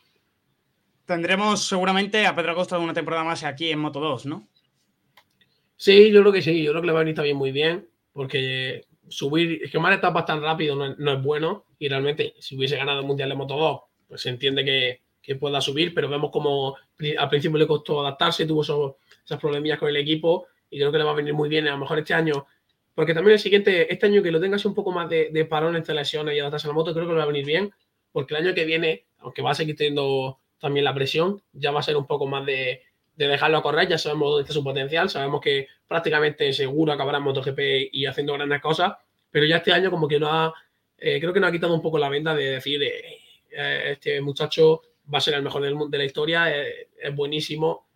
Tendremos 1.05 1.66
seguramente 1.66 2.27
a 2.27 2.35
Pedro 2.36 2.53
Acosta 2.53 2.78
una 2.78 2.95
temporada 2.95 3.24
más 3.24 3.43
aquí 3.45 3.70
en 3.70 3.78
Moto 3.78 3.99
2, 4.01 4.27
¿no? 4.27 4.49
Sí, 5.77 6.11
yo 6.12 6.20
creo 6.20 6.32
que 6.32 6.43
sí, 6.43 6.62
yo 6.62 6.73
creo 6.73 6.82
que 6.82 6.86
le 6.86 6.93
va 6.93 7.01
a 7.01 7.03
venir 7.03 7.15
también 7.15 7.36
muy 7.36 7.51
bien, 7.51 7.89
porque 8.12 8.82
subir, 9.09 9.60
es 9.62 9.70
que 9.70 9.78
más 9.78 9.97
etapas 9.97 10.24
tan 10.24 10.43
rápido 10.43 10.76
no, 10.76 11.12
es 11.12 11.22
bueno 11.22 11.64
y 11.78 11.89
realmente 11.89 12.35
si 12.39 12.56
hubiese 12.56 12.76
ganado 12.76 13.01
el 13.01 13.06
Mundial 13.06 13.28
de 13.28 13.35
Moto 13.35 13.56
2, 13.56 13.80
pues 14.09 14.20
se 14.20 14.30
entiende 14.30 14.64
que, 14.64 15.01
pueda 15.39 15.60
subir, 15.60 15.93
pero 15.93 16.09
vemos 16.09 16.30
como 16.30 16.76
al 17.18 17.28
principio 17.28 17.59
le 17.59 17.66
costó 17.66 18.01
adaptarse, 18.01 18.47
tuvo 18.47 18.62
esos, 18.62 18.94
esas 19.22 19.39
problemillas 19.39 19.78
con 19.78 19.90
el 19.90 19.97
equipo 19.97 20.47
y 20.70 20.78
creo 20.78 20.90
que 20.90 20.97
le 20.97 21.05
va 21.05 21.10
a 21.10 21.14
venir 21.14 21.35
muy 21.35 21.51
bien, 21.51 21.68
a 21.68 21.72
lo 21.72 21.76
mejor 21.76 21.98
este 21.98 22.14
año, 22.14 22.47
porque 22.94 23.12
también 23.12 23.35
el 23.35 23.39
siguiente, 23.39 23.93
este 23.93 24.06
año 24.06 24.22
que 24.22 24.30
lo 24.30 24.40
tengas 24.40 24.64
un 24.64 24.74
poco 24.74 24.90
más 24.90 25.06
de, 25.10 25.28
de 25.30 25.44
parón 25.44 25.76
entre 25.76 25.94
lesiones 25.94 26.35
y 26.35 26.39
adaptarse 26.39 26.66
a 26.66 26.68
la 26.68 26.74
moto, 26.74 26.94
creo 26.94 27.05
que 27.05 27.12
le 27.12 27.18
va 27.18 27.24
a 27.24 27.26
venir 27.26 27.44
bien, 27.44 27.74
porque 28.10 28.35
el 28.35 28.47
año 28.47 28.55
que 28.55 28.64
viene, 28.64 29.05
aunque 29.18 29.43
va 29.43 29.51
a 29.51 29.55
seguir 29.55 29.76
teniendo 29.76 30.39
también 30.59 30.85
la 30.85 30.94
presión, 30.94 31.43
ya 31.52 31.72
va 31.72 31.80
a 31.80 31.82
ser 31.82 31.98
un 31.98 32.06
poco 32.06 32.26
más 32.26 32.47
de, 32.47 32.80
de 33.18 33.26
dejarlo 33.26 33.60
correr, 33.62 33.89
ya 33.89 33.98
sabemos 33.98 34.30
dónde 34.30 34.43
está 34.43 34.55
su 34.55 34.64
potencial, 34.64 35.10
sabemos 35.10 35.40
que 35.40 35.66
prácticamente 35.89 36.52
seguro 36.52 36.93
acabará 36.93 37.19
en 37.19 37.24
MotoGP 37.24 37.59
y 37.93 38.06
haciendo 38.06 38.35
grandes 38.35 38.60
cosas, 38.60 38.93
pero 39.31 39.47
ya 39.47 39.56
este 39.56 39.73
año 39.73 39.90
como 39.90 40.06
que 40.06 40.20
no 40.20 40.31
ha, 40.31 40.55
eh, 40.97 41.19
creo 41.19 41.32
que 41.32 41.40
no 41.40 41.47
ha 41.47 41.52
quitado 41.52 41.74
un 41.74 41.82
poco 41.82 41.98
la 41.98 42.09
venda 42.09 42.35
de 42.35 42.51
decir, 42.52 42.82
eh, 42.82 43.19
eh, 43.51 43.82
este 43.93 44.20
muchacho 44.20 44.82
va 45.12 45.19
a 45.19 45.23
ser 45.23 45.35
el 45.35 45.43
mejor 45.43 45.62
del, 45.62 45.77
de 45.90 45.98
la 45.98 46.05
historia, 46.05 46.55
es 46.55 47.15
buenísimo 47.15 47.89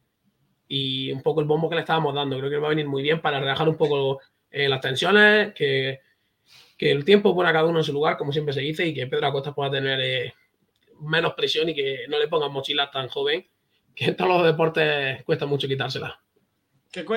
y 0.67 1.13
un 1.13 1.23
poco 1.23 1.41
el 1.43 1.47
bombo 1.47 1.69
que 1.69 1.75
le 1.75 1.83
estábamos 1.83 2.15
dando, 2.15 2.39
creo 2.39 2.51
que 2.51 2.57
va 2.57 2.69
a 2.69 2.71
venir 2.71 2.89
muy 2.89 3.03
bien 3.03 3.21
para 3.21 3.39
relajar 3.39 3.69
un 3.69 3.77
poco 3.77 4.21
las 4.51 4.81
tensiones, 4.81 5.53
que, 5.55 6.01
que, 6.77 6.91
el 6.91 7.05
tiempo 7.05 7.35
pone 7.35 7.51
a 7.51 7.53
cada 7.53 7.67
uno 7.67 7.79
en 7.79 7.85
su 7.85 7.93
lugar, 7.93 8.17
como 8.17 8.33
siempre 8.33 8.55
se 8.55 8.61
dice, 8.61 8.87
y 8.87 8.95
que 8.95 9.07
Pedro 9.07 9.27
Acosta 9.27 9.55
pueda 9.55 9.71
tener 9.71 10.33
menos 11.01 11.35
presión 11.35 11.69
y 11.69 11.75
que 11.75 12.07
no 12.09 12.19
le 12.19 12.29
pongan 12.29 12.53
mochilas 12.53 12.91
tan 12.91 13.09
joven 13.09 13.47
que 13.95 14.07
en 14.07 14.17
todos 14.17 14.31
los 14.31 14.47
deportes 14.47 15.23
cuesta 15.25 15.47
mucho 15.47 15.69
quitársela. 15.69 16.21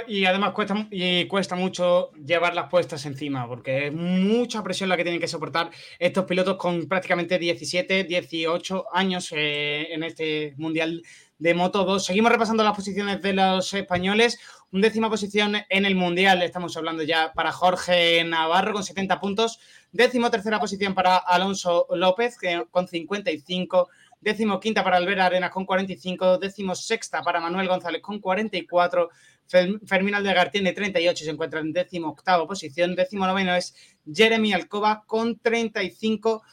Y 0.07 0.26
además 0.26 0.53
cuesta, 0.53 0.88
y 0.89 1.27
cuesta 1.27 1.56
mucho 1.56 2.11
llevar 2.14 2.56
las 2.56 2.69
puestas 2.69 3.06
encima, 3.06 3.45
porque 3.45 3.88
es 3.88 3.93
mucha 3.93 4.64
presión 4.64 4.88
la 4.88 4.95
que 4.95 5.03
tienen 5.03 5.19
que 5.19 5.27
soportar 5.27 5.69
estos 5.99 6.23
pilotos 6.26 6.56
con 6.56 6.88
prácticamente 6.88 7.38
17, 7.38 8.06
18 8.06 8.85
años 8.93 9.34
eh, 9.35 9.88
en 9.91 10.03
este 10.03 10.53
Mundial 10.57 11.03
de 11.38 11.53
Moto 11.53 11.84
2. 11.84 12.06
Seguimos 12.06 12.31
repasando 12.31 12.64
las 12.64 12.76
posiciones 12.76 13.22
de 13.22 13.34
los 13.34 13.73
españoles. 13.73 14.39
Un 14.72 14.80
décima 14.80 15.10
posición 15.10 15.57
en 15.68 15.85
el 15.85 15.95
Mundial, 15.95 16.41
estamos 16.41 16.76
hablando 16.77 17.03
ya 17.03 17.34
para 17.34 17.52
Jorge 17.52 18.23
Navarro 18.23 18.73
con 18.73 18.84
70 18.84 19.19
puntos. 19.19 19.60
Décimo 19.91 20.31
tercera 20.31 20.60
posición 20.60 20.93
para 20.93 21.18
Alonso 21.18 21.88
López 21.91 22.38
con 22.72 22.88
55. 22.88 23.89
Décimo 24.22 24.60
quinta 24.60 24.84
para 24.84 24.97
Albert 24.97 25.22
Arenas 25.22 25.52
con 25.52 25.65
45. 25.65 26.38
Décimo 26.39 26.76
sexta 26.76 27.22
para 27.22 27.39
Manuel 27.39 27.68
González 27.68 28.02
con 28.02 28.19
44. 28.19 29.10
Fermín 29.47 30.15
Aldegar 30.15 30.51
tiene 30.51 30.73
38 30.73 31.23
y 31.23 31.26
se 31.26 31.31
encuentra 31.31 31.59
en 31.59 31.73
décimo 31.73 32.09
octavo 32.09 32.47
posición. 32.47 32.95
Décimo 32.95 33.27
noveno 33.27 33.55
es 33.55 33.76
Jeremy 34.11 34.53
Alcoba 34.53 35.03
con 35.05 35.39
35 35.39 36.43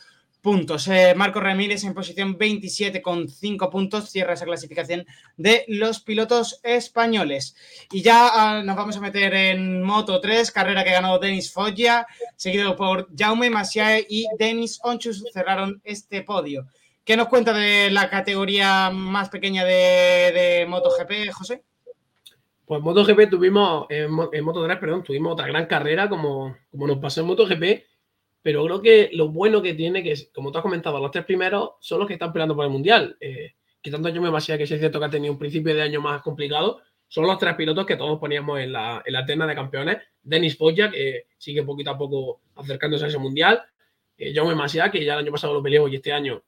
puntos. 0.42 0.88
Eh, 0.88 1.14
Marco 1.16 1.40
Ramírez 1.40 1.84
en 1.84 1.94
posición 1.94 2.36
27 2.36 3.00
con 3.00 3.28
5 3.28 3.70
puntos 3.70 4.10
cierra 4.10 4.34
esa 4.34 4.44
clasificación 4.44 5.06
de 5.36 5.64
los 5.68 6.00
pilotos 6.00 6.60
españoles. 6.64 7.54
Y 7.92 8.02
ya 8.02 8.28
ah, 8.32 8.62
nos 8.62 8.76
vamos 8.76 8.96
a 8.96 9.00
meter 9.00 9.32
en 9.32 9.82
Moto 9.82 10.20
3, 10.20 10.50
carrera 10.50 10.84
que 10.84 10.90
ganó 10.90 11.18
Denis 11.18 11.52
Foggia, 11.52 12.06
seguido 12.36 12.76
por 12.76 13.08
Jaume 13.16 13.50
Masiae 13.50 14.04
y 14.08 14.26
Denis 14.38 14.80
Onchus 14.82 15.24
cerraron 15.32 15.80
este 15.84 16.22
podio. 16.22 16.66
¿Qué 17.04 17.16
nos 17.16 17.28
cuenta 17.28 17.52
de 17.52 17.90
la 17.90 18.10
categoría 18.10 18.90
más 18.90 19.28
pequeña 19.28 19.64
de, 19.64 20.32
de 20.32 20.66
MotoGP, 20.68 21.32
José? 21.32 21.62
Pues 22.72 22.82
MotoGP 22.82 23.28
tuvimos, 23.28 23.84
en, 23.90 24.10
Moto 24.10 24.64
3, 24.64 24.78
perdón, 24.78 25.02
tuvimos 25.02 25.34
otra 25.34 25.46
gran 25.46 25.66
carrera 25.66 26.08
como, 26.08 26.56
como 26.70 26.86
nos 26.86 26.96
pasó 26.96 27.20
en 27.20 27.26
MotoGP 27.26 27.82
pero 28.40 28.64
creo 28.64 28.80
que 28.80 29.10
lo 29.12 29.28
bueno 29.28 29.60
que 29.60 29.74
tiene, 29.74 30.02
que 30.02 30.14
como 30.32 30.50
tú 30.50 30.56
has 30.56 30.62
comentado, 30.62 30.98
los 30.98 31.10
tres 31.10 31.26
primeros 31.26 31.72
son 31.80 31.98
los 31.98 32.08
que 32.08 32.14
están 32.14 32.32
peleando 32.32 32.56
por 32.56 32.64
el 32.64 32.70
Mundial. 32.70 33.14
Eh, 33.20 33.52
quitando 33.82 34.08
yo 34.08 34.22
me 34.22 34.30
vacía 34.30 34.56
que 34.56 34.62
es 34.62 34.70
cierto 34.70 34.98
que 34.98 35.04
ha 35.04 35.10
tenido 35.10 35.34
un 35.34 35.38
principio 35.38 35.74
de 35.74 35.82
año 35.82 36.00
más 36.00 36.22
complicado, 36.22 36.80
son 37.08 37.26
los 37.26 37.38
tres 37.38 37.54
pilotos 37.56 37.84
que 37.84 37.96
todos 37.96 38.18
poníamos 38.18 38.58
en 38.58 38.72
la, 38.72 39.02
en 39.04 39.12
la 39.12 39.26
terna 39.26 39.46
de 39.46 39.54
campeones. 39.54 39.98
Denis 40.22 40.56
Foggia, 40.56 40.90
que 40.90 41.26
sigue 41.36 41.62
poquito 41.64 41.90
a 41.90 41.98
poco 41.98 42.40
acercándose 42.56 43.04
a 43.04 43.08
ese 43.08 43.18
Mundial. 43.18 43.62
Eh, 44.16 44.32
Jaume 44.34 44.54
Masia, 44.54 44.90
que 44.90 45.04
ya 45.04 45.12
el 45.12 45.18
año 45.20 45.32
pasado 45.32 45.52
lo 45.52 45.62
peleó 45.62 45.88
y 45.88 45.96
este 45.96 46.10
año 46.10 46.42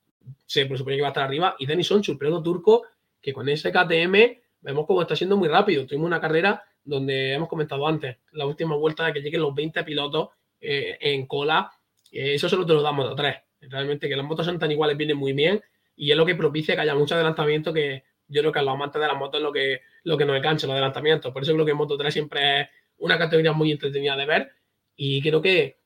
se 0.46 0.64
presupone 0.64 0.96
que 0.96 1.02
va 1.02 1.08
a 1.08 1.10
estar 1.10 1.24
arriba. 1.24 1.54
Y 1.58 1.66
Denis 1.66 1.92
Onchu, 1.92 2.12
el 2.12 2.18
piloto 2.18 2.42
turco, 2.42 2.82
que 3.20 3.34
con 3.34 3.46
ese 3.46 3.70
KTM 3.70 4.43
vemos 4.64 4.86
cómo 4.86 5.02
está 5.02 5.14
siendo 5.14 5.36
muy 5.36 5.48
rápido. 5.48 5.86
Tuvimos 5.86 6.06
una 6.06 6.20
carrera 6.20 6.64
donde 6.82 7.34
hemos 7.34 7.48
comentado 7.48 7.86
antes, 7.86 8.18
la 8.32 8.46
última 8.46 8.76
vuelta 8.76 9.06
de 9.06 9.12
que 9.12 9.20
lleguen 9.20 9.42
los 9.42 9.54
20 9.54 9.84
pilotos 9.84 10.30
eh, 10.60 10.98
en 11.00 11.26
cola 11.26 11.70
eso 12.14 12.48
solo 12.48 12.64
te 12.64 12.72
lo 12.72 12.82
damos 12.82 13.04
Moto 13.06 13.16
3. 13.16 13.36
Realmente 13.62 14.08
que 14.08 14.16
las 14.16 14.24
motos 14.24 14.46
son 14.46 14.58
tan 14.58 14.70
iguales 14.70 14.96
viene 14.96 15.14
muy 15.14 15.32
bien 15.32 15.62
y 15.96 16.10
es 16.10 16.16
lo 16.16 16.24
que 16.24 16.34
propicia 16.34 16.74
que 16.74 16.82
haya 16.82 16.94
mucho 16.94 17.14
adelantamiento 17.14 17.72
que 17.72 18.04
yo 18.28 18.40
creo 18.40 18.52
que 18.52 18.58
a 18.58 18.62
los 18.62 18.74
amantes 18.74 19.00
de 19.00 19.08
las 19.08 19.16
motos 19.16 19.40
es 19.40 19.42
lo 19.42 19.52
que, 19.52 19.80
lo 20.04 20.16
que 20.16 20.24
nos 20.24 20.36
engancha, 20.36 20.66
los 20.66 20.74
adelantamientos. 20.74 21.32
Por 21.32 21.42
eso 21.42 21.52
creo 21.52 21.66
que 21.66 21.74
Moto 21.74 21.96
3 21.96 22.12
siempre 22.12 22.60
es 22.60 22.68
una 22.98 23.18
categoría 23.18 23.52
muy 23.52 23.72
entretenida 23.72 24.16
de 24.16 24.26
ver 24.26 24.52
y 24.96 25.20
creo 25.22 25.42
que 25.42 25.78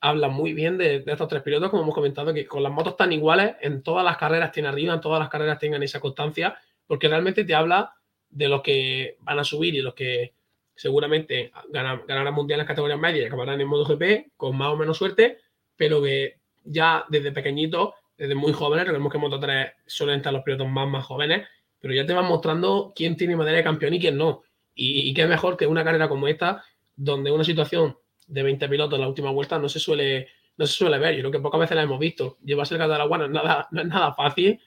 habla 0.00 0.28
muy 0.28 0.54
bien 0.54 0.78
de, 0.78 1.02
estos 1.06 1.28
tres 1.28 1.42
pilotos, 1.42 1.70
como 1.70 1.82
hemos 1.82 1.94
comentado, 1.94 2.32
que 2.32 2.46
con 2.46 2.62
las 2.62 2.72
motos 2.72 2.96
tan 2.96 3.12
iguales, 3.12 3.56
en 3.60 3.82
todas 3.82 4.04
las 4.04 4.16
carreras 4.16 4.52
tienen 4.52 4.72
arriba, 4.72 4.94
en 4.94 5.00
todas 5.00 5.18
las 5.18 5.28
carreras 5.28 5.58
tengan 5.58 5.82
esa 5.82 6.00
constancia, 6.00 6.56
porque 6.86 7.08
realmente 7.08 7.44
te 7.44 7.54
habla 7.54 7.94
de 8.30 8.48
los 8.48 8.62
que 8.62 9.16
van 9.20 9.38
a 9.38 9.44
subir 9.44 9.74
y 9.74 9.82
los 9.82 9.94
que 9.94 10.32
seguramente 10.74 11.52
ganarán 11.70 12.34
mundiales 12.34 12.64
en 12.64 12.68
categorías 12.68 12.98
medias 12.98 13.24
y 13.24 13.26
acabarán 13.26 13.60
en 13.60 13.68
modo 13.68 13.84
GP 13.84 14.32
con 14.36 14.56
más 14.56 14.68
o 14.68 14.76
menos 14.76 14.96
suerte, 14.96 15.38
pero 15.76 16.02
que 16.02 16.38
ya 16.64 17.04
desde 17.08 17.32
pequeñito, 17.32 17.94
desde 18.16 18.34
muy 18.34 18.52
jóvenes, 18.52 18.84
recordemos 18.84 19.12
que 19.12 19.18
Moto 19.18 19.40
3 19.40 19.72
suelen 19.86 20.16
estar 20.16 20.32
los 20.32 20.42
pilotos 20.42 20.68
más, 20.68 20.88
más 20.88 21.04
jóvenes, 21.04 21.46
pero 21.80 21.94
ya 21.94 22.06
te 22.06 22.12
van 22.12 22.26
mostrando 22.26 22.92
quién 22.94 23.16
tiene 23.16 23.36
madera 23.36 23.58
de 23.58 23.64
campeón 23.64 23.94
y 23.94 24.00
quién 24.00 24.16
no. 24.16 24.42
Y, 24.74 25.12
qué 25.12 25.26
mejor 25.26 25.56
que 25.56 25.66
una 25.66 25.84
carrera 25.84 26.08
como 26.08 26.28
esta, 26.28 26.64
donde 26.96 27.30
una 27.30 27.44
situación 27.44 27.98
de 28.26 28.42
20 28.42 28.68
pilotos 28.68 28.94
en 28.94 29.02
la 29.02 29.08
última 29.08 29.30
vuelta 29.30 29.58
no 29.58 29.68
se 29.68 29.78
suele, 29.78 30.28
no 30.56 30.66
se 30.66 30.72
suele 30.72 30.98
ver. 30.98 31.14
Yo 31.14 31.20
creo 31.20 31.32
que 31.32 31.40
pocas 31.40 31.60
veces 31.60 31.76
la 31.76 31.82
hemos 31.82 31.98
visto. 31.98 32.38
Llevarse 32.42 32.74
el 32.74 32.78
gato 32.78 33.18
no 33.18 33.24
es 33.24 33.86
nada 33.86 34.14
fácil. 34.14 34.58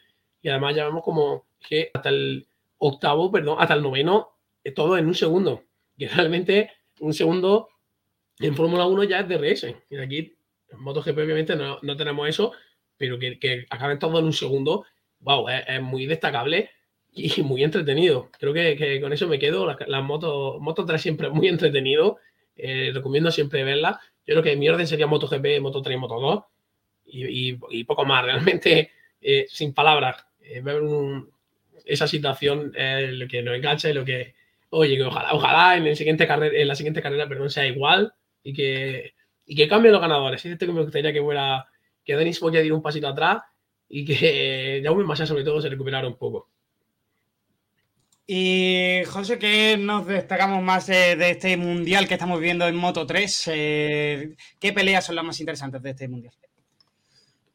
Y 0.42 0.50
además 0.50 0.76
ya 0.76 0.86
vemos 0.86 1.04
como 1.04 1.48
que 1.68 1.90
hasta 1.94 2.10
el 2.10 2.46
octavo, 2.88 3.32
perdón, 3.32 3.58
hasta 3.60 3.74
el 3.74 3.82
noveno, 3.82 4.30
todo 4.76 4.98
en 4.98 5.08
un 5.08 5.16
segundo. 5.16 5.64
Y 5.96 6.08
realmente 6.08 6.72
un 7.02 7.14
segundo 7.14 7.70
en 8.40 8.56
Fórmula 8.56 8.88
1 8.88 9.04
ya 9.04 9.20
es 9.20 9.28
DRS. 9.30 9.76
Y 9.92 9.98
aquí 9.98 10.34
en 10.70 10.80
MotoGP 10.80 11.18
obviamente 11.20 11.56
no, 11.56 11.98
tenemos 11.98 12.28
eso, 12.28 12.52
pero 12.98 13.20
que, 13.20 13.38
que 13.38 13.66
acaben 13.70 14.00
todo 14.00 14.18
en 14.18 14.26
un 14.26 14.34
segundo, 14.34 14.86
wow, 15.20 15.48
es, 15.50 15.82
muy 15.82 16.06
destacable 16.06 16.72
y 17.12 17.42
muy 17.44 17.64
entretenido. 17.64 18.30
Creo 18.40 18.54
que, 18.54 19.00
con 19.02 19.14
eso 19.14 19.28
me 19.28 19.40
quedo. 19.40 19.66
Las, 19.66 20.04
motos, 20.04 20.60
Moto 20.60 20.86
3 20.86 21.02
siempre 21.02 21.30
muy 21.30 21.48
entretenido. 21.50 22.18
Eh, 22.56 22.92
recomiendo 22.94 23.32
siempre 23.32 23.64
verla. 23.64 24.00
Yo 24.26 24.36
creo 24.36 24.44
que 24.44 24.56
mi 24.56 24.70
orden 24.70 24.88
sería 24.88 25.08
MotoGP, 25.08 25.60
Moto 25.62 25.82
3 25.82 25.96
y 25.96 26.00
Moto 26.00 26.20
2. 26.20 26.44
Y, 27.06 27.84
poco 27.84 28.06
más. 28.06 28.26
Realmente, 28.26 28.92
eh, 29.22 29.46
sin 29.50 29.74
palabras, 29.74 30.26
eh, 30.42 30.62
ver 30.62 30.82
esa 31.86 32.08
situación 32.08 32.74
lo 32.76 33.28
que 33.28 33.42
nos 33.42 33.56
engancha 33.56 33.90
y 33.90 33.94
lo 33.94 34.06
que, 34.06 34.36
oye, 34.70 34.98
que 34.98 35.04
ojalá, 35.04 35.34
ojalá 35.34 35.78
en, 35.78 35.88
el 35.88 35.96
siguiente 35.96 36.28
carrera, 36.28 36.58
en 36.58 36.68
la 36.68 36.76
siguiente 36.76 37.02
carrera 37.02 37.28
perdón, 37.28 37.50
sea 37.50 37.68
igual 37.68 38.14
y 38.44 38.54
que 38.54 39.14
y 39.46 39.56
que 39.56 39.68
cambien 39.68 39.94
los 39.94 40.02
ganadores. 40.02 40.46
Es 40.46 40.58
que 40.58 40.68
me 40.68 40.84
gustaría 40.84 41.14
que 41.14 41.22
fuera 41.22 41.68
que 42.04 42.16
Denis 42.16 42.42
a 42.42 42.62
ir 42.62 42.74
un 42.74 42.82
pasito 42.82 43.08
atrás 43.08 43.44
y 43.90 44.06
que 44.06 44.82
Jaume 44.84 45.04
Massa 45.04 45.26
sobre 45.26 45.44
todo 45.44 45.62
se 45.62 45.70
recuperara 45.70 46.08
un 46.08 46.18
poco. 46.18 46.50
Y 48.26 49.02
José, 49.08 49.38
¿qué 49.38 49.78
nos 49.78 50.08
destacamos 50.08 50.64
más 50.64 50.88
de 50.88 51.30
este 51.30 51.58
mundial 51.58 52.08
que 52.08 52.14
estamos 52.14 52.40
viendo 52.40 52.66
en 52.66 52.76
Moto 52.76 53.06
3? 53.06 53.50
Eh, 53.54 54.36
¿Qué 54.60 54.72
peleas 54.72 55.06
son 55.06 55.16
las 55.16 55.26
más 55.26 55.40
interesantes 55.42 55.82
de 55.82 55.90
este 55.90 56.08
mundial? 56.08 56.34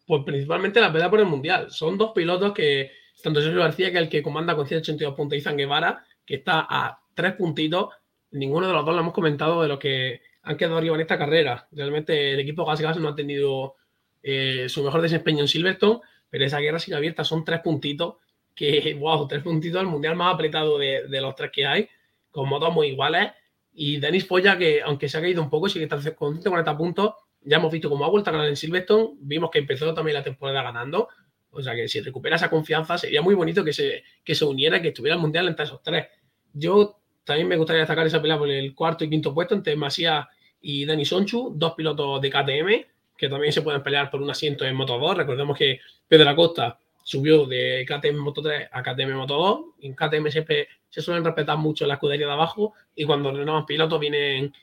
Pues 0.06 0.22
principalmente 0.24 0.80
la 0.80 0.92
pelea 0.92 1.08
por 1.08 1.20
el 1.20 1.26
mundial. 1.26 1.70
Son 1.70 1.96
dos 1.96 2.12
pilotos 2.14 2.52
que, 2.52 2.90
tanto 3.22 3.40
Sergio 3.40 3.60
García, 3.60 3.90
que 3.92 3.98
el 3.98 4.08
que 4.08 4.22
comanda 4.22 4.54
con 4.54 4.66
182 4.66 5.14
puntos, 5.14 5.38
Izan 5.38 5.56
Guevara, 5.56 6.04
que 6.24 6.36
está 6.36 6.66
a 6.68 7.00
tres 7.14 7.34
puntitos. 7.34 7.88
Ninguno 8.30 8.66
de 8.66 8.72
los 8.72 8.84
dos 8.84 8.94
lo 8.94 9.00
hemos 9.00 9.14
comentado 9.14 9.62
de 9.62 9.68
lo 9.68 9.78
que 9.78 10.20
han 10.42 10.56
quedado 10.56 10.78
arriba 10.78 10.94
en 10.94 11.00
esta 11.00 11.18
carrera. 11.18 11.68
Realmente 11.72 12.32
el 12.32 12.40
equipo 12.40 12.64
Gas 12.64 12.80
Gas 12.80 12.98
no 12.98 13.08
ha 13.08 13.14
tenido 13.14 13.76
eh, 14.22 14.66
su 14.68 14.82
mejor 14.82 15.02
desempeño 15.02 15.40
en 15.40 15.48
Silverstone, 15.48 16.00
pero 16.30 16.44
esa 16.44 16.58
guerra 16.58 16.78
sigue 16.78 16.96
abierta, 16.96 17.24
son 17.24 17.44
tres 17.44 17.60
puntitos, 17.60 18.16
que, 18.54 18.94
wow, 19.00 19.26
tres 19.26 19.42
puntitos, 19.42 19.80
el 19.80 19.88
mundial 19.88 20.16
más 20.16 20.34
apretado 20.34 20.78
de, 20.78 21.20
los 21.20 21.34
tres 21.34 21.50
que 21.52 21.66
hay, 21.66 21.88
con 22.30 22.48
motos 22.48 22.72
muy 22.72 22.88
iguales. 22.88 23.32
Y 23.72 23.98
Denis 23.98 24.26
Foya, 24.26 24.58
que 24.58 24.82
aunque 24.82 25.08
se 25.08 25.18
ha 25.18 25.20
caído 25.20 25.42
un 25.42 25.50
poco, 25.50 25.68
sigue 25.68 25.88
con 25.88 26.34
140 26.34 26.76
puntos. 26.76 27.14
Ya 27.42 27.58
hemos 27.58 27.70
visto 27.70 27.88
cómo 27.88 28.04
ha 28.04 28.08
vuelto 28.08 28.30
a 28.30 28.32
ganar 28.32 28.48
en 28.48 28.56
Silverstone. 28.56 29.16
Vimos 29.20 29.50
que 29.50 29.60
empezó 29.60 29.94
también 29.94 30.14
la 30.14 30.24
temporada 30.24 30.62
ganando. 30.62 31.08
O 31.50 31.62
sea 31.62 31.74
que 31.74 31.88
si 31.88 32.00
recupera 32.00 32.36
esa 32.36 32.50
confianza, 32.50 32.98
sería 32.98 33.22
muy 33.22 33.34
bonito 33.34 33.64
que 33.64 33.72
se, 33.72 34.04
que 34.24 34.34
se 34.34 34.44
uniera, 34.44 34.80
que 34.82 34.88
estuviera 34.88 35.16
el 35.16 35.22
mundial 35.22 35.48
entre 35.48 35.64
esos 35.64 35.82
tres. 35.82 36.06
Yo 36.52 36.98
también 37.24 37.48
me 37.48 37.56
gustaría 37.56 37.80
destacar 37.80 38.06
esa 38.06 38.20
pelea 38.20 38.38
por 38.38 38.48
el 38.48 38.74
cuarto 38.74 39.04
y 39.04 39.10
quinto 39.10 39.34
puesto 39.34 39.54
entre 39.54 39.76
Masía 39.76 40.28
y 40.60 40.84
Dani 40.84 41.04
Sonchu, 41.04 41.52
dos 41.56 41.74
pilotos 41.74 42.20
de 42.20 42.30
KTM 42.30 42.98
que 43.18 43.28
también 43.28 43.52
se 43.52 43.62
pueden 43.62 43.82
pelear 43.82 44.10
por 44.10 44.22
un 44.22 44.30
asiento 44.30 44.64
en 44.64 44.76
Moto 44.76 44.96
2. 44.96 45.16
Recordemos 45.16 45.58
que 45.58 45.80
Pedro 46.06 46.30
Acosta 46.30 46.78
subió 47.02 47.46
de 47.46 47.84
KTM 47.86 48.16
Moto 48.16 48.40
3 48.40 48.68
a 48.70 48.82
KTM 48.82 49.12
Moto 49.16 49.34
2. 49.34 49.60
En 49.80 49.94
KTM 49.94 50.30
siempre 50.30 50.68
se 50.88 51.02
suelen 51.02 51.24
respetar 51.24 51.58
mucho 51.58 51.84
la 51.84 51.94
escudería 51.94 52.26
de 52.26 52.32
abajo 52.32 52.74
y 52.94 53.04
cuando 53.04 53.32
renuevan 53.32 53.66
pilotos 53.66 53.98
vienen, 53.98 54.54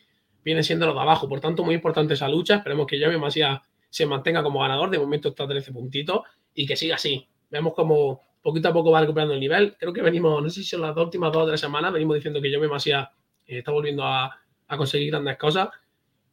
vienen 0.41 0.63
siendo 0.63 0.85
los 0.85 0.95
de 0.95 1.01
abajo. 1.01 1.27
Por 1.27 1.41
tanto, 1.41 1.65
muy 1.65 1.75
importante 1.75 2.13
esa 2.13 2.29
lucha. 2.29 2.55
Esperemos 2.55 2.87
que 2.87 2.97
Jaime 2.97 3.17
Masía 3.17 3.61
se 3.89 4.05
mantenga 4.05 4.41
como 4.41 4.61
ganador. 4.61 4.89
De 4.89 4.99
momento 4.99 5.29
está 5.29 5.43
a 5.43 5.47
13 5.49 5.73
puntitos 5.73 6.21
y 6.55 6.65
que 6.65 6.75
siga 6.75 6.95
así. 6.95 7.27
Vemos 7.51 7.73
como 7.73 8.21
poquito 8.41 8.69
a 8.69 8.73
poco 8.73 8.91
va 8.91 9.01
recuperando 9.01 9.33
el 9.33 9.39
nivel. 9.39 9.75
Creo 9.77 9.93
que 9.93 10.01
venimos, 10.01 10.41
no 10.41 10.49
sé 10.49 10.63
si 10.63 10.69
son 10.69 10.81
las 10.81 10.95
dos 10.95 11.05
últimas 11.05 11.31
dos 11.31 11.43
o 11.43 11.47
tres 11.47 11.59
semanas, 11.59 11.93
venimos 11.93 12.15
diciendo 12.15 12.41
que 12.41 12.49
Jaime 12.49 12.67
Masía 12.67 13.11
eh, 13.45 13.59
está 13.59 13.71
volviendo 13.71 14.03
a, 14.03 14.39
a 14.67 14.77
conseguir 14.77 15.11
grandes 15.11 15.37
cosas 15.37 15.69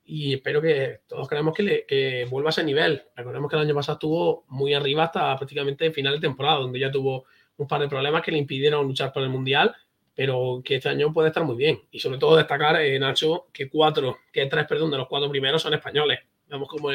y 0.05 0.35
espero 0.35 0.61
que 0.61 1.01
todos 1.07 1.29
creemos 1.29 1.55
que, 1.55 1.85
que, 1.87 2.27
vuelva 2.29 2.49
a 2.49 2.51
ese 2.51 2.65
nivel. 2.65 3.03
Recordemos 3.17 3.49
que 3.49 3.57
el 3.57 3.63
año 3.63 3.75
pasado 3.75 3.97
estuvo 3.97 4.45
muy 4.49 4.75
arriba 4.75 5.05
hasta 5.05 5.37
prácticamente 5.37 5.91
final 5.91 6.15
de 6.15 6.21
temporada, 6.21 6.59
donde 6.59 6.79
ya 6.79 6.91
tuvo 6.91 7.25
un 7.57 7.69
par 7.69 7.81
de 7.81 7.89
problemas 7.89 8.23
que 8.23 8.33
le 8.33 8.39
impidieron 8.39 8.87
luchar 8.87 9.13
por 9.13 9.23
el 9.23 9.29
Mundial, 9.29 9.75
pero 10.15 10.61
que 10.65 10.77
este 10.77 10.89
año 10.89 11.13
puede 11.13 11.29
estar 11.29 11.45
muy 11.45 11.57
bien. 11.57 11.81
Y 11.91 12.01
sobre 12.01 12.19
todo 12.19 12.37
destacar, 12.37 12.81
eh, 12.81 12.99
Nacho, 12.99 13.47
que 13.53 13.69
cuatro, 13.69 14.19
que 14.33 14.45
tres, 14.47 14.67
perdón, 14.67 14.91
de 14.91 14.99
los 14.99 15.09
cuatro 15.09 15.31
primeros 15.31 15.63
son 15.63 15.73
españoles. 15.75 16.21
Vemos 16.49 16.69
como 16.69 16.91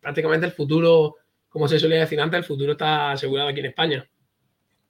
prácticamente 0.00 0.46
el 0.46 0.52
futuro, 0.52 1.16
como 1.56 1.68
se 1.68 1.78
solía 1.78 2.00
decir 2.00 2.20
antes, 2.20 2.36
el 2.36 2.44
futuro 2.44 2.72
está 2.72 3.12
asegurado 3.12 3.48
aquí 3.48 3.60
en 3.60 3.66
España. 3.66 4.06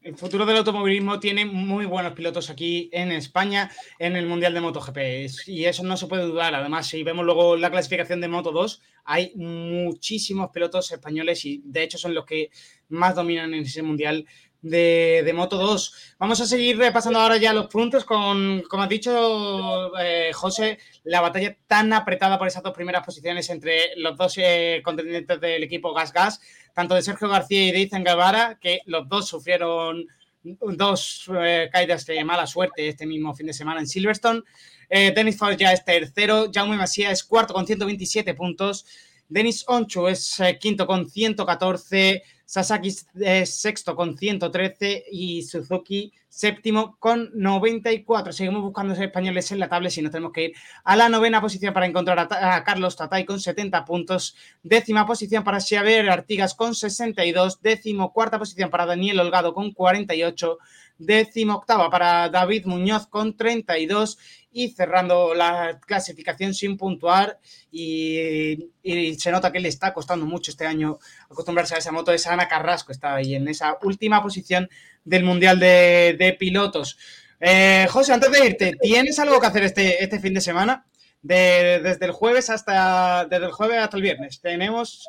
el 0.02 0.16
futuro 0.16 0.44
del 0.44 0.56
automovilismo 0.56 1.20
tiene 1.20 1.44
muy 1.44 1.86
buenos 1.86 2.12
pilotos 2.12 2.50
aquí 2.50 2.90
en 2.92 3.12
España 3.12 3.70
en 4.00 4.16
el 4.16 4.26
Mundial 4.26 4.52
de 4.52 4.60
MotoGP 4.60 4.98
y 5.46 5.64
eso 5.64 5.84
no 5.84 5.96
se 5.96 6.08
puede 6.08 6.24
dudar. 6.24 6.56
Además, 6.56 6.88
si 6.88 7.04
vemos 7.04 7.24
luego 7.24 7.56
la 7.56 7.70
clasificación 7.70 8.20
de 8.20 8.26
Moto 8.26 8.50
2, 8.50 8.82
hay 9.04 9.30
muchísimos 9.36 10.50
pilotos 10.50 10.90
españoles 10.90 11.44
y 11.44 11.62
de 11.64 11.84
hecho 11.84 11.98
son 11.98 12.14
los 12.14 12.24
que 12.24 12.50
más 12.88 13.14
dominan 13.14 13.54
en 13.54 13.62
ese 13.62 13.82
Mundial 13.82 14.26
de, 14.70 15.32
Moto 15.34 15.56
2. 15.56 16.14
Vamos 16.18 16.40
a 16.40 16.46
seguir 16.46 16.78
repasando 16.78 17.18
ahora 17.18 17.36
ya 17.36 17.52
los 17.52 17.66
puntos 17.66 18.04
con, 18.04 18.62
como 18.68 18.82
has 18.82 18.88
dicho, 18.88 19.96
eh, 19.98 20.32
José, 20.32 20.78
la 21.04 21.20
batalla 21.20 21.56
tan 21.66 21.92
apretada 21.92 22.38
por 22.38 22.48
esas 22.48 22.62
dos 22.62 22.74
primeras 22.74 23.04
posiciones 23.04 23.48
entre 23.50 23.96
los 23.96 24.16
dos 24.16 24.34
eh, 24.38 24.80
contendientes 24.84 25.40
del 25.40 25.62
equipo 25.62 25.92
Gas 25.92 26.12
Gas 26.12 26.40
tanto 26.76 26.94
de 26.94 27.00
Sergio 27.00 27.30
García 27.30 27.64
y 27.66 27.72
de 27.72 27.80
Ethan 27.80 28.04
Guevara, 28.04 28.58
que 28.60 28.80
los 28.84 29.08
dos 29.08 29.26
sufrieron 29.26 30.06
dos 30.42 31.24
eh, 31.34 31.70
caídas 31.72 32.04
de 32.04 32.22
mala 32.22 32.46
suerte 32.46 32.88
este 32.88 33.06
mismo 33.06 33.34
fin 33.34 33.46
de 33.46 33.54
semana 33.54 33.80
en 33.80 33.86
Silverstone. 33.86 34.42
Eh, 34.90 35.10
Denis 35.16 35.38
Ford 35.38 35.56
ya 35.56 35.72
es 35.72 35.82
tercero, 35.86 36.50
Jaume 36.52 36.76
Masia 36.76 37.10
es 37.10 37.24
cuarto 37.24 37.54
con 37.54 37.66
127 37.66 38.34
puntos, 38.34 38.84
Denis 39.26 39.64
Onchu 39.66 40.06
es 40.06 40.38
quinto 40.60 40.86
con 40.86 41.08
114, 41.08 42.22
Sasaki 42.46 42.94
es 43.20 43.60
sexto 43.60 43.96
con 43.96 44.16
113 44.16 45.06
y 45.10 45.42
Suzuki 45.42 46.12
séptimo 46.28 46.96
con 47.00 47.30
94. 47.34 48.32
Seguimos 48.32 48.62
buscando 48.62 48.94
españoles 48.94 49.50
en 49.50 49.58
la 49.58 49.68
tabla 49.68 49.88
y 49.94 50.02
nos 50.02 50.12
tenemos 50.12 50.32
que 50.32 50.44
ir 50.44 50.52
a 50.84 50.94
la 50.94 51.08
novena 51.08 51.40
posición 51.40 51.74
para 51.74 51.86
encontrar 51.86 52.28
a, 52.30 52.62
Carlos 52.62 52.94
Tatay 52.94 53.24
con 53.24 53.40
70 53.40 53.84
puntos, 53.84 54.36
décima 54.62 55.06
posición 55.06 55.42
para 55.42 55.60
Xavier 55.60 56.08
Artigas 56.08 56.54
con 56.54 56.74
62, 56.74 57.60
décimo 57.62 58.12
cuarta 58.12 58.38
posición 58.38 58.70
para 58.70 58.86
Daniel 58.86 59.18
Holgado 59.18 59.52
con 59.52 59.72
48, 59.72 60.58
décimo 60.98 61.54
octava 61.54 61.90
para 61.90 62.28
David 62.28 62.66
Muñoz 62.66 63.06
con 63.06 63.36
32 63.36 64.18
y 64.52 64.70
cerrando 64.70 65.34
la 65.34 65.78
clasificación 65.84 66.54
sin 66.54 66.76
puntuar 66.76 67.38
y, 67.70 68.70
se 69.18 69.30
nota 69.30 69.52
que 69.52 69.60
le 69.60 69.68
está 69.68 69.92
costando 69.92 70.24
mucho 70.24 70.50
este 70.50 70.66
año 70.66 70.98
acostumbrarse 71.30 71.74
a 71.74 71.78
esa 71.78 71.92
moto, 71.92 72.12
es 72.12 72.26
Ana 72.26 72.48
Carrasco, 72.48 72.92
está 72.92 73.16
ahí 73.16 73.34
en 73.34 73.48
esa 73.48 73.76
última 73.82 74.22
posición 74.22 74.68
del 75.04 75.24
Mundial 75.24 75.58
de, 75.58 76.36
Pilotos. 76.38 76.96
Eh, 77.38 77.86
José, 77.90 78.14
antes 78.14 78.30
de 78.30 78.46
irte, 78.46 78.76
¿tienes 78.80 79.18
algo 79.18 79.40
que 79.40 79.46
hacer 79.46 79.64
este, 79.64 80.02
este 80.02 80.20
fin 80.20 80.34
de 80.34 80.40
semana? 80.40 80.86
desde 81.26 82.06
el 82.06 82.12
jueves 82.12 82.50
hasta 82.50 83.24
desde 83.24 83.46
el 83.46 83.52
jueves 83.52 83.78
hasta 83.78 83.96
el 83.96 84.02
viernes. 84.02 84.40
Tenemos 84.40 85.08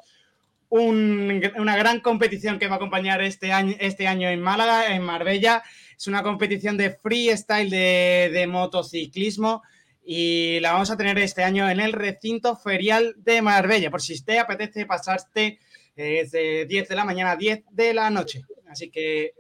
una 0.70 1.78
gran 1.78 2.00
competición 2.02 2.60
que 2.60 2.68
va 2.68 2.74
a 2.74 2.78
acompañar 2.78 3.22
este 3.22 3.52
año, 3.52 3.76
este 3.80 4.08
año 4.08 4.30
en 4.30 4.42
Málaga, 4.42 4.94
en 4.94 5.02
Marbella. 5.02 5.64
Es 5.98 6.08
una 6.08 6.24
competición 6.24 6.78
de 6.78 6.92
freestyle 6.92 7.70
de, 7.70 8.30
de 8.34 8.48
motociclismo 8.48 9.64
y 10.10 10.62
la 10.62 10.72
vamos 10.72 10.90
a 10.90 10.96
tener 10.96 11.18
este 11.20 11.44
año 11.44 11.70
en 11.70 11.82
el 11.82 11.92
recinto 11.92 12.56
ferial 12.56 13.14
de 13.18 13.42
Marbella, 13.42 13.92
por 13.92 14.02
si 14.02 14.24
te 14.24 14.40
apetece 14.40 14.86
pasarte 14.86 15.60
eh, 15.98 16.26
de 16.32 16.66
10 16.66 16.88
de 16.88 16.96
la 16.96 17.04
mañana 17.04 17.32
a 17.32 17.36
10 17.36 17.66
de 17.72 17.94
la 17.94 18.10
noche. 18.10 18.44
Así 18.70 18.90
que 18.90 19.34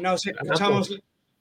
nos 0.00 0.26
escuchamos, 0.26 0.98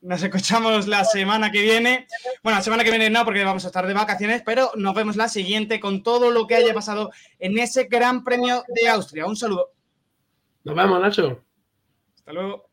nos 0.07 0.23
escuchamos 0.23 0.87
la 0.87 1.03
semana 1.03 1.51
que 1.51 1.61
viene. 1.61 2.07
Bueno, 2.41 2.57
la 2.57 2.63
semana 2.63 2.83
que 2.85 2.91
viene 2.91 3.09
no, 3.09 3.25
porque 3.25 3.43
vamos 3.43 3.65
a 3.65 3.67
estar 3.67 3.85
de 3.85 3.93
vacaciones, 3.93 4.41
pero 4.45 4.71
nos 4.75 4.95
vemos 4.95 5.17
la 5.17 5.27
siguiente 5.27 5.81
con 5.81 6.01
todo 6.01 6.31
lo 6.31 6.47
que 6.47 6.55
haya 6.55 6.73
pasado 6.73 7.11
en 7.39 7.57
ese 7.59 7.85
Gran 7.85 8.23
Premio 8.23 8.63
de 8.69 8.87
Austria. 8.87 9.25
Un 9.25 9.35
saludo. 9.35 9.73
Nos 10.63 10.75
vemos, 10.75 11.01
Nacho. 11.01 11.43
Hasta 12.15 12.31
luego. 12.31 12.67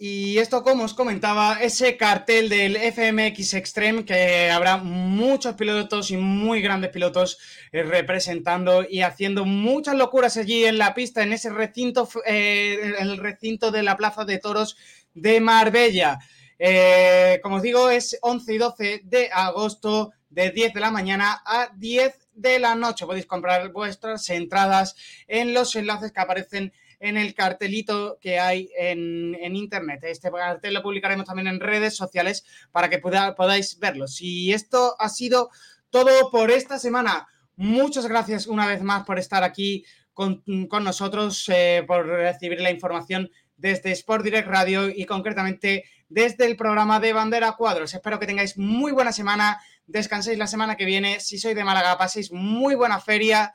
Y 0.00 0.38
esto, 0.38 0.62
como 0.62 0.84
os 0.84 0.94
comentaba, 0.94 1.58
ese 1.60 1.96
cartel 1.96 2.48
del 2.48 2.76
FMX 2.76 3.54
Extreme, 3.54 4.04
que 4.04 4.48
habrá 4.48 4.76
muchos 4.76 5.56
pilotos 5.56 6.12
y 6.12 6.16
muy 6.16 6.62
grandes 6.62 6.90
pilotos 6.90 7.38
eh, 7.72 7.82
representando 7.82 8.86
y 8.88 9.02
haciendo 9.02 9.44
muchas 9.44 9.96
locuras 9.96 10.36
allí 10.36 10.64
en 10.64 10.78
la 10.78 10.94
pista, 10.94 11.24
en 11.24 11.32
ese 11.32 11.50
recinto, 11.50 12.08
eh, 12.26 12.94
el 13.00 13.16
recinto 13.18 13.72
de 13.72 13.82
la 13.82 13.96
Plaza 13.96 14.24
de 14.24 14.38
Toros 14.38 14.76
de 15.20 15.40
Marbella. 15.40 16.18
Eh, 16.58 17.40
como 17.42 17.56
os 17.56 17.62
digo, 17.62 17.88
es 17.90 18.18
11 18.20 18.54
y 18.54 18.58
12 18.58 19.00
de 19.04 19.30
agosto, 19.32 20.12
de 20.30 20.50
10 20.50 20.74
de 20.74 20.80
la 20.80 20.90
mañana 20.90 21.42
a 21.44 21.70
10 21.76 22.28
de 22.34 22.58
la 22.58 22.74
noche. 22.74 23.06
Podéis 23.06 23.26
comprar 23.26 23.72
vuestras 23.72 24.28
entradas 24.30 24.96
en 25.26 25.54
los 25.54 25.74
enlaces 25.76 26.12
que 26.12 26.20
aparecen 26.20 26.72
en 27.00 27.16
el 27.16 27.34
cartelito 27.34 28.18
que 28.20 28.38
hay 28.38 28.70
en, 28.76 29.34
internet. 29.56 30.00
Este 30.02 30.30
cartel 30.30 30.74
lo 30.74 30.82
publicaremos 30.82 31.26
también 31.26 31.48
en 31.48 31.60
redes 31.60 31.96
sociales 31.96 32.44
para 32.72 32.88
que 32.90 32.98
podáis 32.98 33.78
verlo. 33.78 34.08
Si 34.08 34.52
esto 34.52 34.96
ha 34.98 35.08
sido 35.08 35.50
todo 35.90 36.30
por 36.30 36.50
esta 36.50 36.78
semana, 36.78 37.28
muchas 37.56 38.06
gracias 38.06 38.46
una 38.46 38.66
vez 38.66 38.82
más 38.82 39.04
por 39.04 39.18
estar 39.18 39.44
aquí 39.44 39.84
con, 40.12 40.42
nosotros, 40.82 41.48
eh, 41.48 41.84
por 41.86 42.06
recibir 42.06 42.60
la 42.60 42.72
información 42.72 43.30
desde 43.58 43.92
Sport 43.92 44.24
Direct 44.24 44.48
Radio 44.48 44.88
y 44.88 45.04
concretamente 45.04 45.84
desde 46.08 46.46
el 46.46 46.56
programa 46.56 47.00
de 47.00 47.12
Bandera 47.12 47.52
Cuadros. 47.52 47.92
Espero 47.92 48.18
que 48.18 48.26
tengáis 48.26 48.56
muy 48.56 48.92
buena 48.92 49.12
semana, 49.12 49.60
descanséis 49.86 50.38
la 50.38 50.46
semana 50.46 50.76
que 50.76 50.86
viene. 50.86 51.20
Si 51.20 51.38
sois 51.38 51.54
de 51.54 51.64
Málaga, 51.64 51.98
paséis 51.98 52.32
muy 52.32 52.74
buena 52.74 53.00
feria 53.00 53.52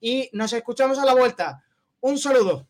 y 0.00 0.30
nos 0.32 0.54
escuchamos 0.54 0.98
a 0.98 1.04
la 1.04 1.14
vuelta. 1.14 1.62
Un 2.00 2.18
saludo. 2.18 2.69